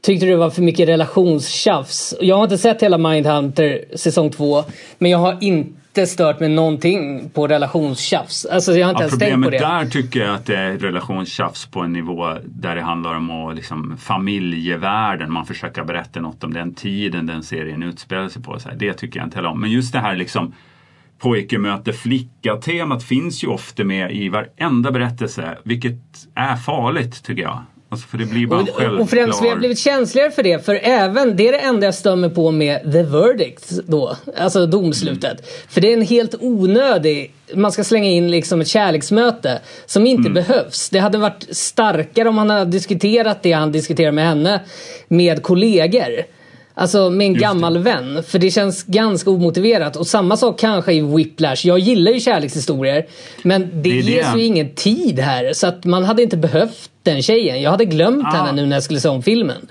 tyckte 0.02 0.26
du 0.26 0.32
det 0.32 0.38
var 0.38 0.50
för 0.50 0.62
mycket 0.62 0.90
relationstjafs. 0.90 2.14
Jag 2.22 2.36
har 2.36 2.44
inte 2.44 2.58
sett 2.58 2.84
hela 2.84 2.98
Mindhunter 2.98 3.86
säsong 3.96 4.30
två. 4.30 4.64
Men 4.98 5.12
jag 5.12 5.18
har 5.18 5.38
inte 5.42 5.80
stört 6.06 6.40
mig 6.40 6.50
någonting 6.50 7.30
på 7.30 7.48
relationstjafs. 7.48 8.46
Alltså 8.46 8.72
jag 8.74 8.88
har 8.88 8.92
inte 8.92 9.04
Ja, 9.04 9.08
ens 9.08 9.20
tänkt 9.20 9.36
på 9.36 9.42
problemet 9.42 9.62
det. 9.62 9.68
där 9.68 9.86
tycker 9.86 10.20
jag 10.20 10.36
att 10.36 10.46
det 10.46 10.58
är 10.58 10.78
relationstjafs 10.78 11.66
på 11.66 11.80
en 11.82 11.94
nivå 11.94 12.34
där 12.46 12.76
det 12.76 12.82
handlar 12.82 13.16
om 13.16 13.32
att, 13.32 13.56
liksom, 13.56 13.98
familjevärlden. 13.98 15.32
Man 15.34 15.46
försöker 15.46 15.84
berätta 15.84 16.20
något 16.22 16.44
om 16.44 16.54
den 16.54 16.74
tiden 16.74 17.26
den 17.26 17.44
serien 17.44 17.84
utspelar 17.84 18.30
sig 18.30 18.42
på. 18.42 18.60
Så 18.60 18.70
här. 18.70 18.76
Det 18.76 18.94
tycker 18.94 19.20
jag 19.20 19.28
inte 19.28 19.38
heller 19.38 19.50
om. 19.50 19.62
Men 19.62 19.72
just 19.72 19.94
det 19.94 20.00
här 20.00 20.16
liksom 20.16 20.54
pojke 21.20 21.58
möter 21.58 21.92
flicka-temat 21.92 23.04
finns 23.04 23.44
ju 23.44 23.48
ofta 23.48 23.84
med 23.84 24.12
i 24.12 24.30
varenda 24.30 24.92
berättelse. 24.92 25.58
Vilket 25.64 26.00
är 26.36 26.56
farligt 26.56 27.24
tycker 27.24 27.42
jag. 27.44 27.60
Alltså, 27.96 28.08
för 28.08 28.18
det 28.18 28.26
blir 28.26 28.48
bara 28.48 28.62
Och, 28.62 29.02
och 29.02 29.10
främst 29.10 29.14
vi 29.14 29.20
har 29.20 29.32
självklar... 29.32 29.56
blivit 29.56 29.80
känsligare 29.80 30.32
för 30.32 30.44
det. 30.44 30.66
För 30.66 30.80
även, 30.84 31.38
det 31.38 31.48
är 31.48 31.52
det 31.52 31.58
enda 31.58 31.86
jag 31.86 31.96
stör 31.96 32.16
mig 32.16 32.30
på 32.30 32.52
med 32.52 32.92
The 32.92 33.04
Verdict 33.04 33.70
då. 33.88 34.18
Alltså 34.38 34.66
domslutet. 34.66 35.50
För 35.70 35.82
det 35.82 35.90
är 35.90 35.94
en 35.94 36.02
helt 36.02 36.36
onödig, 36.40 37.34
man 37.54 37.72
ska 37.72 37.84
slänga 37.84 38.10
in 38.10 38.32
liksom 38.32 38.62
ett 38.62 38.68
kärleksmöte 38.68 39.60
som 39.86 40.08
inte 40.08 40.30
behövs. 40.30 40.90
Det 40.90 41.00
hade 41.00 41.18
varit 41.18 41.48
starkare 41.50 42.30
om 42.30 42.38
han 42.38 42.50
hade 42.50 42.72
diskuterat 42.72 43.44
det 43.44 43.52
han 43.52 43.72
diskuterar 43.72 44.12
med 44.12 44.28
henne 44.28 44.62
med 45.08 45.44
kollegor. 45.44 46.35
Alltså 46.78 47.10
med 47.10 47.28
en 47.28 47.34
Just 47.34 47.42
det. 47.44 47.48
gammal 47.48 47.78
vän. 47.78 48.24
För 48.28 48.40
det 48.40 48.52
känns 48.52 48.84
ganska 48.84 49.30
omotiverat. 49.30 49.96
Och 49.96 50.08
samma 50.08 50.38
sak 50.38 50.60
kanske 50.60 50.94
i 50.94 51.02
Whiplash. 51.02 51.68
Jag 51.68 51.80
gillar 51.80 52.12
ju 52.12 52.20
kärlekshistorier. 52.20 53.06
Men 53.44 53.62
det, 53.62 53.68
Det 53.82 54.00
är 54.00 54.04
det. 54.04 54.12
ges 54.12 54.36
ju 54.36 54.44
ingen 54.44 54.76
tid 54.76 55.20
här. 55.20 55.54
Så 55.54 55.68
att 55.68 55.86
man 55.86 56.04
hade 56.04 56.24
inte 56.24 56.38
behövt 56.38 56.90
den 57.04 57.22
tjejen. 57.22 57.62
Jag 57.62 57.72
hade 57.72 57.86
glömt 57.86 58.24
Ja. 58.24 58.30
henne 58.30 58.52
nu 58.62 58.66
när 58.68 58.76
jag 58.76 58.84
skulle 58.84 59.00
se 59.00 59.10
om 59.10 59.24
filmen. 59.24 59.68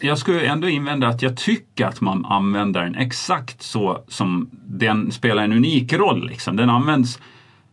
Jag 0.00 0.18
skulle 0.18 0.40
ändå 0.46 0.68
invända 0.68 1.08
att 1.08 1.22
jag 1.22 1.36
tycker 1.36 1.84
att 1.86 2.00
man 2.00 2.24
använder 2.24 2.80
den 2.80 2.94
exakt 2.94 3.62
så 3.62 4.04
som 4.08 4.50
den 4.66 5.12
spelar 5.12 5.42
en 5.42 5.52
unik 5.52 5.92
roll. 5.92 6.26
Liksom. 6.28 6.56
Den 6.56 6.70
används 6.70 7.18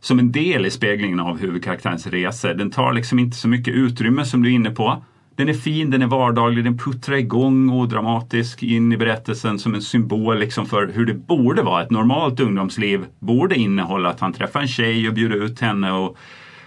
som 0.02 0.20
en 0.20 0.32
del 0.32 0.66
i 0.66 0.70
speglingen 0.72 1.20
av 1.20 1.40
huvudkaraktärens 1.40 2.08
resor. 2.08 2.54
Den 2.54 2.72
tar 2.72 2.94
liksom 2.94 3.20
inte 3.20 3.38
så 3.38 3.48
mycket 3.48 3.74
utrymme 3.74 4.26
som 4.26 4.44
du 4.44 4.50
är 4.50 4.54
inne 4.56 4.70
på. 4.72 5.04
Den 5.42 5.50
är 5.50 5.54
fin, 5.54 5.90
den 5.90 6.02
är 6.02 6.08
vardaglig, 6.08 6.64
den 6.64 6.78
puttrar 6.78 7.16
igång 7.16 7.70
och 7.70 7.88
dramatisk 7.88 8.64
in 8.64 8.92
i 8.92 8.98
berättelsen 8.98 9.60
som 9.60 9.76
en 9.76 9.82
symbol 9.82 10.40
liksom 10.40 10.66
för 10.66 10.88
hur 10.88 11.06
det 11.06 11.14
borde 11.14 11.62
vara. 11.62 11.84
Ett 11.84 11.92
normalt 11.92 12.40
ungdomsliv 12.40 13.06
borde 13.20 13.56
innehålla 13.56 14.10
att 14.10 14.20
han 14.20 14.34
träffar 14.34 14.62
en 14.62 14.68
tjej 14.68 15.08
och 15.08 15.14
bjuder 15.14 15.36
ut 15.36 15.60
henne 15.60 15.92
och, 15.92 16.18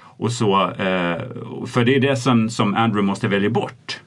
och 0.00 0.32
så. 0.32 0.62
Eh, 0.62 1.22
för 1.66 1.84
det 1.84 1.96
är 1.96 2.00
det 2.00 2.16
som, 2.16 2.50
som 2.50 2.74
Andrew 2.74 3.02
måste 3.02 3.28
välja 3.28 3.50
bort. 3.50 4.00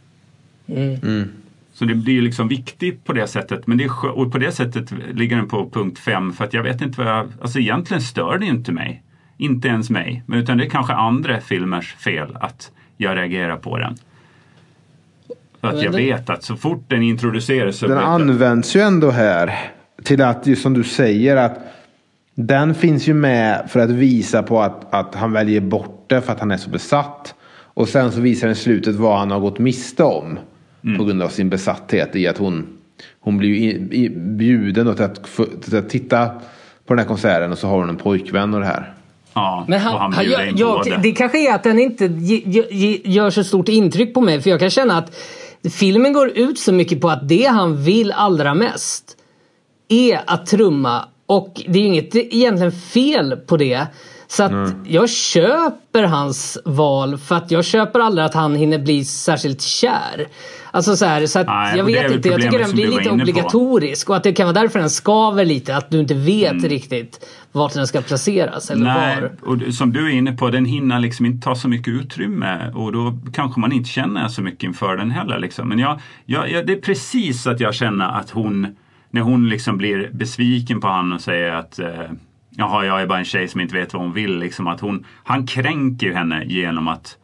Så 1.74 1.86
det 1.86 1.96
blir 1.96 2.22
liksom 2.22 2.48
viktigt 2.48 3.06
på 3.06 3.14
det 3.14 3.28
sättet. 3.28 3.68
Men 3.68 3.78
det 3.78 3.84
är, 3.84 4.06
och 4.06 4.32
på 4.32 4.38
det 4.38 4.52
sättet 4.52 4.94
ligger 5.14 5.36
den 5.36 5.48
på 5.48 5.70
punkt 5.70 6.00
fem 6.00 6.34
för 6.34 6.46
att 6.46 6.54
jag 6.54 6.64
vet 6.64 6.82
inte 6.82 7.04
vad 7.04 7.14
jag... 7.14 7.28
Alltså 7.42 7.60
egentligen 7.60 8.02
stör 8.02 8.38
det 8.38 8.46
inte 8.46 8.72
mig. 8.72 9.04
Inte 9.38 9.68
ens 9.68 9.90
mig. 9.90 10.24
Men 10.26 10.40
utan 10.40 10.58
det 10.58 10.66
är 10.66 10.70
kanske 10.70 10.94
andra 10.94 11.42
filmers 11.42 11.94
fel 11.94 12.38
att 12.40 12.72
jag 12.98 13.18
reagerar 13.18 13.58
på 13.58 13.78
den. 13.78 13.98
För 15.62 15.68
att 15.68 15.82
jag 15.82 15.92
vet 15.92 16.30
att 16.30 16.44
så 16.44 16.56
fort 16.56 16.84
den 16.88 17.04
introduceras 17.04 17.78
så... 17.78 17.88
Den 17.88 17.98
används 17.98 18.76
ju 18.76 18.82
ändå 18.82 19.12
här 19.12 19.60
till 20.04 20.22
att, 20.22 20.48
just 20.48 20.62
som 20.62 20.74
du 20.74 20.84
säger, 20.84 21.36
att 21.36 21.60
den 22.36 22.76
finns 22.76 23.08
ju 23.08 23.14
med 23.14 23.70
för 23.70 23.80
att 23.80 23.90
visa 23.90 24.44
på 24.44 24.62
att, 24.62 24.94
att 24.94 25.16
han 25.16 25.32
väljer 25.32 25.62
bort 25.62 26.06
det 26.08 26.22
för 26.22 26.34
att 26.34 26.40
han 26.40 26.52
är 26.52 26.58
så 26.58 26.70
besatt. 26.70 27.36
Och 27.74 27.90
sen 27.90 28.12
så 28.12 28.22
visar 28.22 28.48
den 28.48 28.56
slutet 28.56 28.96
vad 28.96 29.20
han 29.20 29.32
har 29.32 29.40
gått 29.40 29.60
miste 29.60 30.04
om. 30.04 30.40
Mm. 30.84 30.98
På 30.98 31.04
grund 31.04 31.22
av 31.22 31.30
sin 31.30 31.50
besatthet 31.50 32.16
i 32.16 32.28
att 32.28 32.38
hon, 32.38 32.68
hon 33.20 33.38
blir 33.38 33.50
i, 33.50 33.88
i, 33.92 34.10
bjuden 34.10 34.96
till 34.96 35.06
att, 35.06 35.30
till 35.62 35.78
att 35.78 35.90
titta 35.90 36.28
på 36.86 36.94
den 36.94 37.00
här 37.00 37.06
konserten 37.06 37.52
och 37.52 37.58
så 37.58 37.68
har 37.68 37.80
hon 37.80 37.90
en 37.90 37.98
pojkvän 37.98 38.54
och 38.54 38.60
det 38.60 38.66
här. 38.66 38.94
Ja, 39.34 39.66
Men 39.68 39.80
han, 39.80 39.98
han, 39.98 40.14
han 40.14 40.26
gör, 40.26 40.54
jag, 40.56 41.02
det 41.04 41.12
kanske 41.12 41.50
är 41.50 41.56
att 41.56 41.64
den 41.64 41.80
inte 41.80 42.06
gör 43.04 43.30
så 43.30 43.44
stort 43.44 43.70
intryck 43.70 44.14
på 44.14 44.22
mig. 44.22 44.42
För 44.42 44.50
jag 44.50 44.60
kan 44.60 44.70
känna 44.70 44.98
att 44.98 45.16
filmen 45.70 46.14
går 46.14 46.30
ut 46.38 46.60
så 46.60 46.74
mycket 46.74 47.02
på 47.02 47.10
att 47.10 47.28
det 47.28 47.46
han 47.46 47.84
vill 47.84 48.12
allra 48.12 48.54
mest 48.54 49.18
är 49.88 50.22
att 50.28 50.46
trumma. 50.46 51.06
Och 51.26 51.62
det 51.68 51.80
är 51.80 51.84
ju 51.84 51.88
inget 51.88 52.16
egentligen 52.16 52.72
fel 52.72 53.38
på 53.38 53.58
det. 53.58 53.88
Så 54.28 54.44
att 54.44 54.52
mm. 54.52 54.86
jag 54.88 55.10
köper 55.10 56.04
hans 56.04 56.58
val 56.66 57.18
för 57.18 57.36
att 57.36 57.52
jag 57.52 57.66
köper 57.66 58.00
aldrig 58.00 58.26
att 58.26 58.34
han 58.34 58.56
hinner 58.56 58.80
bli 58.80 59.06
särskilt 59.06 59.62
kär. 59.62 60.28
Alltså 60.72 60.96
så 60.96 61.06
här, 61.06 61.26
så 61.26 61.40
att 61.40 61.48
Nej, 61.48 61.78
jag 61.78 61.84
vet 61.86 62.12
inte, 62.12 62.30
jag 62.30 62.42
tycker 62.42 62.60
den 62.60 62.72
blir 62.72 62.88
lite 62.88 63.10
obligatorisk 63.10 64.08
på. 64.08 64.12
och 64.12 64.18
att 64.18 64.24
det 64.24 64.34
kan 64.34 64.46
vara 64.46 64.62
därför 64.62 64.80
den 64.80 64.90
skaver 64.90 65.46
lite, 65.46 65.76
att 65.76 65.90
du 65.90 66.00
inte 66.00 66.14
vet 66.14 66.52
mm. 66.52 66.70
riktigt 66.70 67.26
vart 67.52 67.74
den 67.74 67.88
ska 67.88 68.02
placeras 68.02 68.72
eller 68.72 68.84
Nej, 68.86 69.22
var. 69.22 69.52
och 69.68 69.74
som 69.74 69.94
du 69.94 70.06
är 70.06 70.10
inne 70.10 70.32
på, 70.32 70.50
den 70.50 70.66
hinner 70.66 71.00
liksom 71.00 71.26
inte 71.26 71.46
ta 71.46 71.56
så 71.56 71.68
mycket 71.68 71.94
utrymme 71.94 72.72
och 72.76 72.92
då 72.92 73.18
kanske 73.34 73.60
man 73.60 73.72
inte 73.72 73.90
känner 73.90 74.28
så 74.28 74.42
mycket 74.42 74.64
inför 74.64 74.98
den 74.98 75.12
heller. 75.12 75.40
Liksom. 75.40 75.70
Men 75.70 75.80
jag, 75.80 76.00
jag, 76.26 76.52
jag, 76.52 76.68
det 76.68 76.74
är 76.74 76.82
precis 76.82 77.48
att 77.48 77.60
jag 77.60 77.76
känner 77.76 78.20
att 78.20 78.30
hon, 78.30 78.76
när 79.10 79.22
hon 79.22 79.50
liksom 79.50 79.78
blir 79.78 80.10
besviken 80.14 80.82
på 80.82 80.88
honom 80.88 81.14
och 81.14 81.22
säger 81.22 81.52
att 81.52 81.80
eh, 81.80 81.88
Jaha, 82.60 82.86
jag 82.86 83.02
är 83.02 83.08
bara 83.08 83.20
en 83.20 83.26
tjej 83.26 83.48
som 83.48 83.62
inte 83.62 83.76
vet 83.76 83.94
vad 83.94 84.02
hon 84.02 84.14
vill. 84.14 84.40
Liksom 84.40 84.68
att 84.68 84.80
hon, 84.80 85.06
han 85.24 85.48
kränker 85.48 86.14
henne 86.14 86.46
genom 86.46 86.88
att 86.88 87.18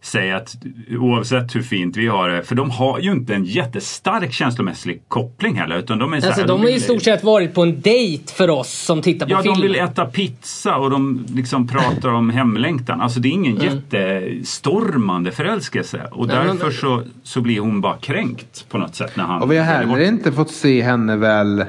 säga 0.00 0.36
att 0.36 0.56
oavsett 0.98 1.56
hur 1.56 1.62
fint 1.62 1.96
vi 1.96 2.06
har 2.06 2.28
det, 2.28 2.42
för 2.42 2.54
de 2.54 2.70
har 2.70 2.98
ju 2.98 3.12
inte 3.12 3.34
en 3.34 3.44
jättestark 3.44 4.32
känslomässig 4.32 5.02
koppling 5.08 5.54
heller. 5.54 5.78
Utan 5.78 5.98
de 5.98 6.12
är 6.12 6.20
så 6.20 6.26
alltså, 6.26 6.40
här, 6.40 6.48
de 6.48 6.60
har 6.60 6.68
ju 6.68 6.74
i 6.74 6.80
stort 6.80 7.02
sett 7.02 7.24
varit 7.24 7.54
på 7.54 7.62
en 7.62 7.80
dejt 7.80 8.32
för 8.32 8.50
oss 8.50 8.72
som 8.72 9.02
tittar 9.02 9.26
på 9.26 9.32
ja, 9.32 9.42
film. 9.42 9.54
Ja, 9.54 9.60
de 9.60 9.66
vill 9.66 9.76
äta 9.76 10.06
pizza 10.06 10.76
och 10.76 10.90
de 10.90 11.26
liksom 11.34 11.68
pratar 11.68 12.08
om 12.08 12.30
hemlängtan. 12.30 13.00
Alltså 13.00 13.20
det 13.20 13.28
är 13.28 13.32
ingen 13.32 13.56
mm. 13.60 13.66
jättestormande 13.66 15.32
förälskelse. 15.32 16.08
Och 16.10 16.26
Nej, 16.26 16.36
därför 16.36 16.64
men... 16.64 16.72
så, 16.72 17.02
så 17.22 17.40
blir 17.40 17.60
hon 17.60 17.80
bara 17.80 17.96
kränkt 17.96 18.66
på 18.68 18.78
något 18.78 18.94
sätt. 18.94 19.16
När 19.16 19.24
han 19.24 19.42
och 19.42 19.52
vi 19.52 19.56
har 19.56 19.64
heller 19.64 20.00
inte 20.00 20.32
fått 20.32 20.50
se 20.50 20.82
henne 20.82 21.16
väl 21.16 21.64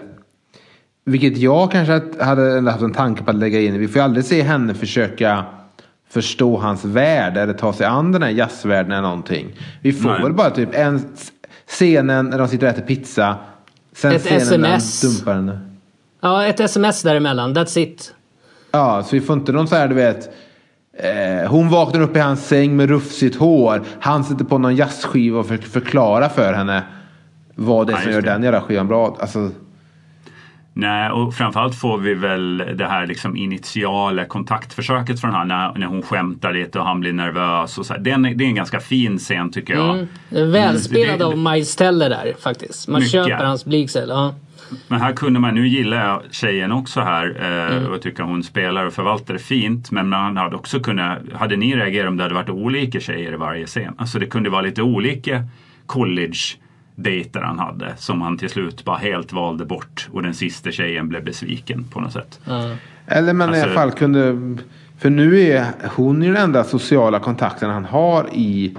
vilket 1.07 1.37
jag 1.37 1.71
kanske 1.71 2.01
hade 2.19 2.71
haft 2.71 2.83
en 2.83 2.93
tanke 2.93 3.23
på 3.23 3.29
att 3.31 3.35
lägga 3.35 3.61
in. 3.61 3.79
Vi 3.79 3.87
får 3.87 3.95
ju 3.95 4.03
aldrig 4.03 4.25
se 4.25 4.41
henne 4.41 4.73
försöka 4.73 5.45
förstå 6.09 6.57
hans 6.57 6.85
värld 6.85 7.37
eller 7.37 7.53
ta 7.53 7.73
sig 7.73 7.85
an 7.85 8.11
den 8.11 8.23
här 8.23 8.29
jazzvärlden 8.29 8.91
eller 8.91 9.01
någonting. 9.01 9.47
Vi 9.81 9.93
får 9.93 10.09
Nej. 10.09 10.21
väl 10.21 10.33
bara 10.33 10.49
typ 10.49 10.69
en 10.75 11.01
scenen 11.67 12.29
när 12.29 12.37
de 12.37 12.47
sitter 12.47 12.67
och 12.67 12.73
äter 12.73 12.81
pizza. 12.81 13.35
Sen 13.93 14.11
ett 14.11 14.21
scenen 14.21 14.65
sms. 14.65 15.03
när 15.03 15.09
dumpar 15.09 15.33
henne. 15.33 15.59
Ja, 16.21 16.45
ett 16.45 16.59
sms 16.59 17.03
däremellan. 17.03 17.55
That's 17.55 17.79
it. 17.79 18.13
Ja, 18.71 19.03
så 19.03 19.15
vi 19.15 19.21
får 19.21 19.33
inte 19.37 19.51
någon 19.51 19.67
så 19.67 19.75
här 19.75 19.87
du 19.87 19.95
vet. 19.95 20.29
Eh, 20.97 21.49
hon 21.49 21.69
vaknar 21.69 22.01
upp 22.01 22.15
i 22.15 22.19
hans 22.19 22.47
säng 22.47 22.75
med 22.75 22.89
rufsigt 22.89 23.35
hår. 23.35 23.81
Han 23.99 24.23
sätter 24.23 24.45
på 24.45 24.57
någon 24.57 24.75
jazzskiva 24.75 25.39
och 25.39 25.47
försöker 25.47 25.69
förklara 25.69 26.29
för 26.29 26.53
henne 26.53 26.83
vad 27.55 27.87
det 27.87 27.93
är 27.93 27.97
som 27.97 28.11
gör 28.11 28.21
den 28.21 28.43
jävla 28.43 28.61
skivan 28.61 28.87
bra. 28.87 29.17
Alltså, 29.19 29.49
Nej, 30.79 31.11
och 31.11 31.33
framförallt 31.33 31.75
får 31.75 31.97
vi 31.97 32.13
väl 32.13 32.57
det 32.75 32.85
här 32.85 33.07
liksom 33.07 33.37
initiala 33.37 34.25
kontaktförsöket 34.25 35.21
från 35.21 35.31
honom 35.31 35.47
när, 35.47 35.73
när 35.77 35.87
hon 35.87 36.01
skämtar 36.01 36.53
lite 36.53 36.79
och 36.79 36.85
han 36.85 36.99
blir 36.99 37.13
nervös. 37.13 37.77
Och 37.77 37.85
så 37.85 37.97
det, 37.97 38.09
är 38.09 38.13
en, 38.13 38.23
det 38.23 38.43
är 38.43 38.47
en 38.47 38.55
ganska 38.55 38.79
fin 38.79 39.17
scen 39.17 39.51
tycker 39.51 39.73
jag. 39.73 40.07
Mm. 40.31 40.51
Välspelad 40.51 41.21
av 41.21 41.37
Miles 41.37 41.75
Teller 41.75 42.09
där 42.09 42.33
faktiskt. 42.39 42.87
Man 42.87 43.01
mycket. 43.01 43.11
köper 43.11 43.45
hans 43.45 43.65
blygsel. 43.65 44.09
Ja. 44.09 44.35
Men 44.87 45.01
här 45.01 45.13
kunde 45.13 45.39
man, 45.39 45.55
nu 45.55 45.67
gillar 45.67 46.05
jag 46.05 46.21
tjejen 46.31 46.71
också 46.71 47.01
här 47.01 47.37
eh, 47.39 47.77
mm. 47.77 47.91
och 47.91 48.01
tycker 48.01 48.23
hon 48.23 48.43
spelar 48.43 48.85
och 48.85 48.93
förvaltar 48.93 49.33
det 49.33 49.39
fint. 49.39 49.91
Men 49.91 50.09
man 50.09 50.37
hade 50.37 50.55
också 50.55 50.79
kunnat, 50.79 51.17
hade 51.33 51.55
ni 51.55 51.75
reagerat 51.75 52.09
om 52.09 52.17
det 52.17 52.23
hade 52.23 52.35
varit 52.35 52.49
olika 52.49 52.99
tjejer 52.99 53.33
i 53.33 53.37
varje 53.37 53.65
scen? 53.65 53.93
Alltså 53.97 54.19
det 54.19 54.25
kunde 54.25 54.49
vara 54.49 54.61
lite 54.61 54.81
olika 54.81 55.43
college 55.85 56.37
dejter 56.99 57.41
han 57.41 57.59
hade 57.59 57.93
som 57.97 58.21
han 58.21 58.37
till 58.37 58.49
slut 58.49 58.85
bara 58.85 58.97
helt 58.97 59.33
valde 59.33 59.65
bort 59.65 60.07
och 60.11 60.23
den 60.23 60.33
sista 60.33 60.71
tjejen 60.71 61.09
blev 61.09 61.23
besviken 61.23 61.83
på 61.83 61.99
något 61.99 62.13
sätt. 62.13 62.39
Mm. 62.47 62.75
Eller 63.07 63.33
man 63.33 63.49
alltså, 63.49 63.61
i 63.61 63.63
alla 63.63 63.73
fall 63.73 63.91
kunde, 63.91 64.57
för 64.97 65.09
nu 65.09 65.39
är 65.39 65.65
hon 65.95 66.21
ju 66.23 66.33
den 66.33 66.43
enda 66.43 66.63
sociala 66.63 67.19
kontakten 67.19 67.69
han 67.69 67.85
har 67.85 68.29
i, 68.33 68.75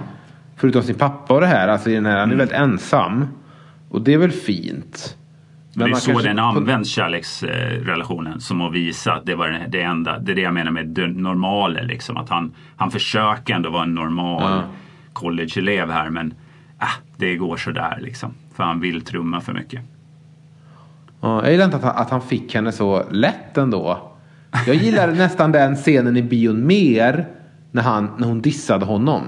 förutom 0.55 0.83
sin 0.83 0.95
pappa 0.95 1.33
och 1.33 1.41
det 1.41 1.47
här, 1.47 1.67
alltså 1.67 1.89
i 1.89 1.93
den 1.93 2.05
här, 2.05 2.19
han 2.19 2.29
är 2.29 2.33
mm. 2.33 2.37
väldigt 2.37 2.57
ensam. 2.57 3.27
Och 3.89 4.01
det 4.01 4.13
är 4.13 4.17
väl 4.17 4.31
fint. 4.31 5.17
Men 5.73 5.89
det 5.89 5.95
är 5.97 5.99
så 5.99 6.11
kanske... 6.11 6.27
den 6.27 6.39
används, 6.39 6.89
kärleksrelationen, 6.89 8.41
som 8.41 8.61
att 8.61 8.73
visa 8.73 9.13
att 9.13 9.25
det 9.25 9.35
var 9.35 9.65
det 9.67 9.81
enda. 9.81 10.19
Det 10.19 10.31
är 10.31 10.35
det 10.35 10.41
jag 10.41 10.53
menar 10.53 10.71
med 10.71 10.87
det 10.87 11.07
normala, 11.07 11.81
liksom. 11.81 12.17
Att 12.17 12.29
han, 12.29 12.51
han 12.77 12.91
försöker 12.91 13.53
ändå 13.53 13.69
vara 13.69 13.83
en 13.83 13.95
normal 13.95 14.51
ja. 14.51 14.63
collegeelev 15.13 15.91
här 15.91 16.09
men 16.09 16.33
ah, 16.79 16.93
det 17.17 17.35
går 17.35 17.57
sådär 17.57 17.97
liksom. 18.01 18.33
För 18.53 18.63
han 18.63 18.79
vill 18.79 19.01
trumma 19.01 19.41
för 19.41 19.53
mycket. 19.53 19.81
Ja, 21.21 21.43
jag 21.43 21.51
gillar 21.51 21.65
inte 21.65 21.77
att 21.77 21.83
han, 21.83 21.95
att 21.95 22.09
han 22.09 22.21
fick 22.21 22.55
henne 22.55 22.71
så 22.71 23.03
lätt 23.11 23.57
ändå. 23.57 24.11
Jag 24.67 24.75
gillar 24.75 25.07
nästan 25.11 25.51
den 25.51 25.75
scenen 25.75 26.17
i 26.17 26.23
bion 26.23 26.67
mer 26.67 27.27
när, 27.71 27.81
han, 27.81 28.09
när 28.17 28.27
hon 28.27 28.41
dissade 28.41 28.85
honom. 28.85 29.23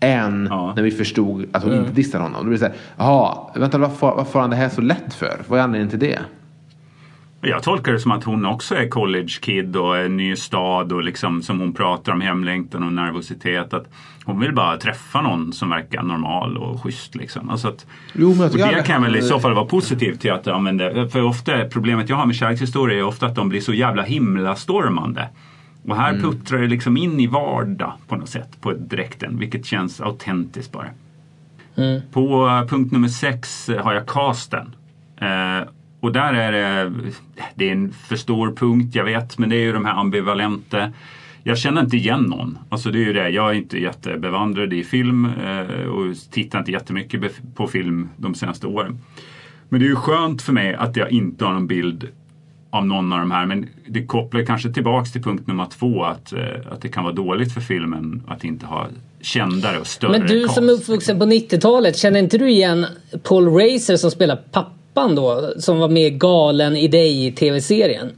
Än 0.00 0.48
ja. 0.50 0.72
när 0.76 0.82
vi 0.82 0.90
förstod 0.90 1.46
att 1.52 1.62
hon 1.62 1.72
mm. 1.72 1.84
inte 1.84 1.96
dissade 1.96 2.24
honom. 2.24 2.38
Då 2.38 2.48
blir 2.48 2.52
det 2.52 2.58
såhär, 2.58 2.74
jaha, 2.96 3.38
vänta 3.54 3.78
varför, 3.78 4.14
varför 4.16 4.32
har 4.32 4.40
han 4.40 4.50
det 4.50 4.56
här 4.56 4.68
så 4.68 4.80
lätt 4.80 5.14
för? 5.14 5.40
Vad 5.48 5.58
är 5.58 5.62
anledningen 5.62 5.90
till 5.90 5.98
det? 5.98 6.18
Jag 7.44 7.62
tolkar 7.62 7.92
det 7.92 7.98
som 7.98 8.10
att 8.10 8.24
hon 8.24 8.46
också 8.46 8.74
är 8.74 8.88
college 8.88 9.32
kid 9.40 9.76
och 9.76 9.98
en 9.98 10.16
ny 10.16 10.36
stad 10.36 10.92
och 10.92 11.02
liksom 11.02 11.42
som 11.42 11.60
hon 11.60 11.72
pratar 11.72 12.12
om 12.12 12.20
hemlängtan 12.20 12.82
och 12.82 12.92
nervositet. 12.92 13.74
Att 13.74 13.88
hon 14.24 14.40
vill 14.40 14.54
bara 14.54 14.76
träffa 14.76 15.20
någon 15.20 15.52
som 15.52 15.70
verkar 15.70 16.02
normal 16.02 16.56
och 16.56 16.82
schysst. 16.82 17.14
Liksom. 17.14 17.50
Alltså 17.50 17.68
att, 17.68 17.86
jo, 18.14 18.34
men 18.34 18.50
och 18.50 18.56
det 18.56 18.86
kan 18.86 19.02
väl 19.02 19.16
i 19.16 19.22
så 19.22 19.40
fall 19.40 19.54
vara 19.54 19.64
positivt 19.64 20.20
till 20.20 20.32
att 20.32 20.46
använda. 20.46 21.08
För 21.08 21.22
ofta, 21.22 21.64
problemet 21.64 22.08
jag 22.08 22.16
har 22.16 22.26
med 22.26 22.36
kärlekshistorier 22.36 22.98
är 22.98 23.04
ofta 23.04 23.26
att 23.26 23.34
de 23.34 23.48
blir 23.48 23.60
så 23.60 23.74
jävla 23.74 24.02
himlastormande. 24.02 25.28
Och 25.88 25.96
här 25.96 26.10
mm. 26.10 26.22
puttrar 26.22 26.58
det 26.58 26.66
liksom 26.66 26.96
in 26.96 27.20
i 27.20 27.26
vardag 27.26 27.92
på 28.08 28.16
något 28.16 28.28
sätt 28.28 28.60
på 28.60 28.72
direkten. 28.72 29.38
Vilket 29.38 29.66
känns 29.66 30.00
autentiskt 30.00 30.72
bara. 30.72 30.88
Mm. 31.76 32.00
På 32.12 32.46
uh, 32.46 32.66
punkt 32.66 32.92
nummer 32.92 33.08
sex 33.08 33.70
har 33.80 33.94
jag 33.94 34.06
casten. 34.06 34.74
Uh, 35.22 35.68
och 36.02 36.12
där 36.12 36.34
är 36.34 36.52
det, 36.52 36.92
det 37.54 37.68
är 37.68 37.72
en 37.72 37.92
för 37.92 38.16
stor 38.16 38.52
punkt, 38.52 38.94
jag 38.94 39.04
vet, 39.04 39.38
men 39.38 39.48
det 39.48 39.56
är 39.56 39.60
ju 39.60 39.72
de 39.72 39.84
här 39.84 39.92
ambivalenta. 39.92 40.92
Jag 41.42 41.58
känner 41.58 41.80
inte 41.80 41.96
igen 41.96 42.22
någon. 42.22 42.58
Alltså 42.68 42.90
det 42.90 42.98
är 42.98 43.04
ju 43.04 43.12
det, 43.12 43.28
jag 43.28 43.50
är 43.50 43.54
inte 43.54 43.78
jättebevandrad 43.78 44.72
i 44.72 44.84
film 44.84 45.24
eh, 45.24 45.86
och 45.86 46.16
tittar 46.30 46.58
inte 46.58 46.72
jättemycket 46.72 47.20
på 47.54 47.66
film 47.66 48.08
de 48.16 48.34
senaste 48.34 48.66
åren. 48.66 48.98
Men 49.68 49.80
det 49.80 49.86
är 49.86 49.88
ju 49.88 49.96
skönt 49.96 50.42
för 50.42 50.52
mig 50.52 50.74
att 50.74 50.96
jag 50.96 51.10
inte 51.10 51.44
har 51.44 51.52
någon 51.52 51.66
bild 51.66 52.08
av 52.70 52.86
någon 52.86 53.12
av 53.12 53.18
de 53.18 53.30
här. 53.30 53.46
Men 53.46 53.68
det 53.86 54.06
kopplar 54.06 54.44
kanske 54.44 54.72
tillbaks 54.72 55.12
till 55.12 55.22
punkt 55.22 55.46
nummer 55.46 55.66
två 55.66 56.04
att, 56.04 56.32
eh, 56.32 56.40
att 56.70 56.80
det 56.80 56.88
kan 56.88 57.04
vara 57.04 57.14
dåligt 57.14 57.54
för 57.54 57.60
filmen 57.60 58.22
att 58.28 58.44
inte 58.44 58.66
ha 58.66 58.86
kändare 59.20 59.78
och 59.78 59.86
större 59.86 60.18
Men 60.18 60.26
du 60.26 60.48
som 60.48 60.68
är 60.68 60.72
uppvuxen 60.72 61.18
på 61.18 61.24
90-talet, 61.24 61.96
känner 61.96 62.20
inte 62.20 62.38
du 62.38 62.50
igen 62.50 62.86
Paul 63.22 63.48
Racer 63.48 63.96
som 63.96 64.10
spelar 64.10 64.36
pappa 64.36 64.81
pappan 64.94 65.14
då, 65.14 65.52
som 65.58 65.78
var 65.78 65.88
med 65.88 66.20
Galen 66.20 66.76
i 66.76 66.88
dig 66.88 67.26
i 67.26 67.32
tv-serien? 67.32 68.12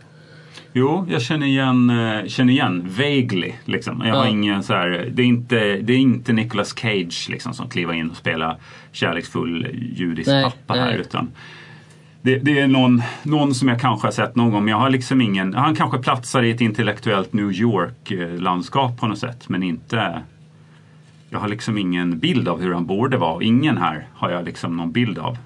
Jo, 0.72 1.06
jag 1.10 1.22
känner 1.22 1.46
igen, 1.46 1.90
eh, 1.90 2.26
känner 2.26 2.52
igen 2.52 2.88
vaguely. 2.98 3.52
Liksom. 3.64 4.02
Jag 4.06 4.14
har 4.14 4.26
ingen 4.26 4.62
så 4.62 4.72
här, 4.72 5.10
det, 5.12 5.22
är 5.22 5.26
inte, 5.26 5.76
det 5.76 5.92
är 5.92 5.98
inte 5.98 6.32
Nicolas 6.32 6.74
Cage 6.78 7.28
liksom, 7.30 7.54
som 7.54 7.68
kliver 7.68 7.94
in 7.94 8.10
och 8.10 8.16
spelar 8.16 8.56
kärleksfull 8.92 9.66
judisk 9.96 10.28
nej, 10.28 10.44
pappa 10.44 10.74
här. 10.74 10.90
Nej. 10.90 11.00
Utan 11.00 11.32
det, 12.22 12.38
det, 12.38 12.60
är 12.60 12.66
någon, 12.66 13.02
någon 13.22 13.54
som 13.54 13.68
jag 13.68 13.80
kanske 13.80 14.06
har 14.06 14.12
sett 14.12 14.36
någon 14.36 14.50
gång. 14.50 14.64
Men 14.64 14.70
jag 14.70 14.78
har 14.78 14.90
liksom 14.90 15.20
ingen, 15.20 15.54
han 15.54 15.76
kanske 15.76 15.98
platsar 15.98 16.42
i 16.42 16.50
ett 16.50 16.60
intellektuellt 16.60 17.32
New 17.32 17.52
York-landskap 17.52 19.00
på 19.00 19.06
något 19.06 19.18
sätt. 19.18 19.48
Men 19.48 19.62
inte 19.62 20.22
jag 21.30 21.38
har 21.38 21.48
liksom 21.48 21.78
ingen 21.78 22.18
bild 22.18 22.48
av 22.48 22.60
hur 22.60 22.74
han 22.74 22.86
borde 22.86 23.16
vara 23.16 23.34
och 23.34 23.42
ingen 23.42 23.78
här 23.78 24.08
har 24.14 24.30
jag 24.30 24.44
liksom 24.44 24.76
någon 24.76 24.92
bild 24.92 25.18
av 25.18 25.36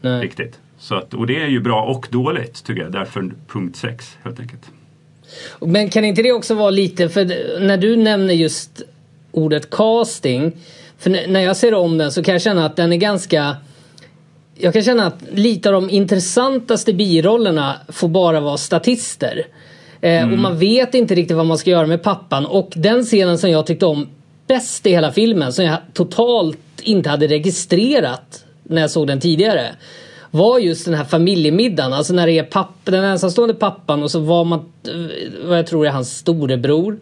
Nej. 0.00 0.22
riktigt. 0.22 0.58
Så 0.78 0.94
att, 0.94 1.14
och 1.14 1.26
det 1.26 1.42
är 1.42 1.46
ju 1.48 1.60
bra 1.60 1.82
och 1.82 2.06
dåligt 2.10 2.64
tycker 2.64 2.82
jag. 2.82 2.92
Därför 2.92 3.30
punkt 3.48 3.76
6 3.76 4.16
helt 4.24 4.40
enkelt. 4.40 4.62
Men 5.60 5.90
kan 5.90 6.04
inte 6.04 6.22
det 6.22 6.32
också 6.32 6.54
vara 6.54 6.70
lite, 6.70 7.08
för 7.08 7.24
när 7.60 7.76
du 7.76 7.96
nämner 7.96 8.34
just 8.34 8.82
ordet 9.32 9.70
casting. 9.70 10.52
För 10.98 11.10
när 11.28 11.40
jag 11.40 11.56
ser 11.56 11.74
om 11.74 11.98
den 11.98 12.12
så 12.12 12.22
kan 12.22 12.32
jag 12.32 12.42
känna 12.42 12.66
att 12.66 12.76
den 12.76 12.92
är 12.92 12.96
ganska... 12.96 13.56
Jag 14.54 14.72
kan 14.72 14.82
känna 14.82 15.06
att 15.06 15.22
lite 15.32 15.68
av 15.68 15.72
de 15.72 15.90
intressantaste 15.90 16.92
birollerna 16.92 17.76
får 17.88 18.08
bara 18.08 18.40
vara 18.40 18.56
statister. 18.56 19.46
Eh, 20.00 20.32
Och 20.32 20.38
man 20.38 20.58
vet 20.58 20.94
inte 20.94 21.14
riktigt 21.14 21.36
vad 21.36 21.46
man 21.46 21.58
ska 21.58 21.70
göra 21.70 21.86
med 21.86 22.02
pappan. 22.02 22.46
Och 22.46 22.72
den 22.76 23.04
scenen 23.04 23.38
som 23.38 23.50
jag 23.50 23.66
tyckte 23.66 23.86
om 23.86 24.08
bäst 24.46 24.86
i 24.86 24.90
hela 24.90 25.12
filmen, 25.12 25.52
som 25.52 25.64
jag 25.64 25.78
totalt 25.92 26.58
inte 26.82 27.10
hade 27.10 27.26
registrerat 27.26 28.44
när 28.68 28.80
jag 28.80 28.90
såg 28.90 29.06
den 29.06 29.20
tidigare. 29.20 29.74
Var 30.30 30.58
just 30.58 30.84
den 30.84 30.94
här 30.94 31.04
familjemiddagen, 31.04 31.92
alltså 31.92 32.12
när 32.14 32.26
det 32.26 32.32
är 32.38 32.42
papp, 32.42 32.74
den 32.84 33.04
ensamstående 33.04 33.54
pappan 33.54 34.02
och 34.02 34.10
så 34.10 34.20
var 34.20 34.44
man, 34.44 34.64
vad 35.44 35.58
jag 35.58 35.66
tror 35.66 35.86
är 35.86 35.90
hans 35.90 36.16
storebror. 36.18 36.98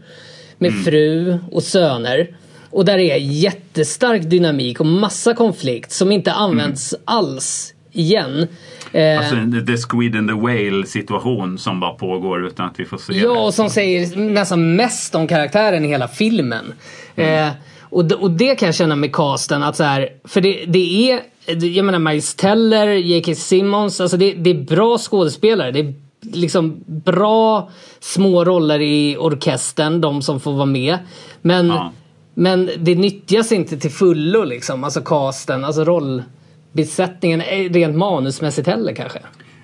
Med 0.59 0.85
fru 0.85 1.39
och 1.53 1.63
söner. 1.63 2.37
Och 2.71 2.85
där 2.85 2.99
är 2.99 3.17
jättestark 3.17 4.23
dynamik 4.23 4.81
och 4.81 4.87
massa 4.87 5.35
konflikt 5.35 5.93
som 5.93 6.13
inte 6.13 6.33
används 6.33 6.95
alls 7.05 7.75
igen. 7.93 8.47
Eh, 8.93 9.19
Alltså 9.19 9.37
The 9.67 9.77
Squid 9.77 10.17
and 10.17 10.29
the 10.29 10.35
Whale 10.35 10.87
situation 10.87 11.59
som 11.59 11.81
bara 11.81 11.93
pågår 11.95 12.47
utan 12.47 12.67
att 12.67 12.81
vi 12.81 12.85
får 12.85 12.99
se 12.99 13.13
Ja, 13.13 13.33
det. 13.33 13.39
och 13.41 13.55
som 13.55 13.71
säger 13.71 14.17
nästan 14.17 14.77
mest 14.77 15.15
om 15.15 15.27
karaktären 15.29 15.85
i 15.85 15.89
hela 15.89 16.09
filmen. 16.09 16.73
Eh, 17.17 17.49
och, 17.97 18.13
och 18.13 18.31
det 18.31 18.55
kan 18.55 18.67
jag 18.67 18.75
känna 18.75 18.97
med 18.97 19.13
casten, 19.13 19.63
att 19.63 19.77
så 19.77 19.85
här, 19.85 20.09
för 20.25 20.41
det, 20.41 20.65
det 20.67 21.11
är, 21.11 21.23
jag 21.67 21.85
menar 21.85 21.99
Miles 21.99 22.35
Teller, 22.35 22.87
J.K. 22.87 23.35
Simmons, 23.35 24.01
alltså 24.01 24.17
det, 24.17 24.33
det 24.33 24.51
är 24.51 24.55
bra 24.65 24.99
skådespelare. 24.99 25.71
Det 25.73 25.79
är 25.81 25.95
liksom 26.33 26.85
bra 26.87 27.71
små 28.01 28.45
roller 28.45 28.81
i 28.81 29.17
orkestern, 29.19 30.01
de 30.01 30.23
som 30.23 30.41
får 30.41 30.53
vara 30.53 30.67
med. 30.67 30.99
Men, 31.43 31.67
Ja. 31.67 31.93
men 32.35 32.71
det 32.79 32.95
nyttjas 32.95 33.53
inte 33.53 33.77
till 33.77 33.91
fullo 33.91 34.45
liksom, 34.45 34.85
alltså 34.85 35.01
casten, 35.01 35.65
alltså 35.65 35.85
rollbesättningen, 35.85 37.41
eh, 37.41 37.73
rent 37.73 37.97
manusmässigt 37.97 38.69
heller 38.69 38.95
kanske. 38.95 39.19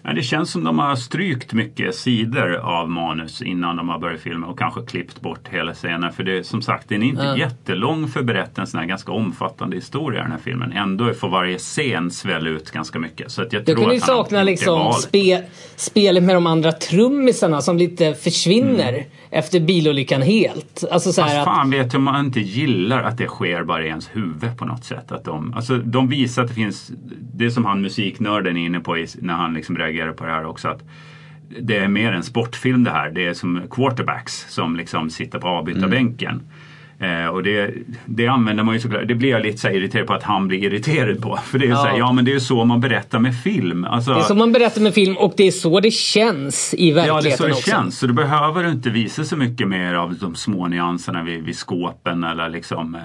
Ja, 0.05 0.12
det 0.12 0.22
känns 0.22 0.50
som 0.50 0.64
de 0.64 0.78
har 0.78 0.96
strykt 0.96 1.53
mycket 1.53 1.94
sidor 1.94 2.55
av 2.55 2.90
manus 2.90 3.42
innan 3.42 3.76
de 3.76 3.88
har 3.88 3.98
börjat 3.98 4.20
filma 4.20 4.46
och 4.46 4.59
kanske 4.59 4.82
klippt 4.82 5.20
bort 5.20 5.48
hela 5.50 5.74
scenen. 5.74 6.12
För 6.12 6.22
det 6.24 6.38
är 6.38 6.42
som 6.42 6.62
sagt, 6.62 6.88
den 6.88 7.03
är 7.03 7.07
inte 7.07 7.22
Ja. 7.22 7.36
jättelång 7.36 8.09
för 8.09 8.22
berättelsen, 8.22 8.80
en 8.80 8.88
ganska 8.88 9.12
omfattande 9.12 9.76
historia 9.76 10.22
den 10.22 10.30
här 10.32 10.38
filmen. 10.38 10.72
Ändå 10.72 11.14
får 11.14 11.28
varje 11.28 11.59
scen 11.59 12.11
svälla 12.11 12.50
ut 12.50 12.70
ganska 12.70 12.98
mycket. 12.98 13.30
Så 13.30 13.42
att 13.42 13.53
jag, 13.53 13.61
Jag 13.61 13.66
tror 13.66 13.76
kunde 13.76 13.94
ju 13.94 14.00
att 14.00 14.07
sakna 14.07 14.42
liksom 14.42 14.92
spe, 14.92 15.42
spelet 15.76 16.22
med 16.22 16.36
de 16.36 16.46
andra 16.46 16.72
trummisarna 16.72 17.61
som 17.61 17.76
lite 17.76 18.14
försvinner 18.14 19.05
efter 19.30 19.61
bilolyckan 19.61 20.22
helt. 20.22 20.84
Alltså 20.90 21.12
så 21.12 21.22
Fast 21.22 21.34
här 21.34 21.40
att, 21.40 21.46
fan 21.46 21.70
vet 21.70 21.94
hur 21.94 21.98
man 21.98 22.26
inte 22.26 22.40
gillar 22.40 23.03
att 23.03 23.18
det 23.18 23.26
sker 23.26 23.64
bara 23.64 23.84
i 23.84 23.88
ens 23.88 24.11
huvud 24.16 24.59
på 24.59 24.64
något 24.64 24.84
sätt. 24.84 25.12
Att 25.12 25.24
de, 25.24 25.55
alltså, 25.55 25.76
de 25.76 26.09
visar 26.09 26.42
att 26.42 26.48
det 26.48 26.55
finns, 26.55 26.92
det 27.34 27.50
som 27.50 27.64
han 27.64 27.80
musiknörden 27.82 28.57
är 28.57 28.66
inne 28.66 28.80
på 28.80 28.98
i, 28.98 29.07
när 29.20 29.34
han 29.34 29.55
liksom 29.55 29.78
reagerar 29.78 29.91
på 30.12 30.24
det 30.24 30.30
här 30.32 30.47
också. 30.47 30.68
att 30.68 30.82
Det 31.61 31.76
är 31.76 31.88
mer 31.88 32.12
en 32.12 32.22
sportfilm 32.22 32.84
det 32.84 32.90
här. 32.90 33.11
Det 33.11 33.26
är 33.26 33.34
som 33.34 33.62
quarterbacks 33.70 34.47
som 34.49 34.76
liksom 34.76 35.11
sitter 35.11 35.38
på 35.38 35.49
avbytarbänken. 35.49 36.43
Eh, 36.99 37.26
och 37.26 37.43
det, 37.43 37.74
det 38.07 38.26
använder 38.26 38.62
man 38.64 38.74
ju 38.74 38.80
såklart, 38.80 39.09
det 39.09 39.14
blir 39.14 39.30
jag 39.30 39.43
lite 39.43 39.59
så 39.59 39.68
irriterad 39.68 40.07
på 40.07 40.14
att 40.14 40.22
han 40.22 40.49
blir 40.49 40.64
irriterad 40.64 41.22
på. 41.22 41.36
För 41.36 41.59
det 41.59 41.66
är 41.66 41.70
Ja. 41.70 41.76
så 41.76 41.86
här, 41.86 41.99
ja 41.99 42.12
men 42.12 42.24
det 42.24 42.30
är 42.30 42.34
ju 42.34 42.40
så 42.40 42.64
man 42.64 42.80
berättar 42.80 43.18
med 43.18 43.40
film. 43.40 43.84
Alltså, 43.84 44.14
det 44.14 44.20
är 44.20 44.22
så 44.22 44.34
man 44.34 44.53
berättar 44.53 44.80
med 44.80 44.95
film 44.95 45.16
och 45.16 45.34
det 45.36 45.47
är 45.47 45.51
så 45.51 45.80
det 45.80 45.90
känns 45.90 46.74
i 46.74 46.90
Ja, 46.90 46.95
det 46.95 47.01
är 47.09 47.12
verkligheten 47.12 47.38
så 47.38 47.47
det 47.47 47.53
också. 47.53 47.70
känns. 47.70 47.99
Så 47.99 48.07
du 48.07 48.12
behöver 48.12 48.68
inte 48.70 48.90
visa 48.90 49.24
så 49.24 49.36
mycket 49.36 49.68
mer 49.68 49.95
av 49.95 50.14
de 50.14 50.34
små 50.34 50.68
nyanserna 50.68 51.22
vid, 51.22 51.43
vid 51.45 51.57
skåpen 51.57 52.24
eller 52.24 52.49
liksom 52.49 52.95
eh, 52.95 53.01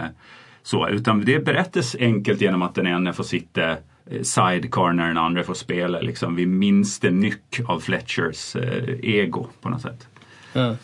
så. 0.64 0.88
Utan 0.90 1.26
det 1.26 1.46
berättas 1.46 1.96
enkelt 2.00 2.42
genom 2.42 2.62
att 2.62 2.76
den 2.76 2.88
ena 2.88 3.14
får 3.14 3.24
sitta 3.24 3.76
sidecar 4.22 4.94
när 4.94 5.08
den 5.08 5.18
andra 5.18 5.44
får 5.44 5.54
spela 5.54 6.00
liksom 6.00 6.36
vid 6.36 6.48
minsta 6.48 7.10
nyck 7.10 7.60
av 7.68 7.80
Fletchers 7.80 8.56
eh, 8.56 9.00
ego 9.04 9.48
på 9.62 9.70
något 9.70 9.82
sätt. 9.82 10.08
Ja. 10.54 10.76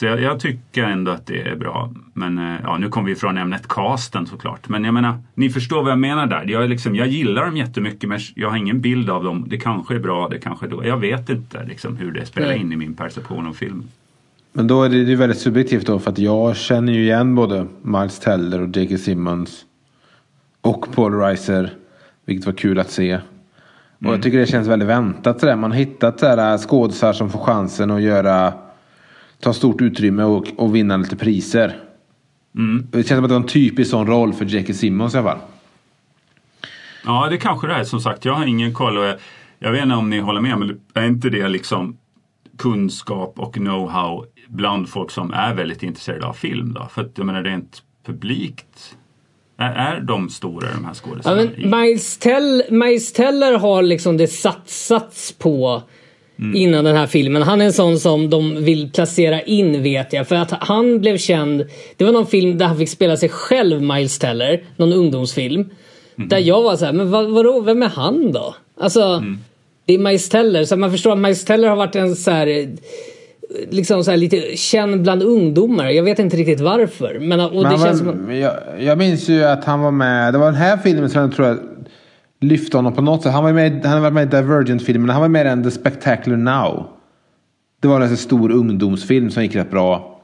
Så 0.00 0.06
jag, 0.06 0.20
jag 0.20 0.40
tycker 0.40 0.84
ändå 0.84 1.10
att 1.10 1.26
det 1.26 1.40
är 1.40 1.56
bra. 1.56 1.92
Men 2.14 2.38
eh, 2.38 2.60
ja, 2.62 2.78
nu 2.78 2.88
kommer 2.88 3.08
vi 3.08 3.14
från 3.14 3.38
ämnet 3.38 3.68
casten 3.68 4.26
såklart. 4.26 4.68
Men 4.68 4.84
jag 4.84 4.94
menar, 4.94 5.18
ni 5.34 5.50
förstår 5.50 5.82
vad 5.82 5.90
jag 5.90 5.98
menar 5.98 6.26
där. 6.26 6.44
Jag, 6.48 6.64
är 6.64 6.68
liksom, 6.68 6.96
jag 6.96 7.08
gillar 7.08 7.44
dem 7.44 7.56
jättemycket 7.56 8.08
men 8.08 8.18
jag 8.34 8.50
har 8.50 8.56
ingen 8.56 8.80
bild 8.80 9.10
av 9.10 9.24
dem. 9.24 9.46
Det 9.48 9.58
kanske 9.58 9.94
är 9.94 9.98
bra, 9.98 10.28
det 10.28 10.38
kanske 10.38 10.66
är 10.66 10.70
dåligt. 10.70 10.88
Jag 10.88 10.96
vet 10.96 11.28
inte 11.28 11.64
liksom, 11.64 11.96
hur 11.96 12.12
det 12.12 12.26
spelar 12.26 12.52
in 12.52 12.72
i 12.72 12.76
min 12.76 12.94
perception 12.94 13.46
av 13.46 13.52
filmen. 13.52 13.88
Men 14.52 14.66
då 14.66 14.82
är 14.82 14.88
det 14.88 14.96
ju 14.96 15.16
väldigt 15.16 15.38
subjektivt 15.38 15.86
då 15.86 15.98
för 15.98 16.10
att 16.10 16.18
jag 16.18 16.56
känner 16.56 16.92
ju 16.92 17.02
igen 17.02 17.34
både 17.34 17.66
Miles 17.82 18.18
Teller 18.18 18.60
och 18.62 18.76
J.K. 18.76 18.98
Simmons. 18.98 19.64
Och 20.60 20.92
Paul 20.92 21.14
Reiser. 21.14 21.70
Vilket 22.30 22.46
var 22.46 22.52
kul 22.52 22.78
att 22.78 22.90
se. 22.90 23.18
Och 24.04 24.12
jag 24.12 24.22
tycker 24.22 24.38
det 24.38 24.46
känns 24.46 24.68
väldigt 24.68 24.88
väntat 24.88 25.40
sådär. 25.40 25.56
Man 25.56 25.70
har 25.70 25.78
hittat 25.78 26.20
sådär 26.20 26.58
skådisar 26.58 27.12
som 27.12 27.30
får 27.30 27.38
chansen 27.38 27.90
att 27.90 28.02
göra 28.02 28.52
ta 29.40 29.52
stort 29.52 29.80
utrymme 29.80 30.22
och, 30.22 30.46
och 30.56 30.74
vinna 30.74 30.96
lite 30.96 31.16
priser. 31.16 31.76
Det 32.90 32.96
känns 33.02 33.08
som 33.08 33.24
att 33.24 33.28
det 33.28 33.34
var 33.34 33.40
en 33.40 33.46
typisk 33.46 33.90
sån 33.90 34.06
roll 34.06 34.32
för 34.32 34.44
J.K. 34.44 34.72
Simmons 34.72 35.14
i 35.14 35.18
alla 35.18 35.30
fall. 35.30 35.38
Ja, 37.04 37.28
det 37.30 37.38
kanske 37.38 37.66
det 37.66 37.74
är. 37.74 37.84
Som 37.84 38.00
sagt, 38.00 38.24
jag 38.24 38.32
har 38.32 38.46
ingen 38.46 38.74
koll. 38.74 38.98
Och 38.98 39.04
jag, 39.04 39.16
jag 39.58 39.72
vet 39.72 39.82
inte 39.82 39.94
om 39.94 40.10
ni 40.10 40.18
håller 40.18 40.40
med, 40.40 40.58
men 40.58 40.80
är 40.94 41.06
inte 41.06 41.30
det 41.30 41.48
liksom 41.48 41.96
kunskap 42.58 43.34
och 43.36 43.56
know-how 43.56 44.24
bland 44.48 44.88
folk 44.88 45.10
som 45.10 45.32
är 45.32 45.54
väldigt 45.54 45.82
intresserade 45.82 46.26
av 46.26 46.32
film 46.32 46.72
då? 46.72 46.88
För 46.90 47.02
att 47.02 47.18
jag 47.18 47.26
menar 47.26 47.42
rent 47.42 47.82
publikt, 48.06 48.96
är, 49.60 49.96
är 49.96 50.00
de 50.00 50.28
stora 50.28 50.68
de 50.74 50.84
här 50.84 50.90
Ja, 50.90 50.94
skådespelarna? 50.94 51.50
men 51.56 51.80
Miles, 51.80 52.18
Tell, 52.18 52.62
Miles 52.70 53.12
Teller 53.12 53.58
har 53.58 53.82
liksom 53.82 54.16
det 54.16 54.26
satsats 54.26 55.32
på 55.38 55.82
innan 56.54 56.84
den 56.84 56.96
här 56.96 57.06
filmen. 57.06 57.42
Han 57.42 57.60
är 57.60 57.64
en 57.64 57.72
sån 57.72 57.98
som 57.98 58.30
de 58.30 58.64
vill 58.64 58.90
placera 58.92 59.42
in 59.42 59.82
vet 59.82 60.12
jag. 60.12 60.28
För 60.28 60.36
att 60.36 60.50
han 60.50 61.00
blev 61.00 61.18
känd, 61.18 61.64
det 61.96 62.04
var 62.04 62.12
någon 62.12 62.26
film 62.26 62.58
där 62.58 62.66
han 62.66 62.78
fick 62.78 62.88
spela 62.88 63.16
sig 63.16 63.28
själv, 63.28 63.82
Miles 63.82 64.18
Teller. 64.18 64.62
Någon 64.76 64.92
ungdomsfilm. 64.92 65.70
Där 66.16 66.38
jag 66.38 66.62
var 66.62 66.76
så 66.76 66.84
här, 66.84 66.92
men 66.92 67.10
vad, 67.10 67.30
vadå, 67.30 67.60
vem 67.60 67.82
är 67.82 67.88
han 67.88 68.32
då? 68.32 68.54
Alltså, 68.80 69.24
det 69.86 69.94
är 69.94 69.98
Miles 69.98 70.28
Teller. 70.28 70.64
Så 70.64 70.76
man 70.76 70.90
förstår 70.90 71.12
att 71.12 71.18
Miles 71.18 71.44
Teller 71.44 71.68
har 71.68 71.76
varit 71.76 71.96
en 71.96 72.16
så 72.16 72.30
här 72.30 72.68
liksom 73.70 74.04
så 74.04 74.10
här 74.10 74.18
lite 74.18 74.56
känd 74.56 75.02
bland 75.02 75.22
ungdomar. 75.22 75.88
Jag 75.90 76.02
vet 76.02 76.18
inte 76.18 76.36
riktigt 76.36 76.60
varför. 76.60 77.18
Men, 77.20 77.40
och 77.40 77.50
det 77.50 77.56
Men 77.56 77.66
han 77.66 77.78
känns 77.78 78.00
var, 78.00 78.12
som 78.12 78.36
jag, 78.36 78.52
jag 78.78 78.98
minns 78.98 79.28
ju 79.28 79.44
att 79.44 79.64
han 79.64 79.80
var 79.80 79.90
med. 79.90 80.34
Det 80.34 80.38
var 80.38 80.46
den 80.46 80.54
här 80.54 80.76
filmen 80.76 81.10
som 81.10 81.20
jag 81.20 81.32
tror 81.32 81.48
jag 81.48 81.58
lyfte 82.40 82.76
honom 82.76 82.92
på 82.92 83.02
något 83.02 83.22
sätt. 83.22 83.32
Han, 83.32 83.44
var 83.44 83.52
med, 83.52 83.84
han 83.84 83.92
har 83.92 84.00
varit 84.00 84.12
med 84.12 84.34
i 84.34 84.36
Divergent-filmen. 84.36 85.10
Han 85.10 85.20
var 85.20 85.28
med 85.28 85.46
i 85.46 85.48
den 85.48 85.64
The 85.64 85.70
Spectacular 85.70 86.36
Now. 86.36 86.86
Det 87.80 87.88
var 87.88 88.00
en 88.00 88.16
stor 88.16 88.50
ungdomsfilm 88.50 89.30
som 89.30 89.42
gick 89.42 89.56
rätt 89.56 89.70
bra. 89.70 90.19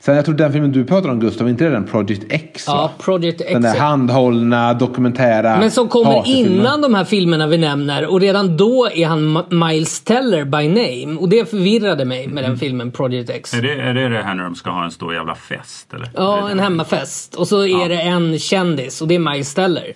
Sen 0.00 0.16
jag 0.16 0.24
tror 0.24 0.34
den 0.34 0.52
filmen 0.52 0.72
du 0.72 0.84
pratar 0.84 1.08
om 1.08 1.20
Gustav, 1.20 1.48
inte 1.48 1.64
det 1.64 1.70
den 1.70 1.84
Project 1.84 2.22
X? 2.28 2.64
ja, 2.66 2.74
va? 2.76 2.90
Project 3.04 3.40
X. 3.40 3.52
Den 3.52 3.62
där 3.62 3.78
handhållna 3.78 4.74
dokumentära 4.74 5.58
Men 5.58 5.70
som 5.70 5.88
kommer 5.88 6.22
innan 6.26 6.80
de 6.82 6.94
här 6.94 7.04
filmerna 7.04 7.46
vi 7.46 7.58
nämner 7.58 8.06
och 8.06 8.20
redan 8.20 8.56
då 8.56 8.88
är 8.94 9.06
han 9.06 9.42
Miles 9.50 10.00
Teller 10.00 10.44
by 10.44 10.68
name. 10.68 11.18
Och 11.20 11.28
det 11.28 11.50
förvirrade 11.50 12.04
mig 12.04 12.26
med 12.26 12.38
Mm. 12.38 12.50
den 12.50 12.58
filmen 12.58 12.90
Project 12.90 13.30
X. 13.30 13.54
Är 13.54 13.62
det, 13.62 13.72
är 13.74 13.94
det 13.94 14.08
det 14.08 14.22
här 14.22 14.34
när 14.34 14.44
de 14.44 14.54
ska 14.54 14.70
ha 14.70 14.84
en 14.84 14.90
stor 14.90 15.14
jävla 15.14 15.34
fest? 15.34 15.94
Eller? 15.94 16.10
Ja, 16.14 16.36
det 16.44 16.50
en 16.50 16.56
det? 16.56 16.62
hemmafest. 16.62 17.34
Och 17.34 17.48
så 17.48 17.66
är 17.66 17.88
det 17.88 18.00
en 18.00 18.38
kändis 18.38 19.02
och 19.02 19.08
det 19.08 19.14
är 19.14 19.18
Miles 19.32 19.54
Teller. 19.54 19.92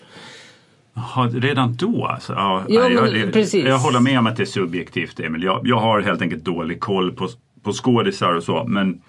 Jaha, 0.94 1.28
redan 1.28 1.74
då 1.76 2.06
alltså? 2.06 2.32
Ja, 2.32 2.62
Ja, 2.68 2.80
nej, 2.82 2.92
jag, 2.92 3.02
men 3.04 3.12
det, 3.12 3.32
precis. 3.32 3.64
jag 3.64 3.78
håller 3.78 4.00
med 4.00 4.18
om 4.18 4.26
att 4.26 4.36
det 4.36 4.42
är 4.42 4.46
subjektivt 4.46 5.20
Emil. 5.20 5.42
Jag, 5.42 5.60
jag 5.64 5.76
har 5.78 6.00
helt 6.00 6.22
enkelt 6.22 6.44
dålig 6.44 6.80
koll 6.80 7.12
på, 7.12 7.28
på 7.64 7.72
skådisar 7.72 8.32
och 8.34 8.42
så. 8.42 8.64
Men 8.68 9.00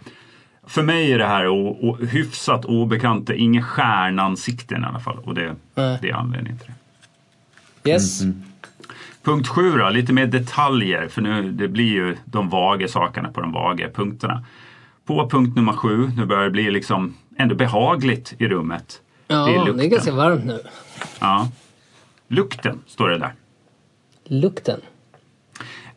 för 0.68 0.84
mig 0.84 1.12
är 1.12 1.18
det 1.18 1.28
här 1.28 1.48
o, 1.48 1.78
o, 1.82 2.06
hyfsat 2.06 2.66
obekanta, 2.66 3.34
inga 3.34 3.64
stjärnansikten 3.64 4.84
i 4.84 4.86
alla 4.86 5.00
fall. 5.00 5.18
Och 5.24 5.34
det, 5.34 5.56
det 5.76 6.10
är 6.10 6.14
anledningen 6.14 6.60
till 6.60 6.72
det. 7.84 7.92
Yes. 7.92 8.22
Punkt 9.24 9.48
sju 9.48 9.78
då, 9.78 9.90
lite 9.90 10.14
mer 10.14 10.28
detaljer. 10.28 11.08
För 11.08 11.22
nu 11.22 11.52
det 11.52 11.68
blir 11.68 11.92
ju 11.94 12.18
de 12.26 12.50
vaga 12.50 12.88
sakerna 12.88 13.32
på 13.32 13.42
de 13.42 13.52
vaga 13.52 13.90
punkterna. 13.90 14.46
På 15.06 15.30
punkt 15.30 15.56
nummer 15.56 15.74
sju, 15.74 16.12
nu 16.18 16.26
börjar 16.26 16.44
det 16.44 16.50
bli 16.50 16.72
liksom 16.72 17.14
ändå 17.38 17.56
behagligt 17.56 18.34
i 18.38 18.48
rummet. 18.48 19.02
Ja, 19.28 19.46
det 19.46 19.56
är 19.56 19.74
det 19.74 19.86
är, 19.86 19.90
ganska 19.90 20.12
varmt 20.12 20.46
nu. 20.46 20.60
Ja. 21.20 21.48
Lukten, 22.28 22.80
står 22.88 23.10
det 23.10 23.18
där. 23.18 23.34
Lukten. 24.26 24.82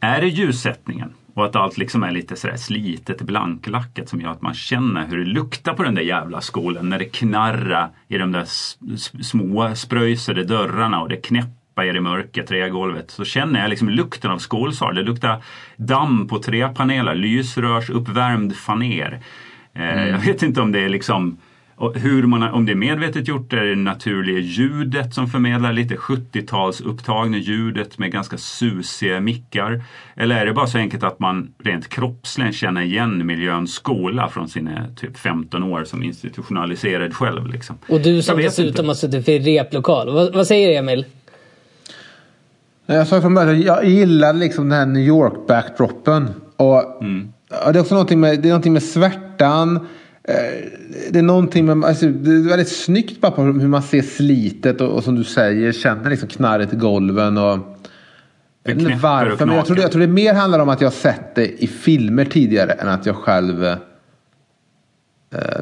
Är 0.00 0.20
det 0.20 0.28
ljussättningen? 0.28 1.14
Och 1.36 1.44
att 1.44 1.56
allt 1.56 1.78
liksom 1.78 2.02
är 2.02 2.10
lite 2.10 2.36
sådär 2.36 2.56
slitet, 2.56 3.22
blanklackat 3.22 4.08
som 4.08 4.20
gör 4.20 4.30
att 4.30 4.42
man 4.42 4.54
känner 4.54 5.06
hur 5.06 5.18
det 5.18 5.24
luktar 5.24 5.74
på 5.74 5.82
den 5.82 5.94
där 5.94 6.02
jävla 6.02 6.40
skolan 6.40 6.88
när 6.88 6.98
det 6.98 7.04
knarrar 7.04 7.90
i 8.08 8.18
de 8.18 8.32
där 8.32 8.44
små 9.22 9.74
spröjsade 9.74 10.44
dörrarna 10.44 11.00
och 11.00 11.08
det 11.08 11.16
knäpper 11.16 11.84
i 11.84 11.92
det 11.92 12.00
mörka 12.00 12.42
trägolvet. 12.42 13.10
Så 13.10 13.24
känner 13.24 13.60
jag 13.60 13.70
liksom 13.70 13.88
lukten 13.88 14.30
av 14.30 14.38
skolsal. 14.38 14.94
Det 14.94 15.02
luktar 15.02 15.42
damm 15.76 16.28
på 16.28 16.38
träpaneler, 16.38 17.14
lysrörsuppvärmd 17.14 18.56
faner. 18.56 19.20
Eh, 19.74 19.82
mm. 19.82 20.08
Jag 20.08 20.18
vet 20.18 20.42
inte 20.42 20.60
om 20.60 20.72
det 20.72 20.80
är 20.80 20.88
liksom 20.88 21.38
och 21.78 21.96
hur 21.96 22.22
man, 22.22 22.42
om 22.42 22.66
det 22.66 22.72
är 22.72 22.76
medvetet 22.76 23.28
gjort 23.28 23.52
är 23.52 23.64
det 23.64 23.76
naturliga 23.76 24.38
ljudet 24.38 25.14
som 25.14 25.26
förmedlar 25.26 25.72
lite 25.72 25.94
70-tals 25.94 26.80
upptagna 26.80 27.38
ljudet 27.38 27.98
med 27.98 28.12
ganska 28.12 28.38
susiga 28.38 29.20
mickar. 29.20 29.84
Eller 30.16 30.36
är 30.36 30.46
det 30.46 30.52
bara 30.52 30.66
så 30.66 30.78
enkelt 30.78 31.02
att 31.02 31.18
man 31.18 31.54
rent 31.64 31.88
kroppsligen 31.88 32.52
känner 32.52 32.80
igen 32.80 33.26
miljön 33.26 33.66
skola 33.66 34.28
från 34.28 34.48
sina 34.48 34.86
typ 34.96 35.18
15 35.18 35.62
år 35.62 35.84
som 35.84 36.02
institutionaliserad 36.02 37.14
själv. 37.14 37.46
Liksom. 37.46 37.78
Och 37.88 38.00
du 38.00 38.22
som 38.22 38.36
dessutom 38.36 38.88
har 38.88 38.94
suttit 38.94 39.28
i 39.28 39.38
replokal. 39.38 40.12
Vad, 40.12 40.34
vad 40.34 40.46
säger 40.46 40.78
Emil? 40.78 41.04
Jag 42.86 43.06
sa 43.06 43.20
från 43.20 43.34
början 43.34 43.50
att 43.50 43.64
jag 43.64 43.84
gillar 43.84 44.32
liksom 44.32 44.68
den 44.68 44.78
här 44.78 44.86
New 44.86 45.02
York-backdropen. 45.02 46.28
Och 46.56 47.02
mm. 47.02 47.32
det 47.48 47.78
är 47.78 47.80
också 47.80 47.94
någonting 47.94 48.20
med, 48.20 48.40
det 48.42 48.48
är 48.48 48.50
någonting 48.50 48.72
med 48.72 48.82
svärtan 48.82 49.86
det 51.10 51.18
är 51.18 51.22
någonting 51.22 51.66
med, 51.66 51.84
alltså, 51.88 52.06
det 52.06 52.30
är 52.30 52.48
väldigt 52.48 52.68
snyggt 52.68 53.20
bara 53.20 53.32
på 53.32 53.42
hur 53.42 53.68
man 53.68 53.82
ser 53.82 54.02
slitet 54.02 54.80
och, 54.80 54.88
och 54.88 55.04
som 55.04 55.14
du 55.14 55.24
säger 55.24 55.72
känner 55.72 56.10
liksom 56.10 56.28
knarret 56.28 56.72
i 56.72 56.76
golven. 56.76 57.38
Och, 57.38 57.58
jag 58.62 58.74
vet 58.74 58.82
inte 58.82 58.98
varför 59.02 59.46
men 59.46 59.56
jag 59.56 59.66
tror, 59.66 59.78
jag 59.78 59.92
tror 59.92 60.00
det 60.00 60.08
mer 60.08 60.34
handlar 60.34 60.58
om 60.58 60.68
att 60.68 60.80
jag 60.80 60.92
sett 60.92 61.34
det 61.34 61.62
i 61.62 61.66
filmer 61.66 62.24
tidigare 62.24 62.72
än 62.72 62.88
att 62.88 63.06
jag 63.06 63.16
själv. 63.16 63.64
Eh, 63.64 63.78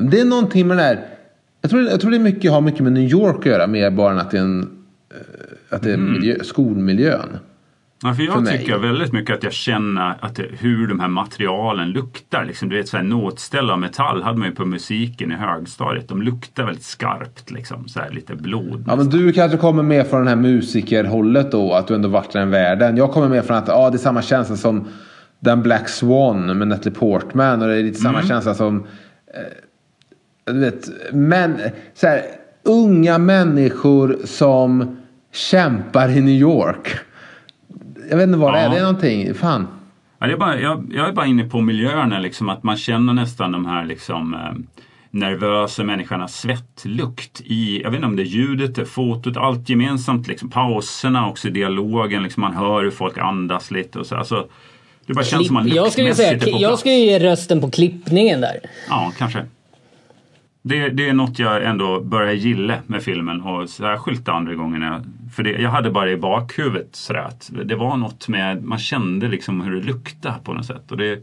det 0.01 0.21
är 0.21 0.25
någonting 0.25 0.67
med 0.67 0.77
det 0.77 0.83
där. 0.83 1.07
Jag 1.61 1.71
tror, 1.71 1.83
jag 1.83 2.01
tror 2.01 2.11
det 2.11 2.19
mycket, 2.19 2.51
har 2.51 2.61
mycket 2.61 2.81
med 2.81 2.93
New 2.93 3.09
York 3.11 3.39
att 3.39 3.47
göra 3.47 3.67
mer 3.67 3.91
bara 3.91 4.13
än 4.13 4.19
att 4.19 4.31
det 4.31 4.39
är, 4.39 4.43
en, 4.43 4.63
eh, 5.11 5.77
att 5.77 5.83
det 5.83 5.91
är 5.91 5.95
mm. 5.95 6.13
miljö, 6.13 6.45
skolmiljön. 6.45 7.39
Ja, 8.07 8.15
för 8.15 8.23
jag 8.23 8.47
tycker 8.47 8.79
väldigt 8.79 9.13
mycket 9.13 9.37
att 9.37 9.43
jag 9.43 9.53
känner 9.53 10.17
att 10.21 10.37
det, 10.37 10.47
hur 10.59 10.87
de 10.87 11.01
här 11.01 11.09
materialen 11.09 11.91
luktar. 11.91 12.45
Liksom, 12.45 12.69
du 12.69 12.77
vet, 12.77 12.89
så 12.89 12.97
här, 12.97 13.05
nåtställ 13.05 13.71
av 13.71 13.79
metall 13.79 14.23
hade 14.23 14.39
man 14.39 14.49
ju 14.49 14.55
på 14.55 14.65
musiken 14.65 15.33
i 15.33 15.35
högstadiet. 15.35 16.09
De 16.09 16.23
luktar 16.23 16.65
väldigt 16.65 16.85
skarpt, 16.85 17.51
liksom, 17.51 17.89
så 17.89 18.01
här, 18.01 18.11
lite 18.11 18.35
blod. 18.35 18.85
Ja, 18.87 18.97
men 18.97 19.09
du 19.09 19.33
kanske 19.33 19.59
kommer 19.59 19.83
med 19.83 20.07
från 20.07 20.25
det 20.25 20.29
här 20.29 20.37
musikerhållet 20.37 21.53
då, 21.53 21.73
att 21.73 21.87
du 21.87 21.95
ändå 21.95 22.09
varit 22.09 22.35
i 22.35 22.39
den 22.39 22.51
världen. 22.51 22.97
Jag 22.97 23.11
kommer 23.11 23.29
med 23.29 23.45
från 23.45 23.57
att 23.57 23.69
ja, 23.69 23.91
det 23.91 23.97
är 23.97 23.99
samma 23.99 24.23
känsla 24.23 24.57
som 24.57 24.89
den 25.41 25.63
Black 25.63 25.89
Swan 25.89 26.59
med 26.59 26.69
Natalie 26.69 26.99
Portman 26.99 27.63
och 27.63 27.69
det 27.69 27.77
är 27.77 27.83
lite 27.83 28.01
samma 28.01 28.19
mm. 28.19 28.29
känsla 28.29 28.55
som 28.55 28.87
eh, 29.35 30.53
du 30.53 30.61
vet, 30.61 30.89
men, 31.13 31.57
så 31.95 32.07
här, 32.07 32.23
unga 32.63 33.19
människor 33.19 34.19
som 34.25 34.97
kämpar 35.33 36.09
i 36.09 36.21
New 36.21 36.35
York. 36.35 36.99
Jag 38.15 38.19
vet 38.19 38.27
inte 38.27 38.39
vad 38.39 38.49
ja. 38.49 38.59
det 38.59 38.61
är. 38.61 38.71
Det 38.71 38.77
är 38.77 38.81
någonting. 38.81 39.35
Fan. 39.35 39.67
Ja, 40.19 40.27
det 40.27 40.33
är 40.33 40.37
bara, 40.37 40.61
jag, 40.61 40.93
jag 40.95 41.09
är 41.09 41.13
bara 41.13 41.27
inne 41.27 41.45
på 41.45 41.61
miljöerna. 41.61 42.19
Liksom, 42.19 42.49
att 42.49 42.63
man 42.63 42.77
känner 42.77 43.13
nästan 43.13 43.53
de 43.53 43.67
här 43.67 43.85
liksom, 43.85 44.35
eh, 44.35 44.41
nervösa 45.11 45.85
människornas 45.85 46.41
svettlukt 46.41 47.41
i, 47.45 47.83
jag 47.83 47.91
vet 47.91 47.97
inte 47.97 48.07
om 48.07 48.17
det 48.17 48.23
är 48.23 48.27
ljudet, 48.27 48.75
det 48.75 48.85
fotot, 48.85 49.37
allt 49.37 49.69
gemensamt. 49.69 50.29
Liksom, 50.29 50.51
pauserna, 50.51 51.29
också 51.29 51.51
dialogen. 51.51 52.23
Liksom, 52.23 52.41
man 52.41 52.55
hör 52.55 52.83
hur 52.83 52.91
folk 52.91 53.19
andas 53.19 53.71
lite 53.71 53.99
och 53.99 54.07
så. 54.07 54.17
Alltså, 54.17 54.49
det 55.07 55.15
bara 55.15 55.25
känns 55.25 55.41
Klipp, 55.41 55.47
som 55.47 55.55
man 55.55 55.69
jag 55.69 55.93
skulle 55.93 56.15
säga, 56.15 56.39
Jag 56.47 56.79
skulle 56.79 56.95
ge 56.95 57.19
rösten 57.19 57.61
på 57.61 57.71
klippningen 57.71 58.41
där. 58.41 58.61
Ja, 58.89 59.13
kanske. 59.19 59.45
Det, 60.63 60.89
det, 60.89 61.09
är 61.09 61.13
något 61.13 61.39
jag 61.39 61.65
ändå 61.65 62.01
börjar 62.01 62.33
gilla 62.33 62.79
med 62.87 63.03
filmen 63.03 63.41
och 63.41 63.71
särskilt 63.71 64.29
andra 64.29 64.55
gången. 64.55 64.83
För 65.35 65.43
det, 65.43 65.51
jag 65.51 65.71
hade 65.71 65.91
bara 65.91 66.11
i 66.11 66.17
bakhuvudet 66.17 66.97
sådär 66.97 67.21
att 67.21 67.51
det 67.65 67.75
var 67.75 67.97
något 67.97 68.29
med, 68.29 68.65
man 68.65 68.79
kände 68.79 69.29
liksom 69.29 69.61
hur 69.61 69.75
det 69.75 69.87
luktade 69.87 70.35
på 70.45 70.53
något 70.53 70.67
sätt. 70.67 70.91
Och 70.91 70.97
det, 70.97 71.23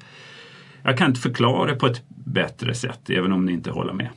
jag 0.84 0.98
kan 0.98 1.08
inte 1.08 1.22
förklara 1.22 1.72
det 1.72 1.76
på 1.76 1.88
ett 1.88 2.02
bättre 2.08 2.74
sätt 2.74 3.10
även 3.10 3.32
om 3.32 3.46
ni 3.46 3.52
inte 3.52 3.72
håller 3.72 3.94
med. 3.94 4.08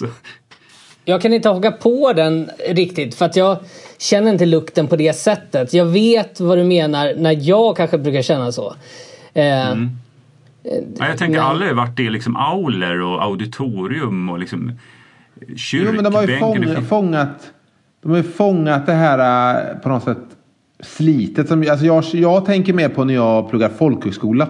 jag 1.04 1.22
kan 1.22 1.32
inte 1.32 1.48
haka 1.48 1.72
på 1.72 2.12
den 2.12 2.50
riktigt 2.68 3.14
för 3.14 3.24
att 3.24 3.36
jag 3.36 3.58
känner 3.98 4.32
inte 4.32 4.46
lukten 4.46 4.88
på 4.88 4.96
det 4.96 5.12
sättet. 5.12 5.74
Jag 5.74 5.86
vet 5.86 6.40
vad 6.40 6.58
du 6.58 6.64
menar 6.64 7.14
när 7.16 7.48
jag 7.48 7.76
kanske 7.76 7.98
brukar 7.98 8.22
känna 8.22 8.52
så. 8.52 8.74
Eh, 9.34 9.70
mm. 9.70 9.90
Ja, 10.98 11.08
jag 11.08 11.18
tänker 11.18 11.38
men... 11.38 11.46
alla 11.46 11.66
har 11.66 11.74
varit 11.74 12.00
i 12.00 12.10
liksom 12.10 12.36
auler 12.36 13.00
och 13.00 13.22
auditorium 13.22 14.30
och 14.30 14.38
liksom 14.38 14.72
kyrkbänken. 15.56 15.86
Jo, 15.86 15.92
men 15.92 16.04
de 16.04 16.14
har 16.14 16.26
ju 16.26 16.38
fång, 16.38 16.86
fångat, 16.86 17.52
de 18.06 18.16
har 18.16 18.22
fångat 18.22 18.86
det 18.86 18.92
här 18.92 19.72
äh, 19.72 19.78
på 19.78 19.88
något 19.88 20.04
sätt 20.04 20.18
slitet. 20.80 21.48
Som, 21.48 21.64
alltså 21.70 21.86
jag, 21.86 22.04
jag 22.12 22.44
tänker 22.44 22.72
mer 22.72 22.88
på 22.88 23.04
när 23.04 23.14
jag 23.14 23.50
pluggar 23.50 23.68
folkhögskola. 23.68 24.48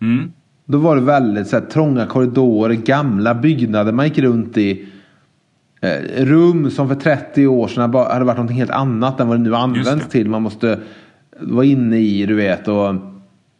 Mm. 0.00 0.32
Då 0.64 0.78
var 0.78 0.96
det 0.96 1.02
väldigt 1.02 1.48
så 1.48 1.56
här, 1.56 1.66
trånga 1.66 2.06
korridorer, 2.06 2.74
gamla 2.74 3.34
byggnader 3.34 3.92
man 3.92 4.08
gick 4.08 4.18
runt 4.18 4.56
i. 4.56 4.88
Eh, 5.80 6.24
rum 6.24 6.70
som 6.70 6.88
för 6.88 6.94
30 6.94 7.46
år 7.46 7.68
sedan 7.68 7.94
hade 7.94 8.24
varit 8.24 8.38
något 8.38 8.50
helt 8.50 8.70
annat 8.70 9.20
än 9.20 9.28
vad 9.28 9.38
det 9.38 9.42
nu 9.42 9.54
används 9.54 10.08
till. 10.08 10.28
Man 10.28 10.42
måste 10.42 10.78
vara 11.40 11.64
inne 11.64 11.98
i, 11.98 12.26
du 12.26 12.34
vet. 12.34 12.68
Och, 12.68 12.94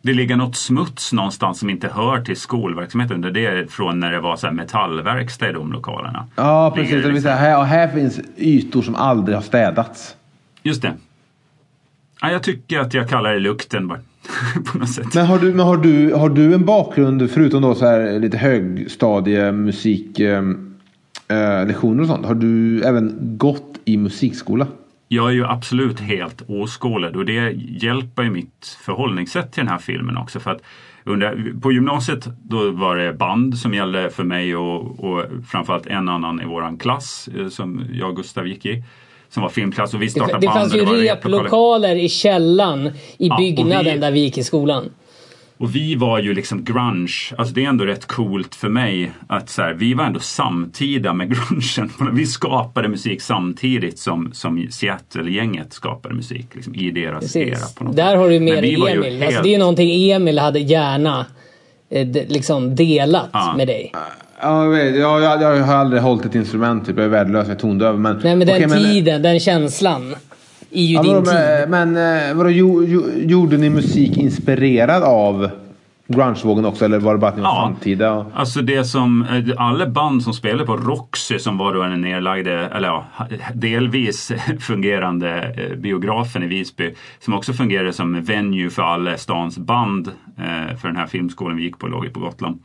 det 0.06 0.12
ligger 0.12 0.36
något 0.36 0.56
smuts 0.56 1.12
någonstans 1.12 1.58
som 1.58 1.70
inte 1.70 1.88
hör 1.88 2.20
till 2.20 2.36
skolverksamheten. 2.36 3.20
Det 3.20 3.46
är 3.46 3.66
från 3.66 4.00
när 4.00 4.12
det 4.12 4.20
var 4.20 4.36
så 4.36 4.46
här 4.46 4.54
metallverkstad 4.54 5.48
i 5.48 5.52
de 5.52 5.72
lokalerna. 5.72 6.26
Ja, 6.36 6.72
precis. 6.74 7.02
Det 7.04 7.12
liksom... 7.12 7.30
här, 7.30 7.64
här 7.64 7.88
finns 7.88 8.20
ytor 8.36 8.82
som 8.82 8.94
aldrig 8.94 9.36
har 9.36 9.42
städats. 9.42 10.16
Just 10.62 10.82
det. 10.82 10.92
Ja, 12.20 12.30
jag 12.30 12.42
tycker 12.42 12.80
att 12.80 12.94
jag 12.94 13.08
kallar 13.08 13.32
det 13.32 13.38
lukten 13.38 13.88
bara. 13.88 14.00
på 14.72 14.78
något 14.78 14.90
sätt. 14.90 15.14
Men 15.14 15.26
har 15.26 15.38
du, 15.38 15.54
men 15.54 15.66
har 15.66 15.76
du, 15.76 16.14
har 16.14 16.28
du 16.28 16.54
en 16.54 16.64
bakgrund 16.64 17.30
förutom 17.30 17.62
då 17.62 17.74
så 17.74 17.86
här 17.86 18.18
lite 18.18 18.38
högstadiemusik 18.38 20.20
eh, 20.20 20.42
eh, 21.28 21.84
och 21.84 22.06
sånt? 22.06 22.26
Har 22.26 22.34
du 22.34 22.82
även 22.82 23.16
gått 23.38 23.74
i 23.84 23.96
musikskola? 23.96 24.66
Jag 25.08 25.28
är 25.28 25.32
ju 25.32 25.46
absolut 25.46 26.00
helt 26.00 26.42
oskolad 26.48 27.16
och 27.16 27.24
det 27.24 27.52
hjälper 27.56 28.22
ju 28.22 28.30
mitt 28.30 28.78
förhållningssätt 28.84 29.52
till 29.52 29.60
den 29.60 29.72
här 29.72 29.78
filmen 29.78 30.16
också. 30.16 30.40
För 30.40 30.50
att 30.50 30.62
under, 31.04 31.60
på 31.60 31.72
gymnasiet 31.72 32.28
då 32.42 32.70
var 32.70 32.96
det 32.96 33.12
band 33.12 33.58
som 33.58 33.74
gällde 33.74 34.10
för 34.10 34.24
mig 34.24 34.56
och, 34.56 35.04
och 35.04 35.24
framförallt 35.48 35.86
en 35.86 36.08
annan 36.08 36.42
i 36.42 36.44
våran 36.44 36.78
klass 36.78 37.28
eh, 37.38 37.48
som 37.48 37.84
jag 37.92 38.08
och 38.10 38.16
Gustav 38.16 38.46
gick 38.46 38.66
i. 38.66 38.82
Som 39.28 39.42
var 39.42 39.50
filmklass 39.50 39.94
och 39.94 40.02
vi 40.02 40.10
startade 40.10 40.40
det 40.40 40.46
band. 40.46 40.70
Det 40.70 40.78
fanns 40.78 40.92
ju 40.92 41.08
replokaler 41.08 41.96
i 41.96 42.08
källan 42.08 42.86
i 42.86 42.92
ja, 43.16 43.36
byggnaden 43.38 43.94
vi, 43.94 44.00
där 44.00 44.10
vi 44.10 44.20
gick 44.20 44.38
i 44.38 44.44
skolan. 44.44 44.90
Och 45.58 45.76
vi 45.76 45.94
var 45.94 46.18
ju 46.18 46.34
liksom 46.34 46.64
grunge, 46.64 47.34
alltså 47.38 47.54
det 47.54 47.64
är 47.64 47.68
ändå 47.68 47.84
rätt 47.84 48.06
coolt 48.06 48.54
för 48.54 48.68
mig 48.68 49.12
att 49.28 49.48
så 49.48 49.62
här, 49.62 49.74
vi 49.74 49.94
var 49.94 50.04
ändå 50.04 50.20
samtida 50.20 51.12
med 51.12 51.28
grungen. 51.28 51.92
Vi 52.12 52.26
skapade 52.26 52.88
musik 52.88 53.22
samtidigt 53.22 53.98
som, 53.98 54.32
som 54.32 54.68
Seattle-gänget 54.70 55.72
skapade 55.72 56.14
musik 56.14 56.46
liksom, 56.52 56.74
i 56.74 56.90
deras 56.90 57.20
Precis. 57.20 57.36
era. 57.36 57.66
På 57.78 57.84
något 57.84 57.96
Där 57.96 58.16
har 58.16 58.30
du 58.30 58.40
mer 58.40 58.58
Emil. 58.58 58.86
Helt... 58.86 59.22
Alltså, 59.22 59.42
det 59.42 59.54
är 59.54 59.58
någonting 59.58 60.10
Emil 60.10 60.38
hade 60.38 60.58
gärna 60.58 61.26
eh, 61.90 62.06
liksom 62.08 62.74
delat 62.74 63.30
ja. 63.32 63.54
med 63.56 63.66
dig. 63.66 63.92
Ja, 64.40 64.76
jag, 64.76 64.96
jag, 64.96 65.22
jag, 65.22 65.42
jag, 65.42 65.64
har 65.64 65.74
aldrig 65.74 66.02
hållit 66.02 66.24
ett 66.24 66.34
instrument, 66.34 66.86
typ. 66.86 66.96
jag 66.96 67.04
är 67.04 67.08
värdelös, 67.08 67.48
jag 67.48 67.54
är 67.54 67.60
tondöv. 67.60 68.00
Men, 68.00 68.20
Nej 68.24 68.36
men 68.36 68.46
den 68.46 68.64
okay, 68.64 68.84
tiden, 68.84 69.14
men, 69.14 69.22
den 69.22 69.40
känslan 69.40 70.16
är 70.76 70.86
ju 70.86 70.94
ja, 70.94 71.02
din 71.02 71.24
tid. 71.24 71.34
Men, 71.68 71.92
men 71.92 72.36
vadå, 72.36 72.50
gjorde 73.16 73.56
ni 73.56 73.70
musik 73.70 74.16
inspirerad 74.16 75.02
av 75.02 75.50
grungevågen 76.08 76.64
också 76.64 76.84
eller 76.84 76.98
var 76.98 77.12
det 77.12 77.18
bara 77.18 77.30
att 77.30 77.36
ni 77.36 77.42
var 77.42 77.48
ja, 77.48 77.62
samtida? 77.62 78.26
Alltså 78.34 78.62
det 78.62 78.84
som, 78.84 79.22
eh, 79.22 79.54
alla 79.56 79.86
band 79.86 80.22
som 80.22 80.32
spelade 80.32 80.66
på 80.66 80.76
Roxy 80.76 81.38
som 81.38 81.58
var 81.58 81.74
då 81.74 81.82
den 81.82 82.00
nedlagda, 82.00 82.70
eller 82.70 82.88
ja, 82.88 83.06
delvis 83.54 84.32
fungerande 84.60 85.54
eh, 85.56 85.76
biografen 85.76 86.42
i 86.42 86.46
Visby 86.46 86.94
som 87.18 87.34
också 87.34 87.52
fungerade 87.52 87.92
som 87.92 88.22
venue 88.22 88.70
för 88.70 88.82
alla 88.82 89.16
stans 89.16 89.58
band 89.58 90.08
eh, 90.38 90.76
för 90.76 90.88
den 90.88 90.96
här 90.96 91.06
filmskolan 91.06 91.56
vi 91.56 91.62
gick 91.62 91.78
på, 91.78 91.86
låg 91.86 92.12
på 92.12 92.20
Gotland. 92.20 92.62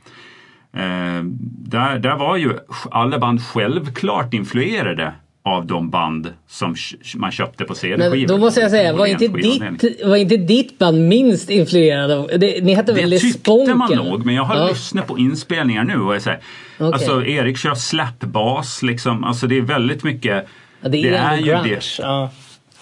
Där, 1.43 1.99
där 1.99 2.15
var 2.15 2.37
ju 2.37 2.53
alla 2.91 3.19
band 3.19 3.43
självklart 3.43 4.33
influerade 4.33 5.13
av 5.43 5.65
de 5.65 5.89
band 5.89 6.33
som 6.47 6.75
man 7.15 7.31
köpte 7.31 7.65
på 7.65 7.75
CD-skivor. 7.75 8.27
Då 8.27 8.37
måste 8.37 8.61
jag 8.61 8.71
säga, 8.71 8.93
var 8.93 9.05
inte, 9.05 9.27
ditt, 9.27 10.05
var 10.05 10.15
inte 10.15 10.37
ditt 10.37 10.79
band 10.79 11.07
minst 11.07 11.49
influerad 11.49 12.11
av... 12.11 12.31
Det, 12.37 12.63
ni 12.63 12.73
hette 12.73 12.93
väl 12.93 13.09
Det 13.09 13.19
tyckte 13.19 13.39
Sponken? 13.39 13.77
man 13.77 13.91
nog, 13.91 14.25
men 14.25 14.35
jag 14.35 14.43
har 14.43 14.55
ja. 14.55 14.67
lyssnat 14.67 15.07
på 15.07 15.17
inspelningar 15.17 15.83
nu 15.83 16.01
och 16.01 16.15
jag 16.15 16.21
säger, 16.21 16.39
okay. 16.79 16.91
alltså 16.91 17.25
Erik 17.25 17.57
kör 17.57 17.75
slapbas 17.75 18.83
liksom, 18.83 19.23
alltså 19.23 19.47
det 19.47 19.57
är 19.57 19.61
väldigt 19.61 20.03
mycket... 20.03 20.47
Ja, 20.81 20.89
det 20.89 20.97
är, 20.97 21.11
det 21.11 21.17
är 21.17 21.37
ju 21.37 21.45
grunge. 21.45 21.63
det. 21.63 21.99
Ja. 21.99 22.31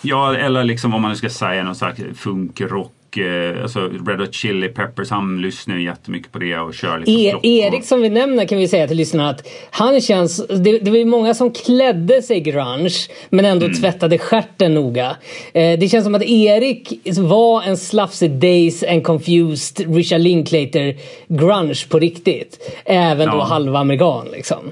ja, 0.02 0.36
eller 0.36 0.64
liksom 0.64 0.94
om 0.94 1.02
man 1.02 1.12
nu 1.12 1.18
ska 1.18 1.30
säga 1.30 1.64
någon 1.64 1.76
slags 1.76 2.02
funkrock 2.16 2.94
och 3.10 3.18
eh, 3.18 3.62
alltså 3.64 3.90
Red 4.08 4.20
Hot 4.20 4.34
Chili 4.34 4.68
Peppers, 4.68 5.10
han 5.10 5.42
lyssnar 5.42 5.76
ju 5.76 5.84
jättemycket 5.84 6.32
på 6.32 6.40
det 6.40 6.58
och 6.58 6.74
kör 6.74 7.00
lite 7.00 7.12
E 7.12 7.34
Erik 7.44 7.84
som 7.86 8.02
vi 8.02 8.10
nämner 8.10 8.46
kan 8.46 8.58
vi 8.58 8.68
säga 8.68 8.88
till 8.88 8.98
lyssnarna 8.98 9.30
att 9.30 9.48
han 9.72 10.02
känns, 10.02 10.48
det, 10.48 10.80
det 10.80 10.92
var 10.92 10.98
ju 10.98 11.06
många 11.06 11.34
som 11.34 11.52
klädde 11.52 12.22
sig 12.22 12.40
grunge 12.42 12.90
men 13.30 13.46
ändå 13.46 13.66
Mm. 13.66 13.78
tvättade 13.82 14.18
stjärten 14.18 14.74
noga. 14.74 15.16
Eh, 15.54 15.80
det 15.80 15.92
känns 15.92 16.06
som 16.06 16.16
att 16.16 16.24
Erik 16.24 16.94
var 17.20 17.62
en 17.64 17.78
slafsig 17.78 18.32
Days 18.32 18.84
and 18.84 19.04
Confused 19.04 19.96
Richard 19.96 20.22
Linklater 20.22 20.96
grunge 21.28 21.86
på 21.90 22.00
riktigt. 22.00 22.82
Även 22.86 23.28
då 23.30 23.36
Ja. 23.38 23.44
halvamerikan 23.44 24.28
liksom. 24.32 24.72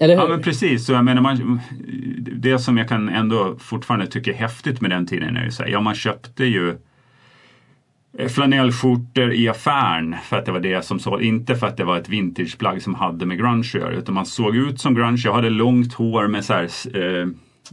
Hur? 0.00 0.08
Ja 0.08 0.26
men 0.28 0.42
precis, 0.42 0.86
så 0.86 0.92
jag 0.92 1.04
menar 1.04 1.22
man, 1.22 1.60
det 2.32 2.58
som 2.58 2.78
jag 2.78 2.88
kan 2.88 3.08
ändå 3.08 3.56
fortfarande 3.60 4.06
tycka 4.06 4.30
är 4.30 4.34
häftigt 4.34 4.80
med 4.80 4.90
den 4.90 5.06
tiden 5.06 5.36
är 5.36 5.44
ju 5.44 5.50
så 5.50 5.62
här, 5.62 5.70
ja 5.70 5.80
man 5.80 5.94
köpte 5.94 6.44
ju 6.44 6.76
Eh, 8.18 8.28
flanellskjortor 8.28 9.32
i 9.32 9.48
affären 9.48 10.16
för 10.22 10.38
att 10.38 10.44
det 10.46 10.52
var 10.52 10.60
det 10.60 10.84
som 10.84 10.98
så, 10.98 11.20
inte 11.20 11.56
för 11.56 11.66
att 11.66 11.76
det 11.76 11.84
var 11.84 11.98
ett 11.98 12.08
vintageplagg 12.08 12.82
som 12.82 12.94
hade 12.94 13.26
med 13.26 13.38
grunge 13.38 13.60
att 13.60 13.74
göra 13.74 13.92
utan 13.92 14.14
man 14.14 14.26
såg 14.26 14.56
ut 14.56 14.80
som 14.80 14.94
grunge. 14.94 15.22
Jag 15.24 15.34
hade 15.34 15.50
långt 15.50 15.94
hår 15.94 16.28
med 16.28 16.44
så 16.44 16.52
här, 16.52 16.68
eh, 16.94 17.28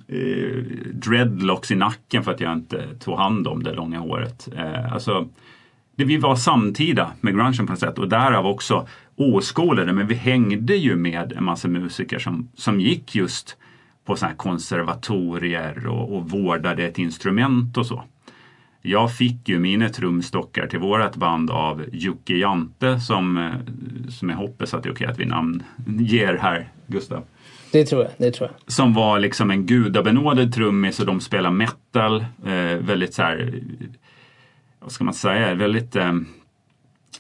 eh, 0.08 0.64
dreadlocks 0.94 1.72
i 1.72 1.76
nacken 1.76 2.24
för 2.24 2.32
att 2.32 2.40
jag 2.40 2.54
inte 2.54 2.96
tog 3.00 3.18
hand 3.18 3.48
om 3.48 3.64
det 3.64 3.74
långa 3.74 4.00
håret. 4.00 4.48
Eh, 4.58 4.94
alltså, 4.94 5.28
det, 5.96 6.04
vi 6.04 6.18
var 6.18 6.36
samtida 6.36 7.12
med 7.22 7.34
grungen 7.34 7.68
på 7.68 7.74
något 7.74 7.80
sätt 7.80 8.00
och 8.00 8.10
därav 8.10 8.48
också 8.48 8.88
oskolade 9.16 9.94
men 9.94 10.08
vi 10.08 10.16
hängde 10.16 10.76
ju 10.76 10.96
med 10.96 11.34
en 11.34 11.44
massa 11.44 11.68
musiker 11.68 12.20
som, 12.20 12.50
som 12.56 12.80
gick 12.80 13.16
just 13.16 13.58
på 14.06 14.16
sådana 14.16 14.30
här 14.32 14.38
konservatorier 14.38 15.88
och, 15.88 16.16
och 16.16 16.30
vårdade 16.30 16.86
ett 16.86 17.00
instrument 17.00 17.78
och 17.78 17.86
så. 17.86 18.04
Jag 18.88 19.16
fick 19.16 19.50
ju 19.50 19.60
mina 19.60 19.90
trumstockar 19.90 20.68
till 20.68 20.80
vårat 20.80 21.16
band 21.16 21.52
av 21.52 21.86
Jocke 21.92 22.34
Jante 22.34 23.00
som, 23.00 23.38
eh, 23.38 23.52
som 24.10 24.30
jag 24.30 24.38
hoppas 24.38 24.74
att 24.74 24.84
det 24.84 24.90
är 24.90 24.94
okej 24.94 25.08
att 25.08 25.20
vi 25.20 25.26
namnger 25.26 26.38
här, 26.42 26.70
Gustav 26.88 27.24
Det 27.72 27.86
tror 27.86 28.02
jag. 28.02 28.12
Det 28.18 28.32
tror 28.32 28.50
jag. 28.50 28.72
som 28.72 28.94
var 28.94 29.20
liksom 29.20 29.52
en 29.52 29.66
gudabenådad 29.66 30.54
trummis 30.54 31.00
och 31.00 31.06
de 31.06 31.22
spelar 31.22 31.52
metal. 31.52 32.26
Eh, 32.46 32.78
väldigt 32.80 33.14
så 33.14 33.22
här, 33.22 33.62
vad 34.80 34.92
ska 34.92 35.04
man 35.04 35.14
säga, 35.14 35.54
väldigt 35.54 35.96
eh, 35.96 36.14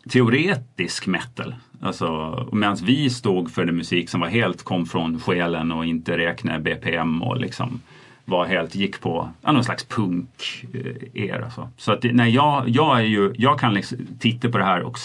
teoretisk 0.09 1.07
metal. 1.07 1.55
Alltså, 1.81 2.49
medan 2.51 2.75
vi 2.75 3.09
stod 3.09 3.51
för 3.51 3.65
den 3.65 3.75
musik 3.75 4.09
som 4.09 4.21
var 4.21 4.27
helt 4.27 4.63
kom 4.63 4.85
från 4.85 5.19
själen 5.19 5.71
och 5.71 5.85
inte 5.85 6.17
räknade 6.17 6.59
BPM 6.59 7.21
och 7.21 7.37
liksom 7.37 7.81
var 8.25 8.45
helt, 8.45 8.75
gick 8.75 9.01
på 9.01 9.29
ja, 9.41 9.51
någon 9.51 9.63
slags 9.63 9.85
punk-era. 9.87 11.41
Eh, 11.45 11.49
så, 11.55 11.69
så 11.77 11.91
att 11.91 12.01
det- 12.01 12.13
nej, 12.13 12.31
jag, 12.35 12.63
jag, 12.69 12.99
är 12.99 13.03
ju, 13.03 13.33
jag 13.37 13.59
kan 13.59 13.73
liksom 13.73 13.97
titta 14.19 14.49
på 14.49 14.57
det 14.57 14.63
här 14.63 14.81
och, 14.81 14.97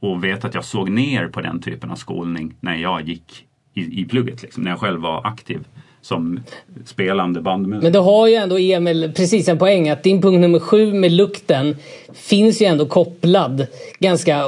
och 0.00 0.24
veta 0.24 0.48
att 0.48 0.54
jag 0.54 0.64
såg 0.64 0.90
ner 0.90 1.28
på 1.28 1.40
den 1.40 1.60
typen 1.60 1.90
av 1.90 1.96
skolning 1.96 2.54
när 2.60 2.76
jag 2.76 3.08
gick 3.08 3.44
i, 3.74 4.00
i 4.00 4.04
plugget, 4.04 4.42
liksom, 4.42 4.62
när 4.62 4.70
jag 4.70 4.80
själv 4.80 5.00
var 5.00 5.26
aktiv 5.26 5.60
som 6.02 6.40
spelande 6.84 7.40
bandmusiker. 7.40 7.82
Men 7.82 7.92
du 7.92 7.98
har 7.98 8.26
ju 8.26 8.34
ändå 8.34 8.58
Emil 8.58 9.12
precis 9.16 9.48
en 9.48 9.58
poäng 9.58 9.88
att 9.88 10.02
din 10.02 10.22
punkt 10.22 10.40
nummer 10.40 10.58
sju 10.58 10.92
med 10.92 11.12
lukten 11.12 11.76
finns 12.14 12.62
ju 12.62 12.66
ändå 12.66 12.86
kopplad 12.86 13.66
ganska 13.98 14.44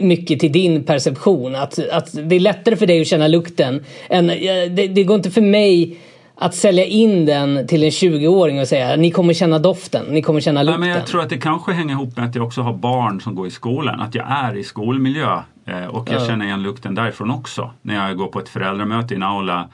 mycket 0.00 0.40
till 0.40 0.52
din 0.52 0.84
perception. 0.84 1.54
Att, 1.54 1.78
att 1.78 2.12
det 2.28 2.36
är 2.36 2.40
lättare 2.40 2.76
för 2.76 2.86
dig 2.86 3.00
att 3.00 3.06
känna 3.06 3.28
lukten. 3.28 3.84
Än, 4.08 4.26
det, 4.26 4.86
det 4.88 5.04
går 5.04 5.16
inte 5.16 5.30
för 5.30 5.40
mig 5.40 5.96
att 6.38 6.54
sälja 6.54 6.84
in 6.84 7.26
den 7.26 7.66
till 7.66 7.84
en 7.84 7.90
20-åring 7.90 8.60
och 8.60 8.68
säga 8.68 8.96
ni 8.96 9.10
kommer 9.10 9.34
känna 9.34 9.58
doften, 9.58 10.06
ni 10.10 10.22
kommer 10.22 10.40
känna 10.40 10.62
lukten. 10.62 10.80
men 10.80 10.88
jag 10.88 11.06
tror 11.06 11.20
att 11.22 11.28
det 11.30 11.38
kanske 11.38 11.72
hänger 11.72 11.94
ihop 11.94 12.16
med 12.16 12.24
att 12.28 12.34
jag 12.34 12.44
också 12.46 12.62
har 12.62 12.72
barn 12.72 13.20
som 13.20 13.34
går 13.34 13.46
i 13.46 13.50
skolan. 13.50 14.00
Att 14.00 14.14
jag 14.14 14.24
är 14.28 14.56
i 14.56 14.64
skolmiljö 14.64 15.40
eh, 15.66 15.84
och 15.86 16.08
jag 16.10 16.22
Ja. 16.22 16.26
känner 16.26 16.44
igen 16.46 16.62
lukten 16.62 16.94
därifrån 16.94 17.30
också. 17.30 17.70
När 17.82 18.08
jag 18.08 18.16
går 18.16 18.26
på 18.26 18.38
ett 18.38 18.48
föräldramöte 18.48 19.14
i 19.14 19.16
en 19.16 19.22
aula 19.22 19.68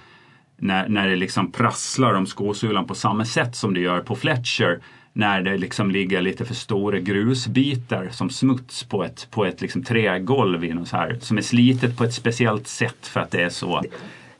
när, 0.58 0.88
när 0.88 1.08
det 1.08 1.16
liksom 1.16 1.52
prasslar 1.52 2.14
om 2.14 2.26
skosulan 2.26 2.86
på 2.86 2.94
samma 2.94 3.24
sätt 3.24 3.56
som 3.56 3.74
det 3.74 3.80
gör 3.80 4.00
på 4.00 4.16
Fletcher. 4.16 4.80
När 5.14 5.42
det 5.42 5.56
liksom 5.58 5.90
ligger 5.90 6.20
lite 6.20 6.44
för 6.44 6.54
stora 6.54 6.98
grusbitar 6.98 8.08
som 8.10 8.30
smuts 8.30 8.84
på 8.84 9.04
ett, 9.04 9.26
på 9.30 9.44
ett 9.44 9.60
liksom 9.60 9.84
trägolv 9.84 10.64
i 10.64 10.74
något 10.74 10.88
så 10.88 10.96
här, 10.96 11.18
som 11.20 11.38
är 11.38 11.42
slitet 11.42 11.96
på 11.96 12.04
ett 12.04 12.14
speciellt 12.14 12.66
sätt 12.68 13.06
för 13.06 13.20
att 13.20 13.30
det 13.30 13.42
är 13.42 13.48
så 13.48 13.82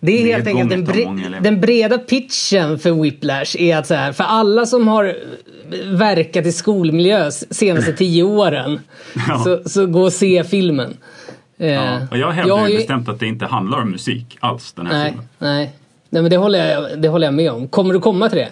Det 0.05 0.13
är 0.23 0.27
helt 0.37 0.47
enkelt 0.47 0.71
den, 0.71 0.87
bre- 0.87 1.41
den 1.41 1.61
breda 1.61 1.99
pitchen 1.99 2.79
för 2.79 2.93
Whiplash 3.03 3.57
är 3.63 3.77
att 3.77 3.87
så 3.87 3.95
här, 3.95 4.13
för 4.13 4.25
alla 4.25 4.67
som 4.67 4.89
har 4.89 5.17
verkat 5.97 6.47
i 6.47 6.53
skolmiljö 6.53 7.31
senaste 7.31 7.93
tio 7.93 8.23
åren 8.25 8.81
Ja. 9.29 9.39
så, 9.45 9.69
så 9.69 9.87
gå 9.87 10.03
och 10.03 10.13
se 10.13 10.45
filmen. 10.45 10.97
Eh, 11.59 11.69
Ja, 11.73 12.07
och 12.11 12.19
jag 12.19 12.31
hävdar 12.31 12.57
jag 12.59 12.71
ju- 12.71 12.77
bestämt 12.77 13.09
att 13.09 13.21
det 13.21 13.27
inte 13.27 13.47
handlar 13.47 13.81
om 13.83 13.91
musik 13.91 14.37
alls 14.41 14.73
den 14.73 14.87
här 14.87 14.95
Nej, 14.99 15.09
filmen. 15.11 15.27
nej. 15.39 15.73
nej 16.11 16.23
men 16.23 16.31
det 16.31 16.37
håller, 16.37 16.71
jag, 16.73 17.03
det 17.03 17.09
håller 17.09 17.27
jag 17.27 17.35
med 17.35 17.51
om. 17.53 17.69
Kommer 17.69 17.95
du 17.95 18.01
komma 18.01 18.29
till 18.29 18.39
det? 18.39 18.49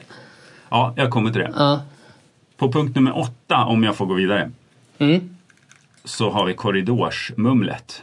Ja, 0.68 0.94
jag 0.96 1.10
kommer 1.10 1.30
till 1.30 1.40
det. 1.40 1.52
Ja. 1.56 1.80
På 2.56 2.72
punkt 2.72 2.96
nummer 2.96 3.18
åtta, 3.18 3.64
om 3.64 3.84
jag 3.84 3.96
får 3.96 4.06
gå 4.06 4.14
vidare, 4.14 4.50
Mm. 4.98 5.36
så 6.04 6.30
har 6.30 6.46
vi 6.46 6.54
korridorsmumlet. 6.54 8.02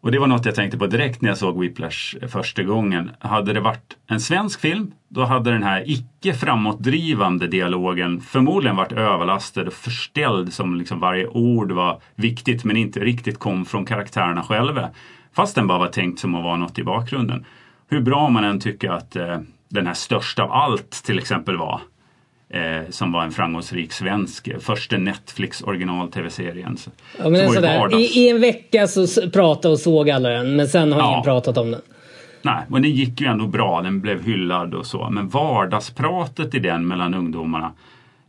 Och 0.00 0.12
det 0.12 0.18
var 0.18 0.26
något 0.26 0.44
jag 0.44 0.54
tänkte 0.54 0.78
på 0.78 0.86
direkt 0.86 1.22
när 1.22 1.28
jag 1.28 1.38
såg 1.38 1.60
Whiplash 1.60 2.16
eh, 2.22 2.28
första 2.28 2.62
gången. 2.62 3.10
Hade 3.18 3.52
det 3.52 3.60
varit 3.60 3.96
en 4.06 4.20
svensk 4.20 4.60
film, 4.60 4.92
då 5.08 5.24
hade 5.24 5.50
den 5.50 5.62
här 5.62 5.84
icke 5.86 6.34
framåtdrivande 6.34 7.46
dialogen 7.46 8.20
förmodligen 8.20 8.76
varit 8.76 8.92
överlastad 8.92 9.66
och 9.66 9.72
förställd 9.72 10.52
som 10.52 10.74
liksom 10.74 11.00
varje 11.00 11.26
ord 11.26 11.72
var 11.72 12.00
viktigt 12.14 12.64
men 12.64 12.76
inte 12.76 13.00
riktigt 13.00 13.38
kom 13.38 13.64
från 13.64 13.84
karaktärerna 13.84 14.42
själva. 14.42 14.88
Fast 15.32 15.54
den 15.54 15.66
bara 15.66 15.78
var 15.78 15.88
tänkt 15.88 16.20
som 16.20 16.34
att 16.34 16.44
vara 16.44 16.56
något 16.56 16.78
i 16.78 16.84
bakgrunden. 16.84 17.44
Hur 17.88 18.00
bra 18.00 18.28
man 18.28 18.44
än 18.44 18.60
tycker 18.60 18.90
att 18.90 19.16
eh, 19.16 19.38
den 19.68 19.86
här 19.86 19.94
största 19.94 20.42
av 20.42 20.52
allt 20.52 20.90
till 20.90 21.18
exempel 21.18 21.56
var, 21.56 21.80
eh, 22.50 22.90
som 22.90 23.12
var 23.12 23.22
en 23.24 23.30
framgångsrik 23.32 23.92
svensk, 23.92 24.48
eh, 24.48 24.58
första 24.58 24.96
Netflix 24.96 25.62
original-tv-serien. 25.62 26.76
Så, 26.76 26.90
Ja, 27.18 27.28
men 27.28 27.48
sådär, 27.52 27.98
i, 27.98 28.04
I 28.04 28.28
en 28.30 28.40
vecka 28.40 28.86
så 28.86 29.30
pratade 29.30 29.72
och 29.72 29.78
såg 29.80 30.10
alla 30.10 30.28
den 30.28 30.56
men 30.56 30.68
sen 30.68 30.92
har 30.92 31.00
Ja. 31.00 31.10
ingen 31.12 31.22
pratat 31.24 31.58
om 31.58 31.70
den. 31.70 31.80
Nej, 32.42 32.62
men 32.68 32.82
den 32.82 32.90
gick 32.90 33.20
ju 33.20 33.26
ändå 33.26 33.46
bra, 33.46 33.82
den 33.82 34.00
blev 34.00 34.24
hyllad 34.24 34.74
och 34.74 34.86
så. 34.86 35.10
Men 35.10 35.28
vardagspratet 35.28 36.54
i 36.54 36.58
den 36.58 36.86
mellan 36.86 37.14
ungdomarna, 37.14 37.72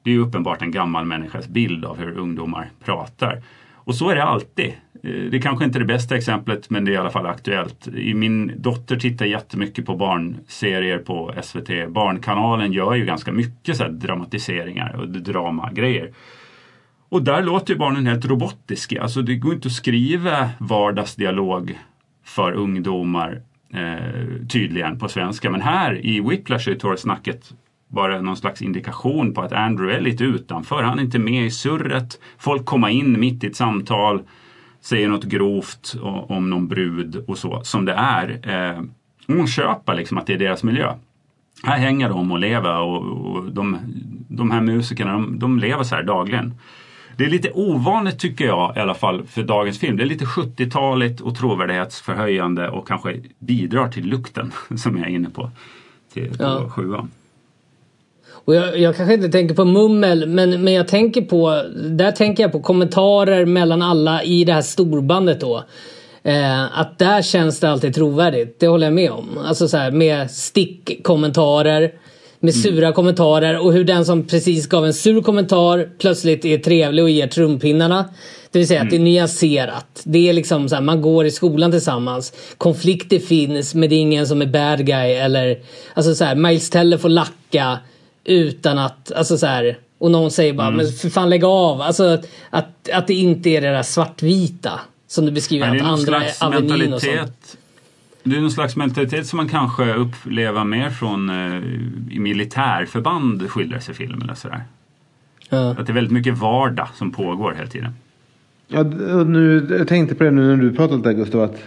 det 0.03 0.09
är 0.09 0.13
ju 0.13 0.19
uppenbart 0.21 0.61
en 0.61 0.71
gammal 0.71 1.05
människas 1.05 1.47
bild 1.47 1.85
av 1.85 1.97
hur 1.97 2.17
ungdomar 2.17 2.69
pratar. 2.85 3.41
Och 3.75 3.95
så 3.95 4.09
är 4.09 4.15
det 4.15 4.23
alltid. 4.23 4.73
Eh, 5.03 5.11
det 5.11 5.38
är 5.38 5.41
kanske 5.41 5.65
inte 5.65 5.77
är 5.77 5.80
det 5.80 5.85
bästa 5.85 6.15
exemplet, 6.15 6.69
men 6.69 6.85
det 6.85 6.91
är 6.91 6.93
i 6.93 6.97
alla 6.97 7.09
fall 7.09 7.26
aktuellt. 7.26 7.88
Min 8.15 8.53
dotter 8.57 8.95
tittar 8.95 9.26
jättemycket 9.26 9.85
på 9.85 9.95
barnserier 9.95 10.97
på 10.97 11.34
SVT. 11.43 11.89
Barnkanalen 11.89 12.71
gör 12.71 12.95
ju 12.95 13.05
ganska 13.05 13.31
mycket 13.31 13.77
så 13.77 13.84
här 13.84 13.91
dramatiseringar 13.91 14.95
och 14.95 15.09
dramagrejer. 15.09 16.13
Och 17.09 17.23
där 17.23 17.43
låter 17.43 17.73
ju 17.73 17.80
barnen 17.80 18.07
helt 18.07 18.26
robotiska. 18.26 19.01
Alltså 19.01 19.21
det 19.21 19.35
går 19.35 19.53
inte 19.53 19.67
att 19.67 19.73
skriva 19.73 20.49
vardagsdialog 20.59 21.80
för 22.26 22.51
ungdomar 22.53 23.41
eh, 23.73 24.47
tydligen 24.47 24.99
på 24.99 25.09
svenska. 25.09 25.49
Men 25.49 25.61
här 25.61 26.05
i 26.05 26.19
Whiplash 26.21 26.69
är 26.69 26.76
torrsnacket 26.76 27.53
bara 27.88 28.21
någon 28.21 28.38
slags 28.38 28.61
indikation 28.61 29.34
på 29.34 29.41
att 29.41 29.53
Andrew 29.53 29.97
är 29.97 30.01
lite 30.01 30.23
utanför. 30.23 30.84
Han 30.84 30.99
är 30.99 31.03
inte 31.03 31.19
med 31.19 31.45
i 31.45 31.51
surret. 31.51 32.19
Folk 32.38 32.65
kommer 32.65 32.89
in 32.89 33.19
mitt 33.19 33.43
i 33.43 33.47
ett 33.47 33.55
samtal, 33.55 34.21
säger 34.81 35.07
något 35.10 35.23
grovt 35.23 35.95
om 36.27 36.49
någon 36.49 36.68
brud 36.68 37.23
och 37.27 37.38
så, 37.38 37.61
som 37.64 37.85
det 37.85 37.93
är. 37.93 38.39
Eh, 38.43 38.81
hon 39.27 39.47
köper 39.47 39.93
liksom 39.95 40.18
att 40.18 40.26
det 40.27 40.34
är 40.34 40.38
deras 40.38 40.64
miljö. 40.64 40.93
Här 41.64 41.77
hänger 41.77 42.10
de 42.10 42.31
och 42.31 42.39
lever 42.39 42.80
och, 42.80 43.03
och 43.03 43.51
de, 43.51 43.77
de 44.27 44.51
här 44.51 44.61
musikerna 44.61 45.11
de, 45.14 45.39
de 45.39 45.60
lever 45.60 45.84
så 45.84 45.95
här 45.95 46.03
dagligen. 46.03 46.53
Det 47.18 47.26
är 47.26 47.30
lite 47.30 47.51
ovanligt 47.53 48.19
tycker 48.19 48.45
jag 48.45 48.77
i 48.77 48.80
alla 48.80 48.93
fall 48.93 49.26
för 49.27 49.43
dagens 49.43 49.80
film. 49.80 49.97
Det 49.97 50.03
är 50.03 50.07
lite 50.07 50.26
70-taligt 50.26 51.22
och 51.22 51.35
trovärdighetsförhöjande 51.38 52.69
och 52.69 52.88
kanske 52.88 53.19
bidrar 53.39 53.89
till 53.89 54.06
lukten 54.06 54.51
som 54.77 54.97
jag 54.97 55.07
är 55.07 55.11
inne 55.11 55.30
på. 55.30 55.51
Till, 56.14 56.30
på 56.38 56.43
Ja. 56.43 56.69
sjuan. 56.69 57.10
Och 58.49 58.55
jag, 58.55 58.80
jag 58.80 58.95
kanske 58.95 59.13
inte 59.13 59.30
tänker 59.30 59.55
på 59.55 59.65
mummel, 59.65 60.27
men, 60.27 60.63
men 60.63 60.73
jag 60.73 60.88
tänker 60.88 61.21
på, 61.21 61.63
där 61.76 62.11
tänker 62.11 62.43
jag 62.43 62.51
på 62.51 62.59
kommentarer 62.59 63.45
mellan 63.45 63.81
alla 63.81 64.23
i 64.23 64.43
det 64.43 64.53
här 64.53 64.61
storbandet 64.61 65.39
då. 65.39 65.63
Eh, 66.23 66.80
att 66.80 66.99
där 66.99 67.21
känns 67.21 67.59
det 67.59 67.69
alltid 67.69 67.95
trovärdigt, 67.95 68.59
det 68.59 68.67
håller 68.67 68.88
jag 68.88 68.93
med 68.93 69.11
om. 69.11 69.38
Alltså 69.45 69.67
så 69.67 69.77
här, 69.77 69.91
med 69.91 70.31
stickkommentarer, 70.31 71.91
med 72.39 72.55
sura 72.55 72.91
kommentarer 72.91 73.65
och 73.65 73.73
hur 73.73 73.84
den 73.84 74.05
som 74.05 74.27
precis 74.27 74.67
gav 74.67 74.85
en 74.85 74.93
sur 74.93 75.21
kommentar 75.21 75.89
plötsligt 75.99 76.45
är 76.45 76.57
trevlig 76.57 77.03
och 77.03 77.09
ger 77.09 77.27
trumpinnarna. 77.27 78.05
Det 78.51 78.59
vill 78.59 78.67
säga 78.67 78.81
att 78.81 78.89
det 78.89 78.95
är 78.95 78.99
nyanserat. 78.99 80.01
Det 80.03 80.30
är 80.30 80.34
liksom 80.34 80.69
så 80.69 80.76
här, 80.76 80.81
man 80.81 81.01
går 81.01 81.26
i 81.26 81.31
skolan 81.31 81.71
tillsammans. 81.71 82.34
Konflikter 82.57 83.19
finns 83.19 83.76
men 83.76 83.89
det 83.89 83.95
är 83.95 83.99
ingen 83.99 84.27
som 84.27 84.41
är 84.41 84.45
bad 84.45 84.85
guy 84.85 85.11
eller... 85.11 85.59
Alltså 85.93 86.15
så 86.15 86.23
här, 86.26 86.35
Miles 86.35 86.69
Teller 86.69 86.97
får 86.97 87.09
lacka 87.09 87.80
utan 88.30 88.77
att... 88.77 89.11
Alltså 89.11 89.38
så 89.38 89.45
här, 89.45 89.77
Och 89.97 90.11
någon 90.11 90.31
säger 90.31 90.53
bara, 90.53 90.72
men 90.72 90.88
för 90.88 91.10
fan 91.10 91.30
lägg 91.30 91.43
av. 91.43 91.81
Alltså 91.81 92.03
att, 92.03 92.30
att, 92.49 92.89
att 92.93 93.07
det 93.07 93.14
inte 93.14 93.49
är 93.49 93.61
det 93.61 93.69
där 93.69 93.84
svartvita. 93.84 94.80
Som 95.07 95.26
du 95.26 95.31
beskriver, 95.31 95.68
Nej, 95.68 95.80
det 95.80 95.85
är 95.85 95.85
att 95.85 95.91
någon 95.91 95.99
andra 95.99 96.19
slags 96.19 96.41
är 96.41 96.45
Avenyn 96.45 96.93
och 96.93 97.01
sånt. 97.01 97.14
mentalitet. 97.14 97.57
Det 98.23 98.35
är 98.35 98.41
någon 98.41 98.51
slags 98.51 98.76
mentalitet 98.76 99.27
som 99.27 99.38
man 99.38 99.49
kanske 99.49 99.93
upplever 99.93 100.64
mer 100.64 100.89
från 100.89 101.30
eh, 101.30 102.15
i 102.15 102.19
militärförband 102.19 103.49
skildras 103.49 103.89
i 103.89 103.93
filmen. 103.93 104.22
Eller 104.22 104.34
sådär. 104.34 104.64
Ja. 105.49 105.72
Att 105.72 105.85
det 105.85 105.91
är 105.91 105.93
väldigt 105.93 106.14
mycket 106.14 106.38
vardag 106.38 106.88
som 106.95 107.11
pågår 107.11 107.53
hela 107.53 107.68
tiden. 107.68 107.93
Ja, 108.68 108.80
och 108.80 109.27
nu, 109.27 109.68
jag 109.80 109.88
tänkte 109.88 110.15
på 110.15 110.23
det 110.23 110.31
nu 110.31 110.56
när 110.56 110.64
du 110.64 110.76
pratade 110.76 111.03
där 111.03 111.14
Gustav. 111.14 111.41
Att 111.41 111.57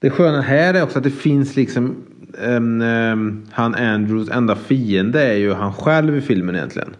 det 0.00 0.10
sköna 0.10 0.40
här 0.40 0.74
är 0.74 0.82
också 0.82 0.98
att 0.98 1.04
det 1.04 1.10
finns 1.10 1.56
liksom 1.56 1.96
um, 2.40 2.82
um, 2.82 3.46
han 3.52 3.74
Andrews 3.74 4.28
enda 4.28 4.56
fiende 4.56 5.22
är 5.22 5.36
ju 5.36 5.52
han 5.52 5.72
själv 5.72 6.16
i 6.16 6.20
filmen 6.20 6.56
egentligen. 6.56 6.96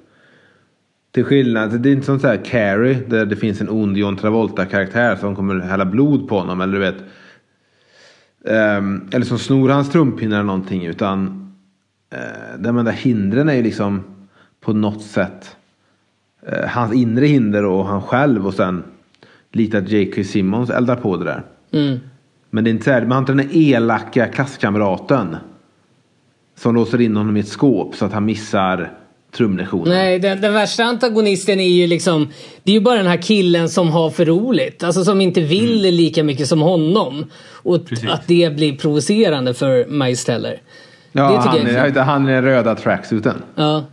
Till 1.12 1.24
skillnad, 1.24 1.80
det 1.80 1.88
är 1.88 1.92
inte 1.92 2.06
som 2.06 2.20
så 2.20 2.26
här 2.28 2.44
Carrie 2.44 3.02
där 3.08 3.26
det 3.26 3.36
finns 3.36 3.60
en 3.60 3.68
ond 3.68 3.96
John 3.96 4.16
Travolta-karaktär 4.16 5.16
som 5.16 5.36
kommer 5.36 5.60
hälla 5.60 5.84
blod 5.84 6.28
på 6.28 6.38
honom. 6.38 6.60
Eller 6.60 6.72
du 6.72 6.78
vet. 6.78 6.96
Um, 8.78 9.08
eller 9.12 9.24
som 9.24 9.38
snor 9.38 9.68
hans 9.68 9.90
trumpinnar 9.90 10.36
eller 10.36 10.46
någonting. 10.46 10.86
Utan 10.86 11.26
uh, 12.14 12.60
de 12.60 12.78
enda 12.78 12.90
hindren 12.90 13.48
är 13.48 13.54
ju 13.54 13.62
liksom 13.62 14.02
på 14.60 14.72
något 14.72 15.02
sätt 15.02 15.56
uh, 16.52 16.66
hans 16.68 16.94
inre 16.94 17.26
hinder 17.26 17.64
och 17.64 17.86
han 17.86 18.02
själv 18.02 18.46
och 18.46 18.54
sen 18.54 18.82
lite 19.52 19.78
att 19.78 19.88
J.K. 19.88 20.24
Simmons 20.24 20.70
eldar 20.70 20.96
på 20.96 21.16
det 21.16 21.24
där. 21.24 21.42
Mm. 21.72 21.98
Men 22.50 22.64
det 22.64 22.70
är 22.70 22.72
inte 22.72 22.84
så 22.84 22.90
här, 22.90 23.00
man 23.00 23.12
har 23.12 23.18
inte 23.18 23.32
den 23.32 23.48
elaka 23.52 24.26
klasskamraten. 24.26 25.36
Som 26.56 26.74
låser 26.74 27.00
in 27.00 27.16
honom 27.16 27.36
i 27.36 27.40
ett 27.40 27.48
skåp 27.48 27.94
så 27.94 28.04
att 28.04 28.12
han 28.12 28.24
missar 28.24 28.92
trumlektionen. 29.36 29.88
Nej, 29.88 30.18
den, 30.18 30.40
den 30.40 30.52
värsta 30.52 30.84
antagonisten 30.84 31.60
är 31.60 31.68
ju 31.68 31.86
liksom... 31.86 32.28
Det 32.62 32.72
är 32.72 32.74
ju 32.74 32.80
bara 32.80 32.96
den 32.96 33.06
här 33.06 33.22
killen 33.22 33.68
som 33.68 33.88
har 33.88 34.10
för 34.10 34.24
roligt. 34.24 34.82
Alltså 34.82 35.04
som 35.04 35.20
inte 35.20 35.40
vill 35.40 35.80
lika 35.82 36.24
mycket 36.24 36.46
som 36.46 36.60
honom. 36.60 37.24
Och 37.62 37.74
Mm. 37.74 37.86
Precis. 37.86 38.10
att 38.10 38.26
det 38.26 38.56
blir 38.56 38.76
provocerande 38.76 39.54
för 39.54 39.86
Miles 39.86 40.24
Teller. 40.24 40.60
Ja, 41.12 41.36
han, 41.46 41.66
är, 41.66 42.00
han 42.00 42.28
är 42.28 42.32
den 42.32 42.44
röda 42.44 42.74
tracksuiten. 42.74 43.42
Ja. 43.54 43.84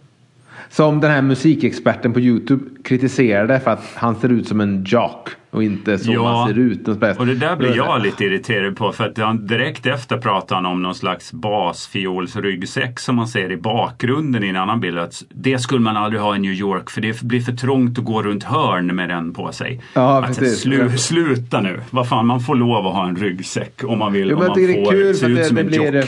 Som 0.70 1.00
den 1.00 1.12
här 1.12 1.22
musikexperten 1.22 2.14
på 2.14 2.20
YouTube 2.20 2.64
kritiserade 2.84 3.60
för 3.60 3.72
att 3.72 3.84
han 3.96 4.16
ser 4.16 4.30
ut 4.30 4.48
som 4.48 4.62
en 4.62 4.84
jock. 4.84 5.30
Och 5.52 5.64
inte 5.64 5.98
så 5.98 6.12
Ja, 6.12 6.38
han 6.38 6.48
ser 6.48 6.60
ut. 6.60 6.88
Och 6.88 7.26
det 7.26 7.36
där 7.36 7.56
blir 7.56 7.76
jag 7.76 8.02
lite 8.02 8.26
irriterad 8.26 8.78
på 8.78 8.92
för 8.92 9.04
att 9.04 9.18
han 9.18 9.48
direkt 9.48 9.86
efter 9.86 10.18
pratar 10.18 10.56
han 10.56 10.66
om 10.66 10.82
någon 10.82 10.96
slags 10.96 11.34
basfiolsryggsäck 11.34 13.00
som 13.00 13.16
man 13.16 13.28
ser 13.28 13.52
i 13.52 13.58
bakgrunden 13.58 14.44
i 14.44 14.48
en 14.48 14.56
annan 14.56 14.80
bild. 14.80 14.98
Att 14.98 15.24
det 15.30 15.60
skulle 15.60 15.82
man 15.82 15.98
aldrig 15.98 16.22
ha 16.22 16.36
i 16.36 16.40
New 16.40 16.52
York 16.52 16.90
för 16.90 17.02
det 17.02 17.22
blir 17.22 17.42
för 17.42 17.52
trångt 17.52 18.00
att 18.00 18.06
gå 18.06 18.24
runt 18.24 18.44
hörn 18.44 18.96
med 18.96 19.10
den 19.10 19.34
på 19.34 19.52
sig. 19.52 19.82
Ja, 19.94 20.24
att, 20.24 20.28
precis. 20.28 20.62
slu, 20.62 20.98
sluta 20.98 21.62
nu, 21.62 21.82
vad 21.92 22.10
fan 22.10 22.26
man 22.26 22.40
får 22.40 22.56
lov 22.56 22.88
att 22.88 22.94
ha 22.94 23.08
en 23.08 23.16
ryggsäck 23.16 23.84
om 23.84 24.00
man 24.00 24.14
vill. 24.14 24.30
Jo, 24.30 24.38
om 24.38 24.48
man 24.48 24.58
det 24.58 24.74
får 24.74 24.92
kul 24.92 25.16
se 25.16 25.26
ut 25.26 25.46
som 25.46 25.56
det 25.56 25.62
en 25.62 25.96
jock. 25.96 26.06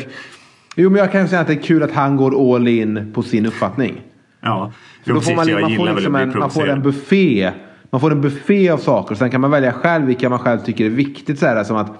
Jo, 0.76 0.90
men 0.90 1.00
jag 1.00 1.12
kan 1.12 1.28
säga 1.28 1.42
att 1.42 1.48
det 1.48 1.54
är 1.54 1.62
kul 1.64 1.84
att 1.84 1.92
han 1.92 2.18
går 2.18 2.56
all 2.56 2.68
in 2.68 3.12
på 3.14 3.24
sin 3.24 3.46
uppfattning. 3.46 4.02
Ja, 4.42 4.72
För 5.06 5.14
då 5.14 5.22
får 5.22 5.36
man, 5.36 5.48
jag 5.48 5.62
man, 5.62 5.76
får 5.76 5.94
liksom 5.94 6.16
en, 6.16 6.40
man 6.40 6.52
får 6.52 6.70
en 6.70 6.82
buffé. 6.82 7.52
Man 7.90 8.02
får 8.02 8.12
en 8.12 8.22
buffé 8.22 8.70
av 8.70 8.78
saker. 8.78 9.16
Sen 9.16 9.30
kan 9.30 9.42
man 9.42 9.52
välja 9.52 9.72
själv 9.72 10.06
vilka 10.06 10.30
man 10.30 10.40
själv 10.40 10.60
tycker 10.60 10.86
är 10.86 10.90
viktigt. 10.90 11.40
Så 11.40 11.46
här, 11.46 11.64
som 11.64 11.78
att, 11.78 11.92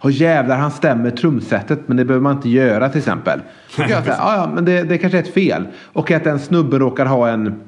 Åh 0.00 0.12
jävlar 0.12 0.58
han 0.58 0.70
stämmer 0.70 1.10
trumsetet 1.10 1.88
men 1.88 1.96
det 1.96 2.04
behöver 2.04 2.22
man 2.22 2.36
inte 2.36 2.48
göra 2.48 2.88
till 2.88 2.98
exempel. 2.98 3.40
Jag 3.76 3.88
säga, 3.88 4.04
"Ja, 4.18 4.36
ja 4.36 4.50
men 4.54 4.64
det, 4.64 4.82
det 4.82 4.98
kanske 4.98 5.18
är 5.18 5.22
ett 5.22 5.34
fel. 5.34 5.66
Och 5.92 6.10
att 6.10 6.26
en 6.26 6.38
snubbe 6.38 6.78
råkar 6.78 7.06
ha 7.06 7.28
en 7.28 7.60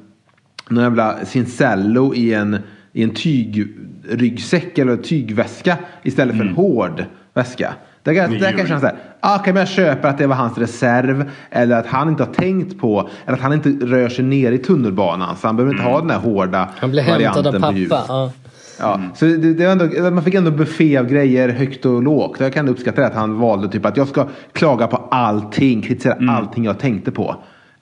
någon 0.69 0.85
jävla 0.85 1.25
cincello 1.25 2.15
i 2.15 2.35
en, 2.35 2.59
i 2.93 3.03
en 3.03 3.11
tygryggsäck 3.11 4.79
eller 4.79 4.97
tygväska 4.97 5.77
istället 6.03 6.37
för 6.37 6.45
en 6.45 6.55
hård 6.55 7.05
väska. 7.35 7.75
Där 8.15 8.29
där 8.29 8.51
kan 8.51 8.59
jag 8.59 8.69
känna 8.69 8.81
såhär, 8.81 8.97
ah, 9.21 9.41
okay, 9.41 9.53
men 9.53 9.61
jag 9.61 9.69
köper 9.69 10.09
att 10.09 10.19
det 10.19 10.27
var 10.27 10.37
hans 10.37 10.59
reserv. 10.59 11.31
Eller 11.51 11.77
att 11.77 11.87
han 11.87 12.09
inte 12.09 12.23
har 12.23 12.33
tänkt 12.33 12.79
på, 12.79 13.09
eller 13.27 13.37
att 13.37 13.43
han 13.43 13.53
inte 13.53 13.69
rör 13.69 14.09
sig 14.09 14.25
ner 14.25 14.53
i 14.53 14.59
tunnelbanan. 14.59 15.37
Så 15.37 15.47
han 15.47 15.57
behöver 15.57 15.75
inte 15.75 15.85
ha 15.85 16.01
den 16.01 16.11
här 16.11 16.19
hårda 16.19 16.69
Han 16.79 16.91
blev 16.91 17.05
hämtad 17.05 17.47
av 17.47 17.53
på 17.53 17.61
pappa. 17.61 18.05
Ja. 18.09 18.33
Ja, 18.79 19.01
så 19.15 19.25
det, 19.25 19.55
det 19.55 19.65
var 19.65 19.73
ändå, 19.73 20.11
man 20.11 20.25
fick 20.25 20.35
ändå 20.35 20.51
buffé 20.51 20.97
av 20.97 21.07
grejer 21.07 21.49
högt 21.49 21.87
och 21.87 22.03
lågt. 22.03 22.41
Jag 22.41 22.53
kan 22.53 22.69
uppskatta 22.69 23.01
det 23.01 23.07
att 23.07 23.15
han 23.15 23.39
valde 23.39 23.69
typ 23.69 23.87
att 23.87 23.97
jag 23.97 24.09
ska 24.09 24.29
klaga 24.53 24.87
på 24.87 24.97
allting, 24.97 25.83
kritisera 25.83 26.33
allting 26.33 26.65
jag 26.65 26.79
tänkte 26.79 27.11
på. 27.11 27.37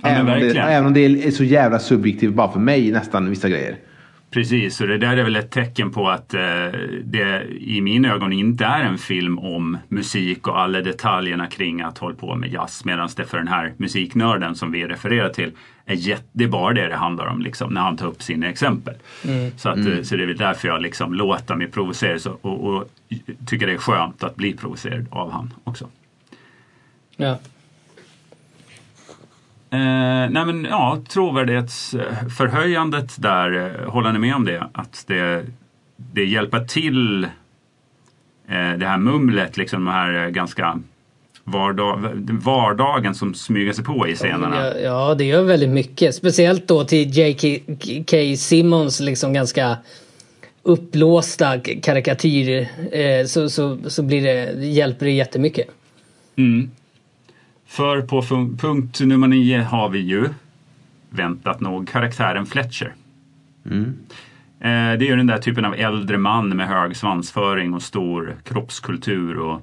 Mm. 0.04 0.26
men 0.26 0.34
även, 0.34 0.42
om 0.42 0.54
det, 0.54 0.60
även 0.60 0.86
om 0.86 0.92
det 0.94 1.26
är 1.26 1.30
så 1.30 1.44
jävla 1.44 1.78
subjektivt 1.78 2.34
bara 2.34 2.52
för 2.52 2.60
mig 2.60 2.92
nästan 2.92 3.30
vissa 3.30 3.48
grejer. 3.48 3.76
Precis, 4.34 4.80
och 4.80 4.86
det 4.86 4.98
där 4.98 5.16
är 5.16 5.24
väl 5.24 5.36
ett 5.36 5.50
tecken 5.50 5.90
på 5.90 6.08
att 6.08 6.34
eh, 6.34 6.66
det 7.04 7.44
i 7.60 7.80
mina 7.80 8.12
ögon 8.14 8.32
inte 8.32 8.64
är 8.64 8.84
en 8.84 8.98
film 8.98 9.38
om 9.38 9.78
musik 9.88 10.48
och 10.48 10.60
alla 10.60 10.80
detaljerna 10.80 11.46
kring 11.46 11.80
att 11.80 11.98
hålla 11.98 12.14
på 12.14 12.34
med 12.34 12.52
jazz. 12.52 12.84
Medan 12.84 13.08
det 13.16 13.24
för 13.24 13.38
den 13.38 13.48
här 13.48 13.72
musiknörden 13.76 14.54
som 14.54 14.72
vi 14.72 14.86
refererar 14.86 15.28
till 15.28 15.52
är 15.84 15.94
jätte, 15.94 16.24
det 16.32 16.44
är 16.44 16.48
bara 16.48 16.74
det 16.74 16.88
det 16.88 16.96
handlar 16.96 17.26
om 17.26 17.40
liksom, 17.40 17.74
när 17.74 17.80
han 17.80 17.96
tar 17.96 18.06
upp 18.06 18.22
sina 18.22 18.46
exempel. 18.46 18.94
Så, 19.56 19.68
att, 19.68 19.78
eh, 19.78 20.02
så 20.02 20.16
det 20.16 20.22
är 20.22 20.26
väl 20.26 20.36
därför 20.36 20.68
jag 20.68 20.82
liksom 20.82 21.14
låter 21.14 21.54
mig 21.54 21.66
provoceras 21.66 22.26
och, 22.26 22.44
och, 22.44 22.74
och 22.74 22.88
tycker 23.46 23.66
det 23.66 23.72
är 23.72 23.78
skönt 23.78 24.24
att 24.24 24.36
bli 24.36 24.52
provocerad 24.52 25.06
av 25.10 25.32
han 25.32 25.54
också. 25.64 25.88
Ja. 27.16 27.38
Eh, 29.74 30.30
nej 30.30 30.46
men 30.46 30.64
ja, 30.64 30.98
trovärdighetsförhöjandet 31.08 33.22
där, 33.22 33.56
eh, 33.56 33.70
håller 33.90 34.12
ni 34.12 34.18
med 34.18 34.34
om 34.34 34.44
det? 34.44 34.68
Att 34.72 35.04
det, 35.06 35.44
det 35.96 36.24
hjälper 36.24 36.64
till 36.64 37.24
eh, 37.24 37.30
det 38.78 38.86
här 38.86 38.98
mumlet, 38.98 39.56
liksom 39.56 39.84
de 39.84 39.90
här 39.90 40.24
eh, 40.24 40.28
ganska 40.28 40.80
vardag, 41.44 42.10
vardagen 42.44 43.14
som 43.14 43.34
smyger 43.34 43.72
sig 43.72 43.84
på 43.84 44.08
i 44.08 44.14
scenerna. 44.14 44.66
Ja, 44.66 44.78
ja, 44.78 45.14
det 45.14 45.24
gör 45.24 45.42
väldigt 45.42 45.68
mycket. 45.68 46.14
Speciellt 46.14 46.68
då 46.68 46.84
till 46.84 47.10
J.K. 47.10 48.36
Simmons 48.36 49.00
liksom 49.00 49.32
ganska 49.32 49.76
uppblåsta 50.62 51.60
karikatyr 51.60 52.68
eh, 52.92 53.26
så, 53.26 53.48
så, 53.48 53.78
så 53.86 54.02
blir 54.02 54.22
det, 54.22 54.52
hjälper 54.66 55.06
det 55.06 55.12
jättemycket. 55.12 55.66
Mm. 56.36 56.70
För 57.66 58.02
på 58.02 58.22
punkt 58.58 59.00
nummer 59.00 59.28
nio 59.28 59.62
har 59.62 59.88
vi 59.88 59.98
ju 59.98 60.28
väntat 61.10 61.60
nog 61.60 61.88
karaktären 61.88 62.46
Fletcher. 62.46 62.94
Eh, 64.60 64.98
det 64.98 65.04
är 65.04 65.08
ju 65.08 65.16
den 65.16 65.26
där 65.26 65.38
typen 65.38 65.64
av 65.64 65.74
äldre 65.74 66.18
man 66.18 66.48
med 66.48 66.68
hög 66.68 66.96
svansföring 66.96 67.74
och 67.74 67.82
stor 67.82 68.36
kroppskultur 68.44 69.38
och 69.38 69.62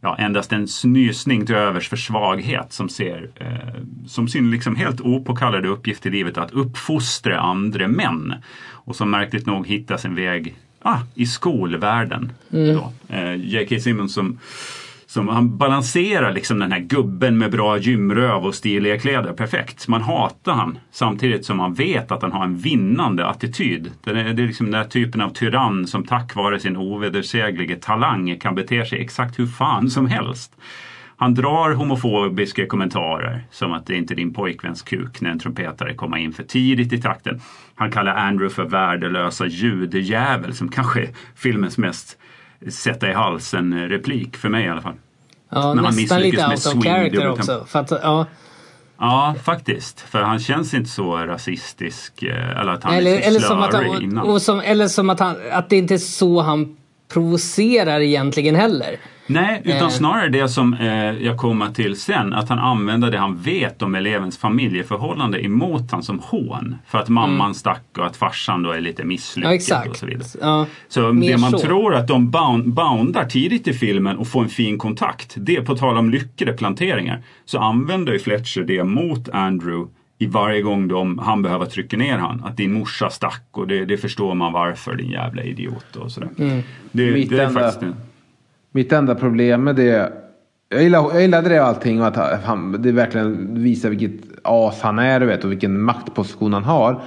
ja, 0.00 0.16
endast 0.16 0.52
en 0.52 0.68
snysning 0.68 1.46
till 1.46 1.54
övers 1.54 1.88
för 1.88 1.96
svaghet 1.96 2.72
som 2.72 2.88
ser 2.88 3.30
eh, 3.34 3.82
som 4.06 4.28
sin 4.28 4.50
liksom 4.50 4.76
helt 4.76 5.00
opåkallade 5.00 5.68
uppgift 5.68 6.06
i 6.06 6.10
livet 6.10 6.38
att 6.38 6.50
uppfostra 6.50 7.40
andra 7.40 7.88
män. 7.88 8.34
Och 8.70 8.96
som 8.96 9.10
märkligt 9.10 9.46
nog 9.46 9.66
hittar 9.66 9.96
sin 9.96 10.14
väg 10.14 10.54
ah, 10.82 10.98
i 11.14 11.26
skolvärlden. 11.26 12.32
Då. 12.48 12.92
Eh, 13.08 13.34
J.K. 13.34 13.80
Simmons 13.80 14.14
som 14.14 14.38
som 15.16 15.28
han 15.28 15.58
balanserar 15.58 16.32
liksom 16.32 16.58
den 16.58 16.72
här 16.72 16.80
gubben 16.80 17.38
med 17.38 17.50
bra 17.50 17.78
gymröv 17.78 18.46
och 18.46 18.54
stiliga 18.54 18.98
kläder 18.98 19.32
perfekt. 19.32 19.88
Man 19.88 20.02
hatar 20.02 20.52
han 20.52 20.78
samtidigt 20.90 21.44
som 21.44 21.56
man 21.56 21.74
vet 21.74 22.12
att 22.12 22.22
han 22.22 22.32
har 22.32 22.44
en 22.44 22.56
vinnande 22.56 23.26
attityd. 23.26 23.92
Det 24.04 24.10
är, 24.10 24.14
det 24.14 24.42
är 24.42 24.46
liksom 24.46 24.66
den 24.66 24.74
här 24.74 24.88
typen 24.88 25.20
av 25.20 25.30
tyrann 25.30 25.86
som 25.86 26.04
tack 26.04 26.34
vare 26.34 26.60
sin 26.60 26.76
ovedersägliga 26.76 27.76
talang 27.76 28.38
kan 28.38 28.54
bete 28.54 28.84
sig 28.84 29.00
exakt 29.00 29.38
hur 29.38 29.46
fan 29.46 29.90
som 29.90 30.06
helst. 30.06 30.56
Han 31.16 31.34
drar 31.34 31.74
homofobiska 31.74 32.66
kommentarer 32.66 33.44
som 33.50 33.72
att 33.72 33.86
det 33.86 33.96
inte 33.96 34.14
är 34.14 34.16
din 34.16 34.34
pojkväns 34.34 34.82
kuk 34.82 35.20
när 35.20 35.30
en 35.30 35.38
trumpetare 35.38 35.94
kommer 35.94 36.16
in 36.16 36.32
för 36.32 36.42
tidigt 36.42 36.92
i 36.92 37.02
takten. 37.02 37.40
Han 37.74 37.90
kallar 37.90 38.14
Andrew 38.14 38.54
för 38.54 38.64
värdelösa 38.64 39.46
judejävel 39.46 40.54
som 40.54 40.68
kanske 40.68 41.02
är 41.02 41.08
filmens 41.34 41.78
mest 41.78 42.18
sätta 42.68 43.10
i 43.10 43.12
halsen 43.12 43.88
replik 43.88 44.36
för 44.36 44.48
mig 44.48 44.64
i 44.64 44.68
alla 44.68 44.82
fall. 44.82 44.94
Ja, 45.60 45.74
När 45.74 45.82
han 45.82 45.94
nästan 45.94 46.20
lite 46.20 46.48
misslyckas 46.48 46.48
med 46.48 46.50
out 46.50 46.66
of 46.66 46.72
swing, 46.72 46.82
character 46.82 47.28
också. 47.30 47.64
För 47.68 47.78
att, 47.78 47.90
ja, 47.90 48.26
Ja, 48.98 49.34
faktiskt. 49.44 50.00
För 50.00 50.22
han 50.22 50.38
känns 50.38 50.74
inte 50.74 50.90
så 50.90 51.16
rasistisk. 51.16 52.22
eh, 52.22 52.60
Eller 52.60 52.72
att 52.72 52.84
han 52.84 52.94
eller, 52.94 53.10
är 53.16 53.20
så 53.20 53.28
eller, 53.28 53.40
som 53.40 53.58
att 53.62 53.74
han, 53.74 54.02
innan. 54.02 54.26
och 54.26 54.42
som, 54.42 54.60
eller 54.60 54.88
som 54.88 55.10
att, 55.10 55.20
han, 55.20 55.36
att 55.52 55.70
det 55.70 55.76
inte 55.76 55.94
är 55.94 55.98
så 55.98 56.40
han 56.40 56.76
provocerar 57.08 58.00
egentligen 58.00 58.54
heller. 58.54 58.96
Nej, 59.26 59.62
utan 59.64 59.82
Eh. 59.82 59.88
snarare 59.88 60.28
det 60.28 60.48
som 60.48 60.74
eh, 60.74 60.88
jag 61.10 61.36
kommer 61.36 61.68
till 61.70 61.96
sen. 61.96 62.32
Att 62.32 62.48
han 62.48 62.58
använder 62.58 63.10
det 63.10 63.18
han 63.18 63.36
vet 63.36 63.82
om 63.82 63.94
elevens 63.94 64.38
familjeförhållande 64.38 65.44
emot 65.44 65.90
han 65.90 66.02
som 66.02 66.18
hån. 66.18 66.76
För 66.86 66.98
att 66.98 67.08
mamman 67.08 67.54
stack 67.54 67.82
och 67.98 68.06
att 68.06 68.16
farsan 68.16 68.62
då 68.62 68.70
är 68.70 68.80
lite 68.80 69.02
Mm. 69.02 69.10
Ja, 69.10 69.50
misslyckad 69.50 69.88
och 69.88 69.96
så 69.96 70.06
vidare. 70.06 70.28
Ja, 70.40 70.66
Så 70.88 71.00
det 71.12 71.36
man 71.40 71.50
så. 71.50 71.58
tror 71.58 71.94
att 71.94 72.08
de 72.08 72.30
bound, 72.30 72.68
boundar 72.74 73.24
tidigt 73.24 73.68
i 73.68 73.72
filmen 73.72 74.16
och 74.16 74.28
får 74.28 74.42
en 74.42 74.48
fin 74.48 74.78
kontakt. 74.78 75.34
Det 75.36 75.60
på 75.62 75.76
tal 75.76 75.96
om 75.96 76.10
lyckade 76.10 76.52
planteringar. 76.52 77.22
Så 77.44 77.58
använder 77.58 78.12
ju 78.12 78.18
Fletcher 78.18 78.62
det 78.62 78.84
mot 78.84 79.28
Andrew 79.28 79.90
i 80.18 80.26
varje 80.26 80.62
gång 80.62 80.88
de, 80.88 81.18
han 81.18 81.42
behöver 81.42 81.66
trycka 81.66 81.96
ner 81.96 82.18
han. 82.18 82.42
Att 82.44 82.56
din 82.56 82.72
morsa 82.72 83.10
stack 83.10 83.44
och 83.50 83.68
det, 83.68 83.84
det 83.84 83.96
förstår 83.96 84.34
man 84.34 84.52
varför 84.52 84.94
din 84.94 85.10
jävla 85.10 85.42
idiot 85.42 85.96
och 85.96 86.12
sådär. 86.12 86.30
Mm. 86.38 86.62
Det, 86.92 87.10
Mitt 87.10 87.30
det 87.30 87.42
är 87.42 87.50
faktiskt 87.50 87.80
det. 87.80 87.92
Mitt 88.76 88.92
enda 88.92 89.14
problem 89.14 89.64
med 89.64 89.76
det. 89.76 90.12
Jag 90.68 90.82
gillade, 90.82 91.08
jag 91.12 91.22
gillade 91.22 91.48
det 91.48 91.60
och 91.60 91.66
allting 91.66 92.00
och 92.00 92.06
att 92.06 92.44
han, 92.44 92.82
det 92.82 92.92
verkligen 92.92 93.62
visar 93.62 93.90
vilket 93.90 94.12
as 94.42 94.80
han 94.80 94.98
är 94.98 95.20
du 95.20 95.26
vet, 95.26 95.44
och 95.44 95.50
vilken 95.50 95.80
maktposition 95.80 96.52
han 96.52 96.64
har. 96.64 97.02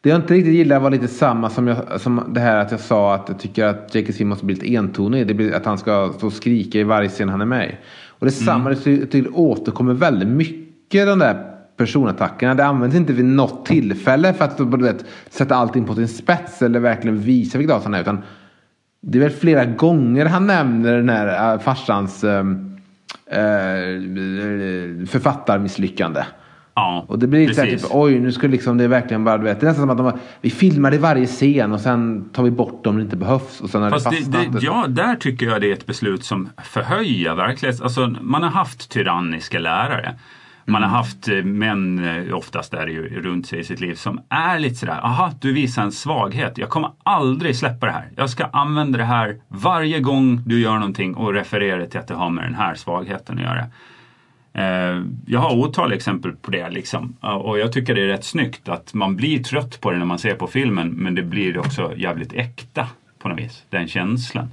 Det 0.00 0.08
jag 0.08 0.18
inte 0.18 0.34
riktigt 0.34 0.54
gillade 0.54 0.80
var 0.80 0.90
lite 0.90 1.08
samma 1.08 1.50
som, 1.50 1.66
jag, 1.66 2.00
som 2.00 2.22
det 2.28 2.40
här 2.40 2.56
att 2.56 2.70
jag 2.70 2.80
sa 2.80 3.14
att 3.14 3.28
jag 3.28 3.38
tycker 3.38 3.64
att 3.64 3.94
J.K. 3.94 4.12
Simmons 4.12 4.42
blir 4.42 4.56
lite 4.56 4.76
entonig. 4.76 5.26
Det 5.26 5.34
blir 5.34 5.54
att 5.54 5.64
han 5.64 5.78
ska 5.78 6.12
stå 6.16 6.26
och 6.26 6.32
skrika 6.32 6.78
i 6.78 6.84
varje 6.84 7.08
scen 7.08 7.28
han 7.28 7.40
är 7.40 7.46
med 7.46 7.68
i. 7.70 7.74
Och 8.08 8.26
det 8.26 8.32
samma, 8.32 8.74
ty- 8.74 9.06
ty- 9.06 9.28
återkommer 9.32 9.94
väldigt 9.94 10.28
mycket 10.28 11.06
de 11.06 11.18
där 11.18 11.44
personattackerna. 11.76 12.54
Det 12.54 12.64
används 12.64 12.96
inte 12.96 13.12
vid 13.12 13.24
något 13.24 13.66
tillfälle 13.66 14.32
för 14.32 14.44
att 14.44 14.56
du 14.56 14.64
vet, 14.64 15.04
sätta 15.30 15.54
allting 15.54 15.84
på 15.84 15.94
sin 15.94 16.08
spets 16.08 16.62
eller 16.62 16.80
verkligen 16.80 17.18
visa 17.18 17.58
vilket 17.58 17.76
as 17.76 17.84
han 17.84 17.94
är. 17.94 18.00
Utan 18.00 18.18
det 19.00 19.18
är 19.18 19.22
väl 19.22 19.30
flera 19.30 19.64
gånger 19.64 20.26
han 20.26 20.46
nämner 20.46 20.96
den 20.96 21.08
här 21.08 21.52
äh, 21.54 21.60
farsans 21.60 22.24
äh, 22.24 22.44
författarmisslyckande. 25.06 26.22
Ja, 26.74 27.04
Och 27.08 27.18
det 27.18 27.26
blir 27.26 27.48
lite 27.48 27.62
typ, 27.66 27.80
oj 27.90 28.18
nu 28.20 28.32
ska 28.32 28.46
liksom 28.46 28.78
det 28.78 28.88
verkligen 28.88 29.24
bara, 29.24 29.38
du 29.38 29.44
vet, 29.44 29.60
det 29.60 29.66
är 29.66 29.68
nästan 29.68 29.82
som 29.82 29.90
att 29.90 29.96
de, 29.96 30.06
har- 30.06 30.18
vi 30.40 30.50
filmar 30.50 30.90
det 30.90 30.96
i 30.96 31.00
varje 31.00 31.26
scen 31.26 31.72
och 31.72 31.80
sen 31.80 32.28
tar 32.32 32.42
vi 32.42 32.50
bort 32.50 32.84
dem 32.84 32.94
när 32.94 33.00
det 33.00 33.04
inte 33.04 33.16
behövs 33.16 33.60
och 33.60 33.70
sen 33.70 33.82
har 33.82 33.90
Fast 33.90 34.10
det 34.10 34.38
det, 34.38 34.38
det, 34.52 34.58
ja, 34.66 34.84
där 34.88 35.14
tycker 35.16 35.46
jag 35.46 35.60
det 35.60 35.68
är 35.68 35.72
ett 35.72 35.86
beslut 35.86 36.24
som 36.24 36.48
förhöjer 36.62 37.34
verklighets... 37.34 37.80
Alltså, 37.80 38.06
man 38.20 38.42
har 38.42 38.50
haft 38.50 38.90
tyranniska 38.90 39.58
lärare. 39.58 40.14
Man 40.70 40.82
har 40.82 40.88
haft 40.88 41.28
eh, 41.28 41.42
män, 41.44 42.04
eh, 42.04 42.34
oftast 42.36 42.74
är 42.74 42.86
det 42.86 42.92
ju 42.92 43.22
runt 43.22 43.46
sig 43.46 43.58
i 43.58 43.64
sitt 43.64 43.80
liv, 43.80 43.94
som 43.94 44.20
är 44.28 44.58
lite 44.58 44.74
sådär, 44.74 45.00
aha, 45.04 45.32
du 45.40 45.52
visar 45.52 45.82
en 45.82 45.92
svaghet. 45.92 46.58
Jag 46.58 46.68
kommer 46.68 46.90
aldrig 47.02 47.56
släppa 47.56 47.86
det 47.86 47.92
här. 47.92 48.08
Jag 48.16 48.30
ska 48.30 48.44
använda 48.44 48.98
det 48.98 49.04
här 49.04 49.36
varje 49.48 50.00
gång 50.00 50.42
du 50.46 50.60
gör 50.60 50.74
någonting 50.74 51.14
och 51.14 51.32
referera 51.34 51.86
till 51.86 52.00
att 52.00 52.06
det 52.08 52.14
har 52.14 52.30
med 52.30 52.44
den 52.44 52.54
här 52.54 52.74
svagheten 52.74 53.38
att 53.38 53.44
göra. 53.44 53.64
Eh, 54.52 55.02
Jag 55.26 55.40
har 55.40 55.54
otaliga 55.56 55.96
exempel 55.96 56.32
på 56.32 56.50
det 56.50 56.70
liksom. 56.70 57.16
Och 57.20 57.58
jag 57.58 57.72
tycker 57.72 57.94
det 57.94 58.02
är 58.02 58.06
rätt 58.06 58.24
snyggt 58.24 58.68
att 58.68 58.94
man 58.94 59.16
blir 59.16 59.42
trött 59.42 59.80
på 59.80 59.90
det 59.90 59.98
när 59.98 60.06
man 60.06 60.18
ser 60.18 60.34
på 60.34 60.46
filmen 60.46 60.88
men 60.88 61.14
det 61.14 61.22
blir 61.22 61.58
också 61.58 61.92
jävligt 61.96 62.32
äkta 62.32 62.86
på 63.18 63.28
något 63.28 63.38
vis. 63.38 63.64
Den 63.70 63.88
känslan 63.88 64.50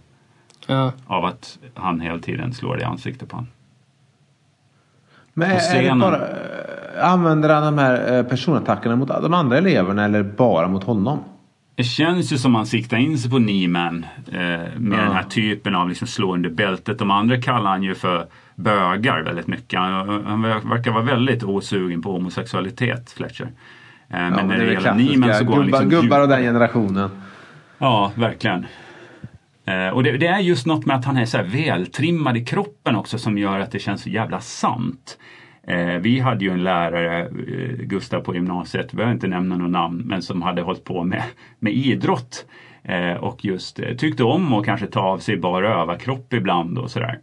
Ja. 0.67 0.91
av 1.07 1.25
att 1.25 1.57
han 1.73 2.01
hela 2.01 2.19
tiden 2.19 2.53
slår 2.53 2.75
det 2.75 2.81
i 2.81 2.85
ansiktet 2.85 3.29
på 3.29 3.35
honom. 3.35 3.51
Men 5.37 5.51
är 5.51 5.83
det 5.83 5.99
bara, 5.99 6.15
äh, 6.17 7.11
använder 7.13 7.49
han 7.53 7.63
de 7.63 7.77
här 7.81 8.17
äh, 8.17 8.23
personattackerna 8.23 8.95
mot 8.95 9.07
de 9.07 9.33
andra 9.33 9.57
eleverna 9.57 10.05
eller 10.05 10.23
bara 10.23 10.67
mot 10.67 10.83
honom? 10.83 11.19
Det 11.75 11.83
känns 11.83 12.33
ju 12.33 12.37
som 12.37 12.55
han 12.55 12.65
siktar 12.65 12.97
in 12.97 13.17
sig 13.17 13.31
på 13.31 13.39
Nieman 13.39 14.05
eh, 14.31 14.39
med 14.39 14.69
Ja. 14.77 15.03
den 15.03 15.11
här 15.11 15.23
typen 15.23 15.75
av 15.75 15.89
liksom 15.89 16.07
slå 16.07 16.33
under 16.33 16.49
bältet. 16.49 16.99
De 16.99 17.11
andra 17.11 17.41
kallar 17.41 17.69
han 17.71 17.83
ju 17.83 17.95
för 17.95 18.25
bögar 18.55 19.21
väldigt 19.23 19.47
mycket. 19.47 19.79
Han, 19.79 20.25
han 20.25 20.41
verkar 20.41 20.91
vara 20.91 21.03
väldigt 21.03 21.43
osugen 21.43 22.01
på 22.01 22.11
homosexualitet, 22.11 23.11
Fletcher. 23.11 23.43
Eh, 23.43 23.49
men 24.09 24.33
Ja, 24.37 24.43
när 24.43 24.57
det 24.57 24.63
är 24.63 24.71
gäller 24.71 24.93
Nieman 24.93 25.33
så 25.33 25.43
går 25.43 25.53
han 25.55 25.65
gubbar, 25.65 25.79
liksom 25.81 26.01
gubbar 26.01 26.19
av 26.19 26.27
den 26.27 26.41
generationen. 26.41 27.09
Ja, 27.77 28.11
verkligen. 28.15 28.65
Eh, 29.67 29.89
och 29.89 30.03
det, 30.03 30.17
det 30.17 30.27
är 30.27 30.39
just 30.39 30.65
något 30.65 30.85
med 30.85 30.95
att 30.95 31.05
han 31.05 31.17
är 31.17 31.25
så 31.25 31.37
här 31.37 31.43
vältrimmad 31.43 32.37
i 32.37 32.45
kroppen 32.45 32.95
också 32.95 33.17
som 33.17 33.37
gör 33.37 33.59
att 33.59 33.71
det 33.71 33.79
känns 33.79 34.01
så 34.01 34.09
jävla 34.09 34.39
sant. 34.39 35.17
Eh, 35.67 35.95
vi 35.95 36.19
hade 36.19 36.45
ju 36.45 36.51
en 36.51 36.63
lärare, 36.63 37.21
eh, 37.21 37.85
Gustav 37.85 38.21
på 38.21 38.35
gymnasiet, 38.35 38.93
behöver 38.93 39.13
inte 39.13 39.27
nämna 39.27 39.57
något 39.57 39.71
namn, 39.71 40.03
men 40.05 40.21
som 40.21 40.41
hade 40.41 40.61
hållit 40.61 40.83
på 40.83 41.03
med, 41.03 41.23
med 41.59 41.73
idrott. 41.73 42.45
Och 43.19 43.45
just 43.45 43.79
tyckte 43.97 44.23
om 44.23 44.53
att 44.53 44.65
kanske 44.65 44.87
ta 44.87 44.99
av 44.99 45.17
sig 45.17 45.37
bara 45.37 45.81
överkropp 45.81 46.33
ibland 46.33 46.77
och 46.77 46.91
sådär. 46.91 47.19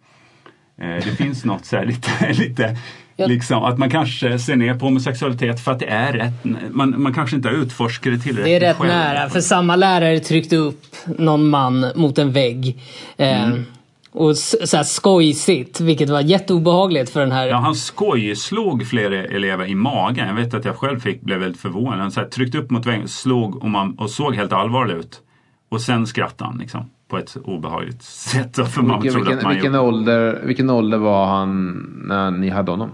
Det 0.77 1.17
finns 1.17 1.45
något 1.45 1.65
så 1.65 1.77
här 1.77 1.85
lite, 1.85 2.33
lite 2.33 2.77
Ja. 3.17 3.27
liksom 3.27 3.65
att 3.65 3.79
man 3.79 3.91
kanske 3.91 4.39
ser 4.39 4.57
ner 4.57 4.75
på 4.75 4.87
homosexualitet 4.87 5.61
för 5.61 5.73
att 5.73 5.79
det 5.79 5.87
är 5.87 6.13
rätt, 6.13 6.45
man, 6.71 7.03
man 7.03 7.15
kanske 7.15 7.37
inte 7.37 7.49
har 7.49 7.55
utforskat 7.55 8.13
det 8.13 8.19
tillräckligt 8.19 8.61
Det 8.61 8.67
är 8.67 8.69
rätt 8.71 8.77
själv. 8.77 8.91
nära, 8.91 9.29
för 9.29 9.41
samma 9.41 9.77
lärare 9.77 10.21
tryckte 10.21 10.57
upp 10.57 10.85
någon 11.19 11.49
man 11.49 11.87
mot 11.95 12.19
en 12.19 12.33
vägg. 12.33 12.79
Eh, 13.17 13.45
Mm. 13.45 13.65
Och 14.13 14.37
så 14.37 14.77
här 14.77 14.85
skojsigt, 14.85 15.81
vilket 15.81 16.11
var 16.11 16.21
jätteobehagligt 16.21 17.11
för 17.11 17.21
den 17.21 17.33
här. 17.33 17.47
Ja, 17.47 17.57
han 17.57 17.75
skojslog 17.75 18.87
flera 18.87 19.25
elever 19.25 19.67
i 19.67 19.75
magen. 19.75 20.29
Jag 20.29 20.35
vet 20.35 20.55
att 20.55 20.65
jag 20.65 20.77
själv 20.77 21.01
fick, 21.01 21.21
blev 21.23 21.39
väldigt 21.41 21.61
förvånad. 21.61 21.99
Han 22.01 22.11
så 22.11 22.21
här, 22.21 22.27
tryckte 22.27 22.59
upp 22.59 22.71
mot 22.71 22.87
väggen, 22.87 23.09
slog 23.09 23.63
och, 23.63 23.71
man, 23.71 23.95
och 23.99 24.11
såg 24.11 24.35
helt 24.35 24.53
allvarlig 24.53 24.95
ut. 24.95 25.21
Och 25.69 25.81
sen 25.81 26.07
skrattade 26.07 26.51
han 26.51 26.59
liksom, 26.59 26.91
på 27.11 27.19
ett 27.19 27.37
obehagligt 27.45 28.03
sätt. 28.33 28.57
För 28.57 28.83
man 28.83 29.01
Vilken, 29.01 29.13
trodde 29.13 29.31
att 29.31 29.33
vilken, 29.33 29.45
man 29.45 29.53
vilken, 29.55 29.73
gjorde 29.75 29.87
ålder, 29.89 30.43
vilken 30.45 30.71
ålder 30.71 30.99
var 30.99 31.27
han 31.27 31.73
när 32.09 32.31
ni 32.31 32.49
hade 32.49 32.71
honom? 32.71 32.91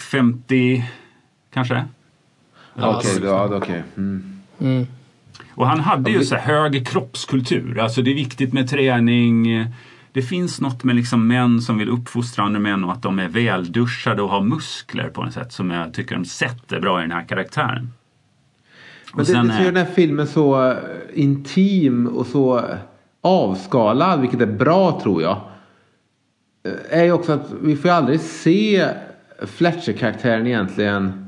50 0.00 0.84
kanske. 1.50 1.84
Okej, 2.76 3.20
ja, 3.24 3.48
okej. 3.56 3.82
Mm. 3.96 4.86
Och 5.54 5.66
han 5.66 5.80
hade 5.80 6.10
ju 6.10 6.24
så 6.24 6.34
här 6.34 6.42
hög 6.62 6.86
kroppskultur. 6.86 7.78
Alltså 7.78 8.02
det 8.02 8.10
är 8.10 8.14
viktigt 8.14 8.52
med 8.52 8.68
träning. 8.70 9.64
Det 10.12 10.22
finns 10.22 10.60
något 10.60 10.84
med 10.84 10.96
liksom 10.96 11.26
män 11.26 11.60
som 11.60 11.78
vill 11.78 11.88
uppfostra 11.88 12.44
andra 12.44 12.60
män 12.60 12.84
och 12.84 12.92
att 12.92 13.02
de 13.02 13.18
är 13.18 13.28
välduschade 13.28 14.22
och 14.22 14.28
har 14.28 14.40
muskler 14.40 15.08
på 15.08 15.22
något 15.24 15.34
sätt 15.34 15.52
som 15.52 15.70
jag 15.70 15.94
tycker 15.94 16.14
de 16.14 16.24
sätter 16.24 16.80
bra 16.80 16.98
i 16.98 17.02
den 17.02 17.10
här 17.12 17.24
karaktären. 17.28 17.92
Men 19.12 19.20
Och 19.20 19.26
det, 19.26 19.32
sen 19.32 19.48
det 19.48 19.54
är- 19.54 19.64
den 19.64 19.76
här 19.76 19.92
filmen 19.94 20.26
så 20.26 20.70
eh, 20.70 20.76
intim 21.14 22.06
och 22.06 22.26
så 22.26 22.64
avskalad, 23.20 24.20
vilket 24.20 24.40
är 24.40 24.46
bra 24.46 25.00
tror 25.02 25.22
jag. 25.22 25.40
Eh, 26.90 26.98
Är 27.00 27.04
ju 27.04 27.12
också 27.12 27.32
att 27.32 27.50
vi 27.62 27.76
får 27.76 27.88
aldrig 27.88 28.20
se 28.20 28.88
Fletcher-karaktären 29.46 30.46
egentligen. 30.46 31.24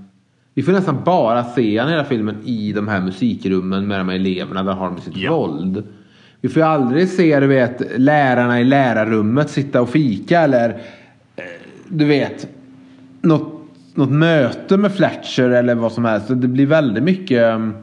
Vi 0.55 0.63
får 0.63 0.73
nästan 0.73 1.05
bara 1.05 1.45
se 1.45 1.79
han 1.79 1.89
i 1.89 1.93
hela 1.93 2.05
filmen 2.05 2.37
i 2.45 2.73
de 2.73 2.89
här 2.89 3.01
musikrummen 3.01 3.87
med 3.87 4.01
de 4.01 4.09
här 4.09 4.17
eleverna 4.17 4.63
där 4.63 4.73
har 4.73 4.91
de 4.91 5.01
sitt 5.01 5.17
Ja. 5.17 5.37
våld. 5.37 5.83
Vi 6.41 6.49
får 6.49 6.63
ju 6.63 6.69
aldrig 6.69 7.09
se 7.09 7.41
du 7.41 7.47
vet, 7.47 7.83
lärarna 8.01 8.61
i 8.61 8.65
lärarrummet 8.65 9.51
sitta 9.51 9.83
och 9.83 9.89
fika 9.89 10.41
eller 10.41 10.69
eh, 11.37 11.45
du 11.89 12.05
vet 12.05 12.47
något, 13.21 13.63
något 13.95 14.11
möte 14.11 14.77
med 14.77 14.93
Fletcher 14.93 15.51
eller 15.51 15.75
vad 15.75 15.93
som 15.93 16.05
helst. 16.05 16.29
Det 16.29 16.49
blir 16.49 16.67
väldigt 16.67 17.05
mycket 17.05 17.55
um, 17.55 17.75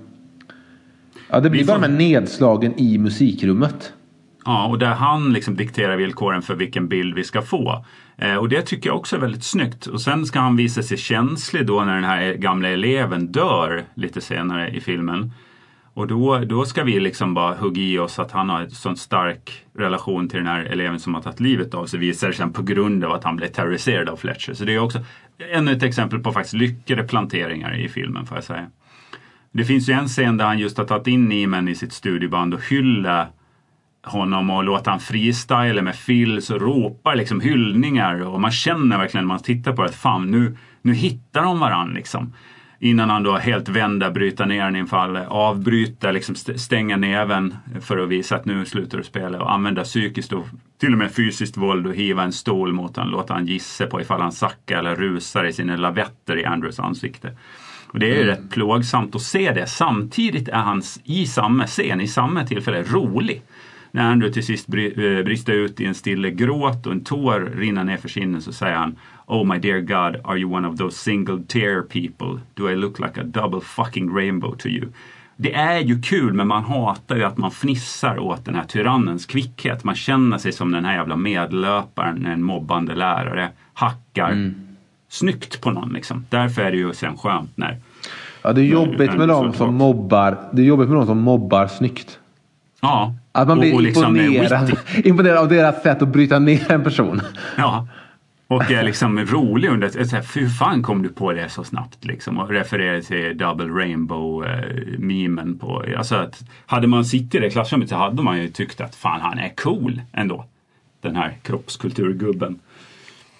Ja 1.29 1.39
det 1.39 1.49
blir 1.49 1.61
Vi 1.61 1.67
bara 1.67 1.75
får- 1.79 1.87
de 1.87 1.91
här 1.91 1.97
nedslagen 1.99 2.73
i 2.79 2.97
musikrummet. 2.97 3.93
Ja, 4.45 4.67
och 4.67 4.79
där 4.79 4.87
han 4.87 5.33
liksom 5.33 5.55
dikterar 5.55 5.97
villkoren 5.97 6.41
för 6.41 6.55
vilken 6.55 6.87
bild 6.87 7.15
vi 7.15 7.23
ska 7.23 7.41
få. 7.41 7.85
Eh, 8.17 8.35
och 8.35 8.49
det 8.49 8.61
tycker 8.61 8.89
jag 8.89 8.97
också 8.97 9.15
är 9.15 9.19
väldigt 9.19 9.43
snyggt. 9.43 9.85
Och 9.85 10.01
sen 10.01 10.25
ska 10.25 10.39
han 10.39 10.55
visa 10.55 10.83
sig 10.83 10.97
känslig 10.97 11.65
då 11.65 11.83
när 11.83 11.95
den 11.95 12.03
här 12.03 12.33
gamla 12.33 12.69
eleven 12.69 13.31
dör 13.31 13.83
lite 13.93 14.21
senare 14.21 14.69
i 14.69 14.81
filmen. 14.81 15.31
Och 15.93 16.07
då, 16.07 16.39
då 16.39 16.65
ska 16.65 16.83
vi 16.83 16.99
liksom 16.99 17.33
bara 17.33 17.55
hugga 17.55 17.81
i 17.81 17.99
oss 17.99 18.19
att 18.19 18.31
han 18.31 18.49
har 18.49 18.61
en 18.61 18.71
sån 18.71 18.97
stark 18.97 19.65
relation 19.77 20.29
till 20.29 20.37
den 20.37 20.47
här 20.47 20.63
eleven 20.63 20.99
som 20.99 21.13
har 21.13 21.21
tagit 21.21 21.39
livet 21.39 21.73
av 21.73 21.85
sig. 21.85 21.99
Visar 21.99 22.27
det 22.27 22.33
sig 22.33 22.49
på 22.53 22.61
grund 22.61 23.03
av 23.03 23.11
att 23.11 23.23
han 23.23 23.35
blev 23.35 23.47
terroriserad 23.47 24.09
av 24.09 24.15
Fletcher. 24.15 24.53
Så 24.53 24.65
det 24.65 24.73
är 24.73 24.79
också 24.79 24.99
ännu 25.51 25.71
ett 25.71 25.83
exempel 25.83 26.19
på 26.19 26.31
faktiskt 26.31 26.53
lyckade 26.53 27.03
planteringar 27.03 27.79
i 27.79 27.89
filmen 27.89 28.25
får 28.25 28.37
jag 28.37 28.43
säga. 28.43 28.71
Det 29.51 29.65
finns 29.65 29.89
ju 29.89 29.93
en 29.93 30.07
scen 30.07 30.37
där 30.37 30.45
han 30.45 30.59
just 30.59 30.77
har 30.77 30.85
tagit 30.85 31.07
in 31.07 31.25
Niemann 31.25 31.67
i 31.67 31.75
sitt 31.75 31.93
studieband 31.93 32.53
och 32.53 32.61
hyllar 32.69 33.29
honom 34.07 34.49
och 34.49 34.63
låter 34.63 34.91
han 34.91 34.99
freestyla 34.99 35.81
med 35.81 35.95
fills 35.95 36.49
och 36.49 36.61
ropar 36.61 37.15
liksom 37.15 37.41
hyllningar 37.41 38.21
och 38.21 38.41
man 38.41 38.51
känner 38.51 38.97
verkligen 38.97 39.23
när 39.25 39.33
man 39.33 39.43
tittar 39.43 39.73
på 39.73 39.81
det 39.81 39.89
att 39.89 39.95
fan 39.95 40.31
nu, 40.31 40.57
nu 40.81 40.93
hittar 40.93 41.43
de 41.43 41.59
varann 41.59 41.93
liksom. 41.93 42.33
Innan 42.79 43.09
han 43.09 43.23
då 43.23 43.37
helt 43.37 43.69
vända, 43.69 44.11
bryta 44.11 44.45
ner 44.45 44.65
en 44.65 44.75
infall, 44.75 45.17
avbryta, 45.17 46.11
liksom 46.11 46.35
st- 46.35 46.57
stänga 46.57 46.97
näven 46.97 47.55
för 47.81 47.97
att 47.97 48.09
visa 48.09 48.35
att 48.35 48.45
nu 48.45 48.65
slutar 48.65 48.97
du 48.97 49.03
spela 49.03 49.41
och 49.41 49.53
använda 49.53 49.83
psykiskt 49.83 50.33
och 50.33 50.45
till 50.79 50.91
och 50.91 50.97
med 50.97 51.11
fysiskt 51.11 51.57
våld 51.57 51.87
och 51.87 51.95
hiva 51.95 52.23
en 52.23 52.33
stol 52.33 52.73
mot 52.73 52.95
honom, 52.95 53.11
låta 53.11 53.33
han 53.33 53.45
gissa 53.45 53.87
på 53.87 54.01
ifall 54.01 54.21
han 54.21 54.31
sackar 54.31 54.77
eller 54.79 54.95
rusar 54.95 55.45
i 55.45 55.53
sina 55.53 55.75
lavetter 55.75 56.37
i 56.37 56.45
Andrews 56.45 56.79
ansikte. 56.79 57.31
Och 57.87 57.99
det 57.99 58.11
är 58.11 58.15
ju 58.15 58.23
rätt 58.23 58.49
plågsamt 58.49 59.15
att 59.15 59.21
se 59.21 59.51
det. 59.51 59.67
Samtidigt 59.67 60.47
är 60.47 60.61
han 60.61 60.81
i 61.03 61.25
samma 61.25 61.67
scen, 61.67 62.01
i 62.01 62.07
samma 62.07 62.43
tillfälle, 62.43 62.83
rolig. 62.83 63.41
När 63.97 64.11
Andrew 64.11 64.33
till 64.33 64.45
sist 64.45 64.69
eh, 64.69 65.23
brister 65.23 65.53
ut 65.53 65.81
i 65.81 65.85
en 65.85 65.95
stille 65.95 66.31
gråt 66.31 66.85
och 66.85 66.91
en 66.91 67.03
tår 67.03 67.51
rinner 67.57 67.83
ner 67.83 67.97
för 67.97 68.09
kinden 68.09 68.41
så 68.41 68.53
säger 68.53 68.75
han 68.75 68.95
Oh 69.25 69.53
my 69.53 69.59
dear 69.59 69.79
God, 69.79 70.21
are 70.23 70.37
you 70.37 70.53
one 70.53 70.67
of 70.67 70.77
those 70.77 70.97
single 70.97 71.43
tear 71.47 71.81
people? 71.81 72.41
Do 72.53 72.69
I 72.69 72.75
look 72.75 72.99
like 72.99 73.21
a 73.21 73.23
double 73.23 73.61
fucking 73.61 74.15
rainbow 74.17 74.55
to 74.55 74.67
you? 74.67 74.87
Det 75.35 75.53
är 75.53 75.79
ju 75.79 76.01
kul 76.01 76.33
men 76.33 76.47
man 76.47 76.63
hatar 76.63 77.15
ju 77.15 77.23
att 77.23 77.37
man 77.37 77.51
fnissar 77.51 78.19
åt 78.19 78.45
den 78.45 78.55
här 78.55 78.63
tyrannens 78.63 79.25
kvickhet. 79.25 79.83
Man 79.83 79.95
känner 79.95 80.37
sig 80.37 80.51
som 80.51 80.71
den 80.71 80.85
här 80.85 80.95
jävla 80.95 81.15
medlöparen 81.15 82.15
när 82.15 82.33
en 82.33 82.43
mobbande 82.43 82.95
lärare 82.95 83.49
hackar 83.73 84.53
snyggt 85.09 85.61
på 85.61 85.71
någon. 85.71 85.93
Liksom. 85.93 86.25
Därför 86.29 86.61
är 86.61 86.71
det 86.71 86.77
ju 86.77 86.93
sen 86.93 87.17
skönt 87.17 87.57
när 87.57 87.77
Ja, 88.41 88.53
det 88.53 88.61
är 88.61 88.65
jobbigt 88.65 89.17
med 89.17 89.27
dem 89.27 89.53
som 89.53 89.75
mobbar. 89.75 90.37
Det 90.51 90.61
är 90.61 90.65
jobbigt 90.65 90.87
med 90.87 90.97
dem 90.97 91.05
som 91.05 91.21
mobbar 91.21 91.67
snyggt. 91.67 92.19
Ja. 92.81 93.15
Att 93.31 93.47
man 93.47 93.59
blir 93.59 93.73
och 93.73 93.81
liksom 93.81 94.15
är 94.15 94.25
imponerad, 94.25 94.77
imponerad 95.03 95.37
av 95.37 95.49
deras 95.49 95.83
sätt 95.83 96.01
att 96.01 96.07
bryta 96.07 96.39
ner 96.39 96.71
en 96.71 96.83
person. 96.83 97.21
Ja. 97.57 97.87
Och 98.47 98.71
är 98.71 98.83
liksom 98.83 99.19
rolig 99.19 99.69
under 99.69 99.87
ett, 99.87 99.95
ett, 99.95 100.35
hur 100.35 100.49
fan 100.49 100.83
kom 100.83 101.01
du 101.01 101.09
på 101.09 101.33
det 101.33 101.49
så 101.49 101.63
snabbt 101.63 102.05
liksom? 102.05 102.37
Och 102.37 102.49
refererar 102.49 103.01
till 103.01 103.37
Double 103.37 103.65
Rainbow-memen 103.65 105.59
på, 105.59 105.85
alltså 105.97 106.15
att 106.15 106.43
hade 106.65 106.87
man 106.87 107.05
suttit 107.05 107.35
i 107.35 107.39
det 107.39 107.49
klassrummet 107.49 107.89
så 107.89 107.95
hade 107.95 108.23
man 108.23 108.41
ju 108.41 108.49
tyckt 108.49 108.81
att 108.81 108.95
fan 108.95 109.21
han 109.21 109.39
är 109.39 109.49
cool 109.49 110.01
ändå. 110.13 110.45
Den 111.01 111.15
här 111.15 111.37
kroppskulturgubben. 111.41 112.59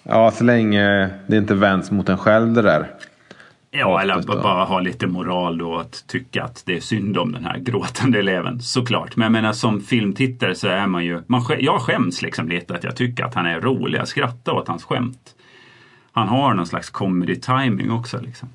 Ja, 0.02 0.30
så 0.30 0.44
länge 0.44 1.10
det 1.26 1.36
inte 1.36 1.54
vänds 1.54 1.90
mot 1.90 2.08
en 2.08 2.18
själv 2.18 2.52
det 2.52 2.62
där. 2.62 2.86
Ja, 3.70 4.02
eller 4.02 4.22
bara 4.22 4.64
ha 4.64 4.80
lite 4.80 5.06
moral 5.06 5.58
då 5.58 5.76
att 5.76 6.04
tycka 6.06 6.44
att 6.44 6.62
det 6.66 6.76
är 6.76 6.80
synd 6.80 7.18
om 7.18 7.32
den 7.32 7.44
här 7.44 7.58
gråtande 7.58 8.18
eleven. 8.18 8.60
Såklart. 8.60 9.16
Men 9.16 9.24
jag 9.24 9.32
menar 9.32 9.52
som 9.52 9.80
filmtittare 9.80 10.54
så 10.54 10.68
är 10.68 10.86
man 10.86 11.04
ju, 11.04 11.22
man, 11.26 11.44
jag 11.60 11.80
skäms 11.80 12.22
liksom 12.22 12.48
lite 12.48 12.74
att 12.74 12.84
jag 12.84 12.96
tycker 12.96 13.24
att 13.24 13.34
han 13.34 13.46
är 13.46 13.60
rolig. 13.60 13.98
Jag 13.98 14.08
skrattar 14.08 14.52
åt 14.52 14.68
hans 14.68 14.84
skämt. 14.84 15.34
Han 16.12 16.28
har 16.28 16.54
någon 16.54 16.66
slags 16.66 16.90
comedy 16.90 17.36
timing 17.36 17.90
också 17.90 18.20
liksom. 18.20 18.48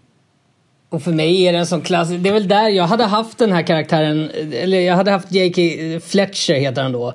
Och 0.90 1.04
för 1.04 1.12
mig 1.12 1.48
är 1.48 1.54
det 1.54 1.60
en 1.60 1.66
sån 1.66 1.82
klass... 1.82 2.10
Det 2.10 2.30
är 2.30 2.34
väl 2.34 2.48
där 2.48 2.70
jag 2.70 2.88
hade 2.88 3.04
haft 3.04 3.38
den 3.38 3.52
här 3.52 3.62
karaktären, 3.62 4.30
eller 4.54 4.80
jag 4.80 4.96
hade 4.96 5.12
haft 5.12 5.32
J.K. 5.32 5.62
Fletcher 6.08 6.54
heter 6.54 6.84
han 6.84 6.92
då. 6.92 7.14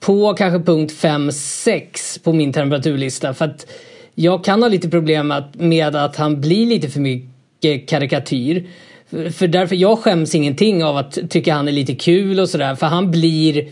På 0.00 0.34
kanske 0.34 0.60
punkt 0.60 0.92
5-6 0.92 2.24
på 2.24 2.32
min 2.32 2.52
temperaturlista. 2.52 3.34
För 3.34 3.44
att 3.44 3.66
jag 4.14 4.44
kan 4.44 4.62
ha 4.62 4.68
lite 4.68 4.88
problem 4.88 5.30
att, 5.30 5.54
med 5.54 5.96
att 5.96 6.16
han 6.16 6.40
blir 6.40 6.66
lite 6.66 6.88
för 6.88 7.00
mycket 7.00 7.88
karikatyr. 7.88 8.66
För, 9.10 9.30
för 9.30 9.46
därför, 9.46 9.76
jag 9.76 9.98
skäms 9.98 10.34
ingenting 10.34 10.84
av 10.84 10.96
att 10.96 11.18
tycka 11.30 11.54
han 11.54 11.68
är 11.68 11.72
lite 11.72 11.94
kul 11.94 12.40
och 12.40 12.48
sådär. 12.48 12.74
För 12.74 12.86
han 12.86 13.10
blir... 13.10 13.68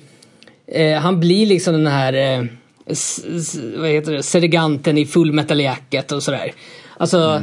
Eh, 0.66 0.98
han 0.98 1.20
blir 1.20 1.46
liksom 1.46 1.74
den 1.74 1.86
här... 1.86 2.12
Eh, 2.12 2.44
vad 3.76 3.88
heter 3.88 4.12
det? 4.12 4.22
Sedeganten 4.22 4.98
i 4.98 5.06
Full 5.06 5.32
Metal 5.32 5.60
Jacket 5.60 6.12
och 6.12 6.22
sådär. 6.22 6.52
Alltså... 6.96 7.42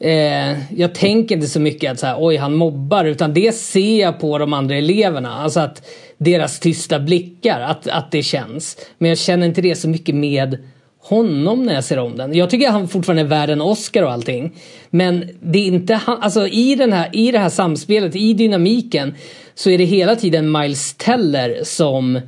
Eh, 0.00 0.74
jag 0.80 0.94
tänker 0.94 1.34
inte 1.34 1.48
så 1.48 1.60
mycket 1.60 1.92
att 1.92 1.98
så 1.98 2.06
här, 2.06 2.16
oj 2.18 2.36
han 2.36 2.54
mobbar 2.54 3.04
utan 3.04 3.34
det 3.34 3.54
ser 3.54 4.00
jag 4.00 4.20
på 4.20 4.38
de 4.38 4.52
andra 4.52 4.76
eleverna. 4.76 5.34
Alltså 5.34 5.60
att 5.60 5.86
deras 6.18 6.60
tysta 6.60 7.00
blickar, 7.00 7.60
att, 7.60 7.88
att 7.88 8.10
det 8.10 8.22
känns. 8.22 8.76
Men 8.98 9.08
jag 9.08 9.18
känner 9.18 9.46
inte 9.46 9.62
det 9.62 9.74
så 9.74 9.88
mycket 9.88 10.14
med 10.14 10.58
honom 11.04 11.62
när 11.62 11.74
jag 11.74 11.84
ser 11.84 11.98
om 11.98 12.16
den. 12.16 12.34
Jag 12.34 12.50
tycker 12.50 12.66
att 12.66 12.72
han 12.72 12.88
fortfarande 12.88 13.22
är 13.22 13.26
värd 13.26 13.50
en 13.50 13.60
Oscar 13.60 14.02
och 14.02 14.12
allting. 14.12 14.52
Men 14.90 15.30
det 15.40 15.58
är 15.58 15.66
inte 15.66 15.94
han, 15.94 16.18
alltså 16.20 16.48
i, 16.48 16.74
den 16.74 16.92
här, 16.92 17.08
i 17.12 17.30
det 17.30 17.38
här 17.38 17.48
samspelet, 17.48 18.16
i 18.16 18.34
dynamiken 18.34 19.14
så 19.54 19.70
är 19.70 19.78
det 19.78 19.84
hela 19.84 20.16
tiden 20.16 20.52
Miles 20.52 20.94
Teller 20.94 21.60
som 21.64 22.20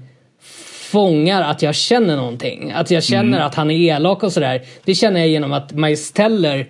fångar 0.90 1.43
att 1.43 1.62
jag 1.62 1.74
känner 1.74 2.16
någonting. 2.16 2.73
Att 2.73 2.90
jag 2.90 3.03
känner 3.05 3.40
att 3.40 3.55
han 3.55 3.70
är 3.70 3.74
elak 3.74 4.23
och 4.23 4.32
sådär. 4.32 4.62
Det 4.85 4.94
känner 4.94 5.20
jag 5.20 5.28
genom 5.28 5.53
att 5.53 5.73
Miles 5.73 6.12
Teller 6.12 6.66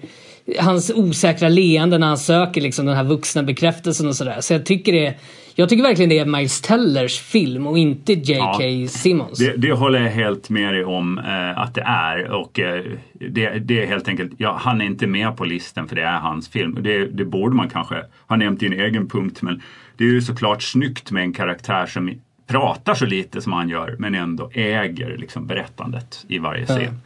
Hans 0.59 0.91
osäkra 0.91 1.49
leende 1.49 1.99
när 1.99 2.07
han 2.07 2.19
söker 2.19 2.61
liksom 2.61 2.87
den 2.87 2.97
här 2.97 3.05
vuxna 3.05 3.43
bekräftelsen 3.43 4.09
och 4.09 4.17
sådär. 4.17 4.41
Så 4.41 4.53
jag 4.53 4.67
tycker 4.67 4.93
det 4.93 5.15
Jag 5.59 5.69
tycker 5.69 5.83
verkligen 5.83 6.09
det 6.09 6.19
är 6.19 6.25
Miles 6.25 6.61
Tellers 6.61 7.21
film 7.21 7.67
och 7.67 7.79
inte 7.79 8.13
J.K. 8.13 8.63
Ja. 8.63 8.89
Simmons. 8.89 9.39
Det, 9.39 9.57
det 9.57 9.73
håller 9.73 10.01
jag 10.01 10.11
helt 10.11 10.51
med 10.51 10.75
dig 10.75 10.85
om 10.85 11.19
eh, 11.19 11.59
att 11.59 11.75
det 11.75 11.81
är. 11.81 12.31
Och 12.31 12.61
eh, 12.61 12.85
det, 13.13 13.59
det 13.59 13.83
är 13.83 13.87
helt 13.87 14.09
enkelt, 14.09 14.33
ja, 14.37 14.59
han 14.61 14.81
är 14.81 14.85
inte 14.85 15.07
med 15.07 15.37
på 15.37 15.45
listan 15.45 15.89
för 15.89 15.97
det 15.97 16.03
är 16.03 16.19
hans 16.19 16.49
film. 16.49 16.79
Det, 16.81 17.07
det 17.07 17.25
borde 17.25 17.57
man 17.57 17.69
kanske 17.69 18.03
ha 18.27 18.37
nämnt 18.37 18.63
i 18.63 18.67
en 18.67 18.73
egen 18.73 19.09
punkt. 19.09 19.43
Men 19.43 19.63
det 19.97 20.05
är 20.05 20.09
ju 20.09 20.23
såklart 20.23 20.63
snyggt 20.63 21.11
med 21.11 21.23
en 21.23 21.33
karaktär 21.33 21.87
som 21.87 22.15
pratar 22.47 22.95
så 22.95 23.07
lite 23.07 23.41
som 23.41 23.53
han 23.53 23.69
gör 23.69 23.97
men 23.99 24.15
ändå 24.15 24.51
äger 24.53 25.17
liksom, 25.19 25.47
berättandet 25.47 26.25
i 26.29 26.39
varje 26.39 26.67
scen. 26.67 27.01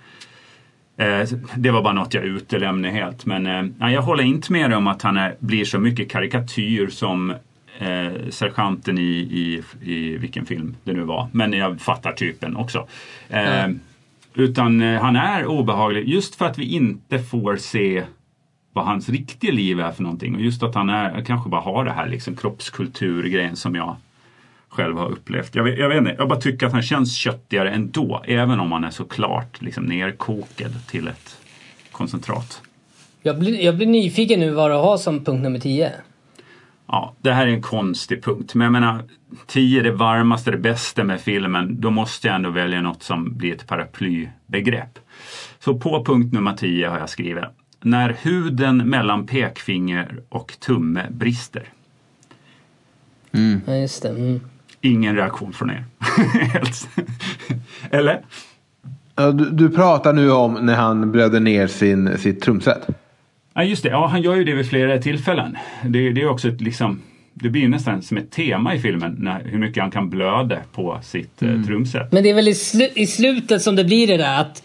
Eh, 0.97 1.28
Det 1.56 1.70
var 1.70 1.82
bara 1.82 1.94
något 1.94 2.14
jag 2.14 2.24
utelämnade 2.24 2.94
helt. 2.94 3.27
Men 3.27 3.47
eh, 3.81 3.93
jag 3.93 4.02
håller 4.02 4.24
inte 4.24 4.52
med 4.52 4.72
om 4.72 4.86
att 4.86 5.02
han 5.02 5.16
är, 5.16 5.35
blir 5.39 5.64
så 5.64 5.78
mycket 5.78 6.10
karikatyr 6.10 6.86
som 6.86 7.35
eh, 7.81 8.31
sergeanten 8.31 8.98
i, 8.98 9.11
i, 9.11 9.62
i 9.93 10.16
vilken 10.16 10.47
film 10.47 10.77
det 10.85 10.93
nu 10.93 11.02
var. 11.02 11.28
Men 11.32 11.52
jag 11.52 11.81
fattar 11.81 12.12
typen 12.12 12.57
också. 12.57 12.86
Eh, 13.28 13.69
Utan 14.35 14.82
eh, 14.82 15.01
han 15.01 15.16
är 15.16 15.47
obehaglig 15.47 16.09
just 16.09 16.35
för 16.35 16.47
att 16.47 16.59
vi 16.59 16.74
inte 16.74 17.19
får 17.19 17.57
se 17.57 18.05
vad 18.73 18.85
hans 18.85 19.09
riktiga 19.09 19.52
liv 19.52 19.81
är 19.81 19.93
för 19.93 20.02
någonting. 20.02 20.35
Och 20.35 20.40
just 20.40 20.62
att 20.62 20.74
han 20.74 20.90
är, 20.90 21.24
kanske 21.24 21.51
bara 21.51 21.61
har 21.61 21.85
det 21.85 21.93
här 21.93 22.09
liksom 22.09 22.36
kroppskulturgrejen 22.36 23.57
som 23.57 23.74
jag 23.74 23.97
själv 24.69 24.97
har 24.97 25.11
upplevt. 25.11 25.55
Jag 25.55 25.65
vet, 25.65 25.78
jag 25.78 25.89
vet 25.89 25.98
inte, 25.98 26.15
jag 26.19 26.28
bara 26.28 26.40
tycker 26.40 26.66
att 26.66 26.73
han 26.73 26.82
känns 26.82 27.16
köttigare 27.16 27.70
ändå. 27.70 28.23
Även 28.27 28.61
om 28.61 28.73
han 28.73 28.85
är 28.85 28.90
så 28.90 29.05
klart 29.05 29.62
liksom 29.62 29.85
nerkokad 29.85 30.86
till 30.86 31.09
ett 31.09 31.36
koncentrat. 31.93 32.62
Jag, 33.23 33.39
blir, 33.39 33.65
jag 33.65 33.77
blir 33.77 33.86
nyfiken 33.86 34.40
nu 34.40 34.51
vad 34.51 34.70
du 34.70 34.74
har 34.74 34.97
som 34.97 35.24
punkt 35.24 35.43
nummer 35.43 35.59
10. 35.59 35.93
Ja, 36.92 37.14
det 37.20 37.32
här 37.32 37.46
är 37.46 37.50
en 37.50 37.62
konstig 37.62 38.24
punkt. 38.24 38.54
Men 38.54 38.64
jag 38.64 38.72
menar, 38.72 39.02
10 39.46 39.82
det 39.82 39.92
varmaste, 39.92 40.50
det 40.50 40.58
bästa 40.58 41.04
med 41.04 41.20
filmen. 41.20 41.80
Då 41.80 41.90
måste 41.90 42.26
jag 42.26 42.36
ändå 42.36 42.50
välja 42.50 42.80
något 42.80 43.02
som 43.02 43.36
blir 43.36 43.54
ett 43.54 43.66
paraplybegrepp. 43.66 44.98
Så 45.58 45.78
på 45.78 46.04
punkt 46.04 46.32
nummer 46.32 46.56
10 46.56 46.88
har 46.88 46.98
jag 46.98 47.08
skrivit. 47.08 47.44
När 47.82 48.16
huden 48.22 48.76
mellan 48.76 49.26
pekfinger 49.26 50.20
och 50.28 50.56
tumme 50.60 51.06
brister. 51.10 51.64
Ja, 53.66 53.74
just 53.74 54.02
det. 54.02 54.08
Mm. 54.08 54.40
Ingen 54.80 55.16
reaktion 55.16 55.52
från 55.52 55.70
er. 55.70 55.84
Eller? 57.90 58.22
Du, 59.14 59.50
du 59.50 59.70
pratar 59.70 60.12
nu 60.12 60.30
om 60.30 60.54
när 60.54 60.74
han 60.74 61.12
blöder 61.12 61.40
ner 61.40 61.66
sin, 61.66 62.18
sitt 62.18 62.40
trumset. 62.40 62.88
Ja, 63.61 63.65
just 63.65 63.82
det. 63.82 63.89
Ja, 63.89 64.07
han 64.07 64.23
gör 64.23 64.37
ju 64.37 64.45
det 64.45 64.55
vid 64.55 64.69
flera 64.69 64.99
tillfällen. 64.99 65.57
Det, 65.85 66.11
det 66.12 66.20
är 66.23 66.28
också 66.28 66.49
ett, 66.49 66.61
liksom, 66.61 67.03
det 67.35 67.49
blir 67.49 67.69
nästan 67.69 68.03
som 68.03 68.16
ett 68.16 68.31
tema 68.31 68.74
i 68.74 68.78
filmen, 68.78 69.16
när, 69.19 69.45
hur 69.45 69.59
mycket 69.59 69.82
han 69.82 69.91
kan 69.91 70.11
blöda 70.11 70.57
på 70.73 70.99
sitt 71.03 71.43
eh, 71.43 71.62
trumset. 71.66 72.12
Men 72.12 72.23
det 72.23 72.31
är 72.31 72.35
väl 72.35 72.49
i, 72.49 72.53
slu- 72.53 72.93
i 72.95 73.07
slutet 73.07 73.62
som 73.62 73.77
det 73.77 73.85
blir 73.85 74.07
det 74.07 74.16
där 74.16 74.41
att 74.41 74.62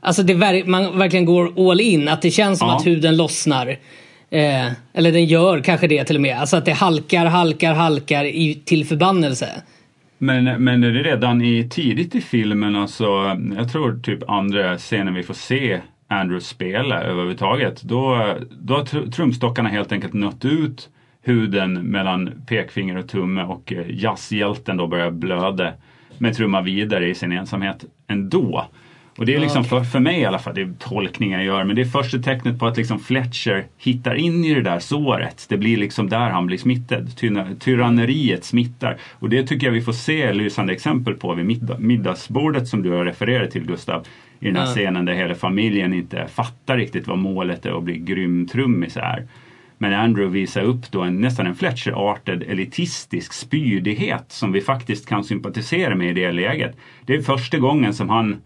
Alltså 0.00 0.22
det 0.22 0.34
ver- 0.34 0.66
man 0.66 0.98
verkligen 0.98 1.24
går 1.24 1.70
all 1.70 1.80
in. 1.80 2.08
Att 2.08 2.22
det 2.22 2.30
känns 2.30 2.58
som 2.58 2.68
Ja. 2.68 2.76
att 2.76 2.86
huden 2.86 3.16
lossnar. 3.16 3.68
Eh, 4.30 4.66
eller 4.94 5.12
den 5.12 5.24
gör 5.24 5.60
kanske 5.60 5.86
det 5.86 6.04
till 6.04 6.16
och 6.16 6.22
med. 6.22 6.38
Alltså 6.38 6.56
att 6.56 6.64
det 6.64 6.72
halkar, 6.72 7.26
halkar, 7.26 7.74
halkar 7.74 8.24
i, 8.24 8.54
till 8.64 8.84
förbannelse. 8.86 9.48
Men, 10.18 10.44
men 10.64 10.94
redan 10.94 11.42
i, 11.42 11.68
tidigt 11.70 12.14
i 12.14 12.20
filmen, 12.20 12.76
alltså, 12.76 13.04
jag 13.56 13.72
tror 13.72 14.00
typ 14.02 14.30
andra 14.30 14.78
scenen 14.78 15.14
vi 15.14 15.22
får 15.22 15.34
se 15.34 15.80
Andrew 16.08 16.40
spela 16.40 17.02
överhuvudtaget, 17.02 17.82
då, 17.82 18.34
då 18.50 18.74
har 18.74 18.84
tr- 18.84 19.10
trumstockarna 19.10 19.68
helt 19.68 19.92
enkelt 19.92 20.12
nött 20.12 20.44
ut 20.44 20.88
huden 21.22 21.72
mellan 21.82 22.42
pekfinger 22.46 22.96
och 22.96 23.08
tumme 23.08 23.42
och 23.42 23.72
eh, 23.72 23.84
jazzhjälten 23.88 24.76
då 24.76 24.86
börjar 24.86 25.10
blöda 25.10 25.72
med 26.18 26.36
trumma 26.36 26.60
vidare 26.60 27.08
i 27.08 27.14
sin 27.14 27.32
ensamhet 27.32 27.84
ändå. 28.06 28.66
Och 29.18 29.26
det 29.26 29.34
är 29.34 29.40
liksom 29.40 29.64
för, 29.64 29.84
för 29.84 30.00
mig 30.00 30.20
i 30.20 30.24
alla 30.24 30.38
fall, 30.38 30.54
det 30.54 30.60
är 30.60 30.72
tolkningar 30.78 31.38
jag 31.38 31.46
gör, 31.46 31.64
men 31.64 31.76
det 31.76 31.82
är 31.82 31.86
första 31.86 32.18
tecknet 32.18 32.58
på 32.58 32.66
att 32.66 32.76
liksom 32.76 32.98
Fletcher 32.98 33.66
hittar 33.78 34.14
in 34.14 34.44
i 34.44 34.54
det 34.54 34.62
där 34.62 34.78
såret. 34.78 35.46
Det 35.48 35.56
blir 35.56 35.76
liksom 35.76 36.08
där 36.08 36.30
han 36.30 36.46
blir 36.46 36.58
smittad. 36.58 37.16
Tyranneriet 37.58 38.44
smittar. 38.44 38.96
Och 39.12 39.28
det 39.28 39.42
tycker 39.42 39.66
jag 39.66 39.72
vi 39.72 39.82
får 39.82 39.92
se 39.92 40.32
lysande 40.32 40.72
exempel 40.72 41.14
på 41.14 41.34
vid 41.34 41.46
middag, 41.46 41.78
middagsbordet 41.78 42.68
som 42.68 42.82
du 42.82 42.90
har 42.90 43.04
refererat 43.04 43.50
till 43.50 43.66
Gustav. 43.66 44.06
I 44.40 44.46
den 44.46 44.56
här 44.56 44.62
Ja. 44.66 44.70
scenen 44.74 45.04
där 45.04 45.12
hela 45.14 45.34
familjen 45.34 45.92
inte 45.92 46.26
fattar 46.26 46.76
riktigt 46.76 47.06
vad 47.06 47.18
målet 47.18 47.66
är 47.66 47.72
och 47.72 47.82
blir 47.82 47.96
grym 47.96 48.46
trummis 48.48 48.96
är. 48.96 49.26
Men 49.78 49.94
Andrew 49.94 50.38
visar 50.40 50.62
upp 50.62 50.90
då 50.90 51.02
en, 51.02 51.20
nästan 51.20 51.46
en 51.46 51.54
Fletcher-artad 51.54 52.42
elitistisk 52.42 53.32
spydighet 53.32 54.24
som 54.28 54.52
vi 54.52 54.60
faktiskt 54.60 55.06
kan 55.08 55.24
sympatisera 55.24 55.94
med 55.94 56.10
i 56.10 56.12
det 56.12 56.32
läget. 56.32 56.76
Det 57.04 57.14
är 57.14 57.22
första 57.22 57.58
gången 57.58 57.94
som 57.94 58.08
han 58.08 58.36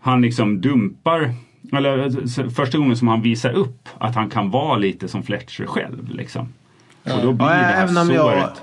han 0.00 0.22
liksom 0.22 0.60
dumpar, 0.60 1.34
eller 1.72 2.48
första 2.50 2.78
gången 2.78 2.96
som 2.96 3.08
han 3.08 3.22
visar 3.22 3.50
upp 3.52 3.88
att 3.98 4.14
han 4.14 4.30
kan 4.30 4.50
vara 4.50 4.76
lite 4.76 5.08
som 5.08 5.22
Fletcher 5.22 5.66
själv. 5.66 6.08
Liksom. 6.14 6.48
Och 7.02 7.22
då 7.22 7.32
blir 7.32 7.46
Ja, 7.46 7.52
det 7.52 7.58
här 7.58 7.82
även 7.84 7.96
om 7.96 8.10
jag, 8.10 8.32
såret. 8.32 8.62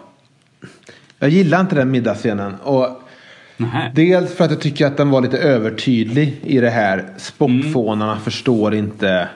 jag 1.19 1.29
gillar 1.29 1.61
inte 1.61 1.75
den 1.75 1.91
middagsscenen. 1.91 2.55
Och 2.55 3.02
Nähä. 3.63 3.91
dels 3.95 4.33
för 4.33 4.45
att 4.45 4.51
jag 4.51 4.61
tycker 4.61 4.85
att 4.85 4.97
den 4.97 5.09
var 5.09 5.21
lite 5.21 5.37
övertydlig 5.37 6.39
i 6.43 6.59
det 6.59 6.69
här. 6.69 7.05
Spockfånarna 7.17 8.19
förstår 8.19 8.75
inte 8.75 9.27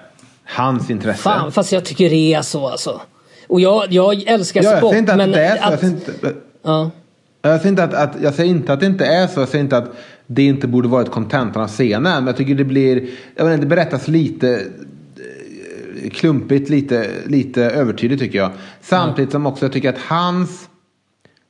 hans 0.43 0.89
intresse. 0.89 1.21
Fan, 1.23 1.51
fast 1.51 1.71
jag 1.71 1.85
tycker 1.85 2.09
det 2.09 2.33
är 2.33 2.41
så 2.41 2.67
alltså. 2.67 3.01
Och 3.47 3.61
jag, 3.61 3.83
jag 3.89 4.23
älskar 4.27 4.63
ja, 4.63 4.69
jag 4.69 4.77
Spock. 4.79 4.89
säger 4.91 4.99
inte 4.99 5.11
att 5.11 5.17
men 5.17 5.31
det 5.31 5.45
är 5.45 5.55
så. 5.57 5.63
Jag 5.63 5.73
att- 5.73 5.79
säger 5.79 5.93
inte, 5.93 6.11
ja. 6.63 6.91
jag, 7.41 7.59
säger 7.61 7.69
inte 7.69 7.83
att, 7.83 7.93
att, 7.93 8.15
jag 8.21 8.33
säger 8.33 8.49
inte 8.49 8.73
att 8.73 8.79
det 8.79 8.85
inte 8.85 9.05
är 9.05 9.27
så. 9.27 9.39
Jag 9.39 9.47
säger 9.49 9.63
inte 9.63 9.77
att 9.77 9.91
det 10.27 10.43
inte 10.43 10.67
borde 10.67 10.87
varit 10.87 11.11
kontentan 11.11 11.61
av 11.63 11.67
scenen. 11.67 12.03
Men 12.03 12.27
jag 12.27 12.37
tycker 12.37 12.55
det 12.55 12.63
blir, 12.63 13.07
jag 13.35 13.45
vet 13.45 13.53
inte, 13.53 13.65
det 13.65 13.69
berättas 13.69 14.07
lite 14.07 14.61
eh, 16.03 16.09
klumpigt, 16.09 16.69
lite, 16.69 17.07
lite 17.25 17.63
övertydligt 17.63 18.21
tycker 18.21 18.37
jag. 18.37 18.51
Samtidigt 18.81 19.31
som 19.31 19.45
också 19.45 19.65
jag 19.65 19.71
tycker 19.73 19.89
att 19.89 19.97
hans, 19.97 20.66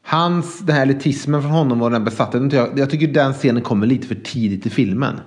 hans 0.08 0.60
den 0.60 0.76
här 0.76 0.82
elitismen 0.82 1.42
från 1.42 1.52
honom 1.52 1.82
och 1.82 1.92
den 1.92 2.04
besattheten, 2.04 2.50
jag, 2.50 2.80
jag 2.80 2.90
tycker 2.90 3.08
den 3.08 3.34
scenen 3.34 3.62
kommer 3.62 3.88
lite 3.88 4.08
för 4.08 4.16
tidigt 4.16 4.66
i 4.66 4.70
filmen. 4.70 5.20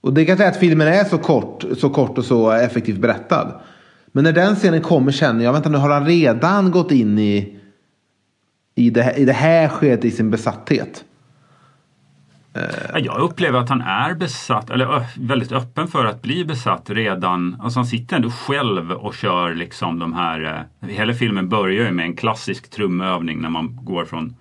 Och 0.00 0.12
det 0.12 0.24
kan 0.24 0.36
säga 0.36 0.48
att 0.48 0.56
filmen 0.56 0.88
är 0.88 1.04
så 1.04 1.18
kort, 1.18 1.64
så 1.78 1.90
kort 1.90 2.18
och 2.18 2.24
så 2.24 2.50
effektivt 2.50 2.98
berättad. 2.98 3.60
Men 4.06 4.24
när 4.24 4.32
den 4.32 4.54
scenen 4.54 4.80
kommer 4.80 5.12
känner 5.12 5.44
jag, 5.44 5.52
vänta 5.52 5.68
nu 5.68 5.78
har 5.78 5.90
han 5.90 6.06
redan 6.06 6.70
gått 6.70 6.92
in 6.92 7.18
i, 7.18 7.58
i, 8.74 8.90
det, 8.90 9.14
i 9.16 9.24
det 9.24 9.32
här 9.32 9.68
skedet 9.68 10.04
i 10.04 10.10
sin 10.10 10.30
besatthet. 10.30 11.04
Jag 12.94 13.20
upplever 13.20 13.58
att 13.58 13.68
han 13.68 13.80
är 13.80 14.14
besatt, 14.14 14.70
eller 14.70 15.04
väldigt 15.16 15.52
öppen 15.52 15.88
för 15.88 16.04
att 16.04 16.22
bli 16.22 16.44
besatt 16.44 16.90
redan. 16.90 17.56
Alltså 17.60 17.78
han 17.78 17.86
sitter 17.86 18.16
ändå 18.16 18.30
själv 18.30 18.92
och 18.92 19.14
kör 19.14 19.54
liksom 19.54 19.98
de 19.98 20.12
här... 20.12 20.66
Eh, 20.82 20.88
hela 20.88 21.14
filmen 21.14 21.48
börjar 21.48 21.84
ju 21.84 21.90
med 21.90 22.04
en 22.04 22.16
klassisk 22.16 22.70
trumövning 22.70 23.40
när 23.40 23.50
man 23.50 23.78
går 23.82 24.04
från 24.04 24.36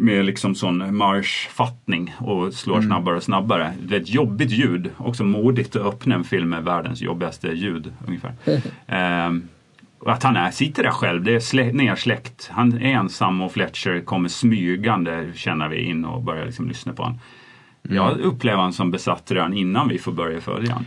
med 0.00 0.24
liksom 0.24 0.54
sån 0.54 0.96
marschfattning 0.96 2.14
och 2.18 2.54
slår 2.54 2.76
mm. 2.76 2.86
snabbare 2.86 3.16
och 3.16 3.22
snabbare. 3.22 3.72
Det 3.82 3.96
är 3.96 4.00
ett 4.00 4.08
jobbigt 4.08 4.50
ljud. 4.50 4.90
Också 4.96 5.24
modigt 5.24 5.76
att 5.76 5.86
öppna 5.86 6.14
en 6.14 6.24
film 6.24 6.48
med 6.48 6.64
världens 6.64 7.02
jobbigaste 7.02 7.48
ljud 7.48 7.92
ungefär. 8.06 8.34
att 10.10 10.22
han 10.22 10.36
är, 10.36 10.50
sitter 10.50 10.82
där 10.82 10.90
själv, 10.90 11.24
det 11.24 11.34
är 11.34 11.40
slä, 11.40 11.72
nersläckt. 11.72 12.48
Han 12.52 12.72
är 12.72 12.94
ensam 12.94 13.42
och 13.42 13.52
Fletcher 13.52 14.00
kommer 14.04 14.28
smygande 14.28 15.32
känner 15.34 15.68
vi 15.68 15.82
in 15.84 16.04
och 16.04 16.22
börjar 16.22 16.46
liksom 16.46 16.68
lyssna 16.68 16.92
på 16.92 17.02
honom. 17.02 17.18
Mm. 17.84 17.96
Jag 17.96 18.20
upplever 18.20 18.56
honom 18.56 18.72
som 18.72 18.90
besatt 18.90 19.30
redan 19.30 19.54
innan 19.54 19.88
vi 19.88 19.98
får 19.98 20.12
börja 20.12 20.40
följa 20.40 20.72
honom. 20.72 20.86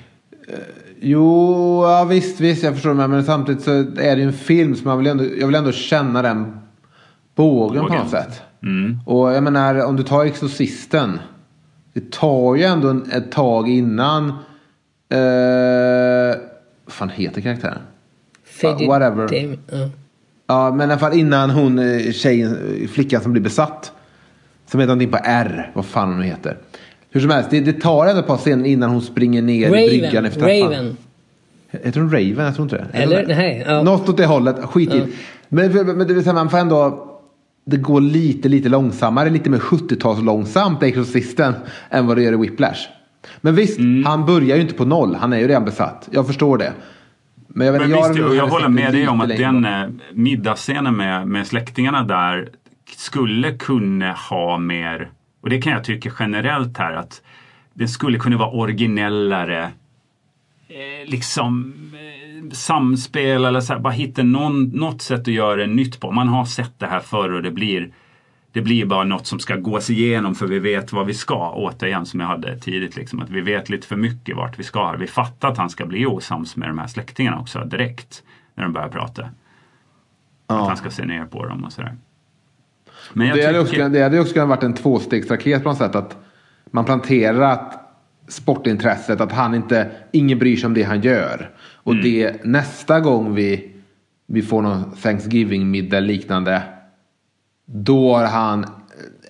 Uh, 0.49 0.59
jo, 1.01 1.83
ja, 1.83 2.03
visst, 2.03 2.39
visst, 2.39 2.63
jag 2.63 2.73
förstår 2.73 2.93
det. 2.93 3.07
Men 3.07 3.23
samtidigt 3.23 3.61
så 3.61 3.71
är 3.71 4.15
det 4.15 4.15
ju 4.15 4.23
en 4.23 4.33
film 4.33 4.75
som 4.75 4.89
jag 4.89 4.97
vill 4.97 5.07
ändå, 5.07 5.23
jag 5.39 5.47
vill 5.47 5.55
ändå 5.55 5.71
känna 5.71 6.21
den 6.21 6.59
bågen, 7.35 7.81
bågen. 7.81 7.87
på 7.87 7.93
något 7.93 8.09
sätt. 8.09 8.41
Mm. 8.63 8.99
Och 9.05 9.33
jag 9.33 9.43
menar, 9.43 9.85
om 9.85 9.95
du 9.95 10.03
tar 10.03 10.25
Exorcisten. 10.25 11.19
Det 11.93 12.11
tar 12.11 12.55
ju 12.55 12.63
ändå 12.63 13.01
ett 13.11 13.31
tag 13.31 13.69
innan... 13.69 14.29
Uh, 15.13 16.35
vad 16.85 16.93
fan 16.93 17.09
heter 17.09 17.41
karaktären? 17.41 17.81
Faded 18.61 18.87
whatever. 18.87 19.33
Uh. 19.33 19.87
Ja, 20.47 20.71
men 20.71 20.89
i 20.89 20.93
alla 20.93 20.99
fall 20.99 21.13
innan 21.13 21.49
hon, 21.49 21.79
eh, 21.79 22.11
tjejen, 22.11 22.57
flickan 22.91 23.21
som 23.21 23.31
blir 23.31 23.43
besatt. 23.43 23.91
Som 24.71 24.79
heter 24.79 24.87
någonting 24.87 25.11
på 25.11 25.19
R, 25.23 25.71
vad 25.73 25.85
fan 25.85 26.13
hon 26.13 26.21
heter. 26.21 26.57
Hur 27.09 27.21
som 27.21 27.29
helst, 27.29 27.49
det, 27.49 27.59
det 27.59 27.81
tar 27.81 28.05
ändå 28.05 28.19
ett 28.19 28.27
par 28.27 28.37
scener 28.37 28.65
innan 28.65 28.89
hon 28.89 29.01
springer 29.01 29.41
ner 29.41 29.67
Raven, 29.67 29.83
i 29.83 29.87
bryggan 29.87 30.25
efter. 30.25 30.41
Raven. 30.41 30.97
Heter 31.71 31.99
hon 31.99 32.11
Raven? 32.11 32.45
Jag 32.45 32.55
tror 32.55 32.65
inte 32.65 32.77
det. 32.77 32.97
Eller, 32.97 33.27
nej. 33.27 33.63
Ja. 33.67 33.83
Något 33.83 34.09
åt 34.09 34.17
det 34.17 34.25
hållet, 34.25 34.55
skit. 34.63 34.89
Ja. 34.93 35.05
Men, 35.49 35.71
men 35.71 36.07
det 36.07 36.13
vill 36.13 36.23
säga, 36.23 36.33
man 36.33 36.49
får 36.49 36.57
ändå... 36.57 37.11
Det 37.67 37.77
går 37.77 38.01
lite, 38.01 38.49
lite 38.49 38.69
långsammare, 38.69 39.29
lite 39.29 39.49
mer 39.49 39.57
70-tals 39.57 40.21
långsamt 40.21 40.83
Exorcisten 40.83 41.53
än 41.89 42.07
vad 42.07 42.17
det 42.17 42.23
gör 42.23 42.33
i 42.33 42.37
Whiplash. 42.37 42.79
Men 43.41 43.55
visst, 43.55 43.79
mm. 43.79 44.05
han 44.05 44.25
börjar 44.25 44.55
ju 44.55 44.61
inte 44.61 44.73
på 44.73 44.85
noll. 44.85 45.15
Han 45.15 45.33
är 45.33 45.37
ju 45.37 45.47
redan 45.47 45.65
besatt. 45.65 46.09
Jag 46.11 46.27
förstår 46.27 46.57
det. 46.57 46.73
Men, 47.57 47.67
jag, 47.67 47.73
vet, 47.73 47.81
men 47.81 47.89
jag, 47.89 48.07
visst, 48.07 48.19
jag, 48.19 48.35
jag 48.35 48.47
håller 48.47 48.69
med 48.69 48.93
dig 48.93 49.07
om 49.07 49.21
att 49.21 49.29
den 49.29 49.65
eh, 49.65 49.87
middagsscenen 50.13 50.97
med, 50.97 51.27
med 51.27 51.47
släktingarna 51.47 52.03
där 52.03 52.49
skulle 52.97 53.51
kunna 53.51 54.13
ha 54.13 54.57
mer, 54.57 55.09
och 55.41 55.49
det 55.49 55.61
kan 55.61 55.73
jag 55.73 55.83
tycka 55.83 56.11
generellt 56.19 56.77
här, 56.77 56.93
att 56.93 57.21
den 57.73 57.89
skulle 57.89 58.17
kunna 58.19 58.37
vara 58.37 58.49
originellare. 58.49 59.63
Eh, 60.67 61.09
liksom 61.09 61.73
eh, 61.93 62.51
samspel 62.51 63.45
eller 63.45 63.61
så 63.61 63.73
här, 63.73 63.79
bara 63.79 63.93
hitta 63.93 64.23
någon, 64.23 64.63
något 64.63 65.01
sätt 65.01 65.19
att 65.19 65.27
göra 65.27 65.55
det 65.55 65.67
nytt 65.67 65.99
på. 65.99 66.11
Man 66.11 66.27
har 66.27 66.45
sett 66.45 66.79
det 66.79 66.87
här 66.87 66.99
förr 66.99 67.33
och 67.33 67.43
det 67.43 67.51
blir 67.51 67.91
det 68.55 68.61
blir 68.61 68.85
bara 68.85 69.03
något 69.03 69.27
som 69.27 69.39
ska 69.39 69.55
gås 69.55 69.89
igenom 69.89 70.35
för 70.35 70.47
vi 70.47 70.59
vet 70.59 70.93
vad 70.93 71.05
vi 71.05 71.13
ska. 71.13 71.51
Återigen 71.51 72.05
som 72.05 72.19
jag 72.19 72.27
hade 72.27 72.59
tidigt, 72.59 72.95
liksom, 72.95 73.19
att 73.19 73.29
vi 73.29 73.41
vet 73.41 73.69
lite 73.69 73.87
för 73.87 73.95
mycket 73.95 74.35
vart 74.35 74.59
vi 74.59 74.63
ska. 74.63 74.91
Vi 74.91 75.07
fattar 75.07 75.47
att 75.47 75.57
han 75.57 75.69
ska 75.69 75.85
bli 75.85 76.05
osams 76.05 76.55
med 76.55 76.69
de 76.69 76.77
här 76.77 76.87
släktingarna 76.87 77.39
också 77.39 77.59
direkt 77.59 78.23
när 78.55 78.63
de 78.63 78.73
börjar 78.73 78.89
prata. 78.89 79.29
Ja. 80.47 80.61
Att 80.61 80.67
han 80.67 80.77
ska 80.77 80.89
se 80.89 81.05
ner 81.05 81.25
på 81.25 81.45
dem 81.45 81.63
och 81.63 81.73
sådär. 81.73 81.95
Men 83.13 83.37
det, 83.37 83.45
hade 83.45 83.59
också, 83.59 83.89
det 83.89 84.03
hade 84.03 84.19
också 84.19 84.33
kunnat 84.33 84.49
varit 84.49 84.63
en 84.63 84.73
tvåstegsraket 84.73 85.63
på 85.63 85.69
något 85.69 85.77
sätt. 85.77 85.95
Att 85.95 86.17
man 86.71 86.85
planterar 86.85 87.41
att 87.41 87.95
sportintresset, 88.27 89.21
att 89.21 89.31
han 89.31 89.55
inte, 89.55 89.91
ingen 90.11 90.39
bryr 90.39 90.57
sig 90.57 90.67
om 90.67 90.73
det 90.73 90.83
han 90.83 91.01
gör. 91.01 91.49
Och 91.73 91.93
mm. 91.93 92.03
det 92.03 92.45
nästa 92.45 92.99
gång 92.99 93.35
vi, 93.35 93.73
vi 94.27 94.41
får 94.41 94.61
någon 94.61 94.91
Thanksgiving-middag 94.91 95.99
liknande 95.99 96.61
då 97.65 98.15
har 98.15 98.25
han 98.25 98.65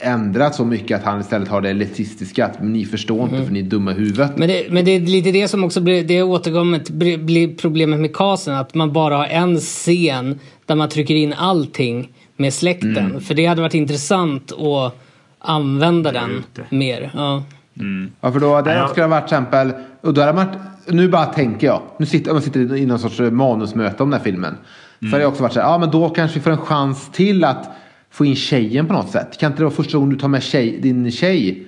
ändrat 0.02 0.56
så 0.56 0.66
mycket 0.66 1.00
att 1.00 1.06
han 1.06 1.22
istället 1.22 1.48
har 1.48 1.62
det 1.62 1.70
elitistiska. 1.70 2.46
Att 2.46 2.64
ni 2.64 2.86
förstår 2.86 3.24
inte 3.24 3.36
mm. 3.36 3.48
för 3.48 3.54
ni 3.54 3.60
är 3.60 3.64
dumma 3.64 3.92
i 3.92 3.94
huvudet. 3.94 4.38
Men 4.38 4.48
det, 4.48 4.66
men 4.70 4.86
det 4.86 4.92
är 4.92 5.00
lite 5.00 5.32
det 5.32 5.48
som 5.48 5.64
också 5.64 5.82
blir, 5.82 6.04
det 6.04 6.24
återkommet 6.24 6.90
blir 6.90 7.56
problemet 7.56 8.00
med 8.00 8.16
casten. 8.16 8.56
Att 8.56 8.74
man 8.74 8.94
bara 8.94 9.18
har 9.18 9.26
en 9.26 9.58
scen 9.58 10.40
där 10.66 10.76
man 10.76 10.90
trycker 10.90 11.16
in 11.16 11.34
allting 11.34 12.10
med 12.38 12.54
släkten. 12.54 12.98
Mm. 12.98 13.22
För 13.22 13.34
det 13.34 13.46
hade 13.46 13.62
varit 13.62 13.74
intressant 13.74 14.52
att 14.52 15.02
använda 15.40 16.12
den 16.12 16.44
mer. 16.70 17.12
Ja. 17.14 17.44
Mm. 17.80 18.12
ja, 18.22 18.32
för 18.32 18.40
då 18.40 18.62
det 18.62 18.88
skulle 18.90 19.04
ha 19.04 19.10
varit 19.10 19.28
till 19.28 19.38
exempel, 19.38 19.74
och 20.02 20.14
då 20.14 20.22
hade 20.22 20.34
man, 20.34 20.48
nu 20.88 21.08
bara 21.08 21.26
tänker 21.26 21.68
jag, 21.68 21.82
nu 22.00 22.06
sitter 22.06 22.34
man 22.34 22.42
sitter 22.42 22.76
i 22.76 22.86
någon 22.86 23.00
sorts 23.00 23.20
manusmöte 23.20 24.04
om 24.04 24.10
den 24.10 24.20
här 24.20 24.24
filmen. 24.24 24.58
Mm. 25.02 25.12
Så 25.12 25.16
hade 25.16 25.24
det 25.24 25.28
också 25.28 25.44
varit 25.44 25.54
så 25.54 25.60
här, 25.60 25.68
ja 25.68 25.78
men 25.78 25.92
då 25.92 26.10
kanske 26.10 26.40
vi 26.40 26.44
får 26.44 26.52
en 26.52 26.58
chans 26.58 27.10
till 27.12 27.44
att 27.44 27.70
få 28.16 28.26
in 28.26 28.36
tjejen 28.36 28.88
på 28.88 28.94
något 28.94 29.10
sätt. 29.10 29.38
Kan 29.38 29.52
inte 29.52 29.60
det 29.62 29.66
vara 29.66 29.76
första 29.76 29.98
gången 29.98 30.14
du 30.14 30.20
tar 30.20 30.28
med 30.28 30.44
tjej, 30.44 30.80
din 30.82 31.12
tjej 31.12 31.68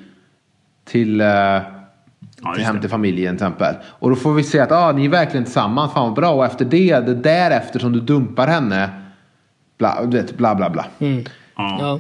till, 0.85 1.21
uh, 1.21 1.27
ja, 1.27 2.53
till 2.55 2.63
hem 2.63 2.81
till 2.81 2.89
familjen 2.89 3.37
till 3.37 3.45
exempel. 3.45 3.75
Och 3.83 4.09
då 4.09 4.15
får 4.15 4.33
vi 4.33 4.43
se 4.43 4.59
att 4.59 4.71
ah, 4.71 4.91
ni 4.91 5.05
är 5.05 5.09
verkligen 5.09 5.43
tillsammans, 5.43 5.93
fan 5.93 6.03
vad 6.03 6.13
bra. 6.13 6.31
Och 6.31 6.45
efter 6.45 6.65
det, 6.65 6.99
det 6.99 7.15
därefter 7.15 7.79
som 7.79 7.91
du 7.91 7.99
dumpar 7.99 8.47
henne, 8.47 8.89
bla 9.77 10.01
vet, 10.03 10.37
bla 10.37 10.55
bla 10.55 10.69
bla. 10.69 10.85
Mm. 10.99 11.25
Ja. 11.55 11.99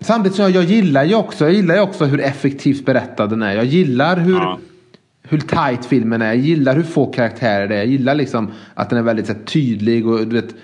Samtidigt 0.00 0.36
så 0.36 0.42
jag, 0.42 0.50
jag 0.50 0.64
gillar 0.64 1.04
ju 1.04 1.14
också, 1.14 1.44
jag 1.44 1.54
gillar 1.54 1.74
ju 1.74 1.80
också 1.80 2.04
hur 2.04 2.20
effektivt 2.20 2.86
berättad 2.86 3.26
den 3.26 3.42
är. 3.42 3.54
Jag 3.54 3.64
gillar 3.64 4.16
hur, 4.16 4.36
ja. 4.36 4.58
hur 5.22 5.40
tight 5.40 5.86
filmen 5.86 6.22
är. 6.22 6.26
Jag 6.26 6.36
gillar 6.36 6.76
hur 6.76 6.82
få 6.82 7.06
karaktärer 7.06 7.68
det 7.68 7.74
är. 7.74 7.78
Jag 7.78 7.86
gillar 7.86 8.14
liksom 8.14 8.52
att 8.74 8.90
den 8.90 8.98
är 8.98 9.02
väldigt 9.02 9.26
så, 9.26 9.34
tydlig 9.44 10.06
och 10.06 10.26
du 10.26 10.40
vet 10.40 10.54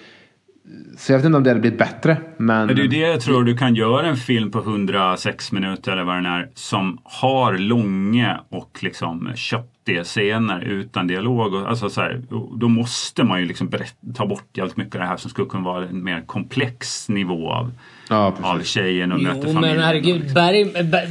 så 0.96 1.12
jag 1.12 1.18
vet 1.18 1.26
inte 1.26 1.36
om 1.36 1.42
det 1.42 1.50
hade 1.50 1.60
blivit 1.60 1.78
bättre. 1.78 2.16
Men... 2.36 2.68
det 2.68 2.82
är 2.82 2.88
det 2.88 2.96
jag 2.96 3.20
tror 3.20 3.44
du 3.44 3.56
kan 3.56 3.74
göra 3.74 4.06
en 4.06 4.16
film 4.16 4.50
på 4.50 4.58
106 4.58 5.52
minuter 5.52 5.92
eller 5.92 6.04
vad 6.04 6.16
den 6.16 6.26
är. 6.26 6.48
Som 6.54 6.98
har 7.04 7.58
långa 7.58 8.40
och 8.48 8.78
liksom 8.82 9.32
köttiga 9.34 10.04
scener 10.04 10.60
utan 10.60 11.06
dialog. 11.06 11.56
Alltså 11.56 11.90
så 11.90 12.00
här, 12.00 12.22
då 12.56 12.68
måste 12.68 13.24
man 13.24 13.40
ju 13.40 13.46
liksom 13.46 13.70
ta 14.14 14.26
bort 14.26 14.56
jävligt 14.56 14.76
mycket 14.76 14.94
av 14.94 15.00
det 15.00 15.06
här 15.06 15.16
som 15.16 15.30
skulle 15.30 15.48
kunna 15.48 15.64
vara 15.64 15.88
en 15.88 16.04
mer 16.04 16.22
komplex 16.26 17.08
nivå 17.08 17.50
av, 17.50 17.72
ja, 18.08 18.34
av 18.42 18.62
tjejen 18.62 19.12
och 19.12 19.18
jo, 19.18 19.28
möter 19.28 19.52
familjen. 19.52 19.76
men 19.76 19.84
herregud, 19.84 20.34
Berg, 20.34 20.64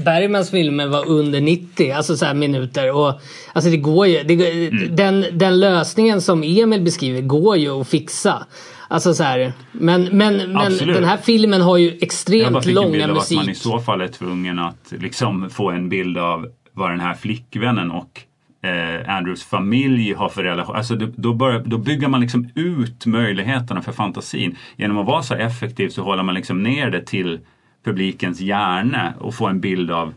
Bergmans 0.03 0.51
filmer 0.51 0.87
var 0.87 1.07
under 1.07 1.41
90 1.41 1.91
alltså 1.91 2.17
så 2.17 2.33
minuter. 2.33 2.91
Och, 2.95 3.21
alltså 3.53 3.71
det 3.71 3.77
går 3.77 4.07
ju, 4.07 4.23
det, 4.23 4.67
mm. 4.67 4.95
den, 4.95 5.25
den 5.31 5.59
lösningen 5.59 6.21
som 6.21 6.43
Emil 6.43 6.81
beskriver 6.81 7.21
går 7.21 7.57
ju 7.57 7.81
att 7.81 7.87
fixa. 7.87 8.45
Alltså 8.91 9.13
så 9.13 9.23
här, 9.23 9.53
men 9.71 10.03
men, 10.03 10.51
men 10.51 10.77
den 10.77 11.03
här 11.03 11.17
filmen 11.17 11.61
har 11.61 11.77
ju 11.77 11.97
extremt 12.01 12.65
långa 12.65 13.07
musik. 13.07 13.37
Att 13.37 13.45
man 13.45 13.51
i 13.51 13.55
så 13.55 13.79
fall 13.79 14.01
är 14.01 14.07
tvungen 14.07 14.59
att 14.59 14.93
liksom 14.99 15.49
få 15.49 15.71
en 15.71 15.89
bild 15.89 16.17
av 16.17 16.47
vad 16.73 16.91
den 16.91 16.99
här 16.99 17.13
flickvännen 17.13 17.91
och 17.91 18.21
eh, 18.63 19.15
Andrews 19.15 19.43
familj 19.43 20.13
har 20.13 20.29
för 20.29 20.43
relation. 20.43 20.75
Alltså 20.75 20.95
då, 20.95 21.33
börjar, 21.33 21.59
då 21.59 21.77
bygger 21.77 22.07
man 22.07 22.21
liksom 22.21 22.49
ut 22.55 23.05
möjligheterna 23.05 23.81
för 23.81 23.91
fantasin. 23.91 24.57
Genom 24.75 24.97
att 24.97 25.05
vara 25.05 25.21
så 25.21 25.33
effektiv 25.33 25.89
så 25.89 26.03
håller 26.03 26.23
man 26.23 26.35
liksom 26.35 26.63
ner 26.63 26.91
det 26.91 27.05
till 27.05 27.39
publikens 27.85 28.41
hjärna 28.41 29.13
och 29.19 29.35
får 29.35 29.49
en 29.49 29.59
bild 29.59 29.91
av 29.91 30.13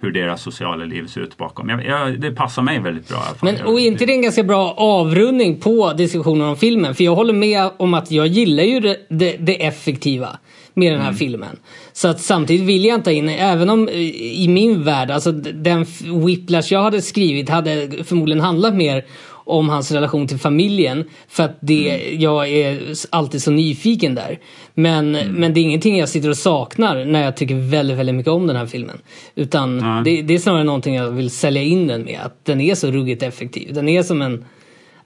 hur 0.00 0.12
deras 0.12 0.42
sociala 0.42 0.84
liv 0.84 1.06
ser 1.06 1.20
ut 1.20 1.36
bakom. 1.36 1.68
Jag, 1.68 1.86
jag, 1.86 2.20
det 2.20 2.30
passar 2.30 2.62
mig 2.62 2.78
väldigt 2.78 3.08
bra. 3.08 3.22
Men, 3.42 3.62
och 3.62 3.80
inte 3.80 4.06
det 4.06 4.12
är 4.12 4.14
en 4.14 4.22
ganska 4.22 4.42
bra 4.42 4.74
avrundning 4.76 5.60
på 5.60 5.92
diskussionen 5.92 6.48
om 6.48 6.56
filmen? 6.56 6.94
För 6.94 7.04
jag 7.04 7.14
håller 7.14 7.32
med 7.32 7.70
om 7.76 7.94
att 7.94 8.10
jag 8.10 8.26
gillar 8.26 8.64
ju 8.64 8.80
det, 8.80 8.96
det, 9.08 9.36
det 9.36 9.66
effektiva 9.66 10.38
med 10.74 10.92
den 10.92 11.00
här 11.00 11.08
mm. 11.08 11.18
filmen. 11.18 11.56
Så 11.92 12.08
att 12.08 12.20
samtidigt 12.20 12.66
vill 12.66 12.84
jag 12.84 12.94
inte 12.94 13.12
in, 13.12 13.28
även 13.28 13.70
om 13.70 13.88
i 13.88 14.46
min 14.48 14.84
värld, 14.84 15.10
alltså 15.10 15.32
den 15.32 15.86
Whiplash 16.26 16.72
jag 16.72 16.82
hade 16.82 17.02
skrivit 17.02 17.48
hade 17.48 17.90
förmodligen 18.04 18.40
handlat 18.40 18.74
mer 18.74 19.04
om 19.50 19.68
hans 19.68 19.92
relation 19.92 20.26
till 20.26 20.38
familjen. 20.38 21.04
För 21.28 21.42
att 21.42 21.58
det, 21.60 21.90
Mm. 21.90 22.20
jag 22.20 22.48
är 22.48 22.80
alltid 23.10 23.42
så 23.42 23.50
nyfiken 23.50 24.14
där. 24.14 24.38
Men, 24.74 25.14
Mm. 25.14 25.34
men 25.34 25.54
det 25.54 25.60
är 25.60 25.62
ingenting 25.62 25.98
jag 25.98 26.08
sitter 26.08 26.28
och 26.28 26.36
saknar 26.36 27.04
när 27.04 27.24
jag 27.24 27.36
tycker 27.36 27.54
väldigt, 27.54 27.96
väldigt 27.98 28.14
mycket 28.14 28.32
om 28.32 28.46
den 28.46 28.56
här 28.56 28.66
filmen. 28.66 28.98
Utan 29.34 29.78
Nej. 29.78 30.02
det, 30.04 30.22
det 30.22 30.34
är 30.34 30.38
snarare 30.38 30.64
någonting 30.64 30.94
jag 30.94 31.10
vill 31.10 31.30
sälja 31.30 31.62
in 31.62 31.86
den 31.86 32.02
med. 32.04 32.18
Att 32.24 32.44
den 32.44 32.60
är 32.60 32.74
så 32.74 32.90
ruggigt 32.90 33.22
effektiv. 33.22 33.74
Den 33.74 33.88
är 33.88 34.02
som 34.02 34.22
en 34.22 34.44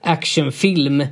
actionfilm. 0.01 1.03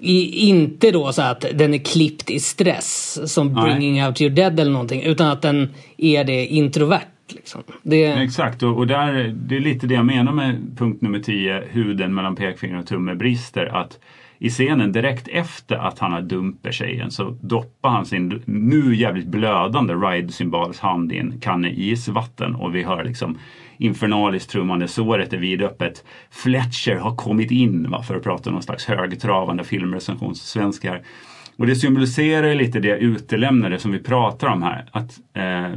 I, 0.00 0.48
inte 0.48 0.90
då 0.90 1.12
så 1.12 1.22
att 1.22 1.44
den 1.54 1.74
är 1.74 1.78
klippt 1.78 2.30
i 2.30 2.40
stress 2.40 3.18
som 3.32 3.52
Nej. 3.52 3.64
Bringing 3.64 4.04
Out 4.06 4.20
Your 4.20 4.30
Dead 4.34 4.60
eller 4.60 4.70
någonting. 4.72 5.02
Utan 5.02 5.26
att 5.26 5.42
den 5.42 5.74
är 5.96 6.24
det 6.24 6.46
introvert. 6.46 7.00
Liksom. 7.28 7.62
Det, 7.82 8.04
Exakt, 8.04 8.62
och, 8.62 8.76
och 8.76 8.86
där, 8.86 9.34
det 9.36 9.56
är 9.56 9.60
lite 9.60 9.86
det 9.86 9.94
jag 9.94 10.06
menar 10.06 10.32
med 10.32 10.76
punkt 10.76 11.02
nummer 11.02 11.18
10, 11.18 11.62
huden 11.70 12.14
mellan 12.14 12.36
pekfinger 12.36 12.78
och 12.78 12.86
tumme 12.86 13.14
brister. 13.14 13.66
Att 13.66 13.98
i 14.38 14.50
scenen 14.50 14.92
direkt 14.92 15.28
efter 15.28 15.76
att 15.76 15.98
han 15.98 16.12
har 16.12 16.20
dumpat 16.20 16.74
tjejen 16.74 17.10
så 17.10 17.36
doppar 17.40 17.90
han 17.90 18.06
sin 18.06 18.42
nu 18.44 18.94
jävligt 18.94 19.26
blödande 19.26 19.94
ride-symbols 19.94 20.80
hand 20.80 21.12
i 21.12 21.18
en 21.18 21.40
kanne 21.40 21.70
isvatten 21.70 22.54
och 22.54 22.74
vi 22.74 22.82
hör 22.82 23.04
liksom 23.04 23.38
infernaliskt 23.76 24.50
trummande 24.50 24.88
såret 24.88 25.32
är 25.32 25.36
vidöppet. 25.36 26.04
Fletcher 26.30 26.96
har 26.96 27.16
kommit 27.16 27.50
in 27.50 27.90
va, 27.90 28.02
för 28.02 28.16
att 28.16 28.22
prata 28.22 28.50
någon 28.50 28.62
slags 28.62 28.84
högtravande 28.84 29.64
filmrecensionssvenskar. 29.64 30.90
svenskar. 30.90 31.33
Och 31.56 31.66
det 31.66 31.76
symboliserar 31.76 32.54
lite 32.54 32.80
det 32.80 32.98
utelämnade 32.98 33.78
som 33.78 33.92
vi 33.92 33.98
pratar 33.98 34.48
om 34.48 34.62
här. 34.62 34.84
Att, 34.90 35.20
eh, 35.34 35.72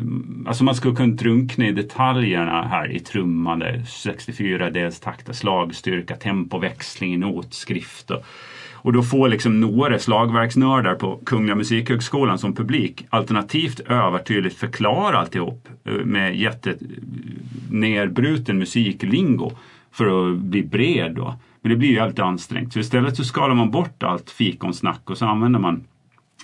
alltså 0.48 0.64
man 0.64 0.76
skulle 0.76 0.95
kunna 0.95 1.16
drunkna 1.16 1.68
i 1.68 1.72
detaljerna 1.72 2.68
här 2.68 2.91
i 2.91 2.99
trummande 2.99 3.84
64 3.86 4.70
dels 4.70 4.99
takter, 4.99 5.34
slagstyrka, 5.34 6.16
tempoväxling, 6.16 7.20
notskrift 7.20 8.12
och, 8.12 8.26
och 8.74 8.94
då 8.94 9.04
får 9.04 9.30
liksom 9.30 9.60
några 9.60 9.99
slagverksnördar 9.99 10.95
på 10.95 11.20
Kungliga 11.26 11.56
Musikhögskolan 11.56 12.40
som 12.40 12.56
publik 12.56 13.06
alternativt 13.10 13.80
övertydligt 13.80 14.58
förklara 14.58 15.18
alltihop 15.18 15.68
eh, 15.86 15.94
med 15.94 16.38
jättenerbruten 16.38 18.58
musiklingo 18.58 19.52
för 19.91 20.32
att 20.32 20.38
bli 20.38 20.64
bred 20.64 21.16
då. 21.16 21.36
Men 21.68 21.73
det 21.73 21.80
blir 21.80 21.89
ju 21.89 21.95
jävligt 21.95 22.19
ansträngt. 22.19 22.73
Så 22.73 22.80
istället 22.80 23.18
så 23.18 23.23
skalar 23.23 23.56
man 23.56 23.72
bort 23.72 24.03
allt 24.03 24.30
fikonsnack 24.30 25.10
och 25.10 25.18
så 25.18 25.26
använder 25.26 25.60
man 25.60 25.84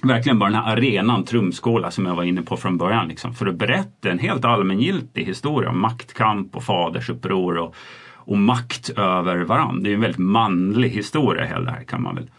verkligen 0.01 0.39
bara 0.39 0.49
den 0.49 0.63
här 0.63 0.71
arenan 0.71 1.23
trumskåla 1.23 1.91
som 1.91 2.05
jag 2.05 2.15
var 2.15 2.23
inne 2.23 2.41
på 2.41 2.57
från 2.57 2.77
början. 2.77 3.07
Liksom, 3.07 3.33
för 3.33 3.45
att 3.45 3.55
berätta 3.55 4.11
en 4.11 4.19
helt 4.19 4.45
allmängiltig 4.45 5.25
historia 5.25 5.69
om 5.69 5.81
maktkamp 5.81 6.55
och 6.55 6.63
fadersuppror 6.63 7.57
och, 7.57 7.75
och 8.13 8.37
makt 8.37 8.89
över 8.89 9.37
varandra. 9.37 9.83
Det 9.83 9.89
är 9.89 9.93
en 9.93 10.01
väldigt 10.01 10.17
manlig 10.17 10.89
historia 10.89 11.45
hela 11.45 11.65
det 11.65 11.71
här 11.71 11.83
kan 11.83 12.01
man 12.01 12.15
väl 12.15 12.29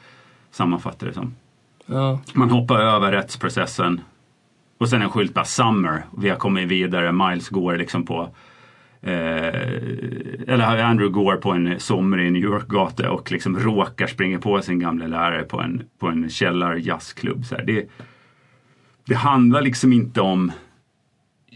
sammanfatta 0.50 1.06
det 1.06 1.12
som. 1.12 1.34
ja. 1.86 2.20
Man 2.34 2.50
hoppar 2.50 2.80
över 2.80 3.12
rättsprocessen 3.12 4.00
och 4.78 4.88
sen 4.88 5.02
en 5.02 5.10
skylt 5.10 5.34
bara 5.34 5.44
Summer. 5.44 6.04
Vi 6.18 6.28
har 6.28 6.36
kommit 6.36 6.68
vidare. 6.68 7.12
Miles 7.12 7.48
går 7.48 7.76
liksom 7.76 8.06
på 8.06 8.28
eller 9.06 10.82
Andrew 10.82 11.12
går 11.12 11.36
på 11.36 11.50
en 11.50 11.80
somrig 11.80 12.32
New 12.32 12.42
York-gata 12.42 13.10
och 13.10 13.32
liksom 13.32 13.58
råkar 13.58 14.06
springa 14.06 14.38
på 14.38 14.62
sin 14.62 14.78
gamla 14.78 15.06
lärare 15.06 15.42
på 15.42 15.60
en, 15.60 15.82
på 15.98 16.08
en 16.08 16.30
källarjazzklubb. 16.30 17.44
Det, 17.66 17.86
det 19.06 19.14
handlar 19.14 19.62
liksom 19.62 19.92
inte 19.92 20.20
om 20.20 20.52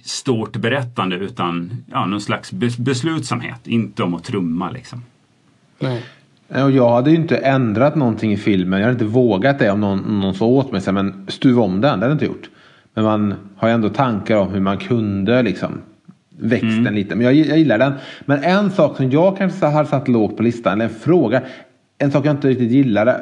stort 0.04 0.56
berättande 0.56 1.16
utan 1.16 1.70
ja, 1.92 2.06
någon 2.06 2.20
slags 2.20 2.52
bes- 2.52 2.80
beslutsamhet. 2.80 3.66
Inte 3.66 4.02
om 4.02 4.14
att 4.14 4.24
trumma 4.24 4.70
liksom. 4.70 5.02
Nej. 5.78 6.04
Och 6.48 6.70
jag 6.70 6.90
hade 6.90 7.10
ju 7.10 7.16
inte 7.16 7.36
ändrat 7.36 7.96
någonting 7.96 8.32
i 8.32 8.36
filmen. 8.36 8.80
Jag 8.80 8.86
hade 8.86 9.04
inte 9.04 9.14
vågat 9.14 9.58
det 9.58 9.70
om 9.70 9.80
någon, 9.80 10.20
någon 10.20 10.34
sa 10.34 10.44
åt 10.44 10.72
mig. 10.72 10.92
Men 10.92 11.26
stuva 11.28 11.62
om 11.62 11.80
den, 11.80 11.80
det 11.80 11.88
hade 11.88 12.06
jag 12.06 12.12
inte 12.12 12.24
gjort. 12.24 12.50
Men 12.94 13.04
man 13.04 13.34
har 13.56 13.68
ju 13.68 13.74
ändå 13.74 13.88
tankar 13.88 14.36
om 14.36 14.52
hur 14.52 14.60
man 14.60 14.78
kunde 14.78 15.42
liksom 15.42 15.80
växt 16.40 16.84
den 16.84 16.94
lite. 16.94 17.14
Men 17.16 17.24
jag, 17.26 17.34
jag 17.34 17.58
gillar 17.58 17.78
den. 17.78 17.92
Men 18.24 18.42
en 18.44 18.70
sak 18.70 18.96
som 18.96 19.10
jag 19.10 19.38
kanske 19.38 19.66
hade 19.66 19.88
satt 19.88 20.08
lågt 20.08 20.36
på 20.36 20.42
listan, 20.42 20.72
eller 20.72 20.84
en 20.84 21.00
fråga. 21.00 21.42
En 21.98 22.10
sak 22.10 22.26
jag 22.26 22.34
inte 22.34 22.48
riktigt 22.48 22.70
gillade. 22.70 23.20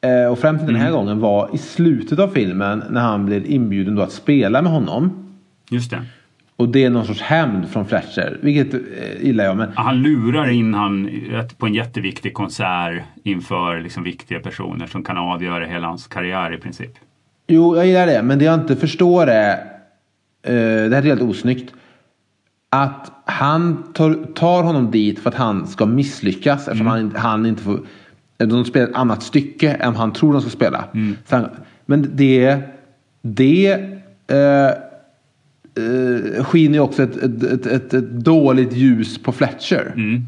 eh, 0.00 0.32
Och 0.32 0.38
främst 0.38 0.66
den 0.66 0.76
här 0.76 0.90
gången 0.90 1.20
var 1.20 1.50
i 1.54 1.58
slutet 1.58 2.18
av 2.18 2.28
filmen 2.28 2.82
när 2.90 3.00
han 3.00 3.26
blir 3.26 3.46
inbjuden 3.46 3.94
då 3.94 4.02
att 4.02 4.12
spela 4.12 4.62
med 4.62 4.72
honom. 4.72 5.28
Just 5.70 5.90
det. 5.90 6.02
Och 6.56 6.68
det 6.68 6.84
är 6.84 6.90
någon 6.90 7.06
sorts 7.06 7.20
hämnd 7.20 7.68
från 7.68 7.86
Fletcher. 7.86 8.38
Vilket 8.42 8.74
eh, 8.74 8.80
gillar 9.26 9.44
jag. 9.44 9.56
Men 9.56 9.68
Han 9.74 10.02
lurar 10.02 10.50
in 10.50 10.74
han 10.74 11.10
på 11.58 11.66
en 11.66 11.74
jätteviktig 11.74 12.34
konsert 12.34 13.02
inför 13.24 13.80
liksom 13.80 14.02
viktiga 14.02 14.40
personer 14.40 14.86
som 14.86 15.02
kan 15.04 15.16
avgöra 15.18 15.64
hela 15.64 15.86
hans 15.86 16.06
karriär 16.06 16.54
i 16.54 16.56
princip. 16.56 16.90
Jo, 17.46 17.76
jag 17.76 17.86
gillar 17.86 18.06
det. 18.06 18.22
Men 18.22 18.38
det 18.38 18.44
jag 18.44 18.54
inte 18.60 18.76
förstår 18.76 19.26
är. 19.26 19.52
Eh, 19.52 20.52
det 20.54 20.94
här 20.96 21.02
är 21.02 21.02
helt 21.02 21.22
osnyggt. 21.22 21.74
Att 22.74 23.12
han 23.24 23.82
tar, 23.92 24.14
tar 24.34 24.62
honom 24.62 24.90
dit 24.90 25.18
för 25.18 25.30
att 25.30 25.36
han 25.36 25.66
ska 25.66 25.86
misslyckas. 25.86 26.68
Eftersom 26.68 26.86
han, 26.86 27.00
inte- 27.00 27.18
han 27.18 27.46
inte 27.46 27.62
får. 27.62 27.80
De 28.36 28.64
spelar 28.64 28.86
ett 28.88 28.94
annat 28.96 29.22
stycke 29.22 29.70
än 29.72 29.94
han 29.96 30.12
tror 30.12 30.32
de 30.32 30.40
ska 30.40 30.50
spela. 30.50 30.84
Så 31.28 31.36
han, 31.36 31.48
men 31.86 32.10
det. 32.14 32.58
Det. 33.22 33.72
Eh, 34.26 34.66
eh, 35.74 36.44
skiner 36.44 36.74
ju 36.74 36.80
också 36.80 37.02
ett, 37.02 37.16
ett, 37.16 37.42
ett, 37.42 37.66
ett, 37.66 37.94
ett 37.94 38.10
dåligt 38.10 38.72
ljus 38.72 39.18
på 39.18 39.32
Fletcher. 39.32 39.92
Mm. 39.96 40.26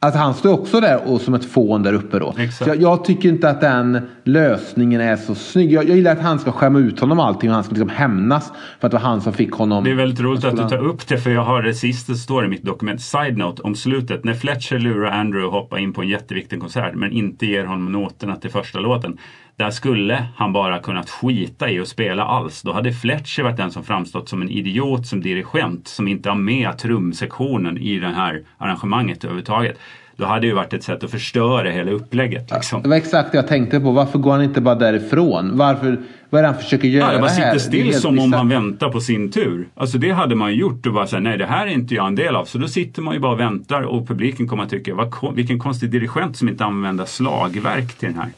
Att 0.00 0.14
han 0.14 0.34
står 0.34 0.52
också 0.52 0.80
där 0.80 1.08
och 1.08 1.20
som 1.20 1.34
ett 1.34 1.44
fån 1.44 1.82
där 1.82 1.92
uppe 1.92 2.18
då. 2.18 2.34
Jag, 2.66 2.82
jag 2.82 3.04
tycker 3.04 3.28
inte 3.28 3.50
att 3.50 3.60
den 3.60 4.00
lösningen 4.24 5.00
är 5.00 5.16
så 5.16 5.34
snygg. 5.34 5.72
Jag, 5.72 5.88
jag 5.88 5.96
gillar 5.96 6.12
att 6.12 6.20
han 6.20 6.38
ska 6.38 6.52
skämma 6.52 6.78
ut 6.78 7.00
honom 7.00 7.20
allting 7.20 7.50
och 7.50 7.54
han 7.54 7.64
ska 7.64 7.74
liksom 7.74 7.88
hämnas. 7.88 8.52
För 8.80 8.86
att 8.86 8.90
det 8.90 8.96
var 8.96 9.04
han 9.04 9.20
som 9.20 9.32
fick 9.32 9.52
honom. 9.52 9.84
Det 9.84 9.90
är 9.90 9.94
väldigt 9.94 10.20
roligt 10.20 10.44
att 10.44 10.56
du 10.56 10.68
tar 10.68 10.84
upp 10.84 11.08
det 11.08 11.18
för 11.18 11.30
jag 11.30 11.44
har 11.44 11.62
det 11.62 11.74
sista 11.74 12.06
som 12.06 12.16
står 12.16 12.44
i 12.44 12.48
mitt 12.48 12.62
dokument, 12.62 13.00
side 13.00 13.36
note, 13.36 13.62
om 13.62 13.74
slutet. 13.74 14.24
När 14.24 14.34
Fletcher 14.34 14.78
lurar 14.78 15.10
Andrew 15.10 15.46
att 15.46 15.62
hoppa 15.62 15.78
in 15.78 15.92
på 15.92 16.02
en 16.02 16.08
jätteviktig 16.08 16.60
konsert 16.60 16.94
men 16.94 17.12
inte 17.12 17.46
ger 17.46 17.64
honom 17.64 17.92
noterna 17.92 18.36
till 18.36 18.50
första 18.50 18.78
låten. 18.78 19.18
Där 19.58 19.70
skulle 19.70 20.24
han 20.36 20.52
bara 20.52 20.78
kunnat 20.78 21.10
skita 21.10 21.70
i 21.70 21.80
att 21.80 21.88
spela 21.88 22.24
alls. 22.24 22.62
Då 22.62 22.72
hade 22.72 22.92
Fletcher 22.92 23.42
varit 23.42 23.56
den 23.56 23.70
som 23.70 23.84
framstått 23.84 24.28
som 24.28 24.42
en 24.42 24.50
idiot 24.50 25.06
som 25.06 25.20
dirigent 25.20 25.88
som 25.88 26.08
inte 26.08 26.28
har 26.28 26.36
med 26.36 26.78
trumsektionen 26.78 27.78
i 27.78 27.98
det 27.98 28.08
här 28.08 28.42
arrangemanget 28.58 29.24
överhuvudtaget. 29.24 29.78
Då 30.16 30.26
hade 30.26 30.40
det 30.40 30.46
ju 30.46 30.52
varit 30.54 30.72
ett 30.72 30.82
sätt 30.82 31.04
att 31.04 31.10
förstöra 31.10 31.70
hela 31.70 31.90
upplägget. 31.90 32.50
Liksom. 32.50 32.82
Det 32.82 32.88
var 32.88 32.96
exakt 32.96 33.32
det 33.32 33.38
jag 33.38 33.48
tänkte 33.48 33.80
på. 33.80 33.90
Varför 33.92 34.18
går 34.18 34.30
han 34.32 34.42
inte 34.42 34.60
bara 34.60 34.74
därifrån? 34.74 35.56
Varför, 35.56 36.00
vad 36.30 36.38
är 36.38 36.42
det 36.42 36.48
han 36.48 36.58
försöker 36.58 36.88
göra 36.88 37.06
Ja, 37.06 37.12
det 37.12 37.18
bara 37.18 37.30
här? 37.30 37.58
sitter 37.58 37.70
Det 37.70 37.80
är 37.80 37.92
still 37.92 38.00
som 38.00 38.18
om 38.18 38.32
han 38.32 38.48
väntar 38.48 38.88
på 38.88 39.00
sin 39.00 39.30
tur. 39.30 39.68
Alltså 39.74 39.98
det 39.98 40.10
hade 40.10 40.34
man 40.34 40.54
gjort 40.54 40.86
och 40.86 40.92
bara 40.92 41.06
säga 41.06 41.20
nej 41.20 41.38
det 41.38 41.46
här 41.46 41.66
är 41.66 41.70
inte 41.70 41.94
jag 41.94 42.06
en 42.06 42.14
del 42.14 42.36
av. 42.36 42.44
Så 42.44 42.58
då 42.58 42.68
sitter 42.68 43.02
man 43.02 43.14
ju 43.14 43.20
bara 43.20 43.32
och 43.32 43.40
väntar 43.40 43.82
och 43.82 44.08
publiken 44.08 44.48
kommer 44.48 44.62
att 44.62 44.70
tycka 44.70 44.94
vad, 44.94 45.34
vilken 45.34 45.58
konstig 45.58 45.90
dirigent 45.90 46.36
som 46.36 46.48
inte 46.48 46.64
använder 46.64 47.04
slagverk 47.04 47.98
till 47.98 48.08
den 48.08 48.18
här. 48.18 48.28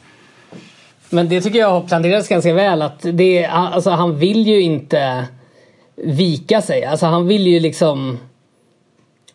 Men 1.11 1.29
det 1.29 1.41
tycker 1.41 1.59
jag 1.59 1.69
har 1.69 1.81
planerats 1.81 2.27
ganska 2.27 2.53
väl. 2.53 2.81
Att 2.81 3.05
det, 3.13 3.43
han- 3.43 3.73
alltså, 3.73 3.89
han 3.89 4.17
vill 4.17 4.47
ju 4.47 4.61
inte 4.61 5.25
vika 5.95 6.61
sig. 6.61 6.83
Alltså 6.85 7.05
han 7.05 7.27
vill 7.27 7.47
ju 7.47 7.59
liksom 7.59 8.19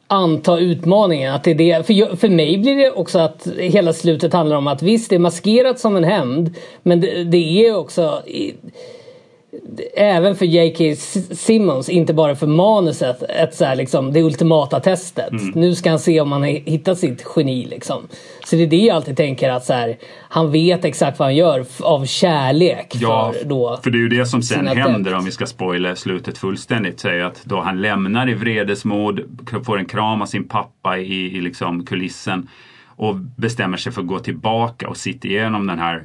anta 0.06 0.58
utmaningen. 0.58 1.34
Att 1.34 1.44
det 1.44 1.50
är 1.50 1.54
det. 1.54 1.86
För, 1.86 1.94
jag, 1.94 2.18
för 2.18 2.28
mig 2.28 2.58
blir 2.58 2.76
det 2.76 2.90
också 2.90 3.18
att 3.18 3.48
hela 3.58 3.92
slutet 3.92 4.32
handlar 4.32 4.56
om 4.56 4.66
att 4.66 4.82
visst, 4.82 5.10
det 5.10 5.16
är 5.16 5.20
maskerat 5.20 5.78
som 5.78 5.96
en 5.96 6.04
hämnd. 6.04 6.54
Men 6.82 7.00
det, 7.00 7.24
det 7.24 7.66
är 7.66 7.76
också 7.76 8.22
i, 8.26 8.54
även 9.96 10.36
för 10.36 10.46
J.K. 10.46 10.94
Simmons, 11.34 11.88
inte 11.88 12.14
bara 12.14 12.36
för 12.36 12.46
manuset, 12.46 13.22
ett 13.22 13.54
så 13.54 13.64
här, 13.64 13.76
liksom, 13.76 14.12
det 14.12 14.22
ultimata 14.22 14.80
testet. 14.80 15.32
Nu 15.54 15.74
ska 15.74 15.90
han 15.90 15.98
se 15.98 16.20
om 16.20 16.32
han 16.32 16.42
hittat 16.44 16.98
sitt 16.98 17.26
geni. 17.36 17.66
Liksom. 17.66 18.02
Så 18.46 18.56
det 18.56 18.62
är 18.62 18.66
det 18.66 18.76
jag 18.76 18.96
alltid 18.96 19.16
tänker 19.16 19.50
att 19.50 19.64
så 19.64 19.72
här, 19.72 19.96
han 20.28 20.52
vet 20.52 20.84
exakt 20.84 21.18
vad 21.18 21.26
han 21.26 21.36
gör 21.36 21.64
av 21.80 22.04
kärlek 22.06 22.86
Ja, 22.94 23.32
för 23.38 23.48
då. 23.48 23.80
för 23.82 23.90
det 23.90 23.98
är 23.98 24.00
ju 24.00 24.08
det 24.08 24.26
som 24.26 24.42
sen 24.42 24.66
händer 24.66 25.14
om 25.14 25.24
vi 25.24 25.30
ska 25.30 25.46
spoila 25.46 25.96
slutet 25.96 26.38
fullständigt. 26.38 27.04
Är 27.04 27.20
att 27.20 27.44
då 27.44 27.60
han 27.60 27.82
lämnar 27.82 28.30
i 28.30 28.34
vredesmod, 28.34 29.20
får 29.64 29.78
en 29.78 29.86
kram 29.86 30.22
av 30.22 30.26
sin 30.26 30.48
pappa 30.48 30.98
i, 30.98 31.36
i 31.36 31.40
liksom 31.40 31.84
kulissen 31.86 32.48
och 32.96 33.16
bestämmer 33.16 33.76
sig 33.76 33.92
för 33.92 34.00
att 34.00 34.06
gå 34.06 34.18
tillbaka 34.18 34.88
och 34.88 34.96
sitta 34.96 35.28
igenom 35.28 35.66
den 35.66 35.78
här 35.78 36.04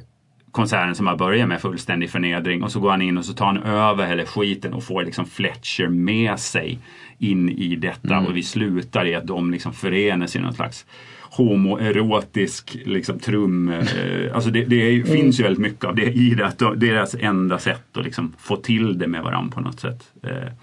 konserten 0.51 0.95
som 0.95 1.07
har 1.07 1.15
börjat 1.15 1.47
med 1.47 1.61
fullständig 1.61 2.09
förnedring 2.09 2.63
och 2.63 2.71
så 2.71 2.79
går 2.79 2.91
han 2.91 3.01
in 3.01 3.17
och 3.17 3.25
så 3.25 3.33
tar 3.33 3.45
han 3.45 3.63
över 3.63 4.07
hela 4.07 4.25
skiten 4.25 4.73
och 4.73 4.83
får 4.83 5.03
liksom 5.03 5.25
Fletcher 5.25 5.87
med 5.87 6.39
sig 6.39 6.79
in 7.17 7.49
i 7.49 7.75
detta 7.75 8.19
och 8.19 8.37
vi 8.37 8.43
slutar 8.43 9.05
i 9.05 9.15
att 9.15 9.27
de 9.27 9.51
liksom 9.51 9.73
förenas 9.73 10.35
i 10.35 10.39
någon 10.39 10.53
slags 10.53 10.85
homoerotisk 11.21 12.77
liksom, 12.85 13.19
trum... 13.19 13.69
Eh, 13.69 14.35
alltså 14.35 14.49
det, 14.49 14.65
det 14.65 14.75
är, 14.87 14.91
ju- 14.91 15.03
finns 15.05 15.39
ju 15.39 15.43
väldigt 15.43 15.61
mycket 15.61 15.85
av 15.85 15.95
det 15.95 16.05
i 16.11 16.29
det. 16.35 16.45
Att 16.45 16.59
deras 16.75 17.15
enda 17.19 17.59
sätt 17.59 17.97
att 17.97 18.03
liksom 18.05 18.33
få 18.39 18.55
till 18.55 18.97
det 18.97 19.07
med 19.07 19.23
varandra 19.23 19.55
på 19.55 19.61
något 19.61 19.79
sätt. 19.79 20.03
Eh, 20.23 20.53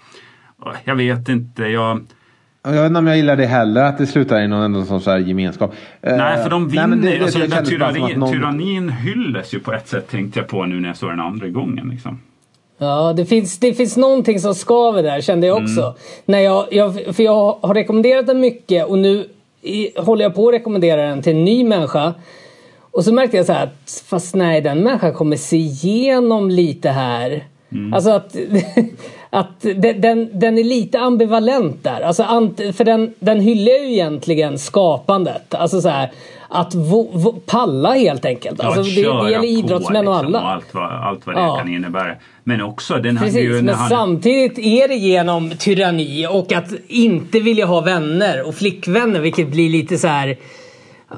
jag 0.85 0.94
vet 0.94 1.28
inte, 1.28 1.62
jag... 1.62 2.06
Jag 2.74 2.82
vet 2.82 2.86
inte 2.86 2.99
om 2.99 3.07
jag 3.07 3.16
gillar 3.16 3.36
det 3.36 3.47
heller, 3.47 3.82
att 3.85 3.99
det 3.99 4.07
slutar 4.07 4.40
i 4.43 4.49
någon 4.49 4.62
ändå 4.62 4.85
sån 4.85 5.01
så 5.01 5.11
här 5.11 5.19
gemenskap. 5.19 5.73
Nej, 6.03 6.43
för 6.43 6.51
de 6.51 6.62
Eh, 6.65 6.69
vinner. 6.70 6.86
nej, 6.86 6.99
det- 7.12 7.19
det- 7.19 7.23
alltså, 7.24 7.39
det 7.39 7.51
som 7.51 7.65
tyrannin, 7.65 8.19
någon- 8.19 8.32
tyrannin 8.32 8.89
hylles 8.89 9.55
ju 9.55 9.61
på 9.61 9.73
ett 9.73 9.89
sätt 9.89 10.11
tänkte 10.11 10.40
jag 10.40 10.49
på 10.49 10.65
nu 10.65 10.81
när 10.81 10.89
jag 10.89 10.97
såg 10.97 11.11
den 11.11 11.20
andra 11.20 11.49
gången. 11.49 11.89
Liksom. 11.93 12.20
Ja, 12.78 13.12
det 13.16 13.27
finns, 13.27 13.59
det 13.59 13.74
finns 13.74 13.97
någonting 13.97 14.40
som 14.40 14.55
skaver 14.55 15.03
där 15.03 15.20
kände 15.20 15.47
jag 15.47 15.62
också. 15.62 15.95
När 16.24 16.39
jag, 16.39 16.66
jag, 16.70 16.95
för 17.16 17.23
jag 17.23 17.59
har 17.62 17.74
rekommenderat 17.74 18.27
den 18.27 18.40
mycket 18.40 18.86
och 18.86 18.99
nu 18.99 19.27
i, 19.62 19.90
håller 20.01 20.23
jag 20.23 20.35
på 20.35 20.49
att 20.49 20.55
rekommendera 20.55 21.03
den 21.09 21.23
till 21.23 21.32
en 21.36 21.45
ny 21.45 21.65
människa. 21.65 22.15
Och 22.90 23.05
så 23.05 23.12
märkte 23.12 23.36
jag 23.36 23.47
så 23.47 23.53
här 23.53 23.65
att 23.65 24.03
fast 24.07 24.35
nej, 24.35 24.61
den 24.61 24.82
människan 24.82 25.12
kommer 25.12 25.36
se 25.36 25.57
igenom 25.57 26.51
lite 26.51 26.90
här. 26.90 27.45
Alltså 27.95 28.11
att, 28.11 28.36
att 29.31 29.61
den, 29.77 30.31
den, 30.39 30.59
är 30.59 30.65
lite 30.65 31.01
ambivalent 31.01 31.85
där. 31.85 32.01
Alltså, 32.01 32.23
för 32.77 32.85
den, 32.85 33.15
den 33.19 33.41
hyllar 33.41 33.73
ju 33.73 33.93
egentligen 33.93 34.59
skapandet. 34.59 35.55
Alltså 35.55 35.81
så 35.81 35.89
här, 35.89 36.11
att 36.49 36.75
vo, 36.75 37.11
vo, 37.19 37.41
palla 37.47 37.95
helt 37.95 38.25
enkelt. 38.25 38.61
Alltså, 38.61 38.83
det, 38.83 38.95
det 38.95 39.01
gäller 39.31 39.39
på, 39.39 39.45
idrottsmän 39.45 40.09
och 40.09 40.15
liksom, 40.15 40.35
alla. 40.35 40.41
allt 40.41 40.75
vad, 40.75 40.93
allt 40.93 41.27
vad 41.27 41.35
det 41.37 41.41
Ja. 41.41 41.57
kan 41.57 41.75
innebära. 41.75 42.15
Men 42.45 42.63
också 42.63 42.95
den 42.95 43.17
Precis, 43.17 43.41
ju... 43.41 43.63
men 43.63 43.75
han, 43.75 43.89
samtidigt 43.89 44.59
är 44.59 44.89
det 44.89 44.95
genom 44.95 45.51
tyranni 45.51 46.27
och 46.31 46.53
att 46.53 46.73
inte 46.87 47.41
vilja 47.41 47.67
ha 47.67 47.81
vänner 47.81 48.49
och 48.49 48.55
flickvänner 48.55 49.21
vilket 49.21 49.49
blir 49.49 49.71
lite 49.71 49.99
så 49.99 50.09
här. 50.09 50.37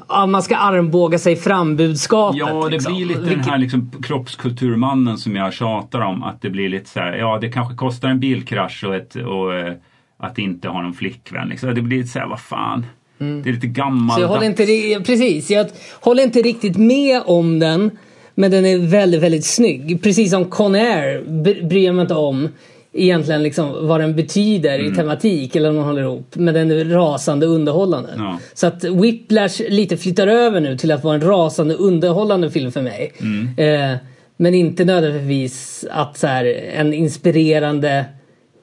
Ja, 0.09 0.25
man 0.25 0.43
ska 0.43 0.57
armbåga 0.57 1.19
sig 1.19 1.35
fram 1.35 1.75
budskapet. 1.75 2.39
Ja, 2.39 2.63
det 2.65 2.69
liksom. 2.69 2.95
blir 2.95 3.05
lite 3.05 3.21
den 3.21 3.39
här 3.39 3.57
liksom 3.57 3.91
kroppskulturmannen 4.03 5.17
som 5.17 5.35
jag 5.35 5.53
tjatar 5.53 6.01
om. 6.01 6.23
Att 6.23 6.41
det 6.41 6.49
blir 6.49 6.69
lite 6.69 6.89
så 6.89 6.99
här, 6.99 7.13
ja 7.13 7.37
det 7.41 7.49
kanske 7.49 7.75
kostar 7.75 8.09
en 8.09 8.19
bilkrasch 8.19 8.83
och, 8.83 8.95
ett, 8.95 9.15
och 9.15 9.53
eh, 9.53 9.73
att 10.17 10.37
inte 10.37 10.67
ha 10.67 10.81
någon 10.81 10.93
flickvän. 10.93 11.49
Liksom. 11.49 11.75
Det 11.75 11.81
blir 11.81 11.97
lite 11.97 12.09
så 12.09 12.19
här, 12.19 12.27
vad 12.27 12.39
fan. 12.39 12.85
Det 13.17 13.49
är 13.49 13.53
lite 13.53 13.67
gammalt. 13.67 14.01
Mm. 14.01 14.15
Så 14.15 14.21
jag 14.21 14.27
håller 14.27 14.45
inte, 14.45 15.03
precis, 15.05 15.51
jag 15.51 15.67
håller 16.01 16.23
inte 16.23 16.41
riktigt 16.41 16.77
med 16.77 17.21
om 17.25 17.59
den. 17.59 17.91
Men 18.35 18.51
den 18.51 18.65
är 18.65 18.77
väldigt, 18.77 19.21
väldigt 19.21 19.45
snygg. 19.45 20.03
Precis 20.03 20.31
som 20.31 20.45
Conair 20.45 21.23
br- 21.27 21.67
bryr 21.67 21.85
jag 21.85 21.95
mig 21.95 22.01
inte 22.01 22.13
om 22.13 22.49
egentligen 22.93 23.43
liksom 23.43 23.87
vad 23.87 23.99
den 23.99 24.15
betyder 24.15 24.79
Mm. 24.79 24.93
i 24.93 24.95
tematik 24.95 25.55
eller 25.55 25.69
om 25.69 25.75
man 25.75 25.85
håller 25.85 26.01
ihop. 26.01 26.27
Men 26.33 26.53
den 26.53 26.71
är 26.71 26.85
rasande 26.85 27.45
underhållande. 27.45 28.09
Ja. 28.17 28.39
Så 28.53 28.67
att 28.67 28.83
Whiplash 28.83 29.61
lite 29.69 29.97
flyttar 29.97 30.27
över 30.27 30.59
nu 30.59 30.77
till 30.77 30.91
att 30.91 31.03
vara 31.03 31.15
en 31.15 31.21
rasande 31.21 31.73
underhållande 31.75 32.51
film 32.51 32.71
för 32.71 32.81
mig. 32.81 33.11
Mm. 33.19 33.49
Eh, 33.91 33.97
men 34.37 34.53
inte 34.53 34.85
nödvändigtvis 34.85 35.85
att 35.91 36.17
så 36.17 36.27
här, 36.27 36.45
en 36.73 36.93
inspirerande, 36.93 38.05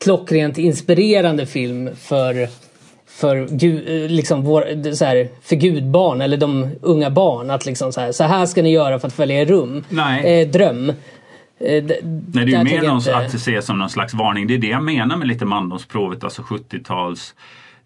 klockrent 0.05 0.59
inspirerande 0.59 1.47
film 1.47 1.91
för 1.97 2.49
för, 3.11 3.37
eh, 3.37 4.11
liksom 4.11 4.43
vår, 4.45 4.93
så 4.95 5.05
här, 5.05 5.29
för 5.43 5.57
gudbarn 5.57 6.21
eller 6.21 6.37
de 6.37 6.69
unga 6.83 7.11
barn. 7.11 7.51
Att 7.51 7.67
liksom 7.67 7.93
så 7.93 8.01
här, 8.01 8.13
så 8.13 8.25
här 8.25 8.47
ska 8.47 8.63
ni 8.63 8.71
göra 8.73 8.99
för 8.99 9.07
att 9.07 9.15
följa 9.15 9.41
er 9.41 9.47
rum. 9.47 9.85
Eh, 10.25 10.49
dröm. 10.49 10.93
Eh, 11.61 11.85
Nej, 11.85 11.85
det 12.33 12.41
är 12.41 12.47
ju 12.47 12.65
mer 12.65 12.83
någon, 12.83 12.97
inte- 12.99 13.17
att 13.17 13.41
se 13.41 13.63
som 13.63 13.79
någon 13.79 13.91
slags 13.91 14.15
varning. 14.15 14.47
Det 14.47 14.55
är 14.55 14.59
det 14.59 14.67
jag 14.67 14.83
menar 14.85 15.17
med 15.17 15.29
lite 15.29 15.45
mandomsprovet, 15.45 16.25
alltså 16.25 16.43
70-tals. 16.43 17.35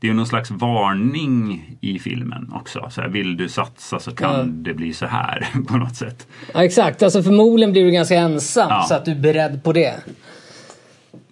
Det 0.01 0.07
är 0.07 0.09
ju 0.09 0.17
någon 0.17 0.27
slags 0.27 0.51
varning 0.51 1.65
i 1.81 1.99
filmen 1.99 2.51
också. 2.55 2.89
Så 2.91 3.01
här, 3.01 3.09
vill 3.09 3.37
du 3.37 3.49
satsa 3.49 3.99
så 3.99 4.11
kan 4.15 4.35
Ja. 4.37 4.43
det 4.47 4.75
bli 4.75 4.93
så 4.93 5.07
här 5.07 5.47
på 5.69 5.77
något 5.77 5.97
sätt. 5.97 6.27
Ja, 6.55 6.65
exakt, 6.65 7.03
alltså 7.03 7.23
förmodligen 7.23 7.73
blir 7.73 7.85
du 7.85 7.91
ganska 7.91 8.15
ensam 8.15 8.67
Ja. 8.71 8.83
så 8.89 8.95
att 8.95 9.05
du 9.05 9.11
är 9.11 9.17
beredd 9.21 9.65
på 9.65 9.73
det. 9.73 9.95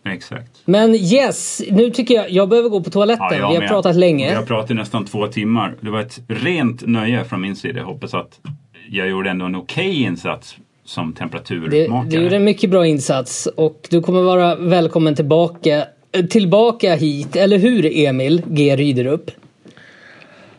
Exakt. 0.04 0.50
Men 0.64 0.94
yes, 0.94 1.62
nu 1.70 1.90
tycker 1.90 2.14
jag, 2.14 2.30
jag 2.30 2.48
behöver 2.48 2.68
gå 2.68 2.82
på 2.82 2.90
toaletten. 2.90 3.26
Ja, 3.30 3.34
jag 3.36 3.50
Vi 3.50 3.56
har 3.56 3.68
pratat 3.68 3.96
länge. 3.96 4.28
Vi 4.30 4.34
har 4.36 4.42
pratat 4.42 4.70
i 4.70 4.74
nästan 4.74 5.04
två 5.04 5.26
timmar. 5.26 5.74
Det 5.80 5.90
var 5.90 6.00
ett 6.00 6.20
rent 6.28 6.86
nöje 6.86 7.24
från 7.24 7.40
min 7.40 7.56
sida. 7.56 7.78
Jag 7.78 7.86
hoppas 7.86 8.14
att 8.14 8.40
jag 8.88 9.08
gjorde 9.08 9.30
ändå 9.30 9.44
en 9.46 9.54
okej 9.56 10.02
insats 10.02 10.56
som 10.90 11.10
Det, 11.12 11.18
temperaturmakare. 11.18 12.04
du 12.10 12.22
gjorde 12.22 12.36
en 12.36 12.44
mycket 12.44 12.70
bra 12.70 12.86
insats 12.86 13.46
och 13.56 13.86
du 13.90 14.00
kommer 14.02 14.22
vara 14.22 14.54
välkommen 14.56 15.14
tillbaka, 15.14 15.84
eh, 16.12 16.24
tillbaka 16.24 16.94
hit, 16.94 17.36
eller 17.36 17.58
hur 17.58 17.86
Emil 18.06 18.42
G 18.46 18.76
Ryderup? 18.76 19.30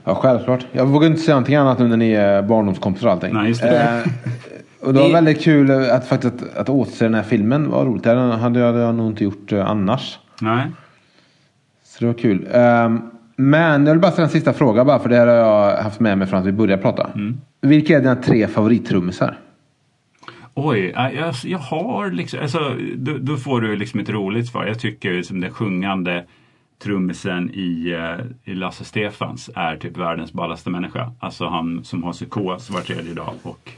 Ja, 0.04 0.16
självklart. 0.16 0.66
Jag 0.72 0.86
vågar 0.86 1.08
inte 1.08 1.22
säga 1.22 1.36
någonting 1.36 1.56
annat 1.56 1.80
nu 1.80 1.88
när 1.88 1.98
ni 1.98 2.12
är 2.12 2.42
barndomskompisar 2.42 3.08
och 3.08 3.14
allting. 3.14 3.34
Nej, 3.34 3.48
just 3.48 3.62
det. 3.62 3.80
Eh, 3.80 4.88
och 4.88 4.94
det 4.94 5.00
var 5.00 5.08
Det- 5.08 5.14
väldigt 5.14 5.42
kul 5.42 5.72
att 5.72 6.08
faktiskt 6.08 6.34
att, 6.34 6.58
att 6.58 6.70
återse 6.70 7.06
den 7.06 7.14
här 7.14 7.24
filmen. 7.24 7.70
var 7.72 7.86
roligt. 7.86 8.04
Det 8.04 8.10
hade 8.10 8.60
jag, 8.60 8.66
hade 8.68 8.80
jag 8.80 8.96
nog 8.96 9.08
inte 9.12 9.24
gjort 9.24 9.52
eh, 9.52 9.70
annars. 9.70 10.20
Nej. 10.42 10.66
Så 11.86 11.98
det 12.00 12.06
var 12.06 12.14
kul. 12.14 12.48
Ehm, 12.52 13.02
men 13.36 13.86
jag 13.86 13.94
vill 13.94 14.02
bara 14.02 14.12
ställa 14.12 14.26
en 14.26 14.32
sista 14.32 14.54
fråga 14.54 14.86
bara 14.86 15.00
för 15.00 15.10
det 15.10 15.16
här 15.16 15.28
har 15.28 15.34
jag 15.34 15.78
haft 15.84 16.00
med 16.00 16.18
mig 16.18 16.28
från 16.28 16.40
att 16.40 16.46
vi 16.46 16.52
började 16.52 16.82
prata. 16.82 17.10
Mm. 17.16 17.38
Vilka 17.62 17.96
är 17.96 18.00
dina 18.00 18.16
tre 18.16 18.48
favorittrummisar? 18.48 19.40
Oj, 20.54 20.94
jag, 20.96 21.36
jag 21.44 21.60
har 21.60 22.12
liksom, 22.12 22.40
alltså, 22.40 22.78
då, 22.96 23.18
då 23.18 23.38
får 23.38 23.62
du 23.62 23.76
liksom 23.76 24.00
ett 24.00 24.10
roligt 24.10 24.48
svar. 24.48 24.66
Jag 24.66 24.80
tycker 24.80 25.12
ju 25.12 25.24
som 25.24 25.42
den 25.42 25.52
sjungande 25.52 26.26
trummisen 26.84 27.50
i, 27.54 27.92
eh, 27.92 28.52
i 28.52 28.56
Lasse 28.56 28.84
Stefans 28.84 29.50
är 29.56 29.78
typ 29.78 29.98
världens 29.98 30.34
ballaste 30.34 30.70
människa. 30.70 31.12
Alltså 31.20 31.48
han 31.48 31.84
som 31.84 32.04
har 32.04 32.14
psykos 32.14 32.70
var 32.70 32.82
tredje 32.82 33.14
dag 33.14 33.34
och 33.44 33.72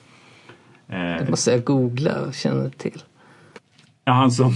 eh, 0.96 1.30
Måste 1.30 1.52
jag 1.52 1.64
googla 1.64 2.22
och 2.22 2.34
känna 2.34 2.70
till. 2.70 3.04
ja, 4.06 4.14
han 4.14 4.32
som 4.32 4.56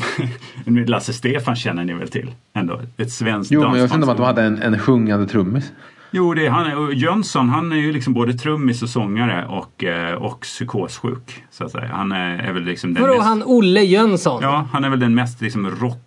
Lasse 0.66 1.14
Stefan 1.14 1.56
känner 1.56 1.84
ni 1.84 1.94
väl 1.94 2.08
till 2.08 2.32
ändå? 2.54 2.82
Ett 2.98 3.12
svenskt 3.12 3.52
Jo, 3.52 3.62
men 3.62 3.80
jag 3.80 3.92
om 3.92 4.10
att 4.10 4.18
de 4.18 4.26
hade 4.26 4.44
en, 4.44 4.62
en 4.62 4.80
sjungande 4.80 5.28
trummis. 5.28 5.72
Jo, 6.12 6.34
det 6.34 6.46
är 6.46 6.50
han. 6.50 6.92
Jönsson 6.98 7.50
han 7.50 7.72
är 7.72 7.76
ju 7.76 7.92
liksom 7.94 8.14
både 8.14 8.34
trummis 8.34 8.84
och 8.84 8.90
sångare 8.90 9.46
och, 9.46 9.84
eh, 9.84 10.14
och 10.14 10.42
psykossjuk. 10.42 11.44
Så 11.52 11.66
att 11.66 11.72
säga. 11.72 11.88
Han 11.94 12.12
är, 12.12 12.38
är 12.38 12.54
väl 12.54 12.64
liksom 12.64 12.94
den 12.94 13.04
Vadå 13.04 13.14
mest... 13.16 13.28
han 13.28 13.44
Olle 13.46 13.82
Jönsson? 13.82 14.40
Ja, 14.44 14.68
han 14.72 14.84
är 14.84 14.90
väl 14.90 15.00
den 15.00 15.16
mest 15.16 15.42
liksom 15.42 15.70
rock, 15.70 15.98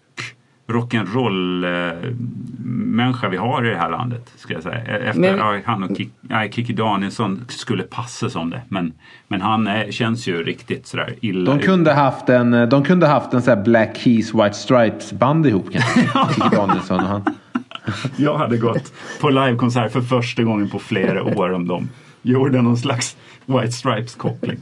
rock'n'roll 0.68 1.64
eh, 1.64 2.10
människa 2.74 3.28
vi 3.28 3.36
har 3.36 3.66
i 3.66 3.70
det 3.70 3.76
här 3.76 3.90
landet. 3.90 4.32
Ska 4.36 4.54
jag 4.54 4.62
säga. 4.62 4.78
E- 4.78 5.02
Efter 5.08 5.20
Men- 5.20 5.62
han 5.64 5.82
och 5.82 5.96
Kik, 5.96 6.12
nej, 6.20 6.52
Kikki 6.52 6.72
Danielsson 6.72 7.44
skulle 7.48 7.82
passa 7.82 8.30
som 8.30 8.50
det. 8.50 8.60
Men, 8.68 8.92
men 9.28 9.40
han 9.40 9.66
är, 9.66 9.90
känns 9.90 10.26
ju 10.28 10.42
riktigt 10.44 10.86
sådär 10.86 11.14
illa. 11.20 11.50
De 11.54 11.58
kunde 11.62 11.92
haft 11.92 12.28
en, 12.28 12.68
de 12.70 12.84
kunde 12.84 13.06
haft 13.06 13.32
en 13.34 13.42
sån 13.42 13.56
här 13.56 13.64
Black 13.64 13.96
Keys 13.96 14.34
White 14.34 14.52
Stripes 14.52 15.12
band 15.12 15.46
ihop 15.46 15.66
kanske. 15.72 16.00
Kikki 16.34 16.56
Danielsson 16.56 17.00
och 17.00 17.06
han. 17.08 17.22
Jag 18.16 18.38
hade 18.38 18.56
gått 18.56 18.92
på 19.20 19.30
livekonsert 19.30 19.92
för 19.92 20.00
första 20.00 20.42
gången 20.42 20.70
på 20.70 20.78
flera 20.78 21.24
år 21.24 21.52
om 21.52 21.68
de 21.68 21.88
gjorde 22.22 22.62
någon 22.62 22.76
slags 22.76 23.16
White 23.46 23.72
Stripes-koppling. 23.72 24.58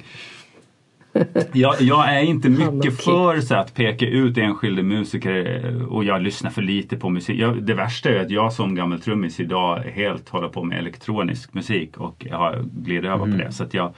Jag, 1.52 1.80
jag 1.80 2.14
är 2.14 2.20
inte 2.20 2.48
mycket 2.48 3.04
för 3.04 3.40
så 3.40 3.54
att 3.54 3.74
peka 3.74 4.06
ut 4.06 4.38
enskilda 4.38 4.82
musiker 4.82 5.64
eh, 5.64 5.82
och 5.82 6.04
jag 6.04 6.22
lyssnar 6.22 6.50
för 6.50 6.62
lite 6.62 6.96
på 6.96 7.10
musik. 7.10 7.38
Jag, 7.40 7.62
det 7.62 7.74
värsta 7.74 8.10
är 8.10 8.20
att 8.20 8.30
jag 8.30 8.52
som 8.52 8.74
gammal 8.74 9.00
trummis 9.00 9.40
idag 9.40 9.78
helt 9.78 10.28
håller 10.28 10.48
på 10.48 10.64
med 10.64 10.78
elektronisk 10.78 11.54
musik 11.54 11.96
och 11.96 12.26
jag 12.28 12.38
har 12.38 12.64
glidit 12.72 13.10
över 13.10 13.18
på 13.18 13.38
det. 13.38 13.52
Så 13.52 13.62
att 13.64 13.74
jag, 13.74 13.94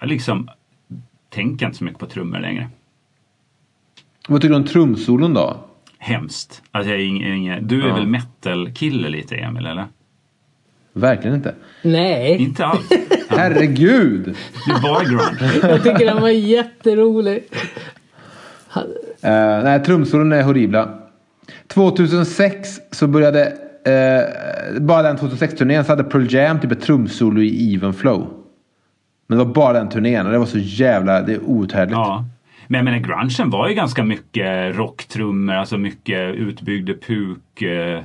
jag 0.00 0.08
liksom 0.08 0.48
tänker 1.30 1.66
inte 1.66 1.78
så 1.78 1.84
mycket 1.84 2.00
på 2.00 2.06
trummor 2.06 2.38
längre. 2.38 2.68
Vad 4.28 4.40
tycker 4.40 4.54
du 4.54 4.60
om 4.60 4.66
trumsolon 4.66 5.34
då? 5.34 5.56
Hemskt. 6.04 6.62
Alltså 6.70 6.90
jag 6.90 7.00
är 7.00 7.04
ing, 7.04 7.22
ing, 7.26 7.58
du 7.66 7.82
är 7.82 7.88
Ja. 7.88 7.94
väl 7.94 8.06
metal-kille 8.06 9.08
lite 9.08 9.34
Emil, 9.36 9.66
eller? 9.66 9.86
Verkligen 10.92 11.36
inte. 11.36 11.54
Nej, 11.82 12.36
Inte 12.36 12.64
alls. 12.66 12.88
Herregud! 13.28 14.24
Det 14.66 14.72
är 14.72 14.82
bara 14.82 15.04
grunge. 15.04 15.68
jag 15.74 15.82
tycker 15.82 16.06
den 16.06 16.20
var 16.22 16.28
jätterolig. 16.28 17.44
Uh, 18.76 19.64
nej, 19.64 19.84
trumsolon 19.84 20.32
är 20.32 20.42
horribla. 20.42 20.98
2006 21.68 22.80
så 22.90 23.06
började, 23.06 23.44
eh, 23.84 24.80
bara 24.80 25.02
den 25.02 25.16
2006-turnén 25.16 25.84
så 25.84 25.92
hade 25.92 26.04
Pearl 26.04 26.26
Jam 26.34 26.60
typ 26.60 26.72
ett 26.72 26.80
trumsolo 26.80 27.42
i 27.42 27.74
Even 27.74 27.94
Flow. 27.94 28.28
Men 29.26 29.38
det 29.38 29.44
var 29.44 29.54
bara 29.54 29.72
den 29.72 29.88
turnén 29.88 30.26
och 30.26 30.32
det 30.32 30.38
var 30.38 30.46
så 30.46 30.58
jävla, 30.58 31.22
det 31.22 31.32
är 31.32 31.40
outhärdligt. 31.42 31.96
Ja. 31.98 32.24
Men 32.72 32.78
jag 32.78 32.84
menar, 32.84 32.98
grungen 32.98 33.50
var 33.50 33.68
ju 33.68 33.74
ganska 33.74 34.04
mycket 34.04 34.76
rocktrummor, 34.76 35.54
alltså 35.54 35.78
mycket 35.78 36.34
utbyggda 36.34 36.94
puk, 36.94 37.62
eh, 37.62 38.04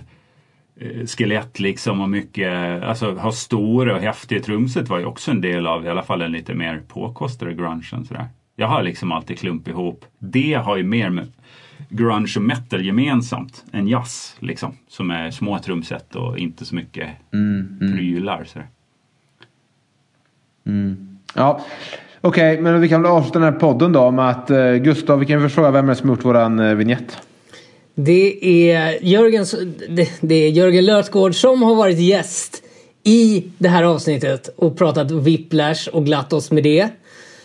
eh, 0.79 1.05
skelett 1.05 1.59
liksom 1.59 2.01
och 2.01 2.09
mycket, 2.09 2.83
alltså 2.83 3.13
ha 3.13 3.31
stora 3.31 3.95
och 3.95 4.01
häftiga 4.01 4.39
trumset 4.41 4.89
var 4.89 4.99
ju 4.99 5.05
också 5.05 5.31
en 5.31 5.41
del 5.41 5.67
av 5.67 5.85
i 5.85 5.89
alla 5.89 6.03
fall 6.03 6.19
den 6.19 6.31
lite 6.31 6.53
mer 6.53 6.81
påkostade 6.87 7.53
grungen. 7.53 8.05
Sådär. 8.05 8.25
Jag 8.55 8.67
har 8.67 8.83
liksom 8.83 9.11
alltid 9.11 9.39
klump 9.39 9.67
ihop. 9.67 10.05
Det 10.19 10.53
har 10.53 10.77
ju 10.77 10.83
mer 10.83 11.09
med 11.09 11.31
grunge 11.89 12.33
och 12.35 12.43
metal 12.43 12.85
gemensamt 12.85 13.65
än 13.71 13.87
jazz 13.87 14.35
liksom. 14.39 14.77
Som 14.87 15.11
är 15.11 15.31
små 15.31 15.59
trumset 15.59 16.15
och 16.15 16.37
inte 16.37 16.65
så 16.65 16.75
mycket 16.75 17.09
prylar. 17.79 18.45
Sådär. 18.45 18.67
Ja, 21.35 21.61
Okej, 22.21 22.61
men 22.61 22.81
vi 22.81 22.89
kan 22.89 23.01
väl 23.01 23.11
avsluta 23.11 23.39
den 23.39 23.53
här 23.53 23.59
podden 23.59 23.91
då 23.93 24.11
med 24.11 24.29
att 24.29 24.49
eh, 24.51 24.73
Gustav, 24.73 25.19
vi 25.19 25.25
kan 25.25 25.41
väl 25.41 25.49
fråga 25.49 25.71
vem 25.71 25.85
är 25.85 25.89
det 25.89 25.95
som 25.95 26.09
gjort 26.09 26.25
våran 26.25 26.59
eh, 26.59 26.75
vignett? 26.75 27.17
Det 27.95 28.45
är, 28.71 28.97
Jörgen, 29.05 29.45
det, 29.89 30.09
det 30.21 30.35
är 30.35 30.49
Jörgen 30.49 30.85
Lötgård 30.85 31.35
som 31.35 31.63
har 31.63 31.75
varit 31.75 31.99
gäst 31.99 32.63
i 33.03 33.43
det 33.57 33.69
här 33.69 33.83
avsnittet 33.83 34.49
och 34.55 34.77
pratat 34.77 35.11
whiplash 35.11 35.89
och 35.93 36.05
glatt 36.05 36.33
oss 36.33 36.51
med 36.51 36.63
det. 36.63 36.89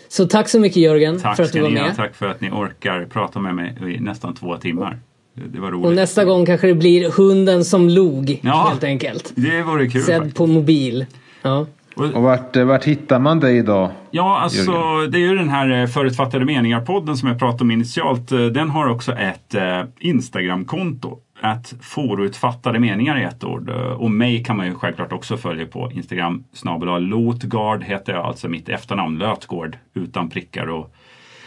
Så 0.08 0.26
tack 0.26 0.48
så 0.48 0.60
mycket 0.60 0.76
Jörgen 0.76 1.20
Tack 1.20 1.36
för 1.36 1.42
att 1.42 1.52
du 1.52 1.60
var 1.60 1.70
med. 1.70 1.96
Tack 1.96 2.14
för 2.14 2.26
att 2.26 2.40
ni 2.40 2.50
orkar 2.50 3.06
prata 3.12 3.38
med 3.40 3.54
mig 3.54 3.76
i 3.96 4.00
nästan 4.00 4.34
två 4.34 4.56
timmar. 4.56 4.98
Det, 5.34 5.48
det 5.48 5.60
var 5.60 5.70
roligt. 5.70 5.86
Och 5.86 5.94
nästa 5.94 6.24
gång 6.24 6.46
kanske 6.46 6.66
det 6.66 6.74
blir 6.74 7.10
hunden 7.10 7.64
som 7.64 7.88
log 7.88 8.40
Ja. 8.42 8.66
helt 8.70 8.84
enkelt. 8.84 9.32
Det 9.34 9.62
vore 9.62 9.86
kul 9.88 10.02
Sedd 10.02 10.16
faktiskt. 10.16 10.36
på 10.36 10.46
mobil. 10.46 11.06
Ja. 11.42 11.66
Och 11.97 12.23
vart, 12.23 12.56
eh, 12.56 12.64
vart 12.64 12.85
hittar 12.85 13.19
man 13.19 13.40
dig 13.40 13.56
idag? 13.56 13.90
Ja, 14.10 14.39
alltså 14.39 14.73
Jörgen? 14.73 15.10
det 15.10 15.19
är 15.19 15.20
ju 15.20 15.36
den 15.36 15.48
här 15.48 15.70
eh, 15.70 15.86
Förutfattade 15.86 16.44
meningar-podden 16.44 17.16
som 17.16 17.28
jag 17.28 17.39
pratade 17.39 17.62
om 17.62 17.70
initialt. 17.70 18.32
Eh, 18.32 18.39
Den 18.47 18.70
har 18.70 18.89
också 18.89 19.12
ett 19.12 19.55
Instagram-konto. 19.98 21.19
Att 21.40 21.74
förutfattade 21.81 22.78
meningar 22.78 23.20
i 23.20 23.23
ett 23.23 23.44
ord. 23.44 23.70
Och 23.98 24.10
mig 24.10 24.44
kan 24.44 24.56
man 24.56 24.66
ju 24.66 24.74
självklart 24.74 25.12
också 25.12 25.36
följa 25.36 25.66
på 25.66 25.90
Instagram. 25.93 26.44
Snabel 26.52 27.02
Lotgard 27.02 27.85
heter 27.85 28.12
jag, 28.12 28.24
alltså 28.27 28.48
mitt 28.48 28.69
efternamn 28.69 29.19
Lötgård 29.19 29.78
utan 29.94 30.31
prickar 30.31 30.66
och, 30.66 30.94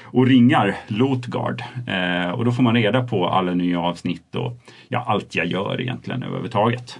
och 0.03 0.27
ringar. 0.27 0.75
Lotgard. 0.87 1.63
Eh, 1.87 2.29
och 2.29 2.45
då 2.45 2.51
får 2.51 2.63
man 2.63 2.75
reda 2.75 3.03
på 3.03 3.27
alla 3.27 3.53
nya 3.53 3.79
avsnitt 3.79 4.35
och 4.35 4.57
ja, 4.87 5.03
allt 5.07 5.35
jag 5.35 5.45
gör 5.45 5.81
egentligen 5.81 6.23
överhuvudtaget. 6.23 6.99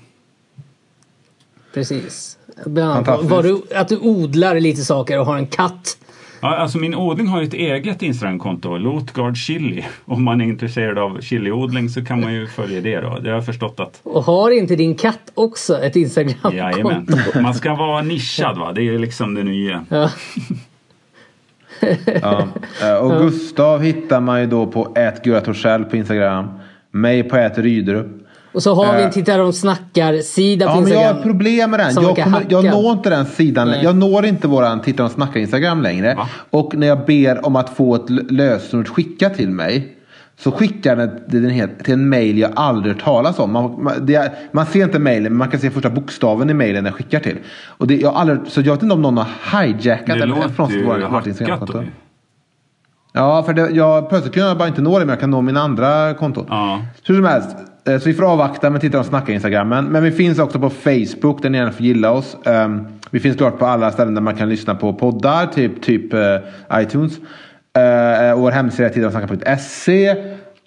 Precis. 1.74 2.38
Bland 2.66 3.08
annat 3.08 3.24
var 3.24 3.44
du, 3.44 3.62
att 3.76 3.88
du 3.88 3.98
odlar 3.98 4.60
lite 4.60 4.82
saker 4.82 5.20
och 5.20 5.26
har 5.26 5.38
en 5.38 5.48
katt. 5.48 5.98
Ja, 6.42 6.56
alltså 6.58 6.78
min 6.78 6.96
odling 6.96 7.28
har 7.28 7.42
ju 7.42 7.48
ett 7.48 7.54
eget 7.54 8.02
Instagramkonto, 8.02 8.78
Lotgard 8.78 9.38
Chili. 9.38 9.86
Om 10.06 10.24
man 10.24 10.42
är 10.42 10.46
intresserad 10.46 10.98
av 10.98 11.22
chiliodling 11.22 11.90
så 11.90 12.06
kan 12.06 12.22
man 12.22 12.34
ju 12.34 12.48
följa 12.48 12.82
det 12.82 13.00
då. 13.02 13.20
Det 13.20 13.30
har 13.30 13.36
jag 13.36 13.46
förstått 13.46 13.80
att, 13.80 14.00
Och 14.04 14.24
har 14.24 14.52
inte 14.52 14.76
din 14.76 14.96
katt 14.96 15.32
också 15.34 15.78
ett 15.82 15.96
Instagramkonto? 15.96 16.58
jajamän. 16.58 17.08
Man 17.42 17.54
ska 17.54 17.76
vara 17.76 18.02
nischad 18.02 18.58
va, 18.58 18.72
det 18.74 18.82
är 18.82 19.00
liksom 19.00 19.34
det 19.34 19.44
nya. 19.44 19.86
Ja. 19.90 20.10
Ja. 22.22 22.48
Eh, 22.84 22.96
Och 22.96 23.22
Gustav 23.22 23.82
hittar 23.82 24.20
man 24.20 24.42
ju 24.42 24.48
då 24.48 24.68
på 24.68 24.94
@guratorsell 25.24 25.84
på 25.86 25.96
Instagram. 25.98 26.48
Mig 26.92 27.24
på 27.24 27.36
@rydrup. 27.58 28.08
Och 28.56 28.64
så 28.64 28.74
har 28.74 28.94
vi 28.94 29.00
Eh. 29.00 29.06
en 29.06 29.12
Titta 29.12 29.38
de 29.38 29.54
snackar-sida 29.54 30.66
på 30.66 30.72
Ja, 30.72 30.76
men 30.76 30.84
jag 30.92 30.98
Instagram. 31.02 31.16
har 31.18 31.24
problem 31.24 31.72
med 31.72 31.80
den. 31.80 31.94
Jag, 32.04 32.18
kommer, 32.18 32.46
jag 32.50 32.66
når 32.66 32.92
inte 32.92 33.10
den 33.10 33.26
sidan. 33.26 33.68
Nej. 33.68 33.80
Jag 33.84 33.96
når 33.96 34.26
inte 34.26 34.48
våran 34.48 34.82
Titta 34.82 35.06
och 35.06 35.12
snacka 35.12 35.40
Instagram 35.40 35.82
längre. 35.82 36.16
Va? 36.16 36.28
Och 36.50 36.76
när 36.76 36.88
jag 36.88 37.06
ber 37.06 37.46
om 37.46 37.56
att 37.56 37.70
få 37.70 37.96
ett 37.96 38.10
lösenord 38.10 38.88
skickat 38.88 39.34
till 39.36 39.50
mig. 39.50 39.92
Så 40.40 40.52
skickar 40.52 40.96
den 40.96 41.10
den 41.28 41.70
till 41.84 41.94
en 41.94 42.10
mail 42.10 42.38
jag 42.38 42.52
aldrig 42.56 42.94
hört 42.96 43.04
talas 43.04 43.40
om. 43.40 43.52
Man, 43.54 43.84
man, 43.84 43.94
det 44.06 44.16
är, 44.16 44.32
man 44.52 44.66
ser 44.66 44.84
inte 44.84 45.00
mailen 45.00 45.24
men 45.32 45.38
man 45.38 45.48
kan 45.50 45.60
se 45.60 45.70
första 45.70 45.90
bokstaven 45.90 46.50
i 46.50 46.54
mailen 46.54 46.86
jag 46.86 46.94
skickar 46.94 47.20
till. 47.20 47.38
Och 47.68 47.88
det, 47.88 47.96
jag 47.96 48.14
aldrig, 48.16 48.40
så 48.48 48.62
jag 48.62 48.74
vet 48.74 48.84
inte 48.84 48.96
om 48.96 49.02
någon 49.02 49.18
har 49.18 49.62
hijackat 49.64 50.06
Det 50.08 50.14
eller 50.14 50.26
låter 50.28 50.50
från 50.50 50.70
ju 50.72 50.86
vårt- 50.86 51.02
hackat 51.04 51.28
Instagramkonto. 51.28 51.84
Ja, 53.14 53.44
för 53.44 53.54
det, 53.54 53.70
jag, 53.70 54.10
plötsligt 54.10 54.34
kan 54.34 54.44
jag 54.44 54.58
bara 54.58 54.68
inte 54.68 54.82
nå 54.82 55.00
det 55.00 55.06
men 55.06 55.10
jag 55.14 55.20
kan 55.20 55.32
nå 55.32 55.42
min 55.42 55.58
andra 55.58 56.14
konto. 56.14 56.46
Ja. 56.50 56.82
Hur 57.04 57.16
som 57.16 57.26
helst, 57.26 57.50
eh, 57.50 57.56
Eh, 57.88 58.00
så 58.00 58.10
vi 58.10 58.14
får 58.14 58.24
avvakta 58.24 58.70
med 58.70 58.82
titta 58.82 59.00
och 59.00 59.06
snacka 59.06 59.34
Instagrammen. 59.34 59.86
Men 59.86 60.04
vi 60.04 60.12
finns 60.12 60.40
också 60.40 60.60
på 60.60 60.70
Facebook 60.70 61.42
där 61.42 61.50
ni 61.50 61.58
gärna 61.58 61.72
får 61.72 61.86
gilla 61.86 62.12
oss. 62.12 62.38
Ehm, 62.46 62.88
vi 63.12 63.20
finns 63.20 63.38
klart 63.38 63.60
på 63.60 63.66
alla 63.66 63.92
ställen 63.92 64.14
där 64.14 64.22
man 64.22 64.36
kan 64.36 64.50
lyssna 64.50 64.76
på 64.76 64.94
poddar, 64.94 65.46
typ, 65.46 65.82
typ 65.82 66.14
eh, 66.14 66.20
iTunes. 66.74 67.18
Och 68.36 68.42
Vår 68.42 68.52
hemsida 68.52 68.90
är 68.90 68.94
tittaochsnacka.se. 68.94 70.16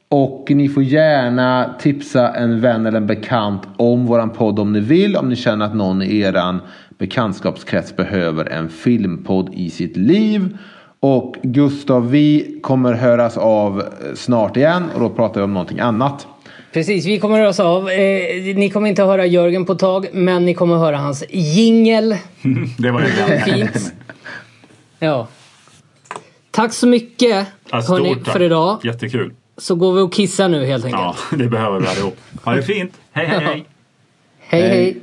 Och 0.09 0.47
ni 0.51 0.69
får 0.69 0.83
gärna 0.83 1.75
tipsa 1.81 2.35
en 2.35 2.61
vän 2.61 2.87
eller 2.87 2.97
en 2.97 3.07
bekant 3.07 3.63
om 3.77 4.07
våran 4.07 4.31
podd 4.31 4.59
om 4.59 4.73
ni 4.73 4.81
vill. 4.81 5.17
Om 5.17 5.29
ni 5.29 5.37
känner 5.37 5.65
att 5.65 5.75
någon 5.75 6.03
i 6.03 6.21
eran 6.21 6.61
bekantskapskrets 6.99 7.97
behöver 7.97 8.45
en 8.45 8.69
filmpodd 8.69 9.51
i 9.55 9.71
sitt 9.71 9.97
liv. 9.97 10.59
Och 11.01 11.37
Gustav, 11.43 12.11
vi 12.11 12.59
kommer 12.63 12.93
höras 12.93 13.37
av 13.37 13.83
snart 14.15 14.57
igen 14.57 14.85
och 14.95 15.01
då 15.01 15.11
pratar 15.11 15.41
vi 15.41 15.45
om 15.45 15.53
någonting 15.53 15.81
annat. 15.81 16.27
Precis, 16.73 17.07
vi 17.07 17.19
kommer 17.21 17.39
höra 17.39 17.49
oss 17.49 17.61
av. 17.61 17.91
Eh, 17.91 18.57
ni 18.57 18.71
kommer 18.71 18.89
inte 18.89 19.03
höra 19.03 19.27
Jörgen 19.27 19.65
på 19.65 19.73
ett 19.73 19.79
tag, 19.79 20.07
men 20.13 20.45
ni 20.47 20.55
kommer 20.55 20.77
höra 20.77 20.97
hans 20.97 21.25
jingel. 21.31 22.17
Det 22.79 22.91
var 22.91 23.01
ju 23.01 23.41
Fint. 23.45 23.93
Ja. 24.99 25.29
Tack 26.51 26.73
så 26.73 26.87
mycket 26.87 27.47
Ja, 27.71 27.81
hörni, 27.81 28.11
stort 28.15 28.25
tack. 28.25 28.33
för 28.33 28.43
idag. 28.43 28.79
Jättekul. 28.85 29.33
Så 29.57 29.75
går 29.75 29.93
vi 29.93 30.01
och 30.01 30.13
kissar 30.13 30.49
nu 30.49 30.65
helt 30.65 30.85
enkelt. 30.85 31.03
Ja, 31.03 31.17
det 31.37 31.49
behöver 31.49 31.81
vi 31.81 31.87
allihop. 31.87 32.17
Ha 32.45 32.55
det 32.55 32.63
fint. 32.63 32.93
Hej, 33.13 33.27
hej, 33.27 33.41
hej. 33.45 33.65
Hej 34.41 34.61
Hej. 34.63 34.71
hej. 34.71 34.97